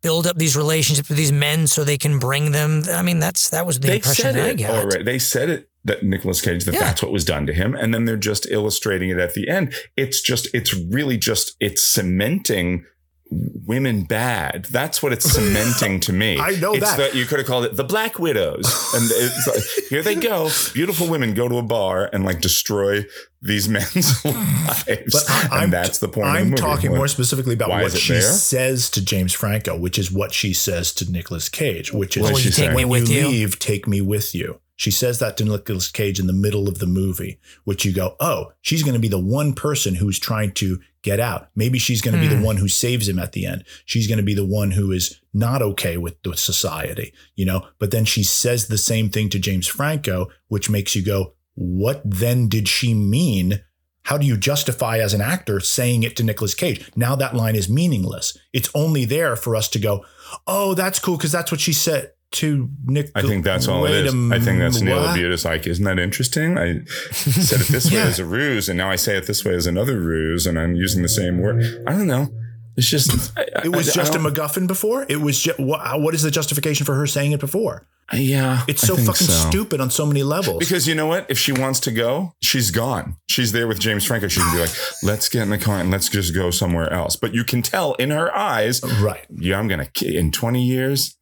build 0.02 0.26
up 0.26 0.38
these 0.38 0.56
relationships 0.56 1.10
with 1.10 1.18
these 1.18 1.34
men 1.34 1.68
so 1.68 1.84
they 1.84 1.98
can 1.98 2.18
bring 2.18 2.54
them. 2.54 2.84
I 2.94 3.02
mean, 3.02 3.20
that's 3.20 3.50
that 3.50 3.66
was 3.66 3.82
the 3.82 3.88
they 3.88 3.96
impression 3.98 4.24
said 4.24 4.38
I 4.38 4.50
it 4.52 4.56
got. 4.56 4.86
already. 4.86 5.04
They 5.04 5.20
said 5.20 5.50
it 5.50 5.68
that 5.84 6.04
Nicolas 6.04 6.42
Cage 6.42 6.66
that 6.66 6.74
Yeah. 6.74 6.82
that's 6.82 7.02
what 7.02 7.12
was 7.12 7.26
done 7.26 7.46
to 7.48 7.54
him, 7.54 7.74
and 7.76 7.94
then 7.94 8.06
they're 8.06 8.18
just 8.18 8.46
illustrating 8.52 9.10
it 9.10 9.18
at 9.20 9.34
the 9.34 9.50
end. 9.50 9.74
It's 9.98 10.22
just, 10.22 10.48
it's 10.54 10.74
really 10.74 11.18
just, 11.18 11.56
it's 11.60 11.82
cementing 11.82 12.86
women 13.34 14.04
bad. 14.04 14.66
That's 14.66 15.02
what 15.02 15.14
it's 15.14 15.24
cementing 15.32 16.02
to 16.02 16.12
me. 16.14 16.38
I 16.40 16.52
know 16.60 16.74
it's 16.74 16.84
that. 16.98 17.12
The, 17.14 17.18
you 17.18 17.26
could 17.26 17.40
have 17.40 17.48
called 17.48 17.64
it 17.64 17.78
the 17.78 17.84
Black 17.86 18.20
Widows, 18.20 18.66
and 18.94 19.06
it's 19.10 19.48
like, 19.48 19.88
here 19.90 20.04
they 20.04 20.16
go, 20.16 20.50
beautiful 20.74 21.08
women 21.08 21.34
go 21.34 21.48
to 21.48 21.58
a 21.58 21.64
bar 21.64 22.10
and 22.12 22.26
like 22.26 22.42
destroy 22.42 23.06
these 23.42 23.70
men's 23.70 24.24
lives, 24.26 24.84
But 24.86 25.24
I- 25.30 25.64
and 25.64 25.72
that's 25.74 26.00
the 26.00 26.10
point. 26.10 26.28
of 26.28 26.34
the 26.34 26.40
I'm 26.40 26.50
movie. 26.50 26.62
talking 26.62 26.92
What- 26.92 26.98
more 26.98 27.08
specifically 27.08 27.54
about 27.54 27.70
why 27.70 27.84
what 27.84 27.94
is 27.94 28.00
she 28.00 28.14
there? 28.14 28.22
says 28.22 28.90
to 28.92 29.04
James 29.04 29.34
Franco, 29.34 29.78
which 29.78 29.98
is 29.98 30.12
what 30.12 30.34
she 30.34 30.54
says 30.54 30.92
to 30.96 31.10
Nicolas 31.12 31.48
Cage, 31.48 31.94
which 31.94 32.18
is 32.18 32.24
What 32.24 32.34
does 32.34 32.42
she 32.42 32.52
say? 32.52 32.68
when 32.68 32.76
me 32.76 32.86
with 32.86 33.10
you 33.10 33.22
you?" 33.22 33.28
leave, 33.30 33.60
take 33.60 33.88
me 33.88 34.02
with 34.02 34.36
you. 34.36 34.60
She 34.82 34.90
says 34.90 35.20
that 35.20 35.38
to 35.38 35.46
Nicolas 35.46 35.92
Cage 35.92 36.20
in 36.20 36.26
the 36.26 36.34
middle 36.34 36.68
of 36.68 36.80
the 36.80 36.88
movie, 36.88 37.38
which 37.66 37.86
you 37.86 37.94
go, 37.94 38.16
oh, 38.20 38.54
she's 38.64 38.82
going 38.82 38.96
to 38.96 39.00
be 39.00 39.08
the 39.08 39.20
one 39.20 39.54
person 39.54 39.94
who's 39.94 40.18
trying 40.18 40.54
to 40.54 40.80
get 41.04 41.20
out. 41.20 41.50
Maybe 41.56 41.78
she's 41.78 42.02
going 42.02 42.16
to 42.16 42.20
be 42.20 42.28
Hmm. 42.28 42.40
the 42.40 42.44
one 42.48 42.58
who 42.58 42.68
saves 42.68 43.08
him 43.08 43.20
at 43.20 43.34
the 43.34 43.46
end. 43.46 43.64
She's 43.86 44.08
going 44.08 44.18
to 44.18 44.24
be 44.24 44.34
the 44.34 44.44
one 44.44 44.72
who 44.72 44.92
is 44.92 45.20
not 45.36 45.62
okay 45.62 45.98
with 45.98 46.20
the 46.24 46.36
society, 46.36 47.14
you 47.36 47.46
know? 47.46 47.68
But 47.78 47.92
then 47.92 48.06
she 48.06 48.24
says 48.24 48.70
the 48.70 48.78
same 48.80 49.12
thing 49.12 49.30
to 49.30 49.38
James 49.38 49.68
Franco, 49.68 50.32
which 50.48 50.68
makes 50.68 50.96
you 50.96 51.06
go, 51.06 51.34
what 51.54 52.02
then 52.04 52.48
did 52.48 52.68
she 52.68 52.96
mean? 52.96 53.62
How 54.06 54.18
do 54.18 54.26
you 54.26 54.36
justify 54.36 54.98
as 54.98 55.14
an 55.14 55.22
actor 55.22 55.60
saying 55.60 56.02
it 56.02 56.16
to 56.16 56.24
Nicolas 56.24 56.56
Cage? 56.56 56.90
Now 56.96 57.16
that 57.18 57.36
line 57.36 57.56
is 57.56 57.70
meaningless. 57.70 58.36
It's 58.52 58.72
only 58.74 59.06
there 59.06 59.36
for 59.36 59.56
us 59.56 59.70
to 59.70 59.80
go, 59.80 60.04
oh, 60.48 60.74
that's 60.74 60.98
cool 60.98 61.18
because 61.18 61.32
that's 61.32 61.52
what 61.52 61.62
she 61.62 61.72
said 61.72 62.14
to 62.32 62.70
Nick. 62.86 63.12
I 63.16 63.22
think 63.22 63.44
that's 63.44 63.68
all 63.68 63.86
it 63.86 63.92
is. 64.06 64.14
a 64.14 64.30
I 64.34 64.40
think 64.40 64.60
that's 64.60 64.82
Neil? 64.82 64.98
LaBute 65.00 65.32
is 65.32 65.46
like, 65.46 65.68
isn't 65.68 65.84
that 65.86 66.00
interesting? 66.00 66.58
I 66.58 66.84
said 67.12 67.62
it 67.62 67.68
this 67.68 67.92
way 67.92 67.98
Yeah. 67.98 68.06
as 68.06 68.20
a 68.20 68.26
ruse, 68.26 68.70
and 68.70 68.78
now 68.78 68.90
I 68.90 68.96
say 68.96 69.18
it 69.18 69.28
this 69.28 69.44
way 69.44 69.54
as 69.54 69.68
another 69.68 70.00
ruse, 70.00 70.46
and 70.46 70.58
I'm 70.60 70.76
using 70.76 71.02
the 71.02 71.10
same 71.10 71.40
word. 71.40 71.64
I 71.88 71.92
don't 71.92 72.08
know. 72.08 72.30
It's 72.78 72.88
just 72.90 73.38
I- 73.38 73.46
It 73.66 73.76
was 73.76 73.90
I- 73.90 73.92
I 73.92 73.96
just 74.06 74.16
a 74.16 74.18
don't- 74.18 74.34
MacGuffin 74.34 74.66
before. 74.68 75.06
It 75.10 75.20
was 75.22 75.40
just 75.42 75.60
what? 75.60 76.02
What 76.02 76.14
is 76.16 76.22
the 76.22 76.32
justification 76.32 76.86
for 76.86 76.96
her 76.96 77.06
saying 77.06 77.34
it 77.34 77.40
before? 77.42 77.86
Uh, 78.14 78.18
yeah, 78.18 78.64
It's 78.68 78.82
so 78.82 78.96
fucking 78.96 79.28
so. 79.28 79.50
stupid 79.50 79.80
on 79.80 79.90
so 79.90 80.06
many 80.06 80.24
levels. 80.24 80.60
Because 80.60 80.88
you 80.88 80.96
know 80.96 81.06
what? 81.08 81.26
If 81.30 81.38
she 81.38 81.52
wants 81.54 81.80
to 81.82 81.92
go, 81.92 82.34
she's 82.42 82.72
gone. 82.72 83.16
She's 83.30 83.52
there 83.52 83.68
with 83.68 83.80
James 83.80 84.04
Franco. 84.06 84.28
She 84.30 84.40
can 84.42 84.52
be 84.54 84.60
like, 84.60 84.72
"Let's 85.04 85.30
get 85.30 85.44
in 85.44 85.50
the 85.50 85.58
car 85.58 85.80
and 85.80 85.92
let's 85.92 86.10
just 86.10 86.34
go 86.34 86.50
somewhere 86.52 86.92
else." 86.92 87.16
But 87.18 87.34
you 87.34 87.44
can 87.44 87.62
tell 87.62 87.94
in 87.96 88.10
her 88.10 88.36
eyes, 88.36 88.82
right? 89.02 89.26
Yeah, 89.38 89.60
I'm 89.60 89.68
gonna 89.68 89.88
in 90.02 90.32
20 90.32 90.66
years, 90.66 91.16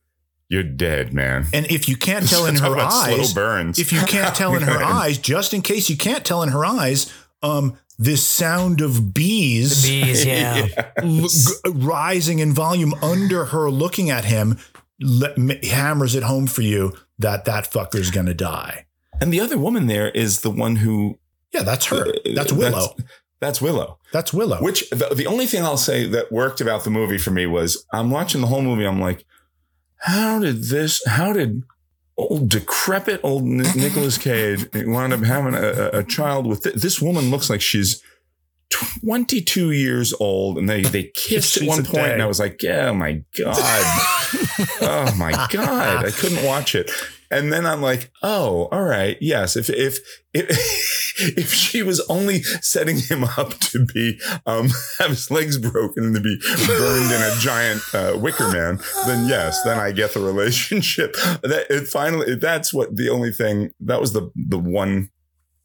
you're 0.49 0.63
dead, 0.63 1.13
man. 1.13 1.45
And 1.53 1.65
if 1.71 1.87
you 1.87 1.95
can't 1.95 2.27
tell 2.27 2.45
in 2.47 2.55
her 2.57 2.73
about 2.73 2.91
slow 2.91 3.19
eyes, 3.19 3.33
burns. 3.33 3.79
if 3.79 3.93
you 3.93 4.01
can't 4.01 4.35
tell 4.35 4.55
in 4.55 4.61
her 4.73 4.83
eyes, 4.83 5.17
just 5.17 5.53
in 5.53 5.61
case 5.61 5.89
you 5.89 5.97
can't 5.97 6.25
tell 6.25 6.41
in 6.43 6.49
her 6.49 6.65
eyes, 6.65 7.13
um, 7.43 7.77
this 7.97 8.25
sound 8.25 8.81
of 8.81 9.13
bees, 9.13 9.83
The 9.83 10.03
bees, 10.03 10.25
yeah. 10.27 10.67
l- 10.97 11.27
g- 11.27 11.53
rising 11.65 12.39
in 12.39 12.53
volume 12.53 12.93
under 13.01 13.45
her, 13.45 13.69
looking 13.69 14.09
at 14.09 14.25
him, 14.25 14.57
le- 14.99 15.33
m- 15.33 15.49
hammers 15.63 16.15
it 16.15 16.23
home 16.23 16.47
for 16.47 16.61
you 16.61 16.93
that 17.19 17.45
that 17.45 17.69
fucker's 17.69 18.09
gonna 18.11 18.33
die. 18.33 18.85
And 19.21 19.33
the 19.33 19.41
other 19.41 19.57
woman 19.57 19.87
there 19.87 20.09
is 20.11 20.41
the 20.41 20.49
one 20.51 20.77
who. 20.77 21.19
Yeah, 21.53 21.63
that's 21.63 21.87
her. 21.87 22.05
That's 22.35 22.53
Willow. 22.53 22.93
That's, 22.97 23.03
that's 23.41 23.61
Willow. 23.61 23.97
That's 24.13 24.33
Willow. 24.33 24.61
Which 24.61 24.89
the, 24.91 25.09
the 25.13 25.27
only 25.27 25.45
thing 25.45 25.63
I'll 25.63 25.75
say 25.77 26.05
that 26.07 26.31
worked 26.31 26.61
about 26.61 26.85
the 26.85 26.89
movie 26.91 27.17
for 27.17 27.31
me 27.31 27.45
was 27.47 27.85
I'm 27.91 28.11
watching 28.11 28.39
the 28.39 28.47
whole 28.47 28.61
movie. 28.61 28.85
I'm 28.85 29.01
like, 29.01 29.25
how 29.99 30.39
did 30.39 30.63
this? 30.65 31.01
How 31.05 31.33
did 31.33 31.63
old 32.17 32.49
decrepit 32.49 33.19
old 33.23 33.43
Ni- 33.45 33.63
Nicolas 33.75 34.17
Cage 34.17 34.65
wind 34.73 35.13
up 35.13 35.21
having 35.21 35.53
a, 35.53 35.89
a- 35.93 36.03
child 36.03 36.45
with 36.47 36.63
thi- 36.63 36.71
this 36.75 37.01
woman? 37.01 37.31
Looks 37.31 37.49
like 37.49 37.61
she's 37.61 38.01
22 39.01 39.71
years 39.71 40.13
old, 40.19 40.57
and 40.57 40.69
they 40.69 40.81
they 40.81 41.03
kissed 41.15 41.57
at 41.57 41.67
one 41.67 41.83
point, 41.83 42.13
and. 42.13 42.21
I 42.21 42.25
was 42.25 42.39
like, 42.39 42.63
oh 42.65 42.93
my 42.93 43.23
god, 43.37 43.55
oh 44.81 45.13
my 45.17 45.31
god, 45.51 46.05
I 46.05 46.11
couldn't 46.11 46.45
watch 46.45 46.75
it. 46.75 46.91
And 47.31 47.53
then 47.53 47.65
I'm 47.65 47.81
like, 47.81 48.11
oh, 48.23 48.67
all 48.71 48.83
right, 48.83 49.17
yes. 49.21 49.55
If 49.55 49.69
if 49.69 49.99
if 50.33 50.49
if 51.37 51.53
she 51.53 51.83
was 51.83 51.99
only 52.09 52.41
setting 52.43 52.97
him 52.97 53.23
up 53.23 53.59
to 53.59 53.85
be 53.85 54.19
um 54.45 54.69
have 54.99 55.09
his 55.09 55.29
legs 55.29 55.57
broken 55.57 56.05
and 56.05 56.15
to 56.15 56.21
be 56.21 56.39
burned 56.65 57.11
in 57.11 57.21
a 57.21 57.35
giant 57.39 57.81
uh, 57.93 58.17
wicker 58.17 58.49
man, 58.51 58.79
then 59.05 59.27
yes, 59.27 59.61
then 59.63 59.79
I 59.79 59.91
get 59.91 60.13
the 60.13 60.21
relationship. 60.21 61.15
That 61.41 61.67
it 61.69 61.87
finally 61.87 62.35
that's 62.35 62.73
what 62.73 62.95
the 62.95 63.09
only 63.09 63.31
thing 63.31 63.71
that 63.79 64.01
was 64.01 64.13
the 64.13 64.31
the 64.35 64.57
one. 64.57 65.09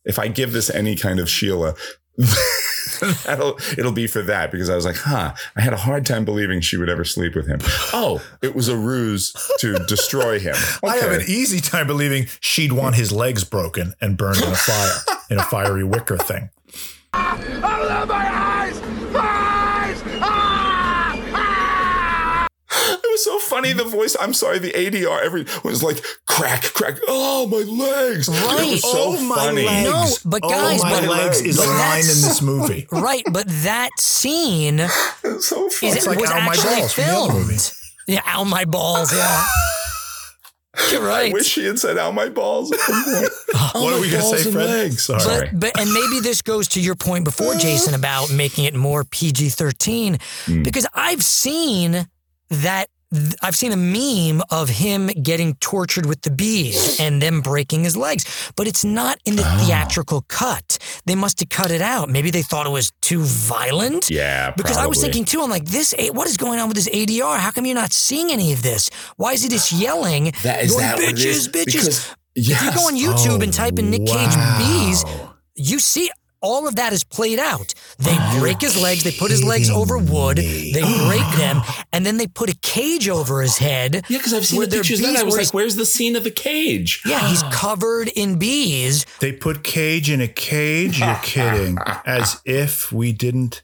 If 0.05 0.19
I 0.19 0.29
give 0.29 0.53
this 0.53 0.71
any 0.71 0.97
kind 0.97 1.19
of 1.19 1.29
Sheila. 1.29 1.75
That'll 3.25 3.59
it'll 3.77 3.93
be 3.93 4.07
for 4.07 4.23
that 4.23 4.53
because 4.53 4.71
I 4.71 4.77
was 4.77 4.85
like, 4.85 4.97
huh, 4.97 5.35
I 5.57 5.61
had 5.61 5.73
a 5.73 5.79
hard 5.79 6.07
time 6.07 6.25
believing 6.25 6.61
she 6.61 6.77
would 6.77 6.89
ever 6.89 7.05
sleep 7.05 7.35
with 7.35 7.47
him. 7.47 7.59
Oh, 7.93 8.23
it 8.41 8.55
was 8.55 8.69
a 8.69 8.77
ruse 8.77 9.35
to 9.59 9.75
destroy 9.87 10.39
him. 10.39 10.55
I 10.85 10.97
have 10.97 11.13
an 11.13 11.23
easy 11.27 11.61
time 11.61 11.87
believing 11.87 12.27
she'd 12.41 12.73
want 12.73 12.95
his 12.95 13.11
legs 13.13 13.45
broken 13.45 13.95
and 14.01 14.17
burned 14.17 14.43
in 14.43 14.53
a 14.53 14.57
fire, 14.57 14.93
in 15.31 15.39
a 15.39 15.43
fiery 15.43 15.85
wicker 15.85 16.17
thing. 16.17 16.51
Was 23.15 23.25
so 23.25 23.39
funny. 23.39 23.73
The 23.73 23.85
voice, 23.85 24.17
I'm 24.21 24.35
sorry, 24.35 24.59
the 24.59 24.73
ADR 24.73 25.21
every 25.23 25.47
was 25.63 25.83
like 25.83 26.03
crack, 26.27 26.63
crack. 26.75 26.99
Oh, 27.09 27.47
my 27.47 27.59
legs. 27.59 28.29
It 28.29 28.33
Right. 28.33 28.71
was 28.73 28.83
so 28.83 28.91
Oh, 29.17 29.21
my 29.23 29.37
funny. 29.37 29.67
legs. 29.67 30.25
No, 30.25 30.31
but 30.31 30.43
guys, 30.43 30.81
oh, 30.83 30.85
my 30.85 31.01
but- 31.01 31.09
legs 31.09 31.41
is 31.41 31.59
a 31.59 31.67
line 31.67 32.01
in 32.01 32.07
this 32.27 32.43
movie. 32.43 32.87
Right, 32.93 33.25
but 33.31 33.47
that 33.63 33.91
scene 33.99 34.81
is 34.81 34.93
It's 35.25 35.47
so 35.49 35.69
funny. 35.71 35.93
It's 35.93 36.07
like 36.07 36.19
was 36.19 36.31
Ow, 36.31 36.41
My 36.41 36.47
actually 36.53 36.75
Balls 36.81 36.93
from 36.93 37.05
the 37.05 37.11
other 37.17 37.33
movie. 37.35 37.47
filmed. 37.57 37.73
Yeah, 38.07 38.21
ow 38.27 38.45
my 38.45 38.65
balls. 38.67 39.13
Yeah, 39.15 39.47
you're 40.91 41.03
right. 41.07 41.31
I 41.31 41.33
wish 41.33 41.47
she 41.47 41.65
had 41.65 41.79
said 41.79 41.97
out 41.99 42.15
my 42.15 42.29
balls 42.29 42.73
at 42.73 42.81
some 42.81 43.05
point. 43.05 43.31
Oh, 43.55 43.83
What 43.85 43.93
are 43.95 44.01
we 44.01 44.11
gonna 44.11 44.23
say, 44.25 44.43
and 44.43 44.53
Fred? 44.53 44.69
legs. 44.69 45.05
Sorry. 45.05 45.21
Sorry. 45.21 45.49
But, 45.53 45.61
but 45.73 45.81
and 45.81 45.93
maybe 45.93 46.21
this 46.21 46.43
goes 46.43 46.69
to 46.69 46.81
your 46.81 46.97
point 46.97 47.25
before, 47.25 47.55
Jason, 47.55 47.95
about 47.95 48.31
making 48.33 48.65
it 48.65 48.75
more 48.75 49.05
PG 49.05 49.51
thirteen, 49.51 50.19
Hmm. 50.47 50.63
because 50.63 50.87
I've 50.95 51.23
seen 51.25 52.09
that. 52.51 52.89
I've 53.43 53.55
seen 53.57 53.73
a 53.73 53.77
meme 53.77 54.43
of 54.51 54.69
him 54.69 55.09
getting 55.23 55.55
tortured 55.57 56.07
with 56.07 56.23
the 56.23 56.31
bees 56.31 56.99
and 57.01 57.21
them 57.23 57.41
breaking 57.41 57.85
his 57.85 57.97
legs, 57.97 58.25
but 58.57 58.67
it's 58.67 58.85
not 58.85 59.19
in 59.25 59.37
the 59.37 59.43
Oh. 59.47 59.65
theatrical 59.65 60.23
cut. 60.29 60.79
They 61.07 61.15
must 61.15 61.41
have 61.41 61.49
cut 61.49 61.71
it 61.71 61.83
out. 61.83 62.09
Maybe 62.09 62.31
they 62.31 62.43
thought 62.43 62.67
it 62.67 62.71
was 62.71 62.93
too 63.03 63.23
violent. 63.23 64.11
Yeah, 64.11 64.53
Because 64.57 64.77
I 64.77 64.87
was 64.87 65.01
thinking 65.01 65.25
too, 65.25 65.43
I'm 65.43 65.51
like, 65.51 65.67
this, 65.67 65.95
what 66.13 66.27
is 66.27 66.37
going 66.37 66.59
on 66.59 66.69
with 66.69 66.77
this 66.77 66.89
ADR? 66.89 67.39
How 67.39 67.51
come 67.51 67.67
you're 67.67 67.75
not 67.75 67.93
seeing 67.93 68.31
any 68.33 68.53
of 68.53 68.63
this? 68.63 68.91
Why 69.17 69.33
is 69.33 69.43
he 69.43 69.49
just 69.49 69.71
yelling? 69.73 70.33
That 70.43 70.65
is 70.65 70.77
that 70.77 70.99
bitches, 70.99 71.49
bitches. 71.49 71.67
Because- 71.67 72.11
If 72.37 72.63
you 72.63 72.73
go 72.73 72.87
on 72.89 72.97
YouTube 72.97 73.43
and 73.45 73.53
type 73.53 73.79
in 73.79 73.91
Nick 73.91 74.07
Cage 74.07 74.35
oh, 74.35 74.59
bees, 74.59 75.05
you 75.55 75.79
see 75.79 76.11
all 76.45 76.69
of 76.69 76.77
that 76.77 76.93
is 76.93 77.03
played 77.03 77.41
out. 77.41 77.75
They 77.99 78.17
break 78.39 78.61
his 78.61 78.81
legs, 78.81 79.03
they 79.03 79.11
put 79.11 79.31
his 79.31 79.43
legs 79.43 79.71
over 79.71 79.99
wood, 79.99 80.37
they 80.37 80.83
break 81.09 81.37
them, 81.37 81.63
and 81.93 82.07
then 82.07 82.19
they 82.19 82.29
put 82.29 82.51
a 82.51 82.57
cage 82.63 83.09
over 83.09 83.43
his 83.43 83.59
head. 83.59 84.05
Yeah, 84.09 84.19
because 84.19 84.35
I've 84.35 84.47
seen 84.47 84.61
the 84.61 84.69
pictures. 84.69 85.01
Then 85.01 85.17
I 85.17 85.25
was 85.25 85.35
where 85.35 85.43
like, 85.43 85.55
"Where's 85.55 85.77
the 85.77 85.87
scene 85.87 86.15
of 86.15 86.23
the 86.23 86.31
cage?" 86.31 87.03
yeah, 87.05 87.27
he's 87.29 87.43
covered 87.53 88.09
in 88.09 88.39
bees. 88.39 89.07
They 89.21 89.33
put 89.33 89.65
Cage 89.65 90.11
in 90.11 90.21
a 90.21 90.29
cage. 90.29 91.01
You're 91.01 91.19
kidding. 91.23 91.79
As 92.05 92.41
if 92.45 92.93
we 92.93 93.13
didn't. 93.13 93.63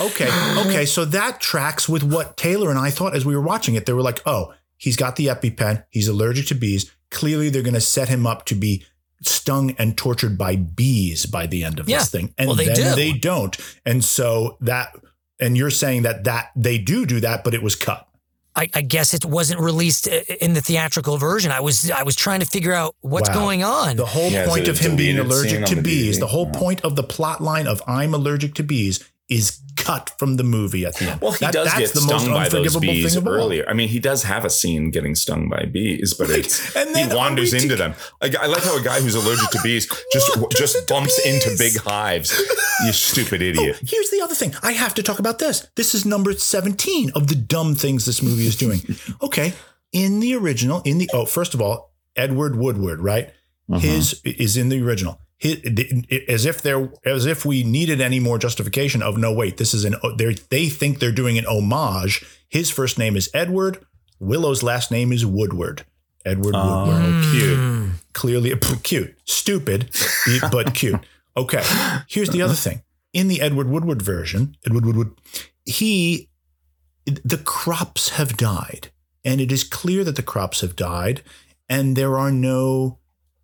Okay. 0.00 0.28
Okay. 0.58 0.84
So 0.84 1.04
that 1.06 1.40
tracks 1.40 1.88
with 1.88 2.02
what 2.02 2.36
Taylor 2.36 2.70
and 2.70 2.78
I 2.78 2.90
thought 2.90 3.16
as 3.16 3.24
we 3.24 3.34
were 3.34 3.42
watching 3.42 3.74
it. 3.74 3.86
They 3.86 3.94
were 3.94 4.02
like, 4.02 4.20
oh, 4.26 4.52
he's 4.76 4.96
got 4.96 5.16
the 5.16 5.26
EpiPen. 5.26 5.84
He's 5.90 6.08
allergic 6.08 6.46
to 6.48 6.54
bees. 6.54 6.90
Clearly, 7.10 7.48
they're 7.48 7.62
going 7.62 7.74
to 7.74 7.80
set 7.80 8.08
him 8.08 8.26
up 8.26 8.44
to 8.46 8.54
be 8.54 8.84
stung 9.22 9.72
and 9.78 9.96
tortured 9.96 10.38
by 10.38 10.56
bees 10.56 11.26
by 11.26 11.46
the 11.46 11.64
end 11.64 11.78
of 11.80 11.88
Yeah. 11.88 11.98
this 11.98 12.10
thing. 12.10 12.34
And 12.38 12.48
Well, 12.48 12.56
they 12.56 12.66
then 12.66 12.76
do. 12.76 12.94
they 12.94 13.12
don't. 13.12 13.56
And 13.84 14.04
so 14.04 14.56
that, 14.60 14.94
and 15.40 15.56
you're 15.56 15.70
saying 15.70 16.02
that 16.02 16.24
that 16.24 16.50
they 16.56 16.78
do 16.78 17.04
do 17.06 17.20
that, 17.20 17.44
but 17.44 17.54
it 17.54 17.62
was 17.62 17.74
cut. 17.74 18.04
I, 18.56 18.68
I 18.74 18.80
guess 18.82 19.14
it 19.14 19.24
wasn't 19.24 19.60
released 19.60 20.08
uh, 20.08 20.20
in 20.40 20.54
the 20.54 20.60
theatrical 20.60 21.16
version. 21.16 21.52
I 21.52 21.60
was 21.60 21.90
I 21.92 22.02
was 22.02 22.16
trying 22.16 22.40
to 22.40 22.46
figure 22.46 22.72
out 22.72 22.96
what's 23.00 23.28
Wow. 23.28 23.34
going 23.36 23.62
on. 23.62 23.96
The 23.96 24.06
whole 24.06 24.30
Yeah, 24.30 24.46
point 24.46 24.62
it 24.62 24.68
of 24.68 24.78
him 24.78 24.96
being 24.96 25.18
allergic 25.18 25.64
to 25.64 25.70
on 25.70 25.74
the 25.76 25.82
bees, 25.82 26.16
DVD? 26.16 26.20
the 26.20 26.26
whole 26.28 26.46
No. 26.46 26.58
point 26.58 26.80
of 26.82 26.96
the 26.96 27.04
plot 27.04 27.40
line 27.40 27.66
of 27.68 27.80
I'm 27.86 28.14
allergic 28.14 28.54
to 28.54 28.62
bees 28.64 28.98
is 29.28 29.58
cut 29.88 30.10
from 30.18 30.36
the 30.36 30.44
movie 30.44 30.84
at 30.84 30.94
the 30.96 31.06
end. 31.10 31.20
Well, 31.22 31.32
he 31.32 31.44
That- 31.46 31.52
does 31.54 31.66
that's 31.68 31.78
get 31.92 32.02
stung 32.02 32.26
by 32.32 32.48
those 32.48 32.76
bees 32.76 33.16
all. 33.16 33.28
earlier. 33.28 33.64
I 33.70 33.72
mean, 33.72 33.88
he 33.88 33.98
does 33.98 34.22
have 34.24 34.44
a 34.44 34.50
scene 34.50 34.90
getting 34.90 35.14
stung 35.14 35.48
by 35.48 35.62
bees, 35.64 36.14
but 36.18 36.28
Right. 36.28 36.40
it's, 36.40 36.76
And 36.76 36.94
then 36.94 37.08
he 37.10 37.16
wanders 37.16 37.52
into 37.54 37.68
to- 37.68 37.76
them. 37.76 37.94
Like, 38.22 38.36
I 38.36 38.46
like 38.46 38.64
how 38.64 38.76
a 38.76 38.82
guy 38.82 39.00
who's 39.00 39.14
allergic 39.14 39.48
to 39.50 39.60
bees 39.62 39.86
just 40.12 40.28
just 40.62 40.86
bumps 40.86 41.18
into 41.30 41.48
big 41.56 41.76
hives. 41.78 42.30
You 42.84 42.92
stupid 42.92 43.40
idiot. 43.42 43.76
Oh, 43.82 43.86
here's 43.92 44.10
the 44.10 44.20
other 44.20 44.34
thing. 44.34 44.54
I 44.62 44.72
have 44.72 44.94
to 44.94 45.02
talk 45.02 45.18
about 45.18 45.38
this. 45.38 45.66
This 45.76 45.94
is 45.94 46.04
number 46.04 46.32
17 46.34 47.10
of 47.14 47.28
the 47.28 47.34
dumb 47.34 47.74
things 47.74 48.04
this 48.04 48.22
movie 48.22 48.46
is 48.46 48.56
doing. 48.56 48.80
okay. 49.22 49.54
In 49.92 50.20
the 50.20 50.34
original, 50.34 50.82
in 50.84 50.98
the, 50.98 51.08
oh, 51.14 51.24
first 51.24 51.54
of 51.54 51.62
all, 51.62 51.94
Edward 52.14 52.56
Woodward, 52.56 53.00
right? 53.00 53.26
Uh-huh. 53.70 53.78
His 53.80 54.20
is 54.24 54.56
in 54.56 54.68
the 54.68 54.80
original. 54.82 55.18
His, 55.38 55.60
as 56.28 56.44
if 56.44 56.62
there, 56.62 56.90
as 57.04 57.24
if 57.24 57.44
we 57.44 57.62
needed 57.62 58.00
any 58.00 58.18
more 58.18 58.38
justification 58.38 59.02
of 59.02 59.16
no, 59.16 59.32
wait, 59.32 59.56
this 59.56 59.72
is 59.72 59.84
an, 59.84 59.94
they 60.16 60.34
they 60.50 60.68
think 60.68 60.98
they're 60.98 61.12
doing 61.12 61.38
an 61.38 61.46
homage. 61.46 62.24
His 62.48 62.70
first 62.70 62.98
name 62.98 63.16
is 63.16 63.30
Edward. 63.32 63.84
Willow's 64.18 64.62
last 64.62 64.90
name 64.90 65.12
is 65.12 65.24
Woodward. 65.24 65.84
Edward 66.24 66.54
Woodward. 66.54 67.02
Oh, 67.04 67.30
cute. 67.32 67.56
Hmm. 67.56 67.88
Clearly 68.12 68.54
cute. 68.82 69.16
Stupid, 69.24 69.90
but 70.50 70.74
cute. 70.74 71.00
Okay. 71.36 71.62
Here's 72.08 72.30
the 72.30 72.42
other 72.42 72.54
thing. 72.54 72.82
In 73.12 73.28
the 73.28 73.40
Edward 73.40 73.68
Woodward 73.68 74.02
version, 74.02 74.56
Edward 74.66 74.84
Woodward, 74.84 75.12
he, 75.64 76.28
the 77.06 77.38
crops 77.38 78.10
have 78.10 78.36
died. 78.36 78.90
And 79.24 79.40
it 79.40 79.52
is 79.52 79.64
clear 79.64 80.04
that 80.04 80.16
the 80.16 80.22
crops 80.22 80.60
have 80.60 80.76
died. 80.76 81.22
And 81.68 81.96
there 81.96 82.18
are 82.18 82.30
no, 82.32 82.98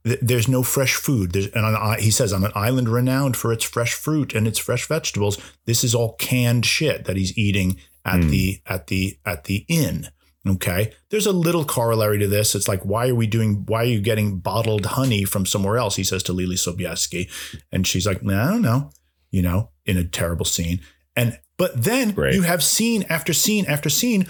th- 0.05 0.20
there's 0.22 0.48
no 0.48 0.62
fresh 0.62 0.94
food. 0.94 1.32
There's, 1.32 1.48
and 1.48 1.64
on, 1.64 1.98
he 1.98 2.10
says, 2.10 2.32
on 2.32 2.44
an 2.44 2.52
island 2.55 2.89
renowned 2.89 3.36
for 3.36 3.52
its 3.52 3.64
fresh 3.64 3.94
fruit 3.94 4.35
and 4.35 4.47
its 4.47 4.59
fresh 4.59 4.86
vegetables, 4.86 5.39
this 5.66 5.85
is 5.85 5.94
all 5.94 6.14
canned 6.14 6.66
shit 6.66 7.05
that 7.05 7.16
he's 7.16 7.36
eating 7.36 7.78
at 8.05 8.22
hmm. 8.22 8.31
the, 8.31 8.60
at 8.66 8.86
the, 8.89 9.18
at 9.24 9.44
the 9.44 9.64
inn. 9.68 10.09
Okay. 10.47 10.93
There's 11.09 11.26
a 11.26 11.32
little 11.32 11.64
corollary 11.64 12.18
to 12.18 12.28
this. 12.28 12.55
It's 12.55 12.68
like, 12.68 12.82
why 12.82 13.09
are 13.09 13.14
we 13.14 13.26
doing, 13.26 13.64
why 13.66 13.81
are 13.82 13.86
you 13.86 14.01
getting 14.01 14.39
bottled 14.39 14.85
honey 14.85 15.24
from 15.24 15.47
somewhere 15.47 15.78
else? 15.78 15.97
He 15.97 16.05
says 16.05 16.22
to 16.24 16.35
Leelee 16.35 16.59
Sobieski. 16.59 17.31
And 17.72 17.86
she's 17.86 18.06
like, 18.06 18.22
no, 18.22 18.39
I 18.39 18.51
don't 18.51 18.62
know, 18.62 18.90
you 19.31 19.40
know, 19.40 19.70
in 19.86 19.97
a 19.97 20.05
terrible 20.05 20.44
scene. 20.44 20.81
And, 21.16 21.39
but 21.56 21.85
then 21.85 22.14
you 22.16 22.43
have 22.43 22.62
scene 22.62 23.05
after 23.09 23.32
scene 23.32 23.64
after 23.66 23.89
scene 23.89 24.26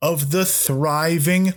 of 0.00 0.32
the 0.32 0.44
thriving 0.44 1.54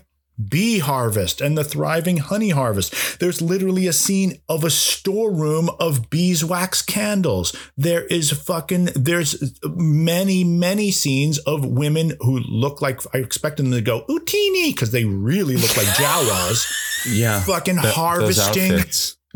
bee 0.50 0.80
harvest 0.80 1.42
and 1.42 1.58
the 1.58 1.64
thriving 1.64 2.18
honey 2.18 2.50
harvest. 2.50 3.20
There's 3.20 3.42
literally 3.42 3.88
a 3.88 3.94
scene 3.94 4.40
of 4.50 4.64
a 4.64 4.70
storeroom 4.70 5.70
of 5.80 6.10
beeswax 6.10 6.82
candles. 6.82 7.56
There 7.78 8.06
is 8.06 8.32
fucking, 8.32 8.90
there's 8.96 9.60
many, 9.64 10.44
many 10.44 10.92
scenes 10.92 11.38
of 11.40 11.66
women 11.66 12.18
who 12.22 12.40
look 12.40 12.82
like, 12.82 13.02
I 13.14 13.20
expect 13.20 13.58
them 13.58 13.72
to 13.72 13.82
go, 13.82 14.06
Utinni, 14.10 14.68
because 14.74 14.92
they 14.92 15.06
really 15.06 15.56
look 15.56 15.76
like 15.78 15.88
Jawas, 15.88 16.72
Yeah. 17.08 17.40
fucking 17.42 17.78
harvesting 17.78 18.80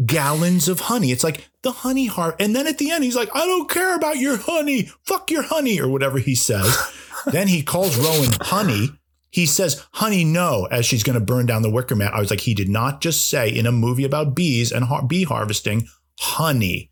gallons 0.05 0.67
of 0.67 0.79
honey. 0.81 1.11
It's 1.11 1.23
like 1.23 1.49
the 1.61 1.71
honey 1.71 2.07
har 2.07 2.35
And 2.39 2.55
then 2.55 2.67
at 2.67 2.77
the 2.77 2.91
end, 2.91 3.03
he's 3.03 3.15
like, 3.15 3.29
I 3.35 3.45
don't 3.45 3.69
care 3.69 3.95
about 3.95 4.17
your 4.17 4.37
honey. 4.37 4.89
Fuck 5.05 5.29
your 5.31 5.43
honey, 5.43 5.79
or 5.79 5.87
whatever 5.89 6.19
he 6.19 6.35
says. 6.35 6.75
then 7.25 7.47
he 7.47 7.61
calls 7.61 7.97
Rowan 7.97 8.31
honey. 8.41 8.89
He 9.31 9.45
says, 9.45 9.85
honey, 9.93 10.23
no, 10.23 10.67
as 10.71 10.85
she's 10.85 11.03
going 11.03 11.17
to 11.19 11.23
burn 11.23 11.45
down 11.45 11.61
the 11.61 11.69
wicker 11.69 11.95
mat. 11.95 12.13
I 12.13 12.19
was 12.19 12.31
like, 12.31 12.41
he 12.41 12.53
did 12.55 12.69
not 12.69 12.99
just 13.01 13.29
say 13.29 13.49
in 13.49 13.65
a 13.67 13.71
movie 13.71 14.03
about 14.03 14.35
bees 14.35 14.71
and 14.71 14.85
har- 14.85 15.05
bee 15.05 15.23
harvesting, 15.23 15.87
honey, 16.19 16.89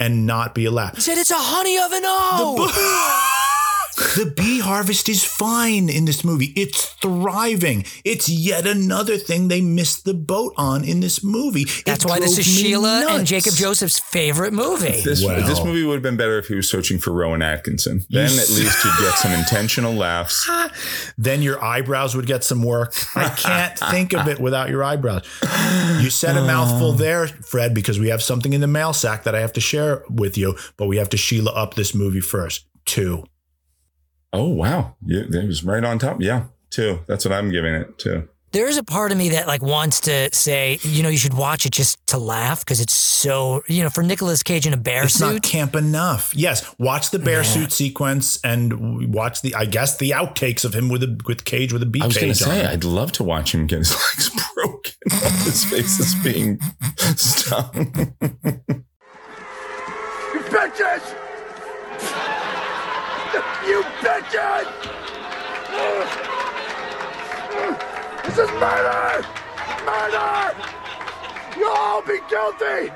and 0.00 0.26
not 0.26 0.54
be 0.54 0.64
allowed. 0.64 0.96
He 0.96 1.00
said 1.00 1.18
it's 1.18 1.30
a 1.30 1.36
honey 1.38 1.78
oven. 1.78 2.02
Oh, 2.04 3.32
The 3.96 4.32
bee 4.36 4.60
harvest 4.60 5.08
is 5.08 5.24
fine 5.24 5.88
in 5.88 6.04
this 6.04 6.22
movie. 6.22 6.52
It's 6.56 6.84
thriving. 6.84 7.84
It's 8.04 8.28
yet 8.28 8.66
another 8.66 9.16
thing 9.16 9.48
they 9.48 9.62
missed 9.62 10.04
the 10.04 10.12
boat 10.12 10.52
on 10.56 10.84
in 10.84 11.00
this 11.00 11.24
movie. 11.24 11.62
It 11.62 11.84
that's 11.86 12.04
why 12.04 12.18
this 12.18 12.38
is 12.38 12.46
me 12.46 12.62
Sheila 12.70 13.06
and. 13.08 13.26
Jacob 13.26 13.54
Joseph's 13.54 13.98
favorite 13.98 14.52
movie. 14.52 15.00
This, 15.00 15.24
Well. 15.24 15.46
this 15.46 15.64
movie 15.64 15.84
would 15.84 15.94
have 15.94 16.02
been 16.02 16.16
better 16.16 16.38
if 16.38 16.46
he 16.46 16.54
was 16.54 16.68
searching 16.68 16.98
for 16.98 17.12
Rowan 17.12 17.42
Atkinson. 17.42 18.04
Then 18.10 18.26
at 18.26 18.48
least 18.50 18.84
you'd 18.84 18.98
get 19.00 19.14
some 19.18 19.32
intentional 19.32 19.94
laughs. 19.94 20.48
then 21.16 21.42
your 21.42 21.62
eyebrows 21.64 22.14
would 22.14 22.26
get 22.26 22.44
some 22.44 22.62
work. 22.62 22.94
I 23.16 23.30
can't 23.30 23.78
think 23.90 24.12
of 24.12 24.28
it 24.28 24.38
without 24.38 24.68
your 24.68 24.84
eyebrows. 24.84 25.24
You 26.00 26.10
said 26.10 26.36
a 26.36 26.46
mouthful 26.46 26.90
oh. 26.90 26.92
there, 26.92 27.26
Fred, 27.28 27.74
because 27.74 27.98
we 27.98 28.08
have 28.08 28.22
something 28.22 28.52
in 28.52 28.60
the 28.60 28.66
mail 28.66 28.92
sack 28.92 29.24
that 29.24 29.34
I 29.34 29.40
have 29.40 29.54
to 29.54 29.60
share 29.60 30.04
with 30.10 30.36
you, 30.36 30.56
but 30.76 30.86
we 30.86 30.98
have 30.98 31.08
to 31.10 31.16
Sheila 31.16 31.52
up 31.52 31.74
this 31.74 31.94
movie 31.94 32.20
first. 32.20 32.66
Two. 32.84 33.24
Oh, 34.36 34.48
wow. 34.48 34.96
Yeah, 35.04 35.22
it 35.22 35.46
was 35.46 35.64
right 35.64 35.82
on 35.82 35.98
top. 35.98 36.20
Yeah, 36.20 36.44
two. 36.70 37.00
That's 37.06 37.24
what 37.24 37.32
I'm 37.32 37.50
giving 37.50 37.74
it, 37.74 37.98
too. 37.98 38.28
There 38.52 38.68
is 38.68 38.76
a 38.76 38.84
part 38.84 39.12
of 39.12 39.18
me 39.18 39.30
that 39.30 39.46
like 39.46 39.60
wants 39.60 40.00
to 40.02 40.32
say, 40.32 40.78
you 40.82 41.02
know, 41.02 41.08
you 41.08 41.18
should 41.18 41.34
watch 41.34 41.66
it 41.66 41.72
just 41.72 42.06
to 42.08 42.18
laugh 42.18 42.60
because 42.60 42.80
it's 42.80 42.94
so, 42.94 43.62
you 43.66 43.82
know, 43.82 43.90
for 43.90 44.02
Nicolas 44.02 44.42
Cage 44.42 44.66
in 44.66 44.72
a 44.72 44.78
bear 44.78 45.08
suit. 45.08 45.10
It's 45.10 45.20
not 45.20 45.42
camp 45.42 45.74
enough. 45.74 46.34
Yes, 46.34 46.74
watch 46.78 47.10
the 47.10 47.18
bear 47.18 47.44
suit 47.44 47.72
sequence 47.72 48.38
and 48.44 49.12
watch 49.12 49.42
the, 49.42 49.54
I 49.54 49.66
guess, 49.66 49.98
the 49.98 50.10
outtakes 50.12 50.64
of 50.64 50.74
him 50.74 50.88
with 50.88 51.02
a 51.02 51.18
with 51.26 51.44
Cage 51.44 51.72
with 51.72 51.82
a 51.82 51.86
bee 51.86 52.00
I 52.00 52.06
was 52.06 52.16
going 52.16 52.28
cage 52.28 52.38
to 52.38 52.44
say. 52.44 52.66
I'd 52.66 52.84
love 52.84 53.12
to 53.12 53.24
watch 53.24 53.52
him 53.52 53.66
get 53.66 53.78
his 53.78 53.92
legs 54.16 54.30
broken 54.54 54.92
while 55.10 55.30
his 55.44 55.64
face 55.64 55.98
is 55.98 56.14
being 56.22 56.58
stung. 57.16 57.92
You 60.32 60.40
bitches! 60.40 61.25
You 63.76 63.82
bitches! 63.82 64.66
This 68.24 68.38
is 68.38 68.50
murder! 68.52 69.26
Murder! 69.84 70.56
You'll 71.58 71.76
all 71.76 72.00
be 72.00 72.18
guilty! 72.30 72.90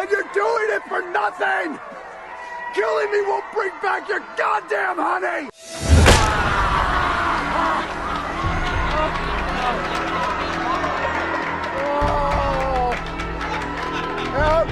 And 0.00 0.10
you're 0.10 0.30
doing 0.32 0.68
it 0.70 0.82
for 0.88 1.02
nothing! 1.10 1.78
Killing 2.74 3.12
me 3.12 3.20
won't 3.26 3.44
bring 3.52 3.72
back 3.82 4.08
your 4.08 4.20
goddamn 4.38 4.96
honey! 4.96 5.50
Oh! 11.84 12.92
Help 14.32 14.68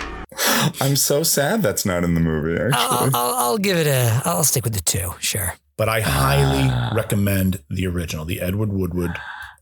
me! 0.00 0.07
I'm 0.80 0.96
so 0.96 1.22
sad 1.22 1.62
that's 1.62 1.84
not 1.84 2.04
in 2.04 2.14
the 2.14 2.20
movie, 2.20 2.60
I'll, 2.60 2.68
actually. 2.68 3.10
I'll, 3.14 3.34
I'll 3.34 3.58
give 3.58 3.76
it 3.76 3.86
a, 3.86 4.22
I'll 4.24 4.44
stick 4.44 4.64
with 4.64 4.74
the 4.74 4.80
two. 4.80 5.14
Sure. 5.20 5.54
But 5.76 5.88
I 5.88 6.00
highly 6.00 6.68
ah. 6.70 6.92
recommend 6.94 7.62
the 7.70 7.86
original, 7.86 8.24
the 8.24 8.40
Edward 8.40 8.72
Woodward 8.72 9.12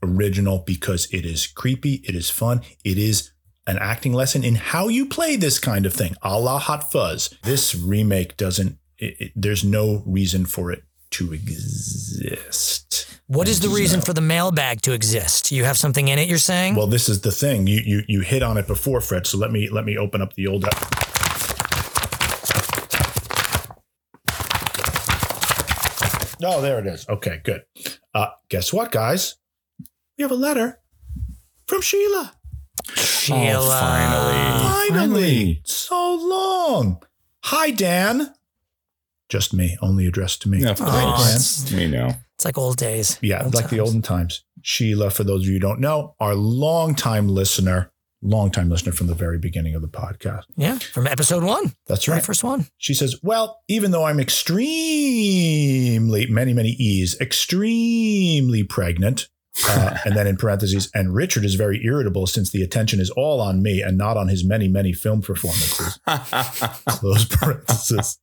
original, 0.03 0.59
because 0.59 1.07
it 1.11 1.25
is 1.25 1.47
creepy, 1.47 1.95
it 2.05 2.15
is 2.15 2.29
fun, 2.29 2.61
it 2.83 2.97
is 2.97 3.31
an 3.67 3.77
acting 3.79 4.13
lesson 4.13 4.43
in 4.43 4.55
how 4.55 4.87
you 4.87 5.05
play 5.05 5.35
this 5.35 5.59
kind 5.59 5.85
of 5.85 5.93
thing, 5.93 6.15
a 6.21 6.39
la 6.39 6.57
Hot 6.57 6.91
Fuzz. 6.91 7.35
This 7.43 7.75
remake 7.75 8.37
doesn't. 8.37 8.77
It, 8.97 9.15
it- 9.19 9.31
there's 9.35 9.63
no 9.63 10.01
reason 10.05 10.45
for 10.45 10.71
it 10.71 10.83
to 11.11 11.33
exist. 11.33 13.19
What 13.27 13.47
is 13.47 13.59
the 13.59 13.69
reason 13.69 14.01
for 14.01 14.13
the 14.13 14.21
mailbag 14.21 14.81
to 14.81 14.93
exist? 14.93 15.51
You 15.51 15.65
have 15.65 15.77
something 15.77 16.07
in 16.07 16.17
it, 16.17 16.29
you're 16.29 16.37
saying? 16.37 16.75
Well, 16.75 16.87
this 16.87 17.09
is 17.09 17.21
the 17.21 17.31
thing. 17.31 17.67
You 17.67 17.81
you 17.85 18.03
you 18.07 18.21
hit 18.21 18.41
on 18.41 18.57
it 18.57 18.67
before, 18.67 19.01
Fred. 19.01 19.27
So 19.27 19.37
let 19.37 19.51
me 19.51 19.69
let 19.69 19.83
me 19.85 19.97
open 19.97 20.21
up 20.21 20.33
the 20.33 20.47
old. 20.47 20.65
Oh, 26.43 26.61
there 26.61 26.79
it 26.79 26.87
is. 26.87 27.07
Okay, 27.09 27.41
good. 27.43 27.63
Uh, 28.13 28.27
guess 28.49 28.71
what, 28.71 28.91
guys? 28.91 29.35
We 30.17 30.21
have 30.21 30.31
a 30.31 30.35
letter 30.35 30.79
from 31.67 31.81
Sheila. 31.81 32.33
Sheila. 32.95 33.59
Oh, 33.59 33.69
finally. 33.69 34.89
Finally, 34.89 35.61
so 35.65 36.15
long. 36.15 37.01
Hi, 37.45 37.71
Dan. 37.71 38.33
Just 39.29 39.53
me, 39.53 39.77
only 39.81 40.05
addressed 40.07 40.41
to 40.43 40.49
me. 40.49 40.59
Yeah, 40.61 40.71
of 40.71 40.81
Oh, 40.81 41.15
it's- 41.21 41.71
We 41.71 41.87
know. 41.87 42.11
It's 42.35 42.45
like 42.45 42.57
old 42.57 42.77
days. 42.77 43.17
Yeah, 43.21 43.43
Old 43.43 43.55
like 43.55 43.69
the 43.69 43.79
olden 43.79 44.01
times. 44.03 44.43
Sheila, 44.61 45.09
for 45.09 45.23
those 45.23 45.41
of 45.41 45.47
you 45.47 45.53
who 45.53 45.59
don't 45.59 45.79
know, 45.79 46.13
our 46.19 46.35
longtime 46.35 47.27
listener, 47.27 47.91
longtime 48.21 48.69
listener 48.69 48.91
from 48.91 49.07
the 49.07 49.15
very 49.15 49.39
beginning 49.39 49.73
of 49.73 49.81
the 49.81 49.87
podcast. 49.87 50.43
Yeah, 50.55 50.77
from 50.77 51.07
episode 51.07 51.43
one. 51.43 51.73
That's 51.87 52.05
Very 52.05 52.17
right. 52.17 52.25
first 52.25 52.43
one. 52.43 52.67
She 52.77 52.93
says, 52.93 53.15
Well, 53.23 53.59
even 53.67 53.89
though 53.91 54.03
I'm 54.05 54.19
extremely, 54.19 54.67
many, 56.27 56.53
many 56.53 56.69
E's, 56.69 57.19
extremely 57.19 58.63
pregnant, 58.63 59.29
uh, 59.67 59.97
and 60.05 60.15
then 60.15 60.27
in 60.27 60.37
parentheses, 60.37 60.91
and 60.93 61.15
Richard 61.15 61.43
is 61.43 61.55
very 61.55 61.83
irritable 61.83 62.27
since 62.27 62.51
the 62.51 62.61
attention 62.61 62.99
is 62.99 63.09
all 63.09 63.41
on 63.41 63.63
me 63.63 63.81
and 63.81 63.97
not 63.97 64.15
on 64.15 64.27
his 64.27 64.45
many, 64.45 64.67
many 64.67 64.93
film 64.93 65.23
performances. 65.23 65.99
Close 66.87 67.25
parentheses. 67.25 68.19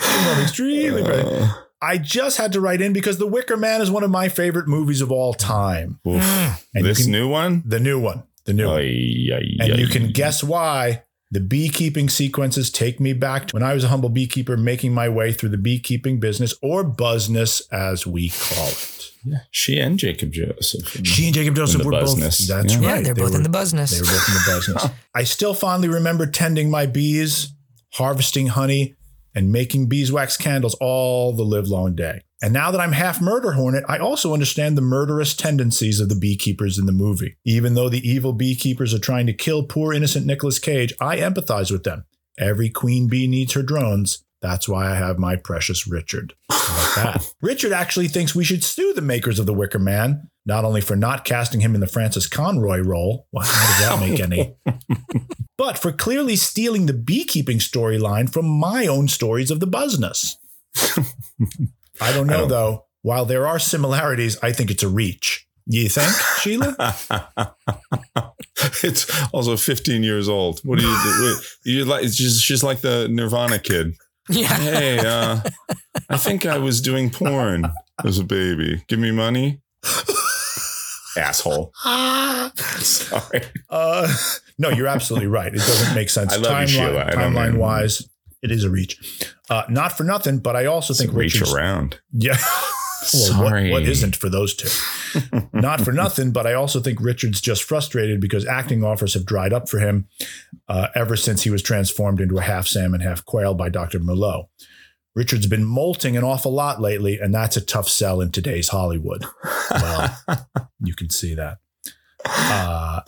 I'm 0.00 0.42
extremely 0.42 1.02
uh, 1.02 1.06
pregnant. 1.06 1.52
I 1.80 1.98
just 1.98 2.38
had 2.38 2.52
to 2.54 2.60
write 2.60 2.80
in 2.80 2.92
because 2.92 3.18
The 3.18 3.26
Wicker 3.26 3.56
Man 3.56 3.80
is 3.80 3.90
one 3.90 4.02
of 4.02 4.10
my 4.10 4.28
favorite 4.28 4.66
movies 4.66 5.00
of 5.00 5.12
all 5.12 5.32
time. 5.32 6.00
Mm. 6.04 6.60
And 6.74 6.84
this 6.84 7.02
can- 7.02 7.12
new 7.12 7.28
one? 7.28 7.62
The 7.64 7.78
new 7.80 8.00
one. 8.00 8.24
The 8.46 8.52
new 8.54 8.66
one. 8.66 8.80
Ay, 8.80 9.28
ay, 9.32 9.42
And 9.60 9.72
ay. 9.74 9.76
you 9.76 9.86
can 9.88 10.10
guess 10.10 10.42
why. 10.42 11.04
The 11.30 11.40
beekeeping 11.40 12.08
sequences 12.08 12.70
take 12.70 12.98
me 13.00 13.12
back 13.12 13.48
to 13.48 13.54
when 13.54 13.62
I 13.62 13.74
was 13.74 13.84
a 13.84 13.88
humble 13.88 14.08
beekeeper 14.08 14.56
making 14.56 14.94
my 14.94 15.10
way 15.10 15.30
through 15.30 15.50
the 15.50 15.58
beekeeping 15.58 16.18
business 16.20 16.54
or 16.62 16.82
buzzness 16.82 17.60
as 17.70 18.06
we 18.06 18.30
call 18.30 18.68
it. 18.68 19.12
Yeah. 19.24 19.38
She 19.50 19.78
and 19.78 19.98
Jacob 19.98 20.32
Joseph. 20.32 20.88
She 21.06 21.26
and 21.26 21.34
Jacob 21.34 21.54
Joseph 21.54 21.82
the 21.82 21.86
were 21.86 21.92
both. 21.92 22.18
That's 22.18 22.48
Yeah. 22.48 22.62
Yeah, 22.80 22.92
right. 22.92 23.04
they're 23.04 23.12
They 23.12 23.20
both 23.20 23.32
were- 23.32 23.36
in 23.36 23.42
the 23.42 23.50
business. 23.50 23.90
They 23.90 24.00
were 24.00 24.06
both 24.06 24.28
in 24.28 24.34
the 24.34 24.56
business. 24.56 24.86
I 25.14 25.24
still 25.24 25.52
fondly 25.52 25.88
remember 25.88 26.24
tending 26.26 26.70
my 26.70 26.86
bees, 26.86 27.52
harvesting 27.92 28.48
honey, 28.48 28.96
and 29.34 29.52
making 29.52 29.88
beeswax 29.88 30.36
candles 30.36 30.74
all 30.80 31.32
the 31.32 31.44
live 31.44 31.68
long 31.68 31.94
day. 31.94 32.22
And 32.42 32.52
now 32.52 32.70
that 32.70 32.80
I'm 32.80 32.92
half 32.92 33.20
murder 33.20 33.52
hornet, 33.52 33.84
I 33.88 33.98
also 33.98 34.32
understand 34.32 34.76
the 34.76 34.82
murderous 34.82 35.34
tendencies 35.34 36.00
of 36.00 36.08
the 36.08 36.14
beekeepers 36.14 36.78
in 36.78 36.86
the 36.86 36.92
movie. 36.92 37.36
Even 37.44 37.74
though 37.74 37.88
the 37.88 38.08
evil 38.08 38.32
beekeepers 38.32 38.94
are 38.94 38.98
trying 38.98 39.26
to 39.26 39.32
kill 39.32 39.64
poor 39.64 39.92
innocent 39.92 40.24
Nicolas 40.24 40.58
Cage, 40.58 40.92
I 41.00 41.18
empathize 41.18 41.70
with 41.70 41.84
them. 41.84 42.04
Every 42.38 42.70
queen 42.70 43.08
bee 43.08 43.26
needs 43.26 43.54
her 43.54 43.62
drones. 43.62 44.24
That's 44.40 44.68
why 44.68 44.88
I 44.90 44.94
have 44.94 45.18
my 45.18 45.34
precious 45.34 45.86
Richard. 45.86 46.34
Richard 47.42 47.72
actually 47.72 48.06
thinks 48.06 48.34
we 48.34 48.44
should 48.44 48.62
sue 48.62 48.92
the 48.92 49.02
makers 49.02 49.40
of 49.40 49.46
The 49.46 49.54
Wicker 49.54 49.80
Man, 49.80 50.30
not 50.48 50.64
only 50.64 50.80
for 50.80 50.96
not 50.96 51.24
casting 51.26 51.60
him 51.60 51.74
in 51.74 51.80
the 51.82 51.86
Frances 51.86 52.26
Conroy 52.26 52.80
role. 52.80 53.26
Well, 53.30 53.46
how 53.46 53.66
does 53.66 54.00
that 54.00 54.08
make 54.08 54.18
any? 54.18 54.56
but 55.58 55.78
for 55.78 55.92
clearly 55.92 56.36
stealing 56.36 56.86
the 56.86 56.94
beekeeping 56.94 57.58
storyline 57.58 58.32
from 58.32 58.46
my 58.46 58.86
own 58.86 59.08
stories 59.08 59.50
of 59.50 59.60
the 59.60 59.66
buzzness. 59.66 60.36
I 62.00 62.12
don't 62.12 62.26
know, 62.26 62.34
I 62.34 62.38
don't- 62.38 62.48
though. 62.48 62.84
While 63.02 63.26
there 63.26 63.46
are 63.46 63.58
similarities, 63.60 64.36
I 64.42 64.50
think 64.52 64.70
it's 64.72 64.82
a 64.82 64.88
reach. 64.88 65.46
You 65.66 65.88
think, 65.88 66.10
Sheila? 66.40 66.74
it's 68.82 69.28
also 69.32 69.56
15 69.56 70.02
years 70.02 70.28
old. 70.28 70.60
What 70.64 70.78
do 70.78 70.86
you 70.86 70.98
do? 71.04 71.36
You're 71.64 71.84
like? 71.86 72.04
It's 72.04 72.16
just 72.16 72.42
she's 72.42 72.64
like 72.64 72.80
the 72.80 73.06
Nirvana 73.08 73.58
kid. 73.58 73.94
Yeah. 74.30 74.46
Hey, 74.54 74.98
uh, 74.98 75.40
I 76.10 76.16
think 76.16 76.44
I 76.44 76.58
was 76.58 76.80
doing 76.80 77.10
porn 77.10 77.70
as 78.04 78.18
a 78.18 78.24
baby. 78.24 78.82
Give 78.88 78.98
me 78.98 79.10
money, 79.10 79.60
asshole. 81.18 81.72
Sorry. 82.56 83.42
Uh, 83.68 84.12
no, 84.58 84.70
you're 84.70 84.86
absolutely 84.86 85.28
right. 85.28 85.52
It 85.52 85.58
doesn't 85.58 85.94
make 85.94 86.10
sense. 86.10 86.32
I 86.32 86.36
love 86.36 86.60
you, 86.62 86.66
Sheila. 86.68 87.06
I 87.06 87.14
timeline 87.14 87.50
mean- 87.52 87.58
wise, 87.60 88.08
it 88.42 88.50
is 88.50 88.64
a 88.64 88.70
reach. 88.70 88.98
Uh, 89.50 89.64
not 89.68 89.96
for 89.96 90.04
nothing, 90.04 90.38
but 90.38 90.56
I 90.56 90.66
also 90.66 90.92
It's 90.92 91.00
think 91.00 91.12
a 91.12 91.16
reach 91.16 91.42
around. 91.42 92.00
Yeah. 92.12 92.36
well, 93.14 93.42
what- 93.42 93.48
Sorry. 93.48 93.70
what 93.70 93.82
isn't 93.82 94.16
for 94.16 94.28
those 94.28 94.54
two? 94.54 94.68
Not 95.54 95.80
for 95.80 95.92
nothing, 95.92 96.32
but 96.32 96.46
I 96.46 96.52
also 96.52 96.80
think 96.80 97.00
Richard's 97.00 97.40
just 97.40 97.62
frustrated 97.62 98.20
because 98.20 98.44
acting 98.46 98.84
offers 98.84 99.14
have 99.14 99.24
dried 99.24 99.52
up 99.54 99.66
for 99.68 99.78
him 99.78 100.06
uh, 100.68 100.88
ever 100.94 101.16
since 101.16 101.42
he 101.44 101.50
was 101.50 101.62
transformed 101.62 102.20
into 102.20 102.36
a 102.36 102.42
half 102.42 102.66
salmon, 102.66 103.00
half 103.00 103.24
quail 103.24 103.54
by 103.54 103.70
Dr. 103.70 104.00
Merlot. 104.00 104.48
Richard's 105.18 105.48
been 105.48 105.64
molting 105.64 106.16
an 106.16 106.22
awful 106.22 106.52
lot 106.52 106.80
lately, 106.80 107.18
and 107.18 107.34
that's 107.34 107.56
a 107.56 107.60
tough 107.60 107.88
sell 107.88 108.20
in 108.20 108.30
today's 108.30 108.68
Hollywood. 108.68 109.24
Well, 109.68 110.16
you 110.80 110.94
can 110.94 111.10
see 111.10 111.34
that. 111.34 111.58
Uh, 112.24 113.00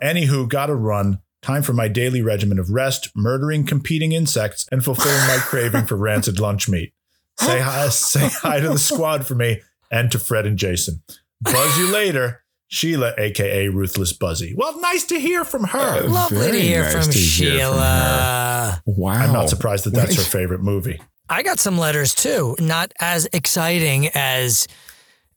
anywho, 0.00 0.48
gotta 0.48 0.76
run. 0.76 1.18
Time 1.42 1.64
for 1.64 1.72
my 1.72 1.88
daily 1.88 2.22
regimen 2.22 2.60
of 2.60 2.70
rest, 2.70 3.10
murdering 3.16 3.66
competing 3.66 4.12
insects, 4.12 4.68
and 4.70 4.84
fulfilling 4.84 5.26
my 5.26 5.38
craving 5.40 5.86
for 5.86 5.96
rancid 5.96 6.38
lunch 6.38 6.68
meat. 6.68 6.92
Say 7.40 7.58
hi, 7.58 7.88
say 7.88 8.28
hi 8.28 8.60
to 8.60 8.68
the 8.68 8.78
squad 8.78 9.26
for 9.26 9.34
me 9.34 9.60
and 9.90 10.12
to 10.12 10.20
Fred 10.20 10.46
and 10.46 10.56
Jason. 10.56 11.02
Buzz 11.40 11.76
you 11.76 11.90
later, 11.90 12.44
Sheila, 12.68 13.12
aka 13.18 13.66
Ruthless 13.70 14.12
Buzzy. 14.12 14.54
Well, 14.56 14.80
nice 14.80 15.02
to 15.06 15.18
hear 15.18 15.44
from 15.44 15.64
her. 15.64 16.02
Lovely 16.02 16.52
to 16.52 16.60
hear 16.60 16.84
nice 16.84 16.92
from 16.92 17.12
to 17.12 17.18
hear 17.18 17.50
from 17.50 17.58
Sheila. 17.58 18.82
Wow. 18.86 19.12
I'm 19.14 19.32
not 19.32 19.48
surprised 19.48 19.84
that 19.86 19.94
that's 19.94 20.14
her 20.14 20.22
favorite 20.22 20.62
movie. 20.62 21.00
I 21.28 21.42
got 21.42 21.58
some 21.58 21.78
letters 21.78 22.14
too, 22.14 22.54
not 22.58 22.92
as 23.00 23.26
exciting 23.32 24.08
as 24.14 24.66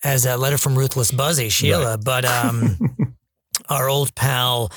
as 0.03 0.23
that 0.23 0.39
letter 0.39 0.57
from 0.57 0.77
Ruthless 0.77 1.11
Buzzy 1.11 1.49
Sheila, 1.49 1.97
but 1.97 2.23
um, 2.23 2.77
our 3.69 3.89
old 3.89 4.14
pal 4.15 4.72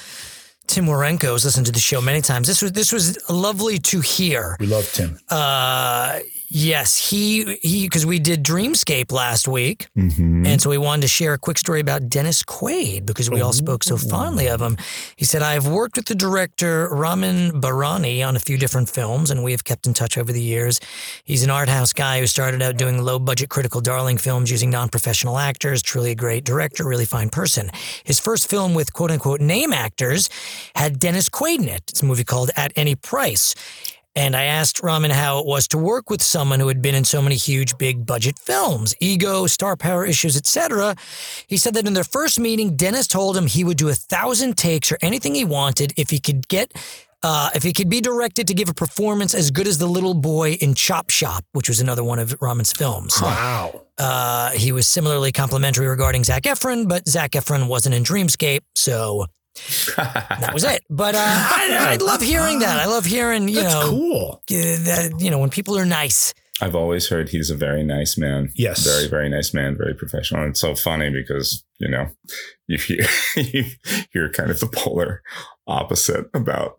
Tim 0.67 0.87
Warenko 0.87 1.33
has 1.33 1.45
listened 1.45 1.67
to 1.67 1.73
the 1.73 1.81
show 1.81 2.01
many 2.01 2.21
times. 2.21 2.47
This 2.47 2.63
was 2.63 2.73
this 2.73 2.93
was 2.93 3.19
lovely 3.29 3.79
to 3.79 4.01
hear. 4.01 4.57
We 4.61 4.67
love 4.67 4.91
Tim. 4.93 5.19
Uh, 5.29 6.21
yes, 6.51 6.97
he 7.11 7.57
he 7.63 7.87
because 7.87 8.05
we 8.05 8.19
did 8.19 8.43
Dreamscape 8.45 9.13
last 9.13 9.47
week, 9.47 9.89
Mhm. 9.97 10.45
and 10.47 10.61
so 10.61 10.69
we 10.69 10.79
wanted 10.79 11.03
to 11.03 11.09
share 11.09 11.33
a 11.33 11.39
quick 11.39 11.57
story 11.57 11.81
about 11.81 12.09
Dennis 12.11 12.43
Quaid 12.43 13.07
because 13.07 13.31
we 13.31 13.41
all 13.41 13.53
spoke 13.53 13.85
so 13.85 13.97
fondly 13.97 14.49
of 14.49 14.61
him. 14.61 14.77
He 15.17 15.25
said, 15.25 15.43
"I've 15.43 15.67
worked 15.67 15.97
with 15.97 16.07
the 16.07 16.15
director 16.17 16.89
Ramin 16.91 17.61
Bahrani 17.63 18.27
on 18.27 18.35
a 18.35 18.41
few 18.41 18.59
different 18.59 18.91
films, 18.91 19.31
and 19.31 19.45
we 19.45 19.53
have 19.53 19.63
kept 19.65 19.87
in 19.87 19.95
touch 19.95 20.19
over 20.19 20.33
the 20.33 20.43
years. 20.43 20.81
He's 21.25 21.45
an 21.45 21.51
art 21.51 21.69
house 21.69 21.93
guy 21.93 22.19
who 22.21 22.27
started 22.27 22.61
out 22.63 22.77
doing 22.77 23.01
low 23.03 23.19
budget 23.21 23.49
critical 23.49 23.81
darling 23.81 24.19
films 24.19 24.51
using 24.51 24.71
non 24.71 24.89
professional 24.89 25.39
actors. 25.39 25.83
Truly 25.83 26.11
a 26.11 26.15
great 26.17 26.45
director, 26.45 26.85
really 26.85 27.07
fine 27.07 27.31
person. 27.31 27.71
His 28.03 28.19
first 28.19 28.51
film 28.51 28.75
with 28.75 28.93
quote 28.93 29.13
unquote 29.13 29.41
name 29.41 29.73
actors 29.73 30.29
had 30.75 30.99
Dennis 30.99 31.29
Quaid 31.29 31.61
in 31.61 31.69
it. 31.69 31.85
It's 31.89 32.03
a 32.03 32.07
movie 32.07 32.25
called 32.25 32.51
At 32.57 32.73
Any 32.75 32.97
Price." 32.97 33.55
And 34.17 34.35
I 34.35 34.45
asked 34.45 34.83
Ramin 34.83 35.13
how 35.13 35.39
it 35.39 35.47
was 35.47 35.69
to 35.69 35.79
work 35.79 36.11
with 36.11 36.21
someone 36.21 36.59
who 36.59 36.69
had 36.69 36.83
been 36.83 36.95
in 36.97 37.05
so 37.05 37.23
many 37.23 37.37
huge, 37.37 37.79
big 37.79 38.05
budget 38.05 38.39
films, 38.39 38.95
ego, 39.01 39.47
star 39.47 39.77
power 39.77 40.05
issues, 40.05 40.37
etc. 40.37 40.97
He 41.47 41.57
said 41.57 41.75
that 41.75 41.87
in 41.87 41.95
their 41.95 42.05
first 42.05 42.41
meeting, 42.41 42.77
Dennis 42.77 43.07
told 43.07 43.37
him 43.37 43.47
he 43.47 43.63
would 43.63 43.77
do 43.77 43.89
a 43.89 43.95
thousand 43.95 44.59
takes 44.59 44.91
or 44.91 44.99
anything 45.01 45.35
he 45.35 45.45
wanted 45.45 45.93
if 45.97 46.11
he 46.11 46.19
could 46.19 46.49
get. 46.49 46.73
Uh, 47.23 47.51
if 47.55 47.63
he 47.63 47.75
could 47.75 47.91
be 47.91 48.01
directed 48.01 48.49
to 48.49 48.55
give 48.55 48.71
a 48.71 48.75
performance 48.75 49.35
as 49.35 49.51
good 49.51 49.67
as 49.67 49.77
the 49.77 49.87
little 49.87 50.15
boy 50.15 50.53
in 50.53 50.75
Chop 50.75 51.11
Shop, 51.11 51.45
which 51.53 51.69
was 51.69 51.79
another 51.79 52.03
one 52.03 52.19
of 52.19 52.35
Ramin's 52.41 52.73
films. 52.73 53.21
Wow. 53.21 53.83
Uh, 53.99 54.51
he 54.53 54.73
was 54.73 54.89
similarly 54.89 55.31
complimentary 55.31 55.87
regarding 55.87 56.25
Zac 56.25 56.45
Efron, 56.45 56.89
but 56.89 57.07
Zac 57.07 57.33
Efron 57.33 57.69
wasn't 57.69 57.95
in 57.95 58.03
Dreamscape, 58.05 58.61
so 58.75 59.27
that 59.97 60.51
was 60.53 60.65
it. 60.65 60.83
But 60.89 61.15
uh, 61.15 61.19
I, 61.25 61.93
I 61.93 61.97
love 61.97 62.21
hearing 62.21 62.61
that. 62.61 62.79
I 62.79 62.87
love 62.87 63.05
hearing, 63.05 63.49
you 63.49 63.57
That's 63.57 63.75
know, 63.75 63.89
cool. 63.89 64.43
that 64.49 65.15
you 65.19 65.31
know 65.31 65.39
when 65.39 65.51
people 65.51 65.77
are 65.79 65.87
nice. 65.87 66.35
I've 66.63 66.75
always 66.75 67.09
heard 67.09 67.31
he's 67.31 67.51
a 67.51 67.57
very 67.57 67.83
nice 67.83 68.19
man. 68.19 68.51
Yes. 68.55 68.85
Very, 68.85 69.09
very 69.09 69.31
nice 69.31 69.55
man, 69.55 69.77
very 69.77 69.95
professional. 69.95 70.43
And 70.43 70.51
it's 70.51 70.61
so 70.61 70.75
funny 70.75 71.09
because, 71.09 71.65
you 71.79 71.89
know, 71.89 72.09
you 72.67 72.77
hear, 72.77 73.07
you 73.37 73.65
hear 74.13 74.31
kind 74.31 74.51
of 74.51 74.61
the 74.61 74.67
polar 74.67 75.23
opposite 75.67 76.27
about 76.35 76.77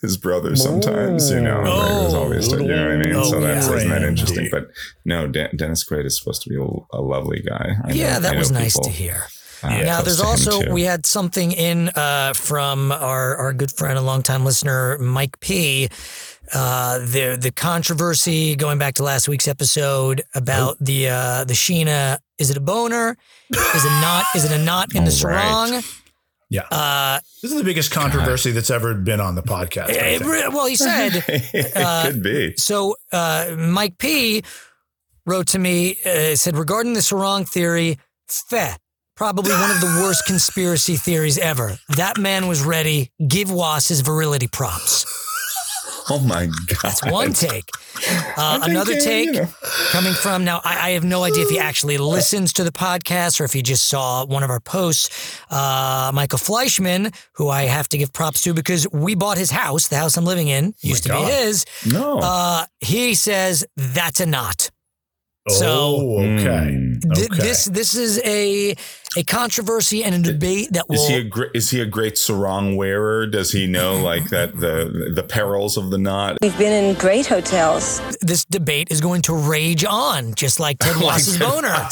his 0.00 0.16
brother 0.16 0.56
sometimes, 0.56 1.30
you 1.30 1.40
know. 1.40 1.62
Oh. 1.64 2.04
was 2.04 2.14
always, 2.14 2.50
you 2.50 2.66
know 2.66 2.88
what 2.88 2.94
I 2.94 2.96
mean? 2.96 3.14
Oh, 3.14 3.22
so 3.22 3.40
that's 3.40 3.68
yeah. 3.68 3.76
isn't 3.76 3.88
that 3.90 4.02
interesting. 4.02 4.38
Randy. 4.38 4.50
But 4.50 4.70
no, 5.04 5.28
Den- 5.28 5.56
Dennis 5.56 5.84
Quaid 5.88 6.04
is 6.04 6.18
supposed 6.18 6.42
to 6.42 6.50
be 6.50 6.56
a, 6.56 6.98
a 6.98 7.00
lovely 7.00 7.40
guy. 7.40 7.76
I 7.84 7.92
yeah, 7.92 8.16
I 8.16 8.18
that 8.18 8.32
know 8.32 8.38
was 8.40 8.50
nice 8.50 8.72
people, 8.76 8.84
to 8.84 8.90
hear. 8.90 9.26
Uh, 9.62 9.68
now, 9.82 10.02
there's 10.02 10.20
also 10.20 10.70
we 10.72 10.82
had 10.82 11.06
something 11.06 11.52
in 11.52 11.88
uh, 11.90 12.32
from 12.34 12.92
our 12.92 13.36
our 13.36 13.52
good 13.52 13.70
friend 13.72 13.96
and 13.96 14.06
longtime 14.06 14.44
listener 14.44 14.98
Mike 14.98 15.38
P. 15.40 15.88
Uh, 16.52 16.98
the 16.98 17.38
the 17.40 17.50
controversy 17.52 18.54
going 18.56 18.78
back 18.78 18.94
to 18.94 19.02
last 19.02 19.28
week's 19.28 19.48
episode 19.48 20.22
about 20.34 20.74
Oh. 20.74 20.76
the 20.84 21.08
uh, 21.08 21.44
the 21.44 21.54
Sheena. 21.54 22.18
Is 22.38 22.50
it 22.50 22.56
a 22.56 22.60
boner? 22.60 23.16
Is 23.52 23.84
it 23.84 23.88
not? 24.00 24.24
Is 24.34 24.44
it 24.44 24.52
a 24.52 24.58
knot 24.62 24.94
in 24.94 25.04
the 25.04 25.10
All 25.24 25.30
right. 25.30 25.68
sarong? 25.68 25.82
Yeah. 26.50 26.62
Uh, 26.70 27.20
This 27.40 27.50
is 27.52 27.56
the 27.56 27.64
biggest 27.64 27.90
controversy 27.92 28.50
that's 28.50 28.68
ever 28.70 28.92
been 28.94 29.20
on 29.20 29.34
the 29.36 29.42
podcast. 29.42 29.88
I 29.90 30.18
it 30.18 30.52
well, 30.52 30.66
he 30.66 30.76
said 30.76 31.24
it 31.28 31.72
uh, 31.76 32.04
could 32.06 32.22
be. 32.22 32.54
So 32.58 32.96
uh, 33.12 33.54
Mike 33.56 33.96
P 33.96 34.42
wrote 35.24 35.46
to 35.48 35.58
me, 35.58 35.96
uh, 36.04 36.34
said 36.36 36.56
regarding 36.58 36.92
the 36.92 37.00
sarong 37.00 37.44
theory, 37.46 37.98
feh, 38.28 38.74
probably 39.22 39.52
one 39.52 39.70
of 39.70 39.80
the 39.80 40.00
worst 40.02 40.26
conspiracy 40.26 40.96
theories 40.96 41.38
ever. 41.38 41.78
That 41.90 42.18
man 42.18 42.48
was 42.48 42.60
ready. 42.64 43.12
Give 43.28 43.52
Was 43.52 43.86
his 43.86 44.00
virility 44.00 44.48
props. 44.48 45.06
Oh 46.10 46.18
my 46.18 46.46
God. 46.46 46.78
That's 46.82 47.04
one 47.06 47.32
take. 47.32 47.62
Uh, 48.36 48.58
another 48.64 48.98
take 48.98 49.26
you 49.26 49.32
know. 49.42 49.48
coming 49.92 50.12
from 50.12 50.44
now. 50.44 50.60
I, 50.64 50.88
I 50.88 50.90
have 50.90 51.04
no 51.04 51.22
idea 51.22 51.44
if 51.44 51.50
he 51.50 51.60
actually 51.60 51.98
listens 51.98 52.52
to 52.54 52.64
the 52.64 52.72
podcast 52.72 53.40
or 53.40 53.44
if 53.44 53.52
he 53.52 53.62
just 53.62 53.86
saw 53.86 54.26
one 54.26 54.42
of 54.42 54.50
our 54.50 54.58
posts. 54.58 55.38
Uh, 55.48 56.10
Michael 56.12 56.40
Fleischman, 56.40 57.14
who 57.34 57.48
I 57.48 57.62
have 57.66 57.88
to 57.90 57.98
give 57.98 58.12
props 58.12 58.42
to 58.42 58.52
because 58.52 58.88
we 58.92 59.14
bought 59.14 59.38
his 59.38 59.52
house. 59.52 59.86
The 59.86 59.98
house 59.98 60.16
I'm 60.16 60.24
living 60.24 60.48
in 60.48 60.74
used 60.80 61.04
to 61.04 61.10
God. 61.10 61.26
be 61.28 61.32
his. 61.32 61.64
No. 61.86 62.18
Uh, 62.20 62.66
he 62.80 63.14
says 63.14 63.64
that's 63.76 64.18
a 64.18 64.26
knot. 64.26 64.70
Oh, 65.48 65.52
So- 65.54 65.96
okay. 66.18 66.74
Mm. 66.74 67.14
Th- 67.14 67.28
Okay. 67.32 67.42
This 67.42 67.64
this 67.64 67.94
is 67.96 68.20
a 68.24 68.76
a 69.16 69.24
controversy 69.24 70.02
and 70.04 70.14
a 70.14 70.18
debate 70.32 70.68
that 70.72 70.88
will. 70.88 70.96
Is 70.96 71.08
he 71.08 71.14
a 71.16 71.24
gr- 71.24 71.50
is 71.54 71.70
he 71.70 71.80
a 71.80 71.86
great 71.86 72.16
sarong 72.18 72.76
wearer? 72.76 73.26
Does 73.26 73.52
he 73.52 73.66
know 73.66 73.96
like 74.02 74.30
that 74.30 74.58
the 74.58 75.12
the 75.14 75.22
perils 75.22 75.76
of 75.76 75.90
the 75.90 75.98
knot? 75.98 76.38
We've 76.40 76.56
been 76.58 76.84
in 76.84 76.94
great 76.96 77.26
hotels. 77.26 78.00
this 78.20 78.44
debate 78.44 78.88
is 78.90 79.00
going 79.00 79.22
to 79.22 79.34
rage 79.34 79.84
on, 79.84 80.34
just 80.34 80.60
like 80.60 80.78
Ted 80.78 80.96
Like 80.96 81.04
Wass's 81.04 81.38
Ted 81.38 81.48
boner. 81.48 81.88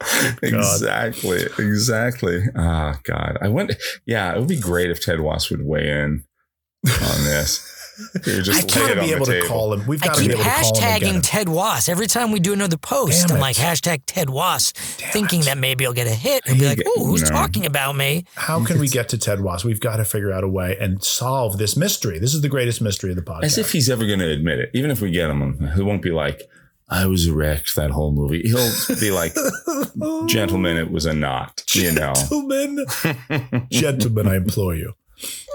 exactly, 0.42 1.42
exactly. 1.58 2.44
Ah, 2.56 2.98
God, 3.04 3.38
I 3.40 3.48
went. 3.48 3.72
Yeah, 4.06 4.32
it 4.34 4.38
would 4.38 4.48
be 4.48 4.58
great 4.60 4.90
if 4.90 5.02
Ted 5.04 5.20
Wass 5.20 5.50
would 5.50 5.64
weigh 5.64 5.88
in 5.90 6.24
on 6.86 7.24
this. 7.24 7.66
He 8.24 8.32
would 8.34 8.44
just 8.44 8.76
I 8.76 8.80
lay 8.80 8.90
it 8.92 8.94
gotta 8.94 9.00
be 9.00 9.12
able 9.12 9.26
to 9.26 9.42
call 9.46 9.72
him. 9.72 9.86
We've 9.86 10.02
I 10.02 10.06
got 10.06 10.16
to 10.16 10.20
keep 10.22 10.30
be 10.30 10.34
able 10.34 10.44
to 10.44 10.50
call 10.50 10.58
him 10.60 10.66
and 10.66 11.00
get 11.00 11.12
hashtagging. 11.14 11.20
Ted 11.22 11.48
Wass 11.48 11.88
every 11.88 12.06
time 12.06 12.32
we 12.32 12.40
do 12.40 12.52
another 12.52 12.76
post. 12.76 13.28
Damn 13.28 13.36
I'm 13.36 13.38
it. 13.38 13.40
like 13.42 13.56
hashtag 13.56 14.02
Ted 14.06 14.30
Wass, 14.30 14.72
thinking 14.72 15.42
that 15.42 15.58
maybe 15.58 15.86
I'll 15.86 15.92
get 15.92 16.06
a 16.06 16.14
hit. 16.14 16.46
He'll 16.46 16.56
be 16.58 16.66
like, 16.66 16.82
"Oh, 16.86 17.06
who's 17.06 17.22
no. 17.22 17.28
talking 17.28 17.66
about 17.66 17.96
me?" 17.96 18.24
How 18.34 18.64
can 18.64 18.78
we 18.78 18.88
get 18.88 19.08
to 19.10 19.18
Ted 19.18 19.40
Wass? 19.40 19.64
We've 19.64 19.80
got 19.80 19.96
to 19.96 20.04
figure 20.04 20.32
out 20.32 20.44
a 20.44 20.48
way 20.48 20.76
and 20.80 21.02
solve 21.02 21.58
this 21.58 21.76
mystery. 21.76 22.18
This 22.18 22.34
is 22.34 22.40
the 22.40 22.48
greatest 22.48 22.80
mystery 22.80 23.10
of 23.10 23.16
the 23.16 23.22
podcast. 23.22 23.44
As 23.44 23.58
if 23.58 23.72
he's 23.72 23.88
ever 23.90 24.06
going 24.06 24.18
to 24.20 24.30
admit 24.30 24.58
it. 24.58 24.70
Even 24.74 24.90
if 24.90 25.00
we 25.00 25.10
get 25.10 25.30
him, 25.30 25.68
he 25.74 25.82
won't 25.82 26.02
be 26.02 26.10
like, 26.10 26.42
"I 26.88 27.06
was 27.06 27.26
erect 27.26 27.76
that 27.76 27.90
whole 27.90 28.12
movie." 28.12 28.42
He'll 28.42 28.96
be 28.98 29.10
like, 29.10 29.34
"Gentlemen, 30.26 30.76
it 30.76 30.90
was 30.90 31.06
a 31.06 31.14
knot." 31.14 31.62
You 31.74 31.92
know. 31.92 32.12
Gentlemen, 32.14 32.86
gentlemen, 33.70 34.26
I 34.28 34.36
implore 34.36 34.74
you. 34.74 34.94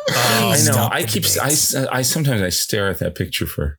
I 0.09 0.61
know. 0.65 0.89
I 0.91 1.03
keep. 1.03 1.25
I. 1.41 1.47
I 1.91 2.01
sometimes 2.01 2.41
I 2.41 2.49
stare 2.49 2.89
at 2.89 2.99
that 2.99 3.15
picture 3.15 3.45
for 3.45 3.77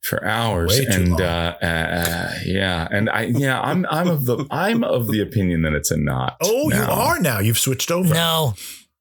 for 0.00 0.24
hours, 0.24 0.78
Way 0.78 0.86
and 0.88 1.20
uh, 1.20 1.56
uh, 1.60 1.66
uh, 1.66 2.30
yeah, 2.44 2.86
and 2.90 3.10
I 3.10 3.22
yeah, 3.24 3.60
I'm 3.60 3.84
I'm 3.90 4.08
of 4.08 4.26
the 4.26 4.46
I'm 4.50 4.84
of 4.84 5.08
the 5.08 5.20
opinion 5.20 5.62
that 5.62 5.72
it's 5.74 5.90
a 5.90 5.96
knot. 5.96 6.36
Oh, 6.40 6.70
you 6.70 6.80
are 6.80 7.18
now. 7.20 7.40
You've 7.40 7.58
switched 7.58 7.90
over. 7.90 8.12
No, 8.14 8.54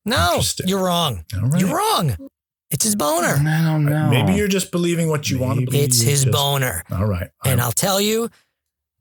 no, 0.05 0.41
you're 0.65 0.83
wrong. 0.83 1.23
All 1.35 1.49
right. 1.49 1.61
You're 1.61 1.75
wrong. 1.75 2.15
It's 2.69 2.83
his 2.83 2.95
boner. 2.97 3.27
I 3.39 3.63
don't 3.63 3.85
know. 3.85 4.09
Maybe 4.09 4.33
you're 4.33 4.49
just 4.49 4.71
believing 4.71 5.07
what 5.07 5.29
you 5.29 5.39
want 5.39 5.59
to 5.61 5.65
believe. 5.65 5.83
It's 5.85 6.01
his 6.01 6.23
Just- 6.25 6.33
boner. 6.35 6.83
All 6.91 7.05
right. 7.05 7.29
And 7.45 7.61
I'll 7.61 7.71
tell 7.71 8.01
you, 8.01 8.29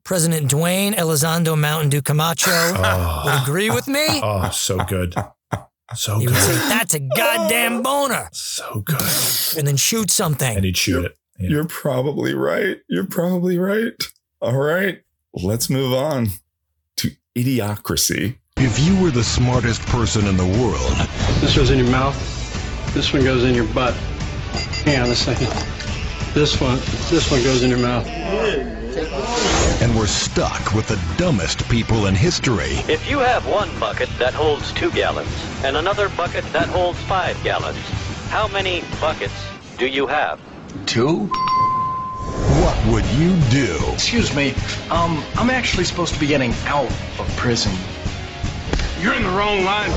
President 0.05 0.49
Dwayne 0.49 0.93
Elizondo 0.95 1.57
Mountain 1.59 1.89
Dew 1.89 2.01
Camacho 2.01 2.49
Oh. 2.49 3.21
would 3.25 3.41
agree 3.43 3.69
with 3.69 3.89
me. 3.89 4.05
Oh, 4.23 4.49
so 4.51 4.77
good. 4.85 5.15
So 5.95 6.19
He 6.19 6.27
would 6.27 6.35
say, 6.35 6.51
good. 6.53 6.61
"That's 6.69 6.93
a 6.93 6.99
goddamn 6.99 7.81
boner," 7.83 8.29
So 8.33 8.81
good. 8.85 8.99
and 9.57 9.65
then 9.67 9.77
shoot 9.77 10.11
something. 10.11 10.55
And 10.55 10.65
he'd 10.65 10.77
shoot 10.77 11.05
it. 11.05 11.17
Yeah. 11.39 11.49
You're 11.49 11.65
probably 11.67 12.33
right. 12.33 12.77
You're 12.89 13.05
probably 13.07 13.57
right. 13.57 13.93
All 14.41 14.57
right, 14.57 15.01
let's 15.33 15.69
move 15.69 15.93
on 15.93 16.29
to 16.97 17.11
idiocracy. 17.35 18.37
If 18.57 18.79
you 18.79 18.99
were 19.01 19.11
the 19.11 19.23
smartest 19.23 19.81
person 19.83 20.25
in 20.27 20.35
the 20.37 20.45
world, 20.45 21.07
This 21.41 21.55
goes 21.55 21.69
in 21.69 21.77
your 21.77 21.89
mouth. 21.91 22.15
This 22.93 23.13
one 23.13 23.23
goes 23.23 23.43
in 23.43 23.53
your 23.55 23.67
butt. 23.73 23.93
Hang 24.85 24.99
on 25.01 25.09
a 25.11 25.15
second. 25.15 25.47
This 26.33 26.59
one, 26.59 26.77
this 27.09 27.29
one 27.31 27.41
goes 27.43 27.63
in 27.63 27.69
your 27.69 27.79
mouth. 27.79 28.05
And 29.81 29.95
we're 29.95 30.07
stuck 30.07 30.73
with 30.73 30.87
the 30.87 30.99
dumbest 31.17 31.67
people 31.69 32.07
in 32.07 32.15
history, 32.15 32.73
If 32.87 33.09
you 33.09 33.19
have 33.19 33.45
one 33.47 33.69
bucket 33.79 34.09
that 34.17 34.33
holds 34.33 34.73
two 34.73 34.91
gallons 34.91 35.29
and 35.63 35.77
another 35.77 36.09
bucket 36.09 36.43
that 36.53 36.67
holds 36.67 36.99
five 37.01 37.41
gallons, 37.43 37.77
how 38.29 38.47
many 38.47 38.83
buckets 38.99 39.33
do 39.77 39.87
you 39.87 40.07
have? 40.07 40.39
two? 40.85 41.29
What 42.61 42.85
would 42.87 43.05
you 43.11 43.35
do? 43.49 43.79
Excuse 43.93 44.35
me. 44.35 44.53
Um, 44.89 45.23
I'm 45.35 45.49
actually 45.49 45.85
supposed 45.85 46.13
to 46.13 46.19
be 46.19 46.27
getting 46.27 46.53
out 46.65 46.91
of 47.19 47.27
prison. 47.37 47.71
You're 49.01 49.13
in 49.13 49.23
the 49.23 49.29
wrong 49.29 49.63
line. 49.63 49.91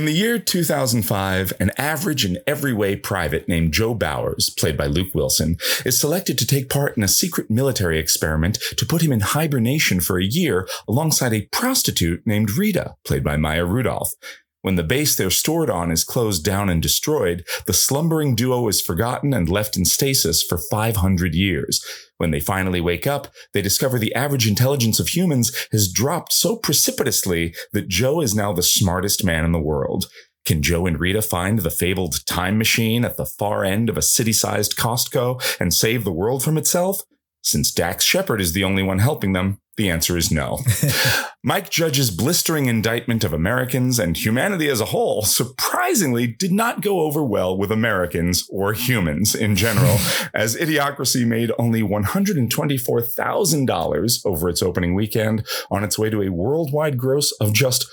In 0.00 0.06
the 0.06 0.14
year 0.14 0.38
2005, 0.38 1.52
an 1.60 1.72
average 1.76 2.24
in 2.24 2.38
every 2.46 2.72
way 2.72 2.96
private 2.96 3.46
named 3.48 3.74
Joe 3.74 3.94
Bauers, 3.94 4.48
played 4.56 4.74
by 4.74 4.86
Luke 4.86 5.14
Wilson, 5.14 5.58
is 5.84 6.00
selected 6.00 6.38
to 6.38 6.46
take 6.46 6.70
part 6.70 6.96
in 6.96 7.02
a 7.02 7.06
secret 7.06 7.50
military 7.50 7.98
experiment 7.98 8.58
to 8.78 8.86
put 8.86 9.02
him 9.02 9.12
in 9.12 9.20
hibernation 9.20 10.00
for 10.00 10.18
a 10.18 10.24
year 10.24 10.66
alongside 10.88 11.34
a 11.34 11.46
prostitute 11.52 12.26
named 12.26 12.52
Rita, 12.52 12.94
played 13.04 13.22
by 13.22 13.36
Maya 13.36 13.66
Rudolph. 13.66 14.14
When 14.62 14.76
the 14.76 14.82
base 14.82 15.16
they're 15.16 15.30
stored 15.30 15.70
on 15.70 15.90
is 15.90 16.04
closed 16.04 16.44
down 16.44 16.68
and 16.68 16.82
destroyed, 16.82 17.46
the 17.66 17.72
slumbering 17.72 18.34
duo 18.34 18.68
is 18.68 18.82
forgotten 18.82 19.32
and 19.32 19.48
left 19.48 19.76
in 19.76 19.86
stasis 19.86 20.42
for 20.42 20.58
500 20.58 21.34
years. 21.34 21.82
When 22.18 22.30
they 22.30 22.40
finally 22.40 22.80
wake 22.80 23.06
up, 23.06 23.28
they 23.54 23.62
discover 23.62 23.98
the 23.98 24.14
average 24.14 24.46
intelligence 24.46 25.00
of 25.00 25.08
humans 25.08 25.66
has 25.72 25.90
dropped 25.90 26.32
so 26.32 26.56
precipitously 26.56 27.54
that 27.72 27.88
Joe 27.88 28.20
is 28.20 28.34
now 28.34 28.52
the 28.52 28.62
smartest 28.62 29.24
man 29.24 29.46
in 29.46 29.52
the 29.52 29.58
world. 29.58 30.06
Can 30.44 30.62
Joe 30.62 30.86
and 30.86 31.00
Rita 31.00 31.22
find 31.22 31.60
the 31.60 31.70
fabled 31.70 32.26
time 32.26 32.58
machine 32.58 33.04
at 33.04 33.16
the 33.16 33.24
far 33.24 33.64
end 33.64 33.88
of 33.88 33.96
a 33.96 34.02
city 34.02 34.32
sized 34.32 34.76
Costco 34.76 35.58
and 35.58 35.72
save 35.72 36.04
the 36.04 36.12
world 36.12 36.44
from 36.44 36.58
itself? 36.58 37.02
Since 37.42 37.72
Dax 37.72 38.04
Shepard 38.04 38.40
is 38.40 38.52
the 38.52 38.64
only 38.64 38.82
one 38.82 38.98
helping 38.98 39.32
them, 39.32 39.60
the 39.80 39.88
answer 39.88 40.18
is 40.18 40.30
no. 40.30 40.58
Mike 41.42 41.70
Judge's 41.70 42.10
blistering 42.10 42.66
indictment 42.66 43.24
of 43.24 43.32
Americans 43.32 43.98
and 43.98 44.14
humanity 44.14 44.68
as 44.68 44.78
a 44.78 44.84
whole 44.86 45.22
surprisingly 45.22 46.26
did 46.26 46.52
not 46.52 46.82
go 46.82 47.00
over 47.00 47.24
well 47.24 47.56
with 47.56 47.72
Americans 47.72 48.46
or 48.50 48.74
humans 48.74 49.34
in 49.34 49.56
general, 49.56 49.96
as 50.34 50.54
Idiocracy 50.54 51.26
made 51.26 51.50
only 51.58 51.80
$124,000 51.80 54.26
over 54.26 54.50
its 54.50 54.62
opening 54.62 54.94
weekend 54.94 55.46
on 55.70 55.82
its 55.82 55.98
way 55.98 56.10
to 56.10 56.20
a 56.20 56.28
worldwide 56.28 56.98
gross 56.98 57.32
of 57.40 57.54
just 57.54 57.86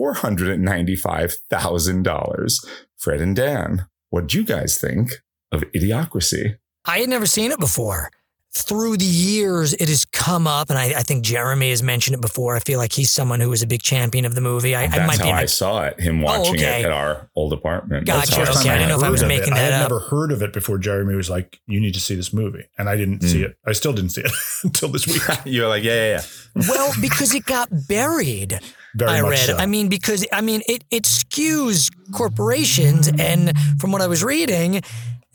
$495,000. 0.00 2.66
Fred 2.96 3.20
and 3.20 3.36
Dan, 3.36 3.84
what 4.08 4.28
do 4.28 4.38
you 4.38 4.44
guys 4.44 4.78
think 4.78 5.16
of 5.52 5.60
Idiocracy? 5.72 6.56
I 6.86 7.00
had 7.00 7.10
never 7.10 7.26
seen 7.26 7.52
it 7.52 7.60
before. 7.60 8.08
Through 8.56 8.98
the 8.98 9.04
years, 9.04 9.74
it 9.74 9.88
has 9.88 10.04
come 10.04 10.46
up, 10.46 10.70
and 10.70 10.78
I, 10.78 10.84
I 10.84 11.02
think 11.02 11.24
Jeremy 11.24 11.70
has 11.70 11.82
mentioned 11.82 12.14
it 12.14 12.20
before. 12.20 12.54
I 12.54 12.60
feel 12.60 12.78
like 12.78 12.92
he's 12.92 13.10
someone 13.10 13.40
who 13.40 13.52
is 13.52 13.62
a 13.62 13.66
big 13.66 13.82
champion 13.82 14.24
of 14.24 14.36
the 14.36 14.40
movie. 14.40 14.76
I, 14.76 14.84
I 14.84 15.04
might 15.06 15.18
how 15.18 15.24
be. 15.24 15.32
I 15.32 15.46
saw 15.46 15.82
it, 15.82 15.98
him 15.98 16.20
watching 16.20 16.54
okay. 16.54 16.82
it 16.82 16.84
at 16.86 16.92
our 16.92 17.28
old 17.34 17.52
apartment. 17.52 18.06
Gotcha. 18.06 18.30
That's 18.30 18.36
how 18.36 18.42
Okay, 18.44 18.52
saw 18.52 18.70
I 18.70 18.78
didn't 18.78 18.90
know 18.90 18.98
if 18.98 19.02
I 19.02 19.10
was 19.10 19.22
of 19.22 19.28
making 19.28 19.54
it. 19.54 19.56
I 19.56 19.58
that 19.58 19.72
had 19.72 19.82
up. 19.82 19.90
never 19.90 19.98
heard 19.98 20.30
of 20.30 20.40
it 20.40 20.52
before 20.52 20.78
Jeremy 20.78 21.16
was 21.16 21.28
like, 21.28 21.58
you 21.66 21.80
need 21.80 21.94
to 21.94 22.00
see 22.00 22.14
this 22.14 22.32
movie. 22.32 22.64
And 22.78 22.88
I 22.88 22.96
didn't 22.96 23.22
Hmm. 23.22 23.26
see 23.28 23.42
it. 23.42 23.56
I 23.66 23.72
still 23.72 23.92
didn't 23.92 24.10
see 24.10 24.20
it 24.22 24.30
until 24.62 24.88
this 24.88 25.06
week. 25.08 25.22
You're 25.44 25.66
like, 25.68 25.82
yeah, 25.82 25.94
yeah, 26.12 26.22
yeah. 26.54 26.62
well, 26.68 26.92
because 27.00 27.34
it 27.34 27.44
got 27.46 27.68
buried. 27.88 28.60
Very 28.94 29.10
I 29.10 29.22
much 29.22 29.30
read. 29.32 29.38
so. 29.46 29.56
I 29.56 29.66
mean, 29.66 29.88
because 29.88 30.24
I 30.32 30.40
mean, 30.40 30.62
it 30.68 30.84
it 30.92 31.02
skews 31.02 31.90
corporations, 32.12 33.08
and 33.18 33.52
from 33.80 33.90
what 33.90 34.00
I 34.00 34.06
was 34.06 34.22
reading, 34.22 34.82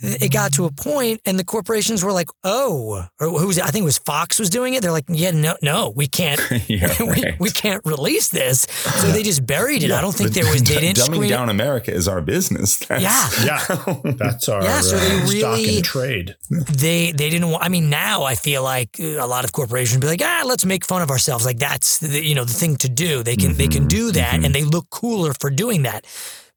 it 0.02 0.32
got 0.32 0.54
to 0.54 0.66
a 0.66 0.72
point, 0.72 1.22
and 1.26 1.38
the 1.38 1.44
corporations 1.44 2.04
were 2.04 2.12
like, 2.14 2.30
"Oh, 2.44 3.06
or 3.20 3.28
who 3.40 3.48
was? 3.48 3.60
I 3.60 3.68
think 3.68 3.84
it 3.84 3.86
was 3.86 3.98
Fox 3.98 4.40
was 4.40 4.50
doing 4.50 4.74
it." 4.74 4.82
They're 4.82 4.92
like, 4.92 5.06
"Yeah, 5.10 5.32
no, 5.32 5.56
no, 5.62 5.92
we 5.96 6.08
can't, 6.08 6.40
Yeah, 6.70 6.94
we, 7.00 7.06
right. 7.08 7.40
we 7.40 7.50
can't 7.50 7.84
release 7.86 8.30
this." 8.30 8.62
So 8.70 9.08
they 9.12 9.24
just 9.24 9.46
buried 9.46 9.84
it. 9.84 9.92
I 9.92 10.02
don't 10.02 10.16
think 10.16 10.30
But 10.34 10.42
there 10.42 10.52
was. 10.52 10.64
They 10.64 10.80
didn't 10.80 10.98
dumbing 10.98 11.16
screen. 11.16 11.30
down 11.30 11.50
America 11.50 11.94
is 11.94 12.08
our 12.08 12.22
business. 12.22 12.78
That's, 12.88 13.02
Yeah. 13.04 13.30
yeah, 13.46 13.96
that's 14.16 14.48
our 14.50 14.64
Yeah, 14.64 14.82
so 14.82 14.98
they 14.98 15.06
uh, 15.22 15.26
stock 15.26 15.56
really- 15.58 15.76
and 15.78 15.86
trade. 15.86 16.36
they 16.50 17.12
they 17.12 17.30
didn't 17.30 17.50
want. 17.52 17.64
I 17.64 17.70
mean, 17.70 17.90
now 17.90 18.24
I 18.24 18.36
feel 18.36 18.64
like 18.64 19.00
a 19.00 19.26
lot 19.26 19.44
of 19.44 19.52
corporations 19.52 20.00
be 20.00 20.08
like, 20.08 20.22
ah, 20.24 20.44
let's 20.46 20.66
make 20.66 20.86
fun 20.86 21.02
of 21.02 21.10
ourselves. 21.10 21.46
Like 21.46 21.60
that's 21.60 21.98
the, 22.00 22.24
you 22.26 22.36
know 22.36 22.46
the 22.46 22.54
thing 22.54 22.78
to 22.78 22.90
do. 22.90 23.22
They 23.24 23.36
can 23.36 23.56
they 23.56 23.68
can 23.68 23.88
do 23.88 24.12
that, 24.14 24.44
and 24.46 24.56
they 24.56 24.64
look 24.64 24.90
cooler 24.90 25.34
for 25.34 25.50
doing 25.50 25.84
that. 25.84 26.06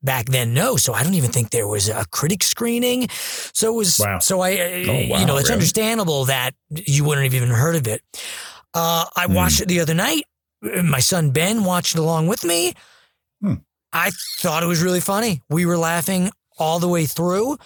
Back 0.03 0.27
then, 0.27 0.53
no. 0.53 0.77
So 0.77 0.93
I 0.93 1.03
don't 1.05 1.15
even 1.15 1.31
think 1.31 1.51
there 1.51 1.69
was 1.69 1.89
a 1.89 2.05
critic 2.11 2.43
screening. 2.43 3.09
So 3.11 3.73
it 3.73 3.77
was. 3.77 3.99
Wow. 4.01 4.19
So 4.19 4.41
I, 4.41 4.51
Oh, 4.59 4.93
you 4.93 5.27
know, 5.27 5.37
it's 5.37 5.45
really? 5.49 5.53
understandable 5.53 6.25
that 6.27 6.55
you 6.71 7.05
wouldn't 7.05 7.25
have 7.25 7.35
even 7.35 7.51
heard 7.51 7.77
of 7.77 7.87
it. 7.87 8.03
Uh, 8.75 9.05
I 9.17 9.27
watched 9.27 9.61
it 9.61 9.69
the 9.69 9.81
other 9.81 9.95
night. 9.95 10.25
My 10.63 11.01
son 11.01 11.31
Ben 11.31 11.65
watched 11.65 11.95
it 11.95 11.99
along 11.99 12.27
with 12.29 12.43
me. 12.45 12.75
Hmm. 13.41 13.55
I 13.93 14.11
thought 14.39 14.63
it 14.63 14.67
was 14.67 14.83
really 14.83 15.01
funny. 15.01 15.43
We 15.51 15.67
were 15.67 15.77
laughing 15.77 16.31
all 16.59 16.79
the 16.79 16.89
way 16.89 17.07
through. 17.07 17.59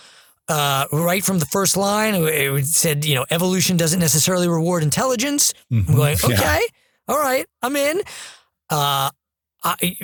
Uh, 0.48 0.86
right 0.92 1.24
from 1.24 1.38
the 1.38 1.46
first 1.46 1.76
line, 1.76 2.14
it 2.14 2.66
said, 2.66 3.04
you 3.04 3.14
know, 3.14 3.26
evolution 3.30 3.76
doesn't 3.76 3.98
necessarily 4.00 4.48
reward 4.48 4.82
intelligence. 4.82 5.52
I'm 5.72 5.84
going, 5.84 6.16
Yeah. 6.28 6.34
okay, 6.36 6.60
all 7.08 7.18
right, 7.18 7.46
I'm 7.62 7.74
in. 7.76 8.00
Uh, 8.70 9.10
I, 9.66 9.97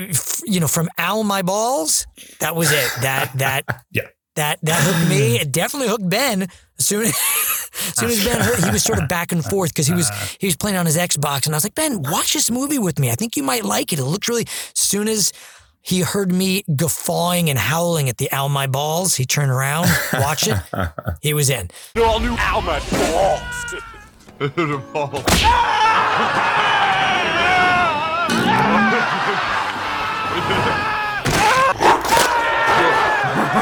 you 0.44 0.60
know, 0.60 0.66
from 0.68 0.88
Ow 0.98 1.22
My 1.22 1.42
Balls, 1.42 2.06
that 2.40 2.56
was 2.56 2.70
it. 2.72 2.90
That, 3.02 3.30
that, 3.38 3.64
Yeah. 3.92 4.02
that, 4.34 4.58
that 4.62 4.82
hooked 4.82 5.08
me. 5.08 5.36
It 5.36 5.52
definitely 5.52 5.88
hooked 5.88 6.08
Ben. 6.08 6.42
As 6.78 6.86
soon 6.86 7.02
as, 7.02 7.08
as 7.74 7.98
soon 7.98 8.10
as 8.10 8.24
Ben 8.24 8.40
heard, 8.40 8.62
he 8.64 8.70
was 8.70 8.82
sort 8.82 8.98
of 9.00 9.08
back 9.08 9.30
and 9.32 9.44
forth 9.44 9.70
because 9.70 9.86
he 9.86 9.94
was, 9.94 10.10
uh-huh. 10.10 10.36
he 10.40 10.46
was 10.46 10.56
playing 10.56 10.76
on 10.76 10.86
his 10.86 10.96
Xbox. 10.96 11.46
And 11.46 11.54
I 11.54 11.56
was 11.56 11.64
like, 11.64 11.74
Ben, 11.74 12.02
watch 12.02 12.32
this 12.32 12.50
movie 12.50 12.78
with 12.78 12.98
me. 12.98 13.10
I 13.10 13.14
think 13.14 13.36
you 13.36 13.42
might 13.42 13.64
like 13.64 13.92
it. 13.92 13.98
It 13.98 14.04
looked 14.04 14.28
really, 14.28 14.46
as 14.46 14.72
soon 14.74 15.08
as, 15.08 15.32
he 15.84 16.00
heard 16.00 16.30
me 16.30 16.62
guffawing 16.76 17.50
and 17.50 17.58
howling 17.58 18.08
at 18.08 18.16
the 18.16 18.30
Ow 18.30 18.46
My 18.46 18.68
Balls. 18.68 19.16
He 19.16 19.26
turned 19.26 19.50
around, 19.50 19.88
watched 20.12 20.46
it. 20.46 20.56
He 21.20 21.34
was 21.34 21.50
in. 21.50 21.70
You 21.96 22.04
all 22.04 22.20
knew 22.20 22.36
Alma 22.36 22.80
balls. 22.88 23.74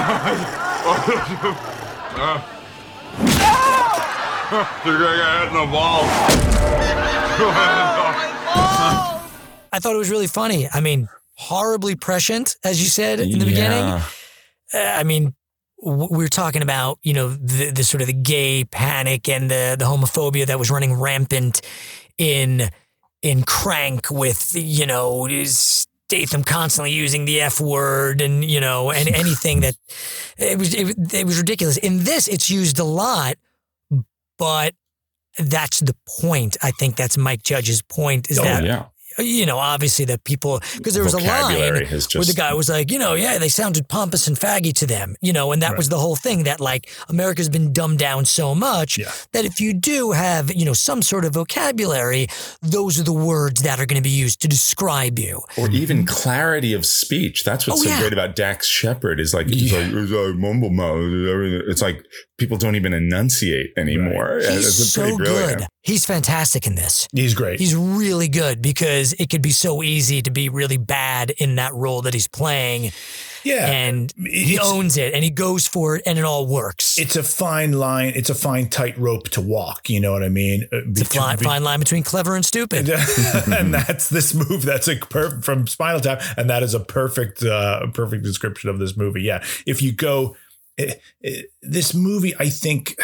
The 0.01 1.53
ball. 1.53 2.45
You're 4.85 4.99
gonna 4.99 5.17
get 5.17 5.41
hit 5.41 5.49
in 5.49 5.55
the 5.55 5.67
ball. 5.73 6.03
I 9.73 9.79
thought 9.79 9.95
it 9.95 9.99
was 9.99 10.11
really 10.11 10.27
funny. 10.27 10.69
I 10.73 10.81
mean, 10.81 11.09
horribly 11.35 11.95
prescient, 11.95 12.57
as 12.65 12.83
you 12.83 12.89
said 12.89 13.21
in 13.21 13.39
the 13.39 13.45
beginning. 13.45 13.85
Uh, 13.85 14.01
I 14.75 15.05
mean, 15.05 15.35
we 15.83 16.19
were 16.19 16.29
talking 16.29 16.63
about 16.63 16.99
you 17.03 17.15
know 17.15 17.29
the, 17.29 17.71
the 17.71 17.85
sort 17.85 18.01
of 18.01 18.09
the 18.09 18.13
gay 18.13 18.65
panic 18.65 19.29
and 19.29 19.51
the 19.51 19.77
the 19.79 19.85
homophobia 19.85 20.47
that 20.47 20.59
was 20.59 20.71
running 20.71 20.95
rampant 20.95 21.61
in 22.19 22.71
in 23.23 23.43
Crank 23.43 24.11
with 24.11 24.53
you 24.55 24.87
know 24.87 25.27
Statham 26.11 26.43
constantly 26.43 26.91
using 26.91 27.25
the 27.25 27.41
F 27.41 27.61
word 27.61 28.21
and 28.21 28.45
you 28.45 28.61
know 28.61 28.91
and 28.91 29.09
anything 29.25 29.61
that 29.61 29.77
it 30.37 30.59
was 30.59 30.75
it, 30.75 31.15
it 31.15 31.25
was 31.25 31.39
ridiculous. 31.39 31.77
In 31.77 32.03
this, 32.03 32.27
it's 32.27 32.51
used 32.51 32.81
a 32.81 32.85
lot, 32.85 33.37
but 34.37 34.75
that's 35.39 35.79
the 35.79 35.95
point. 36.21 36.57
I 36.63 36.73
think 36.73 36.97
that's 36.97 37.17
Mike 37.17 37.45
Judge's 37.45 37.81
point. 37.83 38.29
Is 38.29 38.41
Oh, 38.41 38.43
that 38.45 38.65
yeah. 38.65 38.87
Uh, 39.21 39.23
you 39.23 39.47
know, 39.47 39.59
obviously 39.59 40.05
the 40.05 40.19
people 40.19 40.61
because 40.77 40.95
there 40.95 41.05
was 41.05 41.15
a 41.15 41.19
line 41.19 41.53
Vocabulary 41.53 41.87
where 42.15 42.25
the 42.25 42.35
guy 42.37 42.55
was 42.55 42.69
like, 42.69 42.91
you 42.91 42.99
know, 42.99 43.15
yeah, 43.15 43.39
they 43.39 43.49
sounded 43.49 43.89
pompous 43.89 44.27
and 44.27 44.37
faggy 44.37 44.73
to 44.75 44.87
them, 44.87 45.17
you 45.21 45.33
know, 45.33 45.53
and 45.53 45.63
that 45.63 45.77
was 45.77 45.89
the 45.89 45.99
whole 45.99 46.17
thing 46.17 46.45
that 46.45 46.61
like 46.61 46.91
America's 47.09 47.49
been 47.49 47.73
dumbed 47.73 47.99
down 47.99 48.25
so 48.25 48.55
much 48.55 48.99
that 49.33 49.45
if 49.45 49.61
you 49.61 49.75
do 49.75 50.13
have, 50.13 50.53
you 50.55 50.65
know, 50.65 50.73
some 50.73 51.03
sort 51.03 51.25
of 51.25 51.35
vocabulary, 51.35 52.27
those 52.63 52.99
are 52.99 53.05
the 53.05 53.13
words 53.13 53.63
that 53.63 53.79
are 53.79 53.87
going 53.87 54.03
to 54.03 54.09
be 54.09 54.11
used 54.11 54.41
to 54.43 54.49
describe 54.49 55.19
you. 55.19 55.41
Or 55.59 55.71
even 55.71 56.07
clarity 56.07 56.73
of 56.73 56.87
speech. 56.87 57.45
That's 57.45 57.67
what's 57.67 57.81
Oh, 57.81 57.85
so 57.85 57.91
yeah. 57.91 58.01
great 58.01 58.13
about 58.13 58.37
Dax 58.37 58.67
Shepard 58.67 59.21
is 59.21 59.33
like, 59.33 59.49
he's 59.49 59.73
like, 59.73 59.87
it's 59.93 60.11
like 60.11 60.35
mumble 60.37 60.71
mouth. 60.71 60.99
It's 61.69 61.83
like 61.83 62.05
people 62.41 62.57
don't 62.57 62.75
even 62.75 62.93
enunciate 62.93 63.73
anymore. 63.77 64.39
And 64.39 64.55
He's 64.55 64.67
it's 64.81 64.93
so 64.93 65.17
brilliant. 65.17 65.59
good. 65.59 65.67
He's 65.83 66.05
fantastic 66.05 66.67
in 66.67 66.75
this. 66.75 67.07
He's 67.13 67.35
great. 67.35 67.61
He's 67.61 67.75
really 67.77 68.29
good 68.29 68.61
because 68.61 69.13
it 69.15 69.31
could 69.31 69.43
be 69.43 69.51
so 69.51 69.83
easy 69.83 70.21
to 70.23 70.31
be 70.31 70.49
really 70.49 70.77
bad 70.77 71.31
in 71.39 71.55
that 71.57 71.73
role 71.75 72.03
that 72.03 72.15
he's 72.15 72.27
playing. 72.29 72.91
Yeah. 73.43 73.67
And 73.71 74.13
he 74.17 74.59
owns 74.59 74.99
it 74.99 75.15
and 75.15 75.25
he 75.25 75.31
goes 75.31 75.67
for 75.67 75.97
it 75.97 76.03
and 76.05 76.19
it 76.19 76.25
all 76.27 76.47
works. 76.47 76.99
It's 76.99 77.17
a 77.17 77.23
fine 77.23 77.73
line. 77.73 78.13
It's 78.15 78.29
a 78.29 78.35
fine 78.35 78.69
tightrope 78.69 79.31
to 79.31 79.41
walk. 79.41 79.89
You 79.89 80.01
know 80.01 80.13
what 80.13 80.23
I 80.23 80.29
mean? 80.29 80.65
Uh, 80.73 80.81
It's 80.89 81.01
a 81.01 81.05
fine, 81.07 81.39
fine 81.39 81.65
line 81.65 81.79
between 81.81 82.03
clever 82.03 82.37
and 82.37 82.45
stupid. 82.45 82.91
and 83.47 83.73
that's 83.73 84.11
this 84.11 84.35
move. 84.35 84.63
That's 84.63 84.89
a 84.89 84.97
perfect 84.97 85.45
from 85.45 85.67
Spinal 85.67 86.01
Tap, 86.01 86.21
and 86.37 86.51
that 86.51 86.63
is 86.63 86.75
a 86.75 86.81
perfect, 86.81 87.43
uh, 87.43 87.87
perfect 87.95 88.25
description 88.25 88.69
of 88.69 88.79
this 88.79 88.95
movie. 88.97 89.23
Yeah, 89.23 89.43
if 89.65 89.81
you 89.81 89.93
go, 89.93 90.37
eh, 90.89 90.95
eh, 91.25 91.43
this 91.63 91.95
movie, 91.95 92.35
I 92.39 92.49
think 92.49 92.99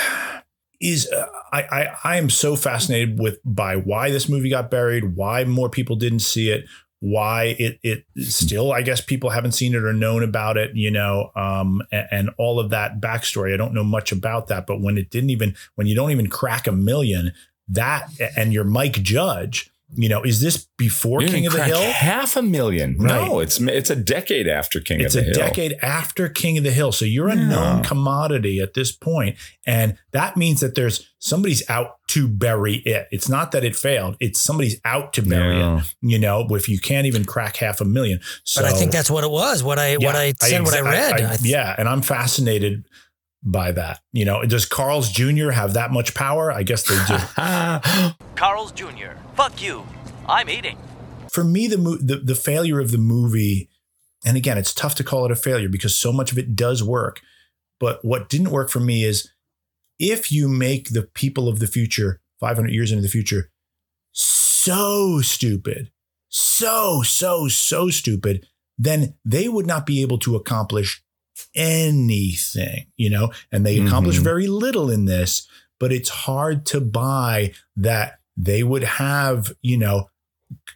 is 0.80 1.10
uh, 1.10 1.26
I, 1.52 1.62
I 1.62 1.96
I 2.04 2.16
am 2.16 2.30
so 2.30 2.56
fascinated 2.56 3.18
with 3.18 3.38
by 3.44 3.76
why 3.76 4.10
this 4.10 4.28
movie 4.28 4.50
got 4.50 4.70
buried, 4.70 5.16
why 5.16 5.44
more 5.44 5.70
people 5.70 5.96
didn't 5.96 6.20
see 6.20 6.50
it, 6.50 6.66
why 7.00 7.56
it 7.58 7.78
it 7.82 8.04
still 8.18 8.72
I 8.72 8.82
guess 8.82 9.00
people 9.00 9.30
haven't 9.30 9.52
seen 9.52 9.74
it 9.74 9.84
or 9.84 9.92
known 9.92 10.22
about 10.22 10.56
it, 10.56 10.74
you 10.74 10.90
know, 10.90 11.30
um, 11.34 11.82
and, 11.90 12.08
and 12.10 12.30
all 12.38 12.58
of 12.58 12.70
that 12.70 13.00
backstory. 13.00 13.54
I 13.54 13.56
don't 13.56 13.74
know 13.74 13.84
much 13.84 14.12
about 14.12 14.48
that, 14.48 14.66
but 14.66 14.80
when 14.80 14.98
it 14.98 15.10
didn't 15.10 15.30
even 15.30 15.54
when 15.74 15.86
you 15.86 15.94
don't 15.94 16.10
even 16.10 16.28
crack 16.28 16.66
a 16.66 16.72
million, 16.72 17.32
that 17.68 18.08
and 18.36 18.52
you're 18.52 18.64
Mike 18.64 19.02
Judge, 19.02 19.70
you 19.94 20.08
know, 20.08 20.22
is 20.22 20.40
this 20.40 20.66
before 20.76 21.22
You 21.22 21.28
King 21.28 21.46
of 21.46 21.52
the 21.52 21.62
Hill? 21.64 21.80
half 21.80 22.34
a 22.36 22.42
million. 22.42 22.96
No, 22.98 23.38
it's 23.38 23.60
it's 23.60 23.88
a 23.88 23.94
decade 23.96 24.48
after 24.48 24.80
King 24.80 25.00
It's 25.00 25.14
of 25.14 25.20
the 25.20 25.24
Hill. 25.26 25.30
It's 25.30 25.38
a 25.38 25.40
decade 25.48 25.72
after 25.80 26.28
King 26.28 26.58
of 26.58 26.64
the 26.64 26.72
Hill. 26.72 26.90
So 26.92 27.04
you're 27.04 27.28
a 27.28 27.36
Yeah. 27.36 27.48
known 27.48 27.82
commodity 27.84 28.60
at 28.60 28.74
this 28.74 28.90
point, 28.92 29.36
And 29.66 29.96
that 30.12 30.36
means 30.36 30.60
that 30.60 30.74
there's 30.76 31.08
somebody's 31.18 31.68
out 31.68 31.96
to 32.08 32.28
bury 32.28 32.76
it. 32.84 33.06
It's 33.10 33.28
not 33.28 33.50
that 33.52 33.64
it 33.64 33.74
failed. 33.76 34.16
It's 34.20 34.40
somebody's 34.40 34.80
out 34.84 35.12
to 35.14 35.22
bury 35.22 35.58
Yeah. 35.58 35.78
it. 35.80 35.94
You 36.02 36.18
know, 36.18 36.46
if 36.50 36.68
you 36.68 36.78
can't 36.78 37.06
even 37.06 37.24
crack 37.24 37.56
half 37.56 37.80
a 37.80 37.84
million. 37.84 38.20
So 38.44 38.62
but 38.62 38.72
I 38.72 38.74
think 38.76 38.92
that's 38.92 39.10
what 39.10 39.24
it 39.24 39.30
was. 39.30 39.62
What 39.62 39.78
I 39.78 39.96
what 39.96 40.14
I 40.16 40.32
said, 40.40 40.62
what 40.62 40.74
I 40.74 40.80
exa- 40.80 40.84
read. 40.84 41.20
I- 41.22 41.38
yeah, 41.42 41.74
and 41.78 41.88
I'm 41.88 42.02
fascinated 42.02 42.84
by 43.46 43.72
that. 43.72 44.00
You 44.12 44.24
know, 44.24 44.42
does 44.44 44.66
Carl's 44.66 45.10
Jr. 45.10 45.50
have 45.50 45.74
that 45.74 45.92
much 45.92 46.14
power? 46.14 46.52
I 46.52 46.62
guess 46.62 46.82
they 46.82 46.98
do. 47.06 48.14
Carl's 48.34 48.72
Jr. 48.72 49.12
Fuck 49.34 49.62
you. 49.62 49.86
I'm 50.28 50.50
eating. 50.50 50.78
For 51.30 51.44
me, 51.44 51.66
the, 51.68 51.78
mo- 51.78 51.98
the 51.98 52.16
the 52.16 52.34
failure 52.34 52.80
of 52.80 52.90
the 52.90 52.98
movie, 52.98 53.68
and 54.24 54.36
again, 54.36 54.58
it's 54.58 54.74
tough 54.74 54.94
to 54.96 55.04
call 55.04 55.24
it 55.24 55.30
a 55.30 55.36
failure 55.36 55.68
because 55.68 55.94
so 55.94 56.12
much 56.12 56.32
of 56.32 56.38
it 56.38 56.56
does 56.56 56.82
work. 56.82 57.20
But 57.78 58.04
what 58.04 58.28
didn't 58.28 58.50
work 58.50 58.70
for 58.70 58.80
me 58.80 59.04
is 59.04 59.30
if 59.98 60.32
you 60.32 60.48
make 60.48 60.90
the 60.90 61.02
people 61.02 61.48
of 61.48 61.58
the 61.58 61.66
future 61.66 62.20
500 62.40 62.70
years 62.70 62.90
into 62.90 63.02
the 63.02 63.08
future 63.08 63.50
so 64.12 65.20
stupid, 65.20 65.90
so 66.28 67.02
so 67.02 67.48
so 67.48 67.90
stupid, 67.90 68.46
then 68.78 69.14
they 69.24 69.48
would 69.48 69.66
not 69.66 69.86
be 69.86 70.02
able 70.02 70.18
to 70.18 70.36
accomplish 70.36 71.02
anything, 71.54 72.86
you 72.96 73.10
know, 73.10 73.30
and 73.52 73.64
they 73.64 73.78
accomplish 73.78 74.18
Mhm. 74.18 74.24
very 74.24 74.46
little 74.46 74.90
in 74.90 75.04
this, 75.04 75.46
but 75.78 75.92
it's 75.92 76.08
hard 76.08 76.66
to 76.66 76.80
buy 76.80 77.52
that 77.76 78.18
they 78.36 78.62
would 78.62 78.84
have, 78.84 79.52
you 79.62 79.76
know, 79.76 80.10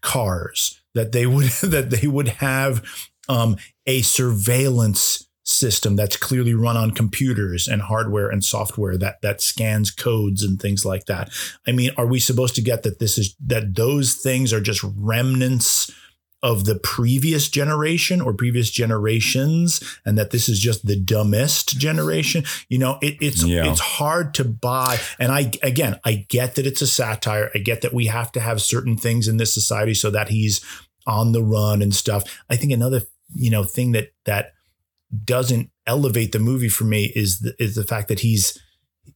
cars, 0.01 0.81
that 0.95 1.13
they 1.13 1.27
would 1.27 1.47
that 1.63 1.91
they 1.91 2.07
would 2.07 2.29
have 2.29 2.83
um, 3.29 3.57
a 3.87 4.03
surveillance 4.03 5.27
system 5.45 5.97
that's 5.97 6.17
clearly 6.17 6.55
run 6.55 6.77
on 6.77 6.91
computers 6.93 7.67
and 7.67 7.83
hardware 7.83 8.29
and 8.29 8.45
software 8.45 8.97
that 8.97 9.21
that 9.23 9.41
scans 9.41 9.91
codes 9.91 10.43
and 10.43 10.61
things 10.61 10.85
like 10.85 11.07
that. 11.07 11.31
I 11.67 11.73
mean, 11.73 11.91
are 11.97 12.07
we 12.07 12.21
supposed 12.21 12.55
to 12.57 12.61
get 12.63 12.83
that 12.83 12.99
this 12.99 13.19
is 13.19 13.35
that 13.47 13.75
those 13.75 14.15
things 14.15 14.53
are 14.53 14.61
just 14.61 14.85
remnants 14.97 15.91
of 16.43 16.65
the 16.65 16.75
previous 16.77 17.49
generation 17.49 18.21
or 18.21 18.33
previous 18.33 18.71
generations 18.71 19.81
and 20.07 20.17
that 20.17 20.31
this 20.31 20.49
is 20.49 20.59
just 20.59 20.87
the 20.87 20.97
dumbest 20.97 21.79
generation 21.79 22.45
you 22.69 22.79
know 22.79 22.99
it, 23.03 23.17
it's 23.21 23.43
Yeah. 23.45 23.71
it's 23.71 23.81
hard 23.81 24.33
to 24.35 24.45
buy. 24.45 24.99
And 25.19 25.33
i 25.33 25.51
again 25.63 26.01
i 26.05 26.27
get 26.29 26.55
that 26.55 26.67
it's 26.67 26.83
a 26.83 26.87
satire. 26.87 27.51
I 27.55 27.59
get 27.59 27.83
that 27.83 27.93
we 27.93 28.07
have 28.07 28.33
to 28.33 28.41
have 28.41 28.63
certain 28.63 28.97
things 28.97 29.29
in 29.29 29.37
this 29.37 29.53
society 29.53 29.95
so 29.95 30.11
that 30.11 30.29
he's 30.29 30.65
on 31.07 31.33
the 31.33 31.43
run 31.43 31.83
and 31.83 31.95
stuff. 31.95 32.43
I 32.49 32.57
think 32.57 32.73
another 32.73 33.03
you 33.35 33.51
know 33.51 33.65
thing 33.65 33.93
that 33.93 34.13
that 34.25 34.53
doesn't 35.25 35.71
elevate 35.87 36.33
the 36.33 36.39
movie 36.39 36.69
for 36.69 36.85
me 36.85 37.13
is 37.17 37.41
the, 37.41 37.55
is 37.59 37.75
the 37.75 37.85
fact 37.85 38.09
that 38.09 38.21
he's 38.21 38.59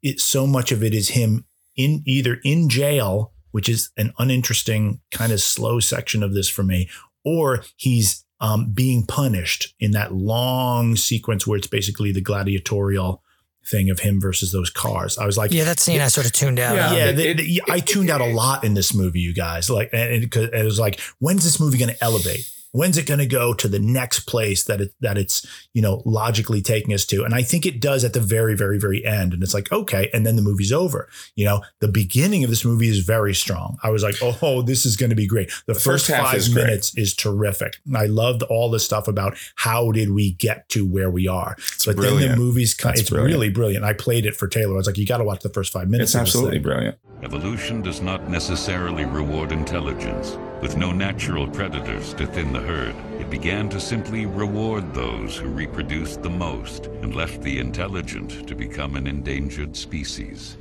it 0.02 0.20
so 0.20 0.46
much 0.46 0.72
of 0.72 0.82
it 0.82 0.92
is 0.92 1.10
him 1.10 1.44
in 1.76 2.02
either 2.06 2.38
in 2.44 2.68
jail 2.68 3.32
which 3.52 3.68
is 3.68 3.90
an 3.96 4.12
uninteresting 4.18 5.01
kind 5.12 5.30
of 5.32 5.40
slow 5.40 5.78
section 5.78 6.22
of 6.22 6.34
this 6.34 6.48
for 6.48 6.64
me 6.64 6.88
or 7.24 7.64
he's 7.76 8.24
um, 8.40 8.72
being 8.72 9.06
punished 9.06 9.74
in 9.80 9.92
that 9.92 10.12
long 10.14 10.96
sequence 10.96 11.46
where 11.46 11.56
it's 11.59 11.66
basically 11.66 12.12
the 12.12 12.20
gladiatorial 12.20 13.22
thing 13.66 13.88
of 13.88 14.01
him 14.01 14.20
versus 14.20 14.52
those 14.52 14.68
cars. 14.68 15.16
I 15.16 15.24
was 15.24 15.38
like, 15.38 15.51
yeah, 15.52 15.64
that 15.64 15.80
scene 15.80 16.01
I 16.02 16.09
sort 16.09 16.26
of 16.26 16.32
tuned 16.32 16.59
out. 16.60 16.76
yeah, 16.76 17.09
on. 17.09 17.16
the- 17.16 17.32
the- 17.32 17.62
I 17.70 17.80
tuned 17.80 18.10
out 18.10 18.20
a 18.20 18.26
lot 18.26 18.62
in 18.64 18.74
this 18.74 18.92
movie, 18.92 19.20
you 19.20 19.32
guys. 19.32 19.70
Like, 19.70 19.88
and 19.94 20.22
it, 20.24 20.30
'cause 20.30 20.51
it 20.52 20.64
was 20.64 20.78
like, 20.78 21.01
when's 21.18 21.44
this 21.44 21.59
movie 21.59 21.78
going 21.78 21.94
to 21.94 22.05
elevate? 22.05 22.46
When's 22.74 22.98
it 22.98 23.06
going 23.06 23.20
to 23.20 23.26
go 23.26 23.55
to 23.55 23.68
the 23.68 23.78
next 23.78 24.20
place 24.20 24.64
that 24.64 24.80
it 24.80 24.94
that 25.01 25.16
it's 25.16 25.46
you 25.72 25.80
know 25.80 26.02
logically 26.05 26.60
taking 26.60 26.92
us 26.92 27.05
to? 27.06 27.24
And 27.24 27.32
I 27.32 27.42
think 27.42 27.64
it 27.64 27.80
does 27.80 28.02
at 28.02 28.12
the 28.12 28.20
very, 28.20 28.56
very, 28.56 28.78
very 28.78 29.05
end. 29.05 29.32
And 29.32 29.42
it's 29.44 29.55
like, 29.55 29.70
okay, 29.70 30.10
and 30.12 30.26
then 30.26 30.34
the 30.34 30.42
movie's 30.42 30.72
over. 30.72 31.09
You 31.36 31.44
know, 31.44 31.62
the 31.78 31.88
beginning 31.88 32.42
of 32.42 32.51
this 32.51 32.64
movie 32.64 32.88
is 32.88 32.98
very 32.98 33.32
strong. 33.34 33.78
I 33.84 33.90
was 33.90 34.02
like, 34.02 34.16
oh, 34.20 34.62
this 34.62 34.84
is 34.84 34.96
going 34.96 35.10
to 35.10 35.16
be 35.16 35.26
great. 35.26 35.52
The, 35.66 35.74
first 35.74 36.06
first, 36.06 36.20
five 36.20 36.34
is 36.34 36.48
great. 36.48 36.64
minutes 36.64 36.96
is 36.96 37.14
terrific. 37.14 37.76
I 37.94 38.06
loved 38.06 38.42
all 38.42 38.70
the 38.70 38.80
stuff 38.80 39.06
about 39.06 39.36
how 39.55 39.92
did 39.92 40.10
we 40.10 40.32
get 40.32 40.68
to 40.70 40.84
where 40.86 41.10
we 41.10 41.28
are. 41.28 41.56
but 41.86 41.96
then 41.96 42.18
the 42.18 42.36
movie's 42.36 42.74
kind, 42.74 42.94
That's 42.94 43.02
it's 43.02 43.10
brilliant. 43.10 43.32
really 43.32 43.51
brilliant. 43.51 43.84
I 43.84 43.92
played 43.92 44.26
it 44.26 44.34
for 44.34 44.48
Taylor. 44.48 44.74
I 44.74 44.76
was 44.76 44.86
like, 44.86 44.98
you 44.98 45.06
got 45.06 45.18
to 45.18 45.24
watch 45.24 45.42
the 45.42 45.48
first 45.48 45.72
five 45.72 45.88
minutes. 45.88 46.10
It's 46.10 46.14
of 46.16 46.22
absolutely 46.22 46.59
brilliant. 46.59 46.98
Evolution 47.22 47.82
does 47.82 48.01
not 48.01 48.28
necessarily 48.28 49.05
reward 49.05 49.52
intelligence. 49.52 50.36
With 50.65 50.78
no 50.78 50.93
natural 50.93 51.47
predators 51.47 52.15
to 52.15 52.27
thin 52.27 52.51
the 52.51 52.59
herd, 52.59 52.95
it 53.20 53.28
began 53.28 53.69
to 53.69 53.78
simply 53.78 54.24
reward 54.24 54.95
those 54.95 55.36
who 55.36 55.49
reproduced 55.49 56.23
the 56.23 56.31
most 56.31 56.86
and 56.86 57.15
left 57.15 57.43
the 57.43 57.59
intelligent 57.59 58.49
to 58.49 58.55
become 58.55 58.97
an 58.97 59.07
endangered 59.07 59.77
species. 59.77 60.57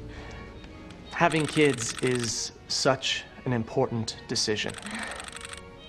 Having 1.11 1.45
kids 1.45 1.95
is 2.01 2.51
such 2.67 3.23
an 3.45 3.53
important 3.53 4.17
decision. 4.27 4.73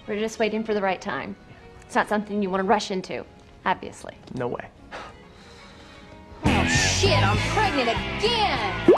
We're 0.07 0.21
just 0.21 0.39
waiting 0.39 0.63
for 0.63 0.75
the 0.75 0.81
right 0.81 1.01
time. 1.01 1.35
It's 1.81 1.97
not 1.97 2.09
something 2.09 2.41
you 2.41 2.51
want 2.51 2.61
to 2.61 2.69
rush 2.69 2.93
into, 2.93 3.25
obviously. 3.67 4.15
No 4.33 4.47
way. 4.47 4.69
Oh 6.45 6.67
shit, 6.69 7.19
I'm 7.19 7.37
pregnant 7.53 7.89
again! 7.89 8.95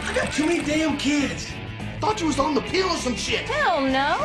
I 0.00 0.12
got 0.14 0.32
too 0.32 0.46
many 0.46 0.64
damn 0.64 0.96
kids. 0.96 1.52
Thought 2.00 2.20
you 2.20 2.26
was 2.28 2.38
on 2.38 2.54
the 2.54 2.60
pill 2.60 2.88
or 2.88 2.96
some 2.96 3.16
shit. 3.16 3.40
Hell 3.40 3.80
no. 3.80 4.16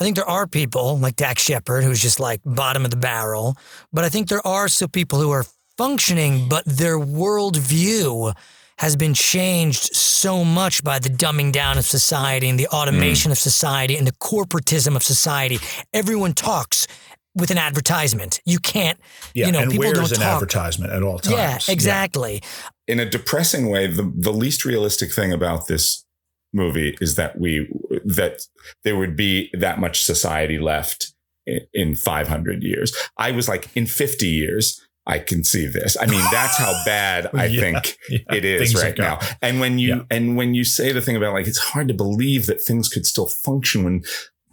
I 0.00 0.04
think 0.04 0.16
there 0.16 0.28
are 0.28 0.46
people 0.46 0.98
like 0.98 1.16
Dax 1.16 1.42
Shepard 1.42 1.82
who's 1.82 2.00
just 2.00 2.20
like 2.20 2.40
bottom 2.44 2.84
of 2.84 2.90
the 2.90 2.96
barrel, 2.96 3.56
but 3.92 4.04
I 4.04 4.08
think 4.08 4.28
there 4.28 4.46
are 4.46 4.68
still 4.68 4.88
people 4.88 5.18
who 5.20 5.30
are 5.30 5.44
functioning, 5.76 6.48
but 6.48 6.64
their 6.66 6.98
worldview 6.98 8.34
has 8.78 8.94
been 8.96 9.14
changed 9.14 9.96
so 9.96 10.44
much 10.44 10.84
by 10.84 10.98
the 11.00 11.08
dumbing 11.08 11.50
down 11.50 11.78
of 11.78 11.84
society 11.84 12.48
and 12.48 12.60
the 12.60 12.68
automation 12.68 13.30
mm. 13.30 13.32
of 13.32 13.38
society 13.38 13.96
and 13.96 14.06
the 14.06 14.12
corporatism 14.12 14.94
of 14.94 15.02
society. 15.02 15.58
Everyone 15.92 16.32
talks 16.32 16.86
with 17.34 17.50
an 17.50 17.58
advertisement. 17.58 18.40
You 18.44 18.58
can't, 18.58 18.98
Yeah, 19.34 19.46
you 19.46 19.52
know, 19.52 19.60
and 19.60 19.70
people 19.70 19.86
where's 19.86 20.10
don't 20.10 20.12
an 20.12 20.18
talk. 20.18 20.34
advertisement 20.34 20.92
at 20.92 21.02
all 21.02 21.18
times? 21.18 21.36
Yeah, 21.36 21.50
times? 21.52 21.68
exactly. 21.68 22.42
in 22.86 23.00
a 23.00 23.04
depressing 23.08 23.68
way, 23.68 23.86
the, 23.88 24.12
the 24.14 24.32
least 24.32 24.64
realistic 24.64 25.12
thing 25.12 25.32
about 25.32 25.66
this 25.66 26.04
movie 26.52 26.96
is 27.00 27.16
that 27.16 27.38
we 27.38 27.68
that 28.04 28.40
there 28.84 28.96
would 28.96 29.16
be 29.16 29.50
that 29.52 29.78
much 29.78 30.02
society 30.02 30.58
left 30.58 31.12
in, 31.46 31.60
in 31.74 31.96
500 31.96 32.62
years. 32.62 32.94
I 33.16 33.32
was 33.32 33.48
like, 33.48 33.68
in 33.76 33.86
50 33.86 34.26
years, 34.26 34.80
I 35.06 35.18
can 35.18 35.44
see 35.44 35.66
this. 35.66 35.96
I 36.00 36.06
mean, 36.06 36.22
that's 36.30 36.56
how 36.58 36.72
bad 36.86 37.28
I 37.34 37.46
Yeah, 37.46 37.60
think 37.60 37.96
yeah, 38.10 38.18
it 38.34 38.44
is 38.44 38.74
right 38.74 38.96
now. 38.98 39.18
And 39.40 39.60
when 39.60 39.78
you 39.78 40.06
and 40.10 40.36
when 40.36 40.54
you 40.54 40.64
say 40.64 40.92
the 40.92 41.00
thing 41.00 41.16
about 41.16 41.32
like 41.34 41.46
it's 41.46 41.58
hard 41.58 41.88
to 41.88 41.94
believe 41.94 42.46
that 42.46 42.62
things 42.62 42.88
could 42.88 43.06
still 43.06 43.26
function 43.26 43.84
when 43.84 44.04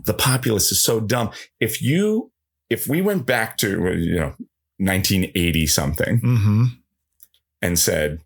the 0.04 0.14
populace 0.14 0.72
is 0.72 0.82
so 0.84 1.00
dumb. 1.00 1.32
If 1.60 1.82
you 1.82 2.32
if 2.70 2.88
we 2.88 3.02
went 3.02 3.26
back 3.26 3.58
to 3.58 3.70
you 3.98 4.16
know 4.16 4.34
1980 4.78 5.68
something 5.68 6.20
Mm-hmm. 6.22 6.64
and 7.62 7.80
said, 7.80 8.22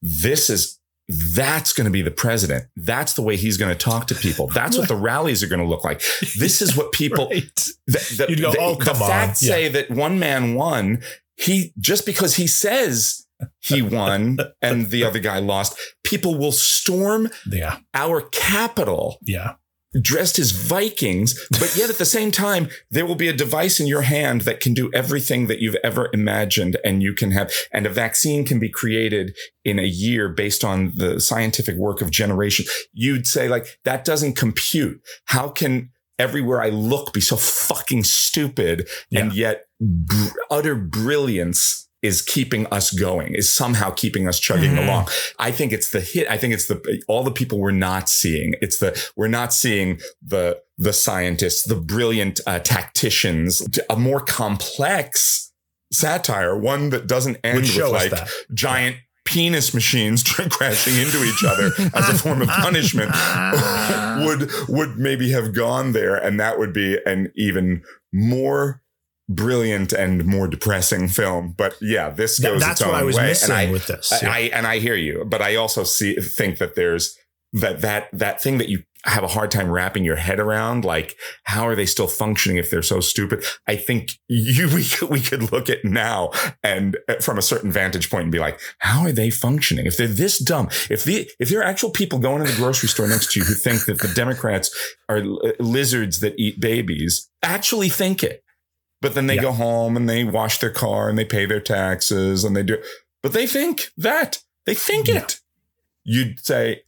this 0.00 0.50
is, 0.50 0.78
that's 1.08 1.72
going 1.72 1.84
to 1.84 1.90
be 1.90 2.02
the 2.02 2.10
president. 2.10 2.64
That's 2.76 3.12
the 3.14 3.22
way 3.22 3.36
he's 3.36 3.56
going 3.56 3.72
to 3.72 3.78
talk 3.78 4.06
to 4.08 4.14
people. 4.14 4.46
That's 4.48 4.78
what 4.78 4.88
the 4.88 4.96
rallies 5.10 5.42
are 5.42 5.46
going 5.48 5.60
to 5.60 5.66
look 5.66 5.84
like. 5.84 6.02
This 6.38 6.62
is 6.62 6.76
what 6.76 6.92
people, 6.92 7.28
the, 7.28 7.72
the, 7.86 8.26
You'd 8.28 8.40
go, 8.40 8.52
the- 8.52 8.58
"Oh, 8.60 8.74
the 8.76 8.84
come 8.84 9.02
on." 9.02 9.08
facts 9.08 9.42
Yeah. 9.42 9.50
say 9.52 9.68
that 9.68 9.90
one 9.90 10.18
man 10.18 10.54
won. 10.54 11.02
He, 11.36 11.72
just 11.78 12.06
because 12.06 12.36
he 12.36 12.46
says 12.46 13.26
he 13.58 13.82
won 13.82 14.38
and 14.60 14.90
the 14.90 15.02
other 15.02 15.18
guy 15.18 15.38
lost, 15.40 15.76
people 16.04 16.38
will 16.38 16.52
storm 16.52 17.28
Yeah. 17.50 17.78
our 17.94 18.20
capital 18.30 19.18
Yeah. 19.22 19.54
Dressed 20.00 20.38
as 20.38 20.52
Vikings, 20.52 21.38
but 21.50 21.76
yet 21.76 21.90
at 21.90 21.98
the 21.98 22.04
same 22.04 22.30
time, 22.30 22.68
there 22.90 23.04
will 23.04 23.14
be 23.14 23.28
a 23.28 23.32
device 23.32 23.78
in 23.78 23.86
your 23.86 24.02
hand 24.02 24.42
that 24.42 24.60
can 24.60 24.74
do 24.74 24.90
everything 24.94 25.46
that 25.48 25.60
you've 25.60 25.76
ever 25.84 26.08
imagined. 26.12 26.76
And 26.84 27.02
you 27.02 27.14
can 27.14 27.30
have, 27.32 27.52
and 27.72 27.86
a 27.86 27.90
vaccine 27.90 28.44
can 28.44 28.58
be 28.58 28.70
created 28.70 29.36
in 29.64 29.78
a 29.78 29.84
year 29.84 30.28
based 30.28 30.64
on 30.64 30.92
the 30.96 31.20
scientific 31.20 31.76
work 31.76 32.00
of 32.00 32.10
generations. 32.10 32.70
You'd 32.92 33.26
say 33.26 33.48
like, 33.48 33.78
that 33.84 34.04
doesn't 34.04 34.34
compute. 34.34 35.00
How 35.26 35.48
can 35.48 35.90
everywhere 36.18 36.62
I 36.62 36.68
look 36.68 37.12
be 37.12 37.20
so 37.20 37.36
fucking 37.36 38.04
stupid 38.04 38.88
and 39.12 39.32
yet 39.32 39.64
br- 39.80 40.28
utter 40.50 40.74
brilliance 40.74 41.88
is 42.02 42.20
keeping 42.20 42.66
us 42.66 42.90
going, 42.90 43.34
is 43.34 43.54
somehow 43.54 43.90
keeping 43.90 44.26
us 44.28 44.40
chugging 44.40 44.72
Mhm. 44.72 44.84
along. 44.84 45.08
I 45.38 45.50
think 45.52 45.72
it's 45.72 45.90
the 45.90 46.00
hit. 46.00 46.26
I 46.28 46.36
think 46.36 46.52
it's 46.52 46.66
the 46.66 47.02
all 47.08 47.22
the 47.22 47.30
people 47.30 47.58
we're 47.58 47.70
not 47.70 48.08
seeing. 48.08 48.54
It's 48.60 48.78
the 48.78 49.00
we're 49.16 49.28
not 49.28 49.54
seeing 49.54 50.00
the 50.20 50.58
the 50.78 50.92
scientists, 50.92 51.62
the 51.64 51.76
brilliant 51.76 52.40
uh, 52.46 52.58
tacticians, 52.58 53.62
a 53.88 53.94
more 53.96 54.20
complex 54.20 55.52
satire, 55.92 56.56
one 56.58 56.90
that 56.90 57.06
doesn't 57.06 57.36
end 57.44 57.60
with 57.60 57.76
like 57.92 58.12
giant 58.52 58.96
penis 59.24 59.72
machines 59.72 60.22
crashing 60.50 60.96
into 60.96 61.22
each 61.22 61.44
other 61.44 61.66
as 61.94 62.08
a 62.08 62.18
form 62.18 62.42
of 62.42 62.48
punishment 62.48 63.12
would 64.26 64.50
would 64.68 64.98
maybe 64.98 65.30
have 65.30 65.54
gone 65.54 65.92
there 65.92 66.16
and 66.16 66.40
that 66.40 66.58
would 66.58 66.72
be 66.72 66.98
an 67.06 67.30
even 67.36 67.82
more 68.12 68.82
brilliant 69.28 69.92
and 69.92 70.24
more 70.24 70.48
depressing 70.48 71.08
film 71.08 71.54
but 71.56 71.76
yeah 71.80 72.10
this 72.10 72.38
goes 72.38 72.60
that's 72.60 72.80
its 72.80 72.86
what 72.86 72.94
own 72.94 73.00
I 73.00 73.04
was 73.04 73.16
way 73.16 73.28
missing 73.28 73.50
and 73.50 73.68
I, 73.68 73.70
with 73.70 73.86
this, 73.86 74.12
I, 74.12 74.20
yeah. 74.20 74.32
I 74.32 74.38
and 74.56 74.66
I 74.66 74.78
hear 74.78 74.96
you 74.96 75.24
but 75.24 75.40
I 75.40 75.56
also 75.56 75.84
see 75.84 76.14
think 76.14 76.58
that 76.58 76.74
there's 76.74 77.16
that 77.52 77.80
that 77.82 78.08
that 78.12 78.42
thing 78.42 78.58
that 78.58 78.68
you 78.68 78.82
have 79.04 79.24
a 79.24 79.28
hard 79.28 79.50
time 79.50 79.70
wrapping 79.70 80.04
your 80.04 80.16
head 80.16 80.38
around 80.38 80.84
like 80.84 81.16
how 81.44 81.66
are 81.66 81.74
they 81.74 81.86
still 81.86 82.06
functioning 82.06 82.56
if 82.56 82.70
they're 82.70 82.82
so 82.82 83.00
stupid? 83.00 83.44
I 83.66 83.76
think 83.76 84.12
you 84.28 84.68
we 84.74 84.84
could, 84.84 85.10
we 85.10 85.20
could 85.20 85.52
look 85.52 85.68
at 85.68 85.84
now 85.84 86.30
and 86.62 86.96
uh, 87.08 87.14
from 87.14 87.36
a 87.36 87.42
certain 87.42 87.72
vantage 87.72 88.10
point 88.10 88.24
and 88.24 88.32
be 88.32 88.38
like 88.38 88.60
how 88.78 89.02
are 89.02 89.12
they 89.12 89.30
functioning? 89.30 89.86
If 89.86 89.96
they're 89.96 90.06
this 90.06 90.38
dumb 90.38 90.68
if 90.88 91.04
the 91.04 91.28
if 91.38 91.48
there 91.48 91.60
are 91.60 91.64
actual 91.64 91.90
people 91.90 92.18
going 92.18 92.44
to 92.44 92.50
the 92.50 92.56
grocery 92.56 92.88
store 92.88 93.08
next 93.08 93.32
to 93.32 93.40
you 93.40 93.46
who 93.46 93.54
think 93.54 93.86
that 93.86 94.00
the 94.00 94.12
democrats 94.14 94.70
are 95.08 95.20
li- 95.20 95.54
lizards 95.58 96.20
that 96.20 96.34
eat 96.38 96.60
babies 96.60 97.28
actually 97.42 97.88
think 97.88 98.22
it 98.22 98.42
but 99.02 99.14
then 99.14 99.26
they 99.26 99.36
go 99.36 99.52
home 99.52 99.96
and 99.96 100.08
they 100.08 100.24
wash 100.24 100.58
their 100.58 100.70
car 100.70 101.08
and 101.10 101.18
they 101.18 101.24
pay 101.26 101.44
their 101.44 101.60
taxes 101.60 102.44
and 102.44 102.56
they 102.56 102.62
do 102.62 102.78
but 103.22 103.32
they 103.34 103.46
think 103.46 103.90
that 103.98 104.42
they 104.64 104.74
think 104.74 105.08
it 105.08 105.40
you'd 106.04 106.40
say 106.40 106.82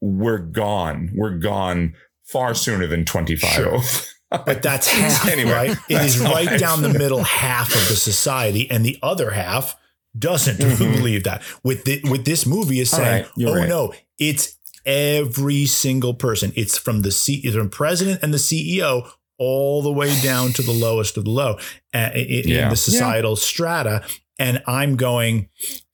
we're 0.00 0.38
gone 0.38 1.10
we're 1.14 1.36
gone 1.38 1.94
far 2.24 2.54
sooner 2.54 2.86
than 2.86 3.04
25 3.04 3.50
Sure. 3.50 3.80
But 4.30 4.62
that's 4.68 4.86
half, 4.88 5.26
Anyway, 5.28 5.50
right? 5.50 5.76
It 5.88 6.02
is 6.02 6.20
right 6.20 6.56
down 6.60 6.82
the 6.82 6.88
middle 6.96 7.24
half 7.24 7.66
of 7.74 7.88
the 7.88 7.96
society, 7.96 8.70
and 8.70 8.86
the 8.86 8.96
other 9.02 9.32
half 9.32 9.76
doesn't 10.16 10.58
Mhm. 10.58 10.78
believe 10.96 11.24
that. 11.24 11.42
With 11.64 11.84
the, 11.84 12.00
with 12.08 12.24
this 12.24 12.46
movie 12.46 12.78
is 12.78 12.90
saying, 12.90 13.24
right, 13.24 13.48
"Oh 13.48 13.56
right. 13.56 13.68
no, 13.68 13.92
it's 14.20 14.54
every 14.86 15.66
single 15.66 16.14
person. 16.14 16.52
It's 16.54 16.78
from 16.78 17.02
the 17.02 17.10
C, 17.10 17.40
it's 17.42 17.56
from 17.56 17.70
president 17.70 18.20
and 18.22 18.32
the 18.32 18.38
CEO 18.38 19.10
all 19.40 19.82
the 19.82 19.90
way 19.90 20.14
down 20.20 20.52
to 20.52 20.62
the 20.62 20.70
lowest 20.72 21.16
of 21.16 21.24
the 21.24 21.30
low 21.30 21.54
uh, 21.92 21.98
i- 21.98 22.10
i- 22.14 22.42
Yeah. 22.46 22.64
in 22.64 22.68
the 22.70 22.76
societal 22.76 23.34
strata." 23.34 24.04
And 24.38 24.62
I'm 24.66 24.94
going, 24.96 25.48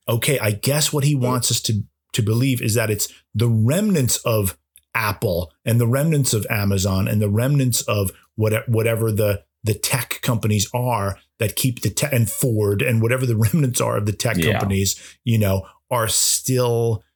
okay, 0.07 0.37
I 0.39 0.51
guess 0.51 0.93
what 0.93 1.03
he 1.03 1.15
wants 1.15 1.49
us 1.49 1.59
to 1.61 1.81
to 2.13 2.21
believe 2.21 2.61
is 2.61 2.73
that 2.75 2.89
it's 2.89 3.07
the 3.35 3.49
remnants 3.49 4.17
of 4.17 4.57
Apple 4.95 5.51
and 5.65 5.79
the 5.79 5.87
remnants 5.87 6.33
of 6.33 6.45
Amazon 6.49 7.07
and 7.07 7.21
the 7.21 7.29
remnants 7.29 7.81
of 7.81 8.11
what, 8.35 8.67
whatever 8.69 9.11
the 9.11 9.43
the 9.63 9.73
tech 9.73 10.19
companies 10.21 10.69
are 10.73 11.19
that 11.39 11.55
keep 11.55 11.81
the 11.81 11.89
tech 11.89 12.13
and 12.13 12.29
Ford 12.29 12.81
and 12.81 13.01
whatever 13.01 13.25
the 13.25 13.35
remnants 13.45 13.81
are 13.81 13.97
of 13.97 14.05
the 14.05 14.13
tech 14.13 14.37
Yeah. 14.37 14.53
companies, 14.53 14.95
you 15.25 15.37
know, 15.37 15.63
are 15.91 16.07
still 16.07 17.03
f- 17.03 17.06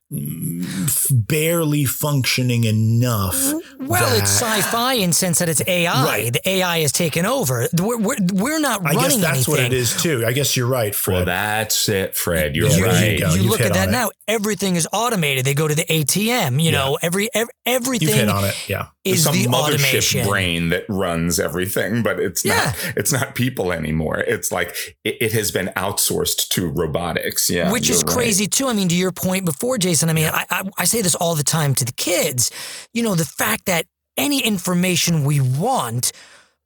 barely 1.11 1.85
functioning 1.85 2.63
enough. 2.65 3.35
Well, 3.79 4.09
that- 4.09 4.19
it's 4.21 4.29
sci-fi 4.31 4.93
in 4.93 5.13
sense 5.13 5.39
that 5.39 5.49
it's 5.49 5.61
AI. 5.67 6.05
Right. 6.05 6.33
The 6.33 6.47
AI 6.47 6.79
has 6.79 6.91
taken 6.91 7.25
over. 7.25 7.67
We're, 7.77 7.97
we're, 7.97 8.15
we're 8.33 8.59
not 8.59 8.81
I 8.81 8.91
running 8.93 9.01
guess 9.01 9.15
that's 9.17 9.35
anything. 9.47 9.51
what 9.53 9.59
it 9.63 9.73
is 9.73 10.01
too. 10.01 10.25
I 10.25 10.33
guess 10.33 10.55
you're 10.57 10.67
right, 10.67 10.93
Fred. 10.93 11.15
well 11.15 11.25
that's 11.25 11.89
it 11.89 12.15
fred 12.15 12.55
you're 12.55 12.67
Yeah, 12.69 12.75
You, 12.77 12.85
right 12.85 13.19
you 13.19 13.27
you 13.27 13.33
You've 13.41 13.45
look 13.51 13.61
at 13.61 13.73
that 13.73 13.83
on 13.87 13.89
it. 13.89 13.91
now. 13.91 14.09
Everything 14.27 14.75
is 14.75 14.87
automated. 14.93 15.45
They 15.45 15.53
go 15.53 15.67
to 15.67 15.75
the 15.75 15.83
ATM. 15.85 16.61
You 16.61 16.71
know, 16.71 16.97
every, 17.01 17.29
ev 17.33 17.47
everything 17.65 18.07
You've 18.07 18.17
hit 18.17 18.29
on 18.29 18.45
it. 18.45 18.55
Yeah. 18.69 18.87
is 19.03 19.23
some 19.23 19.33
the 19.33 19.45
mothership 19.47 19.75
automation. 19.75 20.27
brain 20.27 20.69
that 20.69 20.85
runs 20.87 21.39
everything, 21.39 22.01
but 22.03 22.19
it's 22.19 22.45
not. 22.45 22.75
It's 22.95 23.11
not 23.11 23.35
people 23.35 23.71
anymore. 23.73 24.19
It's 24.19 24.51
like 24.51 24.69
it, 25.03 25.17
it 25.21 25.33
has 25.33 25.51
been 25.51 25.67
outsourced 25.75 26.47
to 26.49 26.69
robotics. 26.69 27.49
Yeah, 27.49 27.71
which 27.71 27.89
is 27.89 28.01
you're 28.01 28.07
right. 28.07 28.15
crazy 28.17 28.47
too. 28.47 28.67
I 28.67 28.73
mean, 28.73 28.87
to 28.89 28.95
your 28.95 29.11
point 29.11 29.43
before, 29.45 29.77
Jason. 29.77 30.00
I 30.09 30.13
mean, 30.13 30.29
I, 30.31 30.45
I 30.49 30.63
I 30.77 30.85
say 30.85 31.01
this 31.01 31.15
all 31.15 31.35
the 31.35 31.43
time 31.43 31.75
to 31.75 31.85
the 31.85 31.93
kids. 31.93 32.51
You 32.93 33.03
know, 33.03 33.15
the 33.15 33.25
fact 33.25 33.65
that 33.65 33.85
any 34.17 34.41
information 34.43 35.23
we 35.23 35.39
want. 35.41 36.11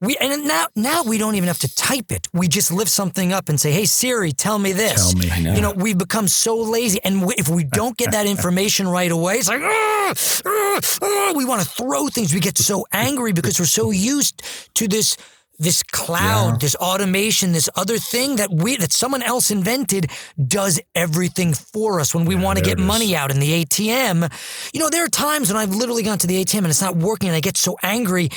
We 0.01 0.17
and 0.17 0.45
now 0.45 0.67
now 0.75 1.03
we 1.03 1.17
don't 1.17 1.35
even 1.35 1.47
have 1.47 1.59
to 1.59 1.73
type 1.73 2.11
it. 2.11 2.27
We 2.33 2.49
just 2.49 2.69
lift 2.69 2.91
something 2.91 3.31
up 3.31 3.47
and 3.47 3.59
say, 3.59 3.71
"Hey 3.71 3.85
Siri, 3.85 4.33
tell 4.33 4.59
me 4.59 4.73
this." 4.73 5.13
Tell 5.13 5.39
me. 5.41 5.55
You 5.55 5.61
know, 5.61 5.71
we've 5.71 5.97
become 5.97 6.27
so 6.27 6.57
lazy, 6.57 6.99
and 7.05 7.21
w- 7.21 7.35
if 7.37 7.47
we 7.47 7.63
don't 7.63 7.95
get 7.97 8.11
that 8.11 8.25
information 8.35 8.89
right 8.89 9.09
away, 9.09 9.35
it's 9.35 9.47
like, 9.47 9.61
"Ah, 9.63 10.13
ah, 10.45 10.79
ah," 11.01 11.33
we 11.33 11.45
want 11.45 11.61
to 11.61 11.67
throw 11.67 12.09
things. 12.09 12.33
We 12.33 12.41
get 12.41 12.57
so 12.57 12.85
angry 12.91 13.31
because 13.31 13.57
we're 13.57 13.67
so 13.67 13.91
used 13.91 14.41
to 14.75 14.87
this 14.89 15.15
this 15.57 15.83
cloud, 15.83 16.53
Yeah. 16.53 16.57
this 16.59 16.75
automation, 16.75 17.51
this 17.53 17.69
other 17.75 17.97
thing 17.97 18.35
that 18.37 18.51
we 18.51 18.75
that 18.77 18.91
someone 18.91 19.21
else 19.23 19.51
invented 19.51 20.11
does 20.47 20.79
everything 20.93 21.53
for 21.53 21.99
us. 21.99 22.13
When 22.13 22.25
we 22.25 22.35
want 22.35 22.59
to 22.59 22.63
get 22.63 22.77
money 22.77 23.15
out 23.15 23.31
in 23.31 23.39
the 23.39 23.53
ATM, 23.53 24.29
you 24.73 24.79
know, 24.79 24.89
there 24.89 25.03
are 25.03 25.09
times 25.09 25.51
when 25.51 25.57
I've 25.57 25.73
literally 25.73 26.03
gone 26.03 26.17
to 26.19 26.27
the 26.27 26.41
ATM 26.43 26.59
and 26.59 26.67
it's 26.67 26.81
not 26.81 26.95
working 26.97 27.29
and 27.29 27.35
I 27.35 27.39
get 27.39 27.57
so 27.57 27.77
angry. 27.83 28.29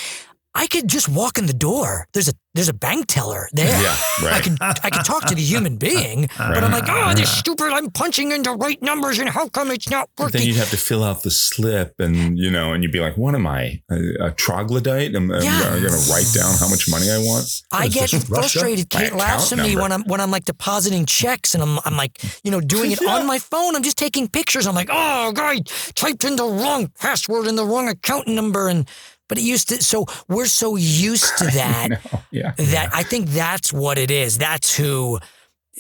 I 0.55 0.67
could 0.67 0.89
just 0.89 1.09
walk 1.09 1.39
in 1.39 1.47
the 1.47 1.53
door. 1.53 2.07
There's 2.13 2.29
a 2.29 2.33
there's 2.55 2.69
a 2.71 2.75
bank 2.75 3.07
teller 3.07 3.49
there. 3.53 3.81
Yeah, 3.81 3.95
right. 4.25 4.35
I 4.35 4.41
can 4.41 4.57
I 4.61 4.91
can 4.91 5.05
talk 5.05 5.27
to 5.27 5.35
the 5.35 5.43
human 5.43 5.77
being, 5.89 6.29
but 6.37 6.65
I'm 6.65 6.73
like, 6.73 6.89
oh, 6.89 7.13
this 7.15 7.31
stupid. 7.31 7.67
I'm 7.73 7.91
punching 7.91 8.33
into 8.33 8.53
right 8.53 8.81
numbers, 8.83 9.19
and 9.21 9.29
how 9.29 9.49
come 9.49 9.71
it's 9.71 9.89
not 9.89 10.09
But 10.17 10.25
working? 10.25 10.39
then 10.41 10.49
you'd 10.49 10.57
have 10.57 10.71
to 10.71 10.77
fill 10.77 11.05
out 11.05 11.23
the 11.23 11.31
slip, 11.31 11.95
and 12.01 12.37
you 12.39 12.51
know, 12.51 12.73
and 12.73 12.83
you'd 12.83 12.91
be 12.93 12.99
like, 12.99 13.17
"What 13.17 13.35
am 13.37 13.47
I? 13.47 13.81
A, 13.91 14.27
a 14.27 14.31
troglodyte? 14.33 15.15
Am 15.15 15.31
Yeah. 15.31 15.61
I 15.65 15.79
going 15.79 15.93
to 15.93 16.11
write 16.11 16.27
down 16.35 16.53
how 16.59 16.69
much 16.69 16.89
money 16.91 17.11
I 17.11 17.19
want?" 17.19 17.63
I 17.71 17.87
get 17.89 18.11
frustrated. 18.11 18.89
Kate 18.91 19.13
laughs 19.13 19.53
at 19.53 19.59
me 19.59 19.69
number. 19.75 19.83
when 19.83 19.93
I'm 19.93 20.03
when 20.05 20.21
I'm 20.21 20.31
like 20.33 20.47
depositing 20.47 21.07
checks 21.07 21.55
and 21.55 21.63
I'm 21.63 21.79
I'm 21.85 21.97
like 21.97 22.19
you 22.43 22.51
know 22.51 22.61
doing 22.61 22.91
it 22.91 23.01
on 23.07 23.27
my 23.27 23.39
phone. 23.39 23.77
I'm 23.77 23.83
just 23.85 23.99
taking 23.99 24.27
pictures. 24.29 24.67
I'm 24.67 24.75
like, 24.75 24.89
oh, 24.91 25.31
guy 25.33 25.61
typed 25.95 26.25
in 26.25 26.35
the 26.37 26.45
wrong 26.47 26.91
password 26.99 27.47
and 27.47 27.57
the 27.57 27.65
wrong 27.67 27.87
account 27.89 28.27
number, 28.27 28.69
and 28.69 28.89
but 29.29 29.39
it 29.39 29.45
used 29.45 29.69
to. 29.69 29.83
So 29.83 30.07
we're 30.29 30.47
so 30.47 30.77
used 30.77 31.37
to 31.39 31.45
that 31.55 32.23
yeah. 32.31 32.53
that 32.57 32.91
I 32.93 33.03
think 33.03 33.29
that's 33.29 33.73
what 33.73 33.99
it 33.99 34.11
is. 34.11 34.39
That's 34.39 34.77
who. 34.77 35.19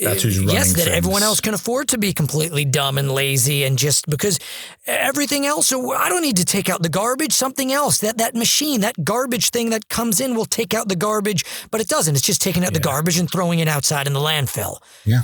That's 0.00 0.24
uh, 0.24 0.28
who's 0.28 0.40
yes, 0.40 0.68
running 0.70 0.84
that 0.84 0.94
everyone 0.94 1.24
else 1.24 1.40
can 1.40 1.54
afford 1.54 1.88
to 1.88 1.98
be 1.98 2.12
completely 2.12 2.64
dumb 2.64 2.98
and 2.98 3.10
lazy, 3.10 3.64
and 3.64 3.76
just 3.76 4.06
because 4.06 4.38
everything 4.86 5.44
else. 5.44 5.66
So 5.66 5.92
I 5.92 6.08
don't 6.08 6.22
need 6.22 6.36
to 6.36 6.44
take 6.44 6.68
out 6.68 6.84
the 6.84 6.88
garbage. 6.88 7.32
Something 7.32 7.72
else 7.72 7.98
that 7.98 8.18
that 8.18 8.36
machine, 8.36 8.82
that 8.82 9.02
garbage 9.02 9.50
thing 9.50 9.70
that 9.70 9.88
comes 9.88 10.20
in, 10.20 10.36
will 10.36 10.44
take 10.44 10.72
out 10.72 10.88
the 10.88 10.94
garbage, 10.94 11.44
but 11.72 11.80
it 11.80 11.88
doesn't. 11.88 12.14
It's 12.14 12.24
just 12.24 12.40
taking 12.40 12.64
out 12.64 12.74
the 12.74 12.80
garbage 12.80 13.18
and 13.18 13.28
throwing 13.28 13.58
it 13.58 13.66
outside 13.66 14.06
in 14.06 14.12
the 14.12 14.20
landfill. 14.20 14.78
Yeah. 15.04 15.22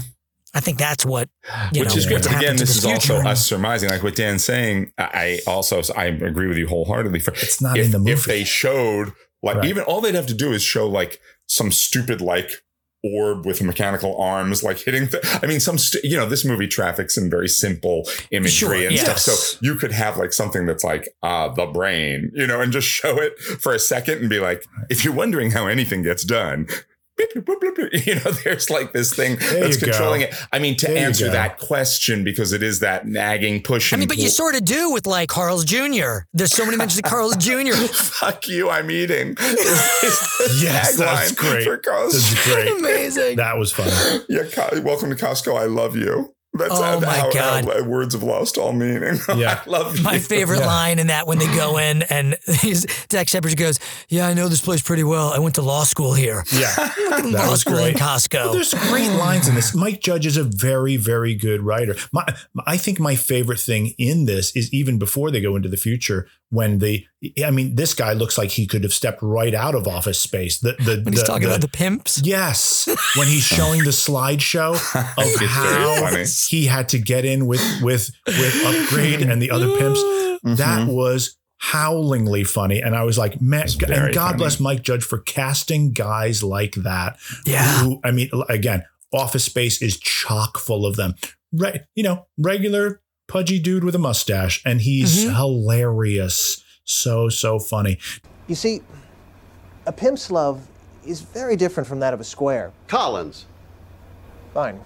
I 0.54 0.60
think 0.60 0.78
that's 0.78 1.04
what 1.04 1.28
you 1.72 1.80
Which 1.80 1.90
know. 1.90 1.96
is 1.96 2.06
great. 2.06 2.24
again, 2.26 2.56
this 2.56 2.76
is 2.76 2.84
also 2.84 3.14
future. 3.16 3.28
us 3.28 3.44
surmising, 3.46 3.90
like 3.90 4.02
what 4.02 4.14
Dan's 4.16 4.44
saying. 4.44 4.92
I 4.98 5.40
I 5.46 5.50
also 5.50 5.82
I 5.96 6.04
agree 6.06 6.46
with 6.46 6.58
you 6.58 6.68
wholeheartedly. 6.68 7.18
For 7.20 7.32
It's 7.32 7.60
not 7.60 7.76
if, 7.76 7.86
in 7.86 7.90
the 7.92 7.98
movie. 7.98 8.12
If 8.12 8.24
they 8.24 8.44
showed 8.44 9.12
like 9.42 9.56
Right. 9.56 9.66
even 9.68 9.82
all 9.84 10.00
they'd 10.00 10.14
have 10.14 10.26
to 10.28 10.34
do 10.34 10.52
is 10.52 10.62
show 10.62 10.86
like 10.88 11.20
some 11.48 11.70
stupid 11.72 12.20
like 12.20 12.50
orb 13.06 13.44
with 13.44 13.60
mechanical 13.62 14.18
arms 14.18 14.62
like 14.62 14.78
hitting 14.78 15.06
th- 15.06 15.22
i 15.42 15.46
mean 15.46 15.60
some 15.60 15.76
st- 15.76 16.02
you 16.04 16.16
know 16.16 16.24
this 16.24 16.42
movie 16.42 16.66
traffics 16.66 17.18
in 17.18 17.28
very 17.28 17.48
simple 17.48 18.08
imagery 18.30 18.78
Sure, 18.78 18.88
and 18.88 18.98
stuff 18.98 19.18
so 19.18 19.58
you 19.60 19.74
could 19.74 19.92
have 19.92 20.16
like 20.16 20.32
something 20.32 20.64
that's 20.64 20.82
like 20.82 21.10
ah 21.22 21.48
the 21.52 21.66
brain 21.66 22.30
you 22.34 22.46
know 22.46 22.62
and 22.62 22.72
just 22.72 22.88
show 22.88 23.18
it 23.20 23.38
for 23.38 23.74
a 23.74 23.78
second 23.78 24.20
and 24.20 24.30
be 24.30 24.40
like 24.40 24.64
if 24.88 25.04
you're 25.04 25.12
wondering 25.12 25.50
how 25.50 25.66
anything 25.66 26.02
gets 26.02 26.24
done 26.24 26.66
you 28.06 28.14
know 28.16 28.30
there's 28.42 28.70
like 28.70 28.92
this 28.92 29.14
thing 29.14 29.36
There 29.36 29.60
that's 29.60 29.76
you 29.80 29.86
go. 29.86 29.92
controlling 29.92 30.22
it 30.22 30.34
i 30.52 30.58
mean 30.58 30.76
to 30.78 30.86
There 30.86 30.96
answer 30.96 31.30
that 31.30 31.58
question 31.58 32.24
because 32.24 32.52
it 32.52 32.62
is 32.62 32.80
that 32.80 33.06
nagging 33.06 33.62
push 33.62 33.92
I 33.92 33.96
mean, 33.96 34.08
but 34.08 34.16
you 34.18 34.28
sort 34.28 34.56
of 34.56 34.64
do 34.64 34.90
with 34.90 35.06
like 35.06 35.28
Carl's 35.28 35.64
Jr. 35.64 36.26
There's 36.32 36.52
so 36.52 36.64
many 36.64 36.76
mentions 36.76 36.98
of 36.98 37.04
Carl's 37.04 37.36
Jr. 37.36 37.72
fuck 37.92 38.48
you 38.48 38.68
i'm 38.70 38.90
eating 38.90 39.36
is, 39.40 39.58
is 40.02 40.20
the 40.38 40.58
Yes, 40.62 40.96
that's 40.96 41.32
tagline 41.32 41.36
great. 41.36 41.64
for 41.64 41.78
Carl's 41.78 42.12
That's 42.12 42.46
great. 42.52 42.78
Amazing. 42.78 43.36
That 43.36 43.56
was 43.58 43.72
fun. 43.72 43.88
Yeah, 44.28 44.42
welcome 44.80 45.10
to 45.10 45.16
Costco. 45.16 45.58
I 45.58 45.64
love 45.64 45.96
you. 45.96 46.33
That's 46.56 46.70
Oh 46.72 46.82
how, 46.82 47.00
my 47.00 47.06
how- 47.18 47.30
God. 47.32 47.64
how 47.64 47.82
words 47.82 48.14
have 48.14 48.22
lost 48.22 48.58
all 48.58 48.72
meaning. 48.72 49.18
Yeah. 49.36 49.60
I 49.66 49.68
love 49.68 49.96
you. 49.96 50.04
My 50.04 50.18
favorite 50.20 50.60
Yeah. 50.60 50.66
line 50.66 50.98
in 51.00 51.08
that 51.08 51.26
when 51.26 51.38
they 51.38 51.46
go 51.56 51.78
in 51.78 52.02
and 52.02 52.36
he's, 52.60 52.86
Dax 53.08 53.32
Shepard 53.32 53.56
goes, 53.56 53.80
"Yeah, 54.08 54.28
I 54.28 54.34
know 54.34 54.48
this 54.48 54.60
place 54.60 54.80
pretty 54.80 55.02
well. 55.02 55.32
I 55.32 55.40
went 55.40 55.56
to 55.56 55.62
law 55.62 55.82
school 55.84 56.14
here. 56.14 56.44
Yeah. 56.52 56.72
Law 57.24 57.50
was 57.50 57.60
school 57.62 57.76
in 57.78 57.94
great. 57.94 57.96
Costco." 57.96 58.44
Well, 58.44 58.52
there's 58.52 58.74
great 58.74 59.10
lines 59.10 59.48
in 59.48 59.54
this. 59.56 59.74
Mike 59.74 60.00
Judge 60.00 60.26
is 60.26 60.36
a 60.36 60.44
very, 60.44 60.96
very 60.96 61.34
good 61.34 61.60
writer. 61.62 61.96
My, 62.12 62.24
I 62.66 62.76
think 62.76 63.00
my 63.00 63.16
favorite 63.16 63.58
thing 63.60 63.94
in 63.98 64.26
this 64.26 64.54
is 64.54 64.72
even 64.72 64.98
before 64.98 65.30
they 65.32 65.40
go 65.40 65.56
into 65.56 65.68
the 65.68 65.76
future 65.76 66.28
when 66.50 66.78
they, 66.78 67.06
I 67.44 67.50
mean, 67.50 67.74
this 67.76 67.94
guy 67.94 68.12
looks 68.12 68.36
like 68.38 68.50
he 68.50 68.66
could 68.66 68.82
have 68.82 68.92
stepped 68.92 69.20
right 69.22 69.54
out 69.54 69.74
of 69.74 69.86
Office 69.88 70.20
Space. 70.20 70.58
The, 70.58 70.72
the, 70.72 71.00
when 71.04 71.12
he's 71.12 71.22
the- 71.22 71.26
talking 71.26 71.42
the- 71.48 71.54
about 71.54 71.60
the 71.60 71.68
pimps. 71.68 72.20
Yes, 72.24 72.88
when 73.16 73.26
he's 73.28 73.42
showing 73.56 73.84
the 73.84 73.90
slideshow 73.90 74.72
of 75.18 75.48
how 75.48 76.24
he 76.48 76.66
had 76.66 76.88
to 76.90 76.98
get 76.98 77.24
in 77.24 77.46
with 77.46 77.62
with 77.82 78.10
with 78.26 78.54
Upgrayedd 78.64 79.30
and 79.30 79.40
the 79.42 79.50
other 79.50 79.68
pimps, 79.78 80.00
that 80.58 80.86
was 80.88 81.36
howlingly 81.58 82.44
funny. 82.44 82.80
And 82.80 82.94
I 82.94 83.04
was 83.04 83.16
like, 83.16 83.40
man, 83.40 83.66
Mm-hmm. 83.66 83.92
and 83.92 84.14
God 84.14 84.26
funny. 84.32 84.38
bless 84.38 84.60
Mike 84.60 84.82
Judge 84.82 85.02
for 85.02 85.18
casting 85.18 85.92
guys 85.92 86.42
like 86.42 86.74
that. 86.74 87.18
Yeah. 87.46 87.64
Who, 87.84 88.00
I 88.04 88.10
mean, 88.10 88.28
again, 88.50 88.84
Office 89.12 89.44
Space 89.44 89.80
is 89.80 89.98
chock 89.98 90.58
full 90.58 90.84
of 90.84 90.96
them. 90.96 91.14
Right, 91.52 91.82
you 91.94 92.02
know, 92.02 92.26
regular 92.36 93.00
pudgy 93.28 93.58
dude 93.60 93.84
with 93.84 93.94
a 93.94 93.98
mustache, 93.98 94.60
and 94.66 94.80
he's 94.80 95.24
Mm-hmm. 95.24 95.36
hilarious. 95.36 96.62
So 96.84 97.28
so 97.28 97.58
funny. 97.58 97.98
You 98.46 98.54
see, 98.54 98.80
a 99.86 99.92
pimp's 99.92 100.30
love 100.30 100.66
is 101.06 101.20
very 101.20 101.56
different 101.56 101.86
from 101.86 102.00
that 102.00 102.14
of 102.14 102.20
a 102.20 102.24
square. 102.24 102.72
Collins. 102.88 103.46
Fine. 104.52 104.80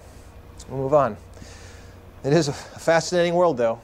We'll 0.67 0.79
move 0.79 0.93
on. 0.93 1.17
It 2.23 2.33
is 2.33 2.47
a 2.47 2.53
fascinating 2.53 3.33
world, 3.33 3.57
though. 3.57 3.79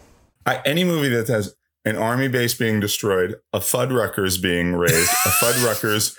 I, 0.45 0.61
any 0.65 0.83
movie 0.83 1.09
that 1.09 1.27
has 1.27 1.55
an 1.85 1.95
army 1.95 2.27
base 2.27 2.53
being 2.53 2.79
destroyed, 2.79 3.35
a 3.53 3.59
Fuddruckers 3.59 4.41
being 4.41 4.75
raised, 4.75 5.11
a 5.25 5.29
Fuddruckers 5.41 6.17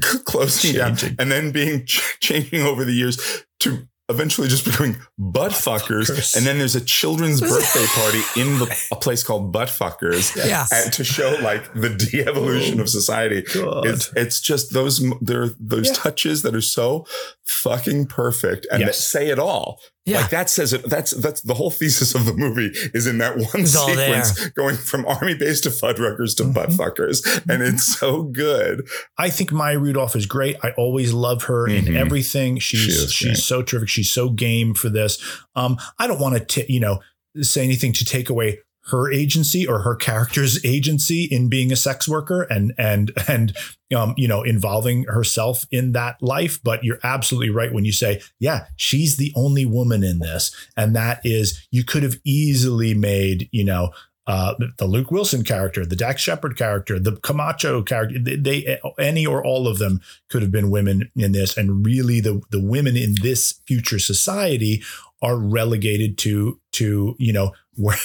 closing 0.24 0.76
down, 0.76 0.96
and 1.18 1.32
then 1.32 1.50
being 1.50 1.84
ch- 1.84 2.16
changing 2.20 2.62
over 2.62 2.84
the 2.84 2.92
years 2.92 3.44
to 3.60 3.88
eventually 4.10 4.48
just 4.48 4.64
becoming 4.64 4.96
butt 5.18 5.52
fuckers. 5.52 6.34
And 6.36 6.46
then 6.46 6.58
there's 6.58 6.74
a 6.74 6.80
children's 6.80 7.40
birthday 7.52 7.84
party 7.86 8.20
in 8.40 8.58
the, 8.58 8.78
a 8.90 8.96
place 8.96 9.22
called 9.22 9.52
Butt 9.52 9.68
Fuckers 9.68 10.34
and 10.72 10.92
to 10.94 11.04
show 11.04 11.36
like 11.42 11.72
the 11.74 11.90
de-evolution 11.90 12.80
of 12.80 12.88
society. 12.88 13.42
God. 13.54 13.86
It's 13.86 14.10
it's 14.16 14.40
just 14.40 14.72
those 14.72 15.00
there 15.20 15.42
are 15.42 15.50
those 15.60 15.88
Yeah. 15.88 15.92
touches 15.94 16.42
that 16.42 16.54
are 16.54 16.60
so 16.62 17.06
fucking 17.44 18.06
perfect 18.06 18.66
and 18.70 18.82
that 18.82 18.94
say 18.94 19.28
it 19.28 19.38
all. 19.38 19.80
Yeah. 20.08 20.20
Like 20.22 20.30
that 20.30 20.50
says 20.50 20.72
it. 20.72 20.82
That's 20.88 21.10
that's 21.12 21.40
the 21.42 21.54
whole 21.54 21.70
thesis 21.70 22.14
of 22.14 22.24
the 22.24 22.32
movie 22.32 22.70
is 22.94 23.06
in 23.06 23.18
that 23.18 23.36
one 23.36 23.46
It's 23.62 23.72
sequence 23.72 24.48
going 24.50 24.76
from 24.76 25.06
army 25.06 25.34
base 25.34 25.60
to 25.62 25.70
Fuddruckers 25.70 26.36
to 26.36 26.44
butt 26.44 26.70
Mm-hmm. 26.70 27.50
and 27.50 27.62
it's 27.62 27.84
so 27.84 28.22
good. 28.22 28.86
I 29.16 29.30
think 29.30 29.52
Maya 29.52 29.78
Rudolph 29.78 30.16
is 30.16 30.26
great. 30.26 30.56
I 30.62 30.70
always 30.78 31.12
love 31.12 31.44
her 31.44 31.66
in 31.68 31.86
Mhm. 31.86 31.96
everything. 31.96 32.58
She's 32.58 32.80
She 32.80 33.06
she's 33.08 33.22
great. 33.24 33.36
so 33.38 33.62
terrific. 33.62 33.88
She's 33.88 34.10
so 34.10 34.30
game 34.30 34.74
for 34.74 34.88
this. 34.88 35.18
Um, 35.54 35.78
I 35.98 36.06
don't 36.06 36.20
want 36.20 36.48
to 36.48 36.72
you 36.72 36.80
know 36.80 37.00
say 37.40 37.62
anything 37.64 37.92
to 37.94 38.04
take 38.04 38.30
away 38.30 38.60
her 38.88 39.12
agency 39.12 39.66
or 39.66 39.80
her 39.80 39.94
character's 39.94 40.64
agency 40.64 41.24
in 41.24 41.48
being 41.48 41.72
a 41.72 41.76
sex 41.76 42.08
worker 42.08 42.42
and 42.42 42.72
and 42.78 43.12
and 43.28 43.56
um, 43.94 44.14
you 44.16 44.28
know 44.28 44.42
involving 44.42 45.04
herself 45.04 45.64
in 45.70 45.92
that 45.92 46.22
life. 46.22 46.60
But 46.62 46.84
you're 46.84 47.00
absolutely 47.02 47.50
right 47.50 47.72
when 47.72 47.84
you 47.84 47.92
say, 47.92 48.20
yeah, 48.38 48.66
she's 48.76 49.16
the 49.16 49.32
only 49.34 49.66
woman 49.66 50.02
in 50.02 50.18
this, 50.18 50.54
and 50.76 50.94
that 50.96 51.20
is 51.24 51.66
you 51.70 51.84
could 51.84 52.02
have 52.02 52.16
easily 52.24 52.94
made 52.94 53.48
you 53.52 53.64
know 53.64 53.90
uh, 54.28 54.54
the- 54.76 54.86
Luke 54.86 55.10
Wilson 55.10 55.42
character, 55.42 55.86
the 55.86 55.96
Dax 55.96 56.20
Shepard 56.20 56.56
character, 56.56 56.98
the 56.98 57.16
Camacho 57.16 57.82
character, 57.82 58.18
they, 58.18 58.36
they 58.36 58.78
any 58.98 59.24
or 59.24 59.44
all 59.44 59.66
of 59.66 59.78
them 59.78 60.02
could 60.28 60.42
have 60.42 60.52
been 60.52 60.70
women 60.70 61.10
in 61.16 61.32
this, 61.32 61.56
and 61.56 61.84
really 61.84 62.20
the 62.20 62.42
the 62.50 62.62
women 62.62 62.96
in 62.96 63.14
this 63.22 63.60
future 63.66 63.98
society 63.98 64.82
are 65.22 65.36
relegated 65.36 66.18
to 66.18 66.60
to 66.72 67.16
you 67.18 67.32
know 67.32 67.52
where 67.78 67.96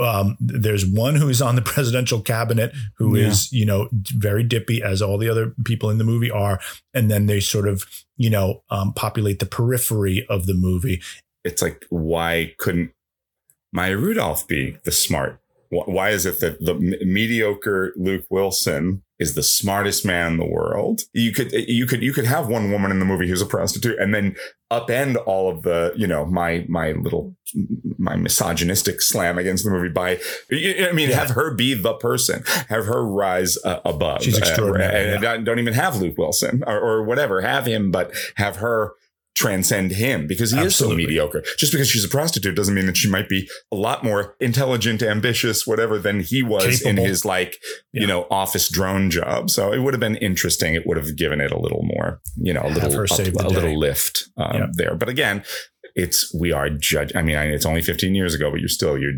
um, 0.00 0.36
there's 0.40 0.84
one 0.84 1.14
who's 1.14 1.40
on 1.40 1.54
the 1.54 1.62
presidential 1.62 2.20
cabinet 2.20 2.72
who 2.96 3.14
is 3.14 3.52
Yeah. 3.52 3.60
you 3.60 3.66
know 3.66 3.88
very 3.92 4.42
dippy 4.42 4.82
as 4.82 5.00
all 5.00 5.16
the 5.16 5.28
other 5.28 5.54
people 5.64 5.88
in 5.90 5.98
the 5.98 6.04
movie 6.04 6.30
are, 6.30 6.60
and 6.92 7.10
then 7.10 7.26
they 7.26 7.38
sort 7.40 7.68
of 7.68 7.86
you 8.16 8.28
know 8.28 8.62
um, 8.70 8.92
populate 8.92 9.38
the 9.38 9.46
periphery 9.46 10.26
of 10.28 10.46
the 10.46 10.54
movie. 10.54 11.00
It's 11.44 11.62
like 11.62 11.86
why 11.90 12.54
couldn't 12.58 12.90
Maya 13.72 13.96
Rudolph 13.96 14.48
be 14.48 14.76
the 14.84 14.92
smart? 14.92 15.40
Why 15.70 16.10
is 16.10 16.26
it 16.26 16.40
that 16.40 16.60
the 16.64 16.74
mediocre 17.04 17.92
Luke 17.96 18.26
Wilson 18.30 19.02
is 19.18 19.34
the 19.34 19.42
smartest 19.42 20.04
man 20.04 20.32
in 20.32 20.38
the 20.38 20.44
world? 20.46 21.02
You 21.12 21.32
could 21.32 21.52
you 21.52 21.86
could 21.86 22.02
you 22.02 22.12
could 22.12 22.24
have 22.26 22.48
one 22.48 22.70
woman 22.72 22.90
in 22.90 22.98
the 22.98 23.04
movie 23.04 23.28
who's 23.28 23.42
a 23.42 23.46
prostitute, 23.46 23.98
and 23.98 24.12
then 24.14 24.34
upend 24.72 25.16
all 25.26 25.48
of 25.50 25.62
the 25.62 25.92
you 25.96 26.06
know 26.06 26.24
my 26.26 26.64
my 26.68 26.92
little 26.92 27.34
my 27.98 28.16
misogynistic 28.16 29.00
slam 29.00 29.38
against 29.38 29.64
the 29.64 29.70
movie 29.70 29.88
by 29.88 30.18
I 30.52 30.90
mean 30.92 31.10
have 31.10 31.30
her 31.30 31.54
be 31.54 31.74
the 31.74 31.94
person, 31.94 32.42
have 32.68 32.86
her 32.86 33.04
rise 33.04 33.56
uh, 33.64 33.80
above. 33.84 34.22
She's 34.24 34.34
Uh, 34.36 34.38
extraordinary, 34.38 35.12
and 35.12 35.22
yeah. 35.22 35.32
don't- 35.34 35.44
don't 35.44 35.58
even 35.60 35.74
have 35.74 36.00
Luke 36.00 36.18
Wilson 36.18 36.64
or, 36.66 36.78
or 36.80 37.02
whatever. 37.04 37.40
Have 37.40 37.66
him, 37.66 37.90
but 37.92 38.12
have 38.36 38.56
her 38.56 38.94
transcend 39.34 39.90
him 39.92 40.26
because 40.26 40.50
he 40.52 40.58
Absolutely. 40.58 41.02
is 41.04 41.06
so 41.06 41.08
mediocre. 41.08 41.42
Just 41.58 41.72
because 41.72 41.88
she's 41.88 42.04
a 42.04 42.08
prostitute 42.08 42.54
doesn't 42.54 42.74
mean 42.74 42.86
that 42.86 42.96
she 42.96 43.08
might 43.10 43.28
be 43.28 43.48
a 43.72 43.76
lot 43.76 44.04
more 44.04 44.36
intelligent, 44.40 45.02
ambitious, 45.02 45.66
whatever 45.66 45.98
than 45.98 46.20
he 46.20 46.42
was 46.42 46.64
Capable. 46.80 46.90
in 46.90 46.96
his 47.08 47.24
like, 47.24 47.56
you 47.92 48.06
know, 48.06 48.26
office 48.30 48.68
drone 48.68 49.10
job. 49.10 49.50
So 49.50 49.72
it 49.72 49.80
would 49.80 49.92
have 49.94 50.00
been 50.00 50.16
interesting. 50.16 50.74
It 50.74 50.86
would 50.86 50.96
have 50.96 51.16
given 51.16 51.40
it 51.40 51.50
a 51.50 51.58
little 51.58 51.82
more, 51.82 52.20
you 52.36 52.52
know, 52.52 52.60
a 52.60 52.68
Have 52.70 52.74
little, 52.84 52.92
her 52.98 53.04
a, 53.04 53.08
save 53.08 53.34
the 53.34 53.44
a 53.44 53.48
day. 53.48 53.54
little 53.54 53.78
lift 53.78 54.28
um, 54.36 54.54
Yeah. 54.56 54.66
there. 54.74 54.94
But 54.94 55.08
again, 55.08 55.42
it's 55.96 56.32
we 56.34 56.50
are 56.52 56.68
judge. 56.70 57.12
I 57.14 57.22
mean, 57.22 57.36
it's 57.36 57.66
only 57.66 57.82
15 57.82 58.14
years 58.14 58.34
ago, 58.34 58.50
but 58.50 58.58
you're 58.60 58.68
still 58.68 58.98
you're 58.98 59.12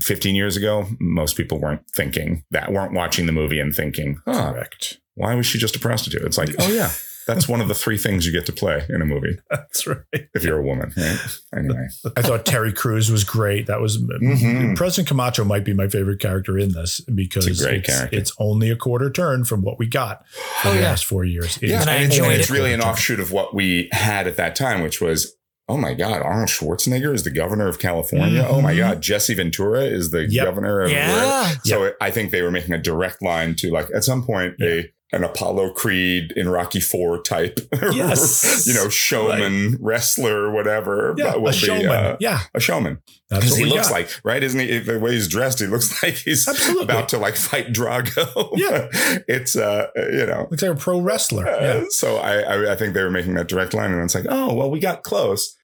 15 0.00 0.34
years 0.34 0.56
ago. 0.56 0.86
Most 1.00 1.36
people 1.36 1.58
weren't 1.60 1.82
thinking 1.94 2.42
that, 2.50 2.72
weren't 2.72 2.92
watching 2.92 3.26
the 3.26 3.32
movie 3.32 3.58
and 3.60 3.74
thinking, 3.74 4.18
huh, 4.26 4.52
Correct. 4.52 4.98
why 5.14 5.34
was 5.34 5.46
she 5.46 5.58
just 5.58 5.76
a 5.76 5.78
prostitute? 5.78 6.22
It's 6.22 6.38
like, 6.38 6.50
oh 6.58 6.68
yeah, 6.72 6.90
That's 7.26 7.48
one 7.48 7.60
of 7.60 7.68
the 7.68 7.74
three 7.74 7.96
things 7.98 8.26
you 8.26 8.32
get 8.32 8.46
to 8.46 8.52
play 8.52 8.84
in 8.88 9.00
a 9.02 9.04
movie 9.04 9.38
That's 9.50 9.86
right. 9.86 9.98
if 10.34 10.44
you're 10.44 10.58
a 10.58 10.62
woman. 10.62 10.92
Right? 10.96 11.18
Anyway, 11.56 11.86
I 12.16 12.22
thought 12.22 12.44
Terry 12.46 12.72
Crews 12.72 13.10
was 13.10 13.24
great. 13.24 13.66
That 13.66 13.80
was 13.80 13.98
Mhm. 14.02 14.76
President 14.76 15.08
Camacho 15.08 15.44
might 15.44 15.64
be 15.64 15.72
my 15.72 15.88
favorite 15.88 16.20
character 16.20 16.58
in 16.58 16.72
this 16.72 17.00
because 17.00 17.46
It's 17.46 17.60
a 17.60 17.64
great 17.64 17.78
it's, 17.80 17.88
character. 17.96 18.16
it's 18.16 18.32
only 18.38 18.70
a 18.70 18.76
quarter 18.76 19.10
turn 19.10 19.44
from 19.44 19.62
what 19.62 19.78
we 19.78 19.86
got 19.86 20.24
for 20.62 20.68
the 20.70 20.76
yeah. 20.76 20.82
last 20.82 21.04
four 21.04 21.24
years. 21.24 21.56
It 21.58 21.68
yeah, 21.70 21.76
is 21.76 21.80
And 21.82 21.90
I 21.90 21.94
and 21.96 22.04
it's, 22.06 22.18
and 22.18 22.32
it's 22.32 22.50
it. 22.50 22.52
really 22.52 22.72
an 22.72 22.80
offshoot 22.82 23.20
of 23.20 23.32
what 23.32 23.54
we 23.54 23.88
had 23.92 24.26
at 24.26 24.36
that 24.36 24.54
time, 24.56 24.82
which 24.82 25.00
was. 25.00 25.34
Oh 25.66 25.78
my 25.78 25.94
God, 25.94 26.20
Arnold 26.20 26.50
Schwarzenegger 26.50 27.14
is 27.14 27.22
the 27.22 27.30
governor 27.30 27.66
of 27.68 27.78
California. 27.78 28.46
Oh 28.46 28.60
my 28.60 28.74
Mhm. 28.74 28.78
God, 28.80 29.00
Jesse 29.00 29.32
Ventura 29.32 29.80
is 29.84 30.10
the 30.10 30.26
Yep. 30.30 30.44
governor 30.44 30.82
of. 30.82 30.90
Yeah. 30.90 31.54
So 31.64 31.92
I 32.02 32.10
think 32.10 32.32
they 32.32 32.42
were 32.42 32.50
making 32.50 32.74
a 32.74 32.78
direct 32.78 33.22
line 33.22 33.54
to 33.54 33.70
like 33.70 33.88
at 33.96 34.04
some 34.04 34.26
point 34.26 34.56
a 34.60 34.90
an 35.14 35.24
Apollo 35.24 35.72
Creed 35.74 36.32
in 36.36 36.48
Rocky 36.48 36.80
Four 36.80 37.22
type, 37.22 37.60
Yes. 37.92 38.66
you 38.66 38.74
know, 38.74 38.88
showman, 38.88 39.76
wrestler, 39.80 40.50
whatever. 40.50 41.14
Yeah, 41.16 41.32
but 41.32 41.40
will 41.42 41.48
a 41.48 41.52
be, 41.52 41.58
showman. 41.58 41.88
uh, 41.88 42.16
yeah, 42.20 42.40
a 42.54 42.60
showman. 42.60 42.98
that's 43.30 43.44
Because 43.44 43.50
what 43.58 43.58
he 43.68 43.72
looks 43.74 43.88
got. 43.88 43.94
like, 43.94 44.10
right? 44.24 44.42
Isn't 44.42 44.60
he? 44.60 44.78
The 44.78 44.98
way 44.98 45.12
he's 45.12 45.28
dressed, 45.28 45.60
he 45.60 45.66
looks 45.66 46.02
like 46.02 46.14
he's 46.14 46.46
Absolutely. 46.48 46.84
about 46.84 47.08
to 47.10 47.18
like 47.18 47.36
fight 47.36 47.72
Drago. 47.72 48.50
Yeah. 48.54 48.88
it's 49.28 49.56
uh, 49.56 49.86
you 49.96 50.26
know. 50.26 50.48
looks 50.50 50.62
like 50.62 50.72
a 50.72 50.74
pro 50.76 51.00
wrestler. 51.00 51.46
uh, 51.46 51.60
yeah. 51.60 51.84
So 51.90 52.16
I, 52.16 52.40
I 52.40 52.72
I 52.72 52.76
think 52.76 52.94
they 52.94 53.02
were 53.02 53.10
making 53.10 53.34
that 53.34 53.46
direct 53.48 53.72
line, 53.74 53.92
and 53.92 54.02
it's 54.02 54.14
like, 54.14 54.26
oh 54.28 54.52
well, 54.54 54.70
we 54.70 54.80
got 54.80 55.02
close. 55.04 55.56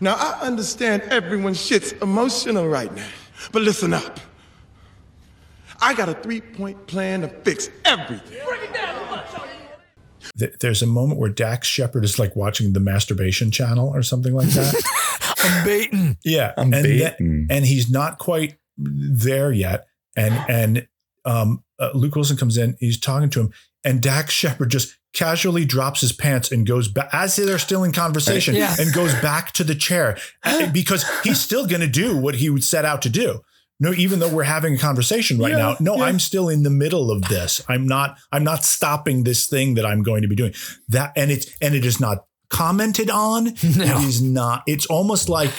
Now, 0.00 0.14
I 0.14 0.40
understand 0.42 1.02
everyone's 1.10 1.60
shit's 1.60 1.92
emotional 1.92 2.68
right 2.68 2.94
now, 2.94 3.06
but 3.52 3.62
listen 3.62 3.92
up. 3.94 4.20
I 5.80 5.94
got 5.94 6.08
a 6.08 6.14
three 6.14 6.40
point 6.40 6.86
plan 6.86 7.20
to 7.22 7.28
fix 7.28 7.70
everything. 7.84 8.38
Th- 10.38 10.52
There's 10.60 10.82
a 10.82 10.86
moment 10.86 11.18
where 11.20 11.30
Dax 11.30 11.66
Shepard 11.68 12.04
is 12.04 12.18
like 12.18 12.34
watching 12.36 12.72
the 12.72 12.80
masturbation 12.80 13.50
channel 13.50 13.88
or 13.94 14.02
something 14.02 14.34
like 14.34 14.48
that. 14.48 15.34
I'm 15.38 15.64
baiting. 15.64 16.18
Yeah, 16.24 16.52
I'm 16.56 16.72
and 16.72 16.84
that- 16.84 17.18
baiting. 17.18 17.46
and 17.50 17.64
he's 17.64 17.90
not 17.90 18.18
quite 18.18 18.56
there 18.76 19.52
yet. 19.52 19.86
And 20.16 20.34
and 20.50 20.88
um, 21.24 21.62
uh, 21.78 21.90
Luke 21.94 22.14
Wilson 22.16 22.36
comes 22.36 22.56
in. 22.56 22.76
He's 22.80 22.98
talking 22.98 23.30
to 23.30 23.40
him, 23.40 23.52
and 23.84 24.00
Dax 24.02 24.32
Shepard 24.32 24.70
just 24.70 24.96
casually 25.14 25.64
drops 25.64 26.00
his 26.00 26.12
pants 26.12 26.52
and 26.52 26.66
goes 26.66 26.88
back 26.88 27.08
as 27.12 27.36
they're 27.36 27.58
still 27.58 27.82
in 27.84 27.92
conversation, 27.92 28.54
Yeah. 28.54 28.74
and 28.78 28.92
goes 28.92 29.14
back 29.20 29.52
to 29.52 29.64
the 29.64 29.74
chair 29.74 30.18
Uh, 30.44 30.70
because 30.70 31.04
he's 31.24 31.40
still 31.40 31.66
going 31.66 31.80
to 31.80 31.86
do 31.88 32.16
what 32.16 32.34
he 32.36 32.50
would 32.50 32.62
set 32.64 32.84
out 32.84 33.02
to 33.02 33.08
do. 33.08 33.40
No, 33.80 33.92
even 33.92 34.18
though 34.18 34.28
we're 34.34 34.42
having 34.42 34.74
a 34.74 34.78
conversation 34.78 35.38
right 35.38 35.52
Yeah, 35.52 35.58
now, 35.58 35.76
no, 35.78 35.96
yeah. 35.96 36.04
I'm 36.04 36.18
still 36.18 36.48
in 36.48 36.64
the 36.64 36.70
middle 36.70 37.10
of 37.12 37.22
this. 37.28 37.62
I'm 37.68 37.86
not. 37.86 38.18
I'm 38.32 38.42
not 38.44 38.64
stopping 38.64 39.22
this 39.24 39.46
thing 39.46 39.74
that 39.74 39.86
I'm 39.86 40.02
going 40.02 40.22
to 40.22 40.28
be 40.28 40.34
doing. 40.34 40.52
That 40.88 41.12
and 41.16 41.30
it's 41.30 41.46
and 41.60 41.74
it 41.74 41.84
is 41.84 42.00
not 42.00 42.24
commented 42.50 43.10
on. 43.10 43.54
No. 43.76 43.84
It 43.84 44.04
is 44.04 44.20
not. 44.20 44.62
It's 44.66 44.86
almost 44.86 45.28
like 45.28 45.50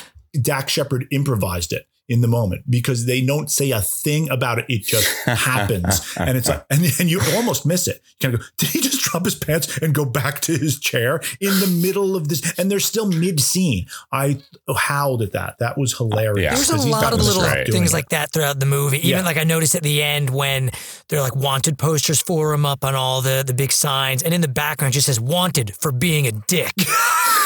Dax 0.41 0.71
Shepard 0.73 1.05
improvised 1.11 1.71
it 1.73 1.85
in 2.10 2.22
the 2.22 2.27
moment 2.27 2.64
because 2.69 3.06
they 3.06 3.22
don't 3.22 3.49
say 3.49 3.72
a 3.72 3.80
thing 3.81 4.30
about 4.30 4.60
it. 4.60 4.65
It 4.68 4.84
just 4.86 5.07
happens. 5.26 6.02
and 6.18 6.38
it's 6.38 6.49
like, 6.49 6.65
and, 6.69 6.81
and 6.99 7.10
you 7.10 7.22
almost 7.36 7.65
miss 7.65 7.88
it. 7.88 8.02
You 8.19 8.30
kind 8.30 8.34
of 8.34 8.40
go, 8.41 8.45
did 8.57 8.69
he 8.69 8.81
just 8.81 8.99
drop 9.02 9.23
his 9.26 9.36
pants 9.36 9.77
and 9.77 9.94
go 9.95 10.03
back 10.06 10.41
to 10.41 10.57
his 10.57 10.80
chair 10.80 11.22
in 11.40 11.60
the 11.60 11.68
middle 11.68 12.15
of 12.15 12.27
this? 12.27 12.57
And 12.60 12.69
they're 12.69 12.80
still 12.80 13.06
mid 13.10 13.40
scene. 13.40 13.86
I 14.11 14.40
howled 14.76 15.22
at 15.22 15.31
that. 15.34 15.60
That 15.60 15.77
was 15.77 15.95
hilarious. 15.98 16.44
Yeah. 16.44 16.56
There's 16.56 16.69
'Cause 16.72 16.86
a 16.86 16.90
lot 16.90 17.14
of 17.14 17.22
little 17.22 17.44
things 17.72 17.91
it. 17.91 17.94
like 17.94 18.10
that 18.10 18.34
throughout 18.34 18.60
the 18.60 18.65
movie. 18.65 18.98
Even 18.98 19.10
Yeah. 19.19 19.22
like 19.22 19.38
I 19.38 19.44
noticed 19.44 19.76
at 19.76 19.84
the 19.84 20.02
end 20.03 20.30
when 20.31 20.72
they're 21.07 21.22
like 21.22 21.36
wanted 21.36 21.77
posters 21.77 22.19
for 22.22 22.53
him 22.53 22.65
up 22.65 22.84
on 22.84 22.95
all 22.95 23.22
the 23.22 23.44
the 23.45 23.53
big 23.53 23.72
signs, 23.72 24.23
and 24.23 24.34
in 24.34 24.41
the 24.41 24.48
background 24.48 24.94
it 24.94 24.95
just 24.95 25.06
says 25.06 25.19
"wanted 25.19 25.76
for 25.80 25.91
being 25.91 26.26
a 26.27 26.31
dick." 26.48 26.73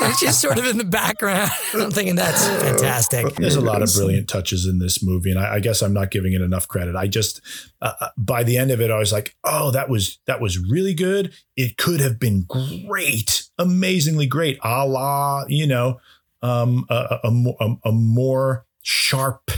it's 0.00 0.20
just 0.20 0.40
sort 0.40 0.58
of 0.58 0.66
in 0.66 0.78
the 0.78 0.84
background. 0.84 1.50
I'm 1.74 1.90
thinking 1.90 2.16
that's 2.16 2.46
fantastic. 2.48 3.34
There's 3.36 3.56
a 3.56 3.60
lot 3.60 3.82
of 3.82 3.92
brilliant 3.94 4.28
touches 4.28 4.66
in 4.66 4.78
this 4.78 5.02
movie, 5.02 5.30
and 5.30 5.38
I, 5.38 5.54
I 5.54 5.60
guess 5.60 5.82
I'm 5.82 5.92
not 5.92 6.10
giving 6.10 6.32
it 6.32 6.40
enough 6.40 6.68
credit. 6.68 6.96
I 6.96 7.06
just, 7.06 7.40
uh, 7.80 7.92
uh, 8.00 8.08
by 8.16 8.42
the 8.42 8.56
end 8.58 8.70
of 8.70 8.80
it, 8.80 8.90
I 8.90 8.98
was 8.98 9.12
like, 9.12 9.36
"Oh, 9.44 9.70
that 9.70 9.88
was 9.88 10.18
that 10.26 10.40
was 10.40 10.58
really 10.58 10.94
good. 10.94 11.32
It 11.56 11.76
could 11.76 12.00
have 12.00 12.18
been 12.18 12.46
great, 12.46 13.44
amazingly 13.58 14.26
great, 14.26 14.58
a 14.62 14.86
la 14.86 15.44
you 15.48 15.66
know, 15.66 16.00
um, 16.42 16.84
a, 16.88 17.18
a, 17.24 17.30
a, 17.60 17.76
a 17.86 17.92
more 17.92 18.66
sharp, 18.82 19.50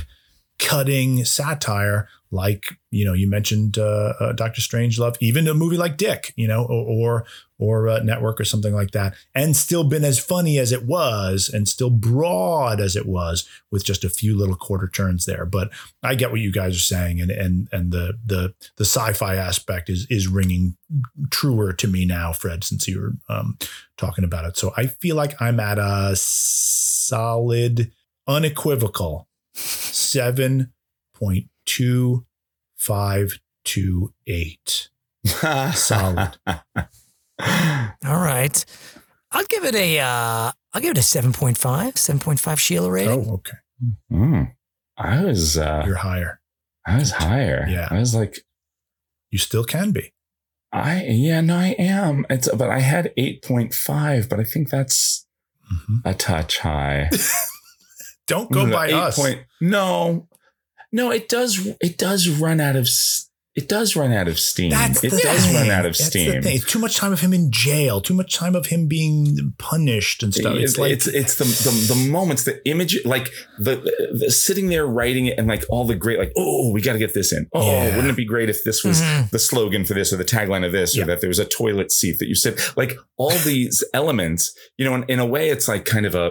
cutting 0.59 1.25
satire 1.25 2.09
like 2.31 2.79
you 2.91 3.05
know 3.05 3.15
you 3.15 3.29
mentioned 3.29 3.79
uh, 3.79 4.13
uh, 4.21 4.33
Doctor 4.33 4.61
Strangelove, 4.61 5.17
even 5.21 5.49
a 5.49 5.55
movie 5.55 5.77
like 5.77 5.97
Dick, 5.97 6.33
you 6.37 6.47
know, 6.47 6.65
or 6.65 6.85
or, 6.87 7.25
or 7.59 7.89
uh, 7.89 7.99
Network 8.01 8.41
or 8.41 8.45
something 8.45 8.75
like 8.75 8.91
that, 8.91 9.15
and 9.35 9.57
still 9.57 9.85
been 9.85 10.05
as 10.05 10.19
funny 10.19 10.59
as 10.59 10.71
it 10.71 10.85
was, 10.85 11.51
and 11.53 11.69
still 11.69 11.91
broad 11.91 12.81
as 12.81 12.97
it 12.97 13.07
was, 13.07 13.49
with 13.71 13.85
just 13.85 14.05
a 14.05 14.11
few 14.11 14.37
little 14.37 14.57
quarter 14.57 14.89
turns 14.89 15.25
there. 15.25 15.47
But 15.47 15.71
I 16.03 16.15
get 16.15 16.31
what 16.31 16.41
you 16.41 16.53
guys 16.53 16.77
are 16.77 16.81
saying, 16.81 17.21
and 17.21 17.31
and 17.31 17.69
and 17.73 17.93
the 17.93 18.19
the 18.25 18.55
the 18.77 18.85
sci-fi 18.85 19.37
aspect 19.37 19.89
is 19.89 20.07
is 20.11 20.29
ringing 20.29 20.77
truer 21.31 21.73
to 21.75 21.89
me 21.89 22.05
now, 22.05 22.33
Fred, 22.33 22.63
since 22.63 22.87
you 22.87 23.01
were 23.01 23.35
um, 23.35 23.59
talking 23.97 24.25
about 24.25 24.45
it. 24.45 24.57
So 24.57 24.73
I 24.77 24.87
feel 24.87 25.17
like 25.17 25.41
I'm 25.41 25.61
at 25.61 25.79
a 25.79 26.15
solid, 26.15 27.91
unequivocal 28.27 29.28
seven 29.59 30.73
point 31.15 31.49
two 31.67 32.27
five 32.77 33.39
two 33.65 34.13
eight. 34.27 34.91
Solid. 35.27 36.39
All 36.47 38.21
right, 38.21 38.65
I'll 39.31 39.45
give 39.45 39.65
it 39.65 39.75
a 39.75 40.01
uh, 40.01 40.53
I'll 40.73 40.83
give 40.83 40.93
it 40.93 40.99
a 40.99 41.01
7.5, 41.01 41.57
7.5 41.57 42.59
Sheila 42.59 42.91
rating. 42.91 43.27
Oh, 43.29 43.35
okay. 43.35 43.57
Mm. 44.13 44.53
I 44.97 45.25
was 45.25 45.57
uh, 45.57 45.83
You're 45.87 45.97
higher. 45.97 46.41
I 46.87 46.99
was 46.99 47.13
higher. 47.13 47.67
Yeah. 47.69 47.89
I 47.91 47.99
was 47.99 48.15
like, 48.15 48.45
You 49.31 49.39
still 49.39 49.65
can 49.65 49.93
be. 49.93 50.13
I 50.71 51.05
yeah, 51.05 51.41
no, 51.41 51.57
I 51.57 51.75
am. 51.79 52.27
It's 52.29 52.49
but 52.55 52.69
I 52.69 52.81
had 52.81 53.13
eight 53.17 53.43
point 53.43 53.73
five, 53.73 54.29
but 54.29 54.39
I 54.39 54.45
think 54.45 54.69
that's 54.69 55.27
a 56.05 56.13
touch 56.13 56.59
high. 56.59 57.11
Don't 58.29 58.51
go 58.53 58.71
by 58.71 58.89
Eight 58.89 58.95
us. 58.95 59.17
point- 59.19 59.41
no, 59.61 60.29
no, 60.93 61.11
it 61.11 61.29
does. 61.29 61.67
It 61.81 61.99
does 61.99 62.29
run 62.29 62.61
out 62.61 62.77
of. 62.77 62.89
It 63.55 63.69
does 63.69 63.97
run 63.97 64.13
out 64.13 64.29
of 64.29 64.39
steam. 64.39 64.71
That's 64.71 65.03
it 65.03 65.11
the 65.11 65.19
does 65.19 65.45
thing. 65.45 65.55
run 65.57 65.69
out 65.71 65.85
of 65.85 65.97
That's 65.99 66.05
steam. 66.11 66.31
The 66.31 66.43
thing. 66.43 66.57
It's 66.59 66.65
too 66.71 66.79
much 66.79 66.97
time 66.97 67.13
of 67.13 67.21
him 67.21 67.33
in 67.33 67.51
jail. 67.51 68.01
Too 68.01 68.15
much 68.15 68.33
time 68.33 68.55
of 68.55 68.67
him 68.67 68.87
being 68.87 69.53
punished 69.59 70.23
and 70.23 70.33
stuff. 70.33 70.55
It's, 70.55 70.73
It's, 70.75 70.79
like 70.79 70.93
it's 70.93 71.09
it's 71.09 71.35
the, 71.39 71.45
the 71.45 71.95
the 71.95 72.09
moments, 72.09 72.45
the 72.45 72.65
image, 72.69 73.05
like 73.05 73.31
the, 73.59 73.75
the 74.17 74.31
sitting 74.31 74.69
there 74.69 74.87
writing 74.87 75.27
it, 75.27 75.39
and 75.39 75.49
like 75.49 75.65
all 75.71 75.85
the 75.85 75.97
great, 75.97 76.21
like 76.21 76.31
oh, 76.37 76.71
we 76.73 76.81
got 76.81 76.93
to 76.93 77.01
get 77.01 77.15
this 77.15 77.33
in. 77.33 77.49
Oh, 77.53 77.67
Yeah. 77.67 77.97
wouldn't 77.97 78.13
it 78.13 78.17
be 78.17 78.25
great 78.25 78.49
if 78.49 78.63
this 78.63 78.85
was 78.85 79.01
Mhm. 79.01 79.31
the 79.31 79.41
slogan 79.41 79.85
for 79.85 79.95
this 79.95 80.13
or 80.13 80.19
the 80.19 80.25
tagline 80.25 80.65
of 80.65 80.71
this, 80.71 80.97
or 80.97 81.05
that 81.07 81.21
there 81.21 81.29
was 81.29 81.41
a 81.41 81.45
toilet 81.45 81.91
seat 81.91 82.21
that 82.21 82.29
you 82.29 82.37
sit, 82.37 82.61
like 82.77 82.93
all 83.17 83.37
these 83.39 83.83
elements. 83.93 84.55
You 84.77 84.85
know, 84.85 84.95
in, 84.95 85.03
in 85.09 85.19
a 85.19 85.27
way, 85.27 85.49
it's 85.49 85.67
like 85.67 85.85
kind 85.85 86.07
of 86.07 86.15
a. 86.15 86.31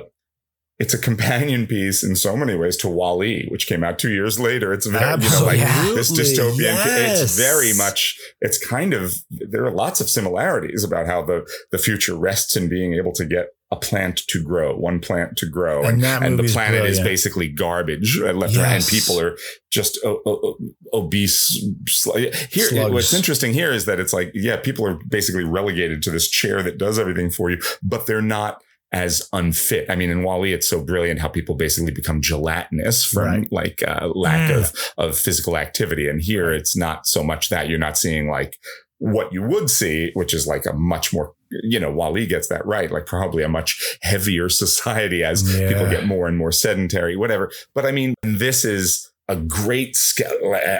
It's 0.79 0.93
a 0.93 0.97
companion 0.99 1.65
piece 1.65 2.03
in 2.03 2.15
so 2.15 2.37
many 2.37 2.53
ways 2.53 2.77
to 2.77 2.87
Wall-E, 2.87 3.47
which 3.49 3.65
came 3.67 3.83
out 3.83 3.97
two 3.97 4.11
years 4.11 4.39
later. 4.39 4.71
It's 4.73 4.85
very, 4.85 5.23
you 5.23 5.29
know, 5.31 5.43
like 5.43 5.57
this 5.59 6.11
Absolutely. 6.11 6.63
dystopian. 6.63 6.85
Yes. 6.85 7.21
It's 7.23 7.35
very 7.37 7.73
much. 7.73 8.15
It's 8.41 8.63
kind 8.63 8.93
of. 8.93 9.15
There 9.31 9.65
are 9.65 9.71
lots 9.71 10.01
of 10.01 10.09
similarities 10.09 10.83
about 10.83 11.07
how 11.07 11.23
the 11.25 11.49
the 11.71 11.79
future 11.79 12.15
rests 12.15 12.55
in 12.55 12.69
being 12.69 12.93
able 12.93 13.11
to 13.13 13.25
get 13.25 13.47
a 13.69 13.75
plant 13.75 14.21
to 14.29 14.41
grow, 14.41 14.77
one 14.77 14.99
plant 15.01 15.35
to 15.37 15.45
grow, 15.45 15.83
And 15.83 16.01
and, 16.05 16.23
and 16.25 16.39
the 16.39 16.43
planet 16.47 16.85
is 16.85 16.99
basically 17.01 17.49
garbage 17.49 18.17
uh, 18.21 18.31
left 18.31 18.53
and 18.53 18.63
right, 18.63 18.75
and 18.75 18.85
people 18.85 19.19
are 19.19 19.35
just 19.71 19.97
o- 20.05 20.21
o- 20.25 20.39
o- 20.41 20.57
obese. 20.93 21.61
sl- 21.89 22.17
Here, 22.17 22.69
Slugs. 22.69 22.93
what's 22.93 23.13
interesting 23.13 23.51
here 23.53 23.73
is 23.73 23.83
that 23.85 23.99
it's 23.99 24.13
like, 24.13 24.31
yeah, 24.33 24.55
people 24.55 24.87
are 24.87 24.97
basically 25.09 25.43
relegated 25.43 26.01
to 26.03 26.11
this 26.11 26.29
chair 26.29 26.63
that 26.63 26.77
does 26.77 26.97
everything 26.97 27.29
for 27.29 27.49
you, 27.49 27.57
but 27.83 28.05
they're 28.05 28.21
not 28.21 28.61
as 28.91 29.27
unfit. 29.33 29.89
I 29.89 29.95
mean, 29.95 30.09
in 30.09 30.23
Wall-E, 30.23 30.53
it's 30.53 30.69
so 30.69 30.81
brilliant 30.81 31.19
how 31.19 31.27
people 31.27 31.55
basically 31.55 31.91
become 31.91 32.21
gelatinous 32.21 33.03
from 33.03 33.23
Right. 33.25 33.47
like 33.51 33.83
uh, 33.85 34.07
lack 34.15 34.49
Mm. 34.51 34.57
of 34.57 34.73
of 34.97 35.17
physical 35.17 35.57
activity, 35.57 36.07
and 36.07 36.21
here 36.21 36.51
it's 36.53 36.75
not 36.75 37.05
so 37.05 37.23
much 37.23 37.49
that 37.49 37.67
you're 37.69 37.79
not 37.79 37.97
seeing 37.97 38.29
like 38.29 38.57
what 38.99 39.31
you 39.31 39.43
would 39.43 39.69
see, 39.69 40.09
which 40.15 40.33
is 40.33 40.47
like 40.47 40.65
a 40.65 40.73
much 40.73 41.13
more, 41.13 41.33
you 41.63 41.79
know, 41.79 41.91
Wall-E 41.91 42.25
gets 42.25 42.47
that 42.47 42.65
right, 42.65 42.89
like 42.89 43.05
probably 43.05 43.43
a 43.43 43.49
much 43.49 43.97
heavier 44.01 44.49
society 44.63 45.23
as 45.23 45.43
Yeah. 45.59 45.67
people 45.69 45.89
get 45.89 46.05
more 46.07 46.27
and 46.27 46.35
more 46.37 46.51
sedentary, 46.51 47.15
whatever. 47.15 47.51
But 47.75 47.85
I 47.85 47.91
mean, 47.91 48.15
this 48.23 48.65
is 48.65 49.07
a 49.29 49.35
great, 49.35 49.95
ske- 49.97 50.21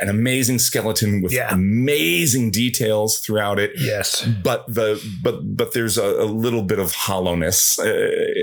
an 0.02 0.07
amazing 0.10 0.57
skeleton 0.60 1.22
with 1.22 1.34
Yeah. 1.34 1.53
amazing 1.53 2.49
details 2.52 3.19
throughout 3.19 3.60
it. 3.60 3.72
yes. 3.78 4.26
But 4.44 4.65
the 4.74 5.02
but 5.22 5.56
but 5.57 5.74
there's 5.74 5.98
a, 5.98 6.06
a 6.06 6.26
little 6.26 6.64
bit 6.64 6.80
of 6.80 6.94
hollowness 6.94 7.78
uh, 7.80 7.86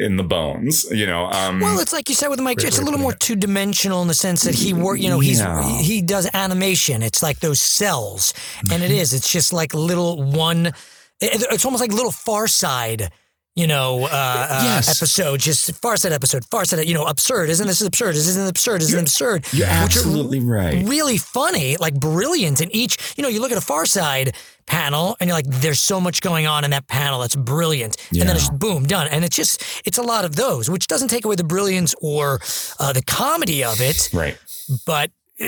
in 0.06 0.16
the 0.16 0.22
bones, 0.24 0.85
you 0.90 1.06
know. 1.06 1.31
Um, 1.31 1.60
Well, 1.60 1.78
it's 1.81 1.93
like 1.93 2.09
you 2.10 2.14
said 2.14 2.28
with 2.28 2.40
Mike. 2.40 2.59
Great 2.59 2.68
It's 2.68 2.78
a 2.78 2.82
little 2.85 3.01
more 3.01 3.14
two 3.14 3.36
dimensional 3.36 4.02
in 4.02 4.09
the 4.09 4.14
sense 4.14 4.43
that 4.43 4.55
he 4.55 4.74
work. 4.74 4.98
You 5.01 5.09
know, 5.09 5.20
he's 5.20 5.40
Yeah. 5.40 5.78
he 5.81 6.02
does 6.02 6.28
animation. 6.35 7.02
It's 7.02 7.22
like 7.22 7.39
those 7.40 7.60
cels, 7.60 8.35
and 8.70 8.82
Mm-hmm. 8.82 8.82
it 8.85 8.90
is. 8.90 9.14
It's 9.14 9.31
just 9.32 9.52
like 9.52 9.72
little 9.74 10.22
one. 10.22 10.72
it's 11.20 11.64
almost 11.64 11.81
like 11.81 11.93
little 11.93 12.12
Far 12.12 12.47
Side. 12.48 13.10
You 13.56 13.68
know, 13.68 14.02
uh, 14.06 14.09
uh, 14.10 14.78
episode, 14.78 15.39
just 15.39 15.72
Far 15.76 15.97
Side 15.97 16.10
episode, 16.10 16.44
Far 16.47 16.64
Side, 16.64 16.85
you 16.89 16.94
know, 16.94 17.05
absurd. 17.05 17.51
Isn't 17.51 17.68
this 17.68 17.81
absurd? 17.82 18.16
Isn't 18.16 18.43
this 18.43 18.51
absurd? 18.51 18.82
Isn't 18.82 19.01
this 19.05 19.12
absurd? 19.12 19.47
You're 19.52 19.68
Which 19.68 19.76
are 19.76 19.82
absolutely 19.85 20.40
right. 20.40 20.85
really 20.85 21.18
funny, 21.18 21.76
like 21.76 21.94
brilliant 21.94 22.60
in 22.60 22.74
each. 22.74 23.14
You 23.16 23.22
know, 23.22 23.28
you 23.28 23.40
look 23.40 23.52
at 23.52 23.59
a 23.59 23.60
Far 23.60 23.86
Side 23.86 24.35
panel 24.66 25.16
and 25.20 25.28
you're 25.28 25.36
like, 25.36 25.47
there's 25.47 25.78
so 25.78 26.01
much 26.01 26.20
going 26.20 26.48
on 26.48 26.64
in 26.64 26.72
that 26.72 26.89
panel 26.89 27.20
that's 27.20 27.36
brilliant, 27.36 27.97
Yeah. 28.10 28.22
and 28.22 28.28
then 28.31 28.35
it's 28.36 28.48
boom 28.51 28.86
done. 28.86 29.06
And 29.06 29.24
it's 29.24 29.36
just 29.36 29.62
it's 29.86 29.98
a 29.98 30.02
lot 30.02 30.24
of 30.24 30.35
those, 30.35 30.68
which 30.68 30.89
doesn't 30.89 31.06
take 31.09 31.24
away 31.24 31.36
the 31.36 31.44
brilliance 31.44 31.94
or 32.02 32.40
uh, 32.81 32.93
the 32.93 33.02
comedy 33.05 33.62
of 33.62 33.81
it, 33.81 34.10
Right. 34.12 34.36
but 34.85 35.12
uh, 35.40 35.47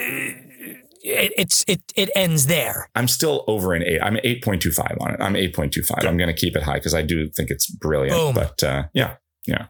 it, 1.07 1.33
it's 1.37 1.65
it 1.69 1.81
it 1.95 2.11
ends 2.15 2.47
there. 2.47 2.91
I'm 2.95 3.09
still 3.09 3.45
over 3.47 3.74
an 3.74 3.83
eight. 3.83 4.01
I'm 4.03 4.16
8.25 4.16 5.01
on 5.01 5.15
it. 5.15 5.20
I'm 5.20 5.35
8.25. 5.35 6.05
I'm 6.05 6.16
going 6.16 6.28
to 6.28 6.35
keep 6.35 6.57
it 6.57 6.62
high 6.62 6.74
because 6.74 6.95
I 6.95 7.03
do 7.03 7.28
think 7.28 7.51
it's 7.51 7.70
brilliant. 7.70 8.16
Boom. 8.16 8.35
But 8.35 8.62
uh, 8.62 8.85
yeah, 8.93 9.16
yeah. 9.47 9.66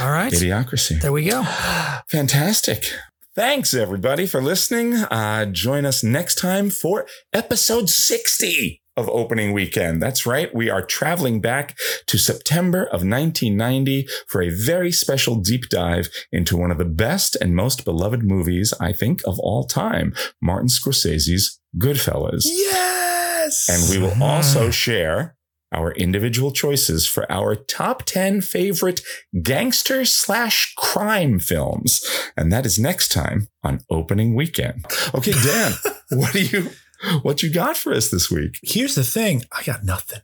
All 0.00 0.10
right, 0.10 0.32
Idiocracy. 0.32 1.00
there 1.00 1.12
we 1.12 1.24
go. 1.24 1.42
Fantastic. 2.08 2.92
Thanks, 3.36 3.74
everybody, 3.74 4.26
for 4.26 4.42
listening. 4.42 4.94
Uh, 4.94 5.46
join 5.46 5.86
us 5.86 6.02
next 6.02 6.34
time 6.34 6.68
for 6.68 7.06
episode 7.32 7.88
60 7.88 8.79
of 9.00 9.08
opening 9.08 9.52
weekend. 9.52 10.00
That's 10.00 10.26
right. 10.26 10.54
We 10.54 10.70
are 10.70 10.82
traveling 10.84 11.40
back 11.40 11.76
to 12.06 12.18
September 12.18 12.84
of 12.84 13.02
1990 13.02 14.06
for 14.28 14.42
a 14.42 14.50
very 14.50 14.92
special 14.92 15.36
deep 15.36 15.68
dive 15.68 16.08
into 16.30 16.56
one 16.56 16.70
of 16.70 16.78
the 16.78 16.84
best 16.84 17.36
and 17.40 17.56
most 17.56 17.84
beloved 17.84 18.22
movies, 18.22 18.72
I 18.80 18.92
think, 18.92 19.20
of 19.26 19.38
all 19.40 19.64
time 19.64 20.14
Martin 20.40 20.68
Scorsese's 20.68 21.58
Goodfellas. 21.78 22.44
Yes. 22.44 23.68
And 23.68 23.90
we 23.90 24.04
will 24.04 24.22
also 24.22 24.68
ah. 24.68 24.70
share 24.70 25.36
our 25.72 25.92
individual 25.92 26.50
choices 26.50 27.06
for 27.06 27.30
our 27.30 27.54
top 27.54 28.02
10 28.04 28.40
favorite 28.40 29.00
gangster 29.42 30.04
slash 30.04 30.74
crime 30.76 31.38
films. 31.38 32.04
And 32.36 32.52
that 32.52 32.66
is 32.66 32.78
next 32.78 33.12
time 33.12 33.48
on 33.62 33.80
opening 33.90 34.34
weekend. 34.34 34.84
Okay, 35.14 35.32
Dan, 35.32 35.72
what 36.10 36.32
do 36.32 36.42
you, 36.42 36.70
what 37.22 37.42
you 37.42 37.50
got 37.50 37.76
for 37.76 37.92
us 37.92 38.10
this 38.10 38.30
week? 38.30 38.58
Here's 38.62 38.94
the 38.94 39.04
thing. 39.04 39.42
I 39.52 39.62
got 39.62 39.84
nothing. 39.84 40.20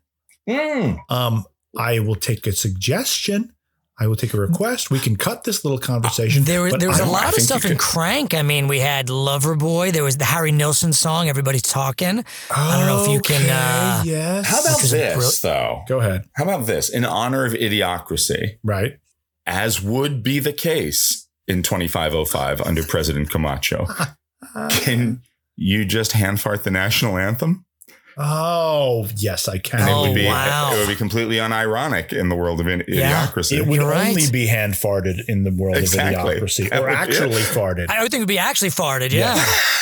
Mm. 0.49 0.99
Um, 1.09 1.45
I 1.79 1.99
will 1.99 2.15
take 2.15 2.47
a 2.47 2.53
suggestion. 2.53 3.53
I 3.99 4.07
will 4.09 4.15
take 4.17 4.35
a 4.35 4.39
request. 4.39 4.91
We 4.91 4.99
can 4.99 5.17
cut 5.17 5.45
this 5.45 5.65
little 5.65 5.79
conversation. 5.79 6.45
There, 6.45 6.63
was 6.63 6.73
but 6.73 6.81
there 6.81 6.89
was 6.91 7.01
I 7.01 7.05
a 7.05 7.07
don't- 7.07 7.15
I 7.17 7.23
lot 7.25 7.35
of 7.37 7.43
stuff 7.43 7.65
in 7.65 7.71
could- 7.73 7.79
Crank. 7.79 8.35
I 8.35 8.43
mean, 8.43 8.69
we 8.69 8.79
had 8.79 9.07
Loverboy. 9.09 9.93
There 9.95 10.05
was 10.05 10.19
the 10.19 10.27
Harry 10.27 10.53
Nilsson 10.53 10.93
song. 10.93 11.31
Everybody's 11.31 11.63
talking. 11.63 12.23
I 12.55 12.77
don't 12.79 12.87
know 12.87 13.05
if 13.05 13.11
you 13.11 13.21
can. 13.21 13.41
Okay, 13.41 13.51
Uh, 13.51 14.03
yes. 14.05 14.47
How 14.47 14.61
about 14.61 14.77
Which 14.77 14.85
is 14.85 14.93
a 14.93 14.97
this, 14.99 15.41
brill- 15.41 15.53
though? 15.55 15.83
Go 15.89 16.01
ahead. 16.01 16.25
How 16.35 16.45
about 16.45 16.67
this? 16.67 16.91
In 16.91 17.07
honor 17.07 17.47
of 17.47 17.55
idiocracy, 17.55 18.59
Right. 18.63 18.99
as 19.47 19.81
would 19.81 20.23
be 20.23 20.41
the 20.41 20.53
case 20.53 21.27
in 21.49 21.63
2505 21.63 22.61
under 22.61 22.83
President 22.85 23.31
Camacho, 23.31 23.87
can 24.71 25.23
you 25.57 25.85
just 25.85 26.13
hand 26.13 26.41
fart 26.41 26.65
the 26.65 26.71
national 26.71 27.17
anthem? 27.19 27.65
Oh, 28.19 29.07
yes, 29.17 29.47
I 29.47 29.59
can. 29.59 29.81
And 29.81 29.91
Oh, 29.91 30.05
it 30.05 30.09
would 30.09 30.15
be 30.15 30.25
wow. 30.25 30.71
it 30.73 30.79
would 30.79 30.89
be 30.89 30.95
completely 30.97 31.37
unironic 31.37 32.15
in 32.15 32.31
the 32.31 32.35
world 32.35 32.61
of 32.61 32.67
in- 32.67 32.83
Yeah. 32.89 33.27
idiocracy. 33.27 33.59
It 33.59 33.67
would 33.67 33.77
You're 33.79 33.91
right. 33.91 34.09
only 34.09 34.31
be 34.31 34.47
hand 34.47 34.73
farted 34.73 35.29
in 35.29 35.45
the 35.45 35.51
world 35.51 35.77
Exactly. 35.77 36.37
of 36.39 36.43
idiocracy, 36.43 36.71
That 36.71 36.79
or 36.81 36.87
would 36.87 36.95
actually 36.95 37.43
it. 37.43 37.49
farted. 37.49 37.91
I 37.91 38.01
would 38.03 38.11
think 38.11 38.21
it 38.21 38.23
would 38.23 38.29
be 38.29 38.39
actually 38.39 38.71
farted. 38.71 39.13
Yeah, 39.13 39.33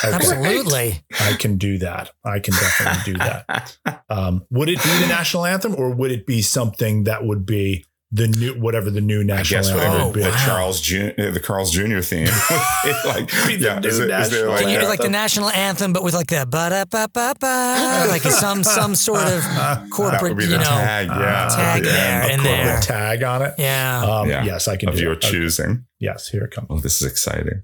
Okay. 0.04 0.14
absolutely. 0.14 1.04
I 1.20 1.34
can 1.34 1.58
do 1.58 1.78
that. 1.78 2.10
I 2.24 2.40
can 2.40 2.54
definitely 2.54 3.12
do 3.12 3.18
that. 3.18 3.76
Um, 4.10 4.44
would 4.50 4.68
it 4.68 4.82
be 4.82 4.88
the 5.00 5.06
national 5.06 5.44
anthem, 5.46 5.74
or 5.76 5.90
would 5.90 6.10
it 6.12 6.26
be 6.26 6.40
something 6.42 7.04
that 7.04 7.24
would 7.24 7.44
be 7.46 7.84
the 8.14 8.28
new 8.28 8.54
whatever 8.54 8.90
the 8.90 9.00
new 9.00 9.24
national 9.24 9.58
I 9.58 9.60
national 9.60 9.60
guess 9.60 9.68
anthem 9.68 9.90
whatever 9.92 10.04
would 10.06 10.14
be? 10.14 10.22
the 10.22 10.28
wow. 10.30 10.44
Charles 10.46 10.80
Jun- 10.80 11.14
the 11.16 11.40
Carl's 11.40 11.70
Jr. 11.72 11.98
theme, 12.00 12.26
like 13.04 13.26
Be 13.46 13.56
the 13.56 13.64
yeah, 13.64 13.78
new 13.80 13.88
is, 13.88 13.98
it, 13.98 14.08
is 14.10 14.30
there 14.30 14.46
national 14.46 14.48
like, 14.50 14.60
Can 14.60 14.68
you 14.70 14.76
do 14.76 14.80
that? 14.82 14.88
like 14.88 15.00
the 15.00 15.08
national 15.08 15.50
anthem, 15.50 15.92
but 15.92 16.02
with 16.04 16.14
like 16.14 16.28
the 16.28 16.46
ba 16.48 16.70
da 16.70 16.84
ba 16.84 17.08
ba 17.12 17.34
ba, 17.40 18.06
like 18.08 18.22
some 18.22 18.62
some 18.62 18.94
sort 18.94 19.22
of 19.26 19.42
that 19.42 19.90
corporate, 19.90 20.22
would 20.22 20.36
be 20.38 20.44
you 20.44 20.50
the 20.50 20.58
know, 20.58 20.62
tag, 20.64 21.08
yeah, 21.08 21.48
tag 21.48 21.84
Yeah. 21.84 21.92
there 21.92 22.22
a 22.22 22.32
in 22.32 22.38
corporate 22.40 22.64
there. 22.66 22.80
tag 22.80 23.22
on 23.24 23.42
it. 23.42 23.54
Yeah. 23.58 24.02
Um, 24.04 24.28
Yeah. 24.30 24.44
Yes, 24.44 24.68
I 24.68 24.76
can 24.76 24.90
of 24.90 24.94
do 24.96 25.02
your 25.02 25.12
it. 25.14 25.16
Okay. 25.18 25.30
choosing. 25.32 25.84
Yes, 25.98 26.28
here 26.28 26.44
it 26.44 26.52
comes. 26.52 26.68
Oh, 26.70 26.78
this 26.78 27.02
is 27.02 27.10
exciting. 27.10 27.62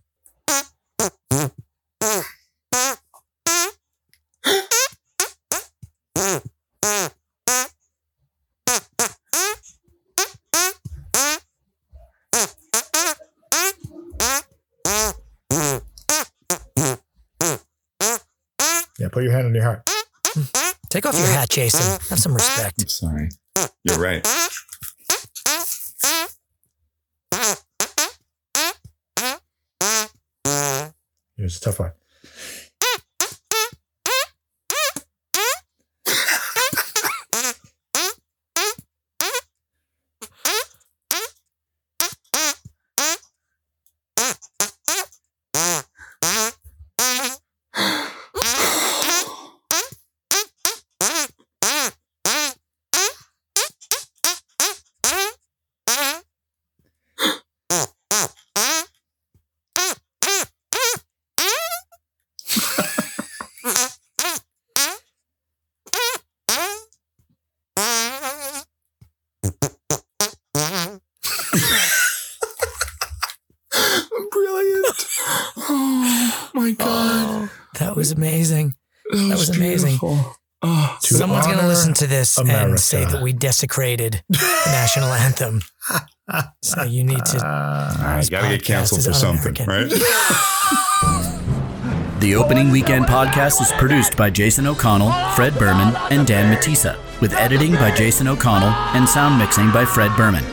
put 19.21 19.25
your 19.25 19.33
hand 19.35 19.47
on 19.49 19.55
your 19.55 19.65
heart. 19.65 19.91
Take 20.89 21.05
off 21.05 21.15
your 21.15 21.27
hat, 21.27 21.51
Jason. 21.51 22.01
Have 22.09 22.19
some 22.19 22.33
respect. 22.33 22.81
I'm 22.81 22.89
sorry. 22.89 23.29
You're 23.85 23.99
right. 23.99 24.27
Here's 31.37 31.57
a 31.57 31.61
tough 31.61 31.81
one. 31.81 31.93
Listen 82.47 82.65
to 82.67 82.71
this 82.73 82.93
and 82.93 83.05
say 83.05 83.05
that 83.12 83.23
we 83.23 83.33
desecrated 83.33 84.23
the 84.29 84.39
national 84.67 85.12
anthem. 85.12 85.62
So 86.62 86.85
you 86.85 87.03
need 87.03 87.25
to. 87.25 87.39
all 87.39 88.05
right, 88.05 88.31
got 88.31 88.43
to 88.43 88.49
get 88.57 88.62
canceled 88.65 89.03
for 89.05 89.12
something, 89.12 89.53
right? 89.67 89.91
The 92.21 92.35
Opening 92.37 92.71
Weekend 92.71 93.07
podcast 93.07 93.61
is 93.62 93.73
produced 93.73 94.15
by 94.17 94.29
Jason 94.29 94.67
O'Connell, 94.67 95.11
Fred 95.35 95.59
Berman, 95.59 95.97
and 96.11 96.27
Dan 96.27 96.55
Matissa, 96.55 96.99
with 97.23 97.33
editing 97.33 97.73
by 97.73 97.91
Jason 97.95 98.29
O'Connell 98.29 98.69
and 98.95 99.09
sound 99.09 99.39
mixing 99.39 99.71
by 99.73 99.87
Fred 99.87 100.15
Berman. 100.19 100.45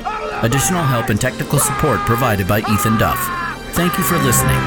Additional 0.44 0.82
help 0.82 1.10
and 1.10 1.20
technical 1.20 1.60
support 1.60 2.00
provided 2.08 2.48
by 2.48 2.60
Ethan 2.62 2.98
Duff. 2.98 3.20
Thank 3.74 3.98
you 3.98 4.04
for 4.06 4.18
listening. 4.20 4.58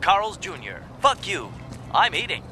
Carl's 0.00 0.36
Jr. 0.38 0.80
Fuck 1.00 1.28
you. 1.28 1.52
I'm 1.94 2.14
eating. 2.14 2.42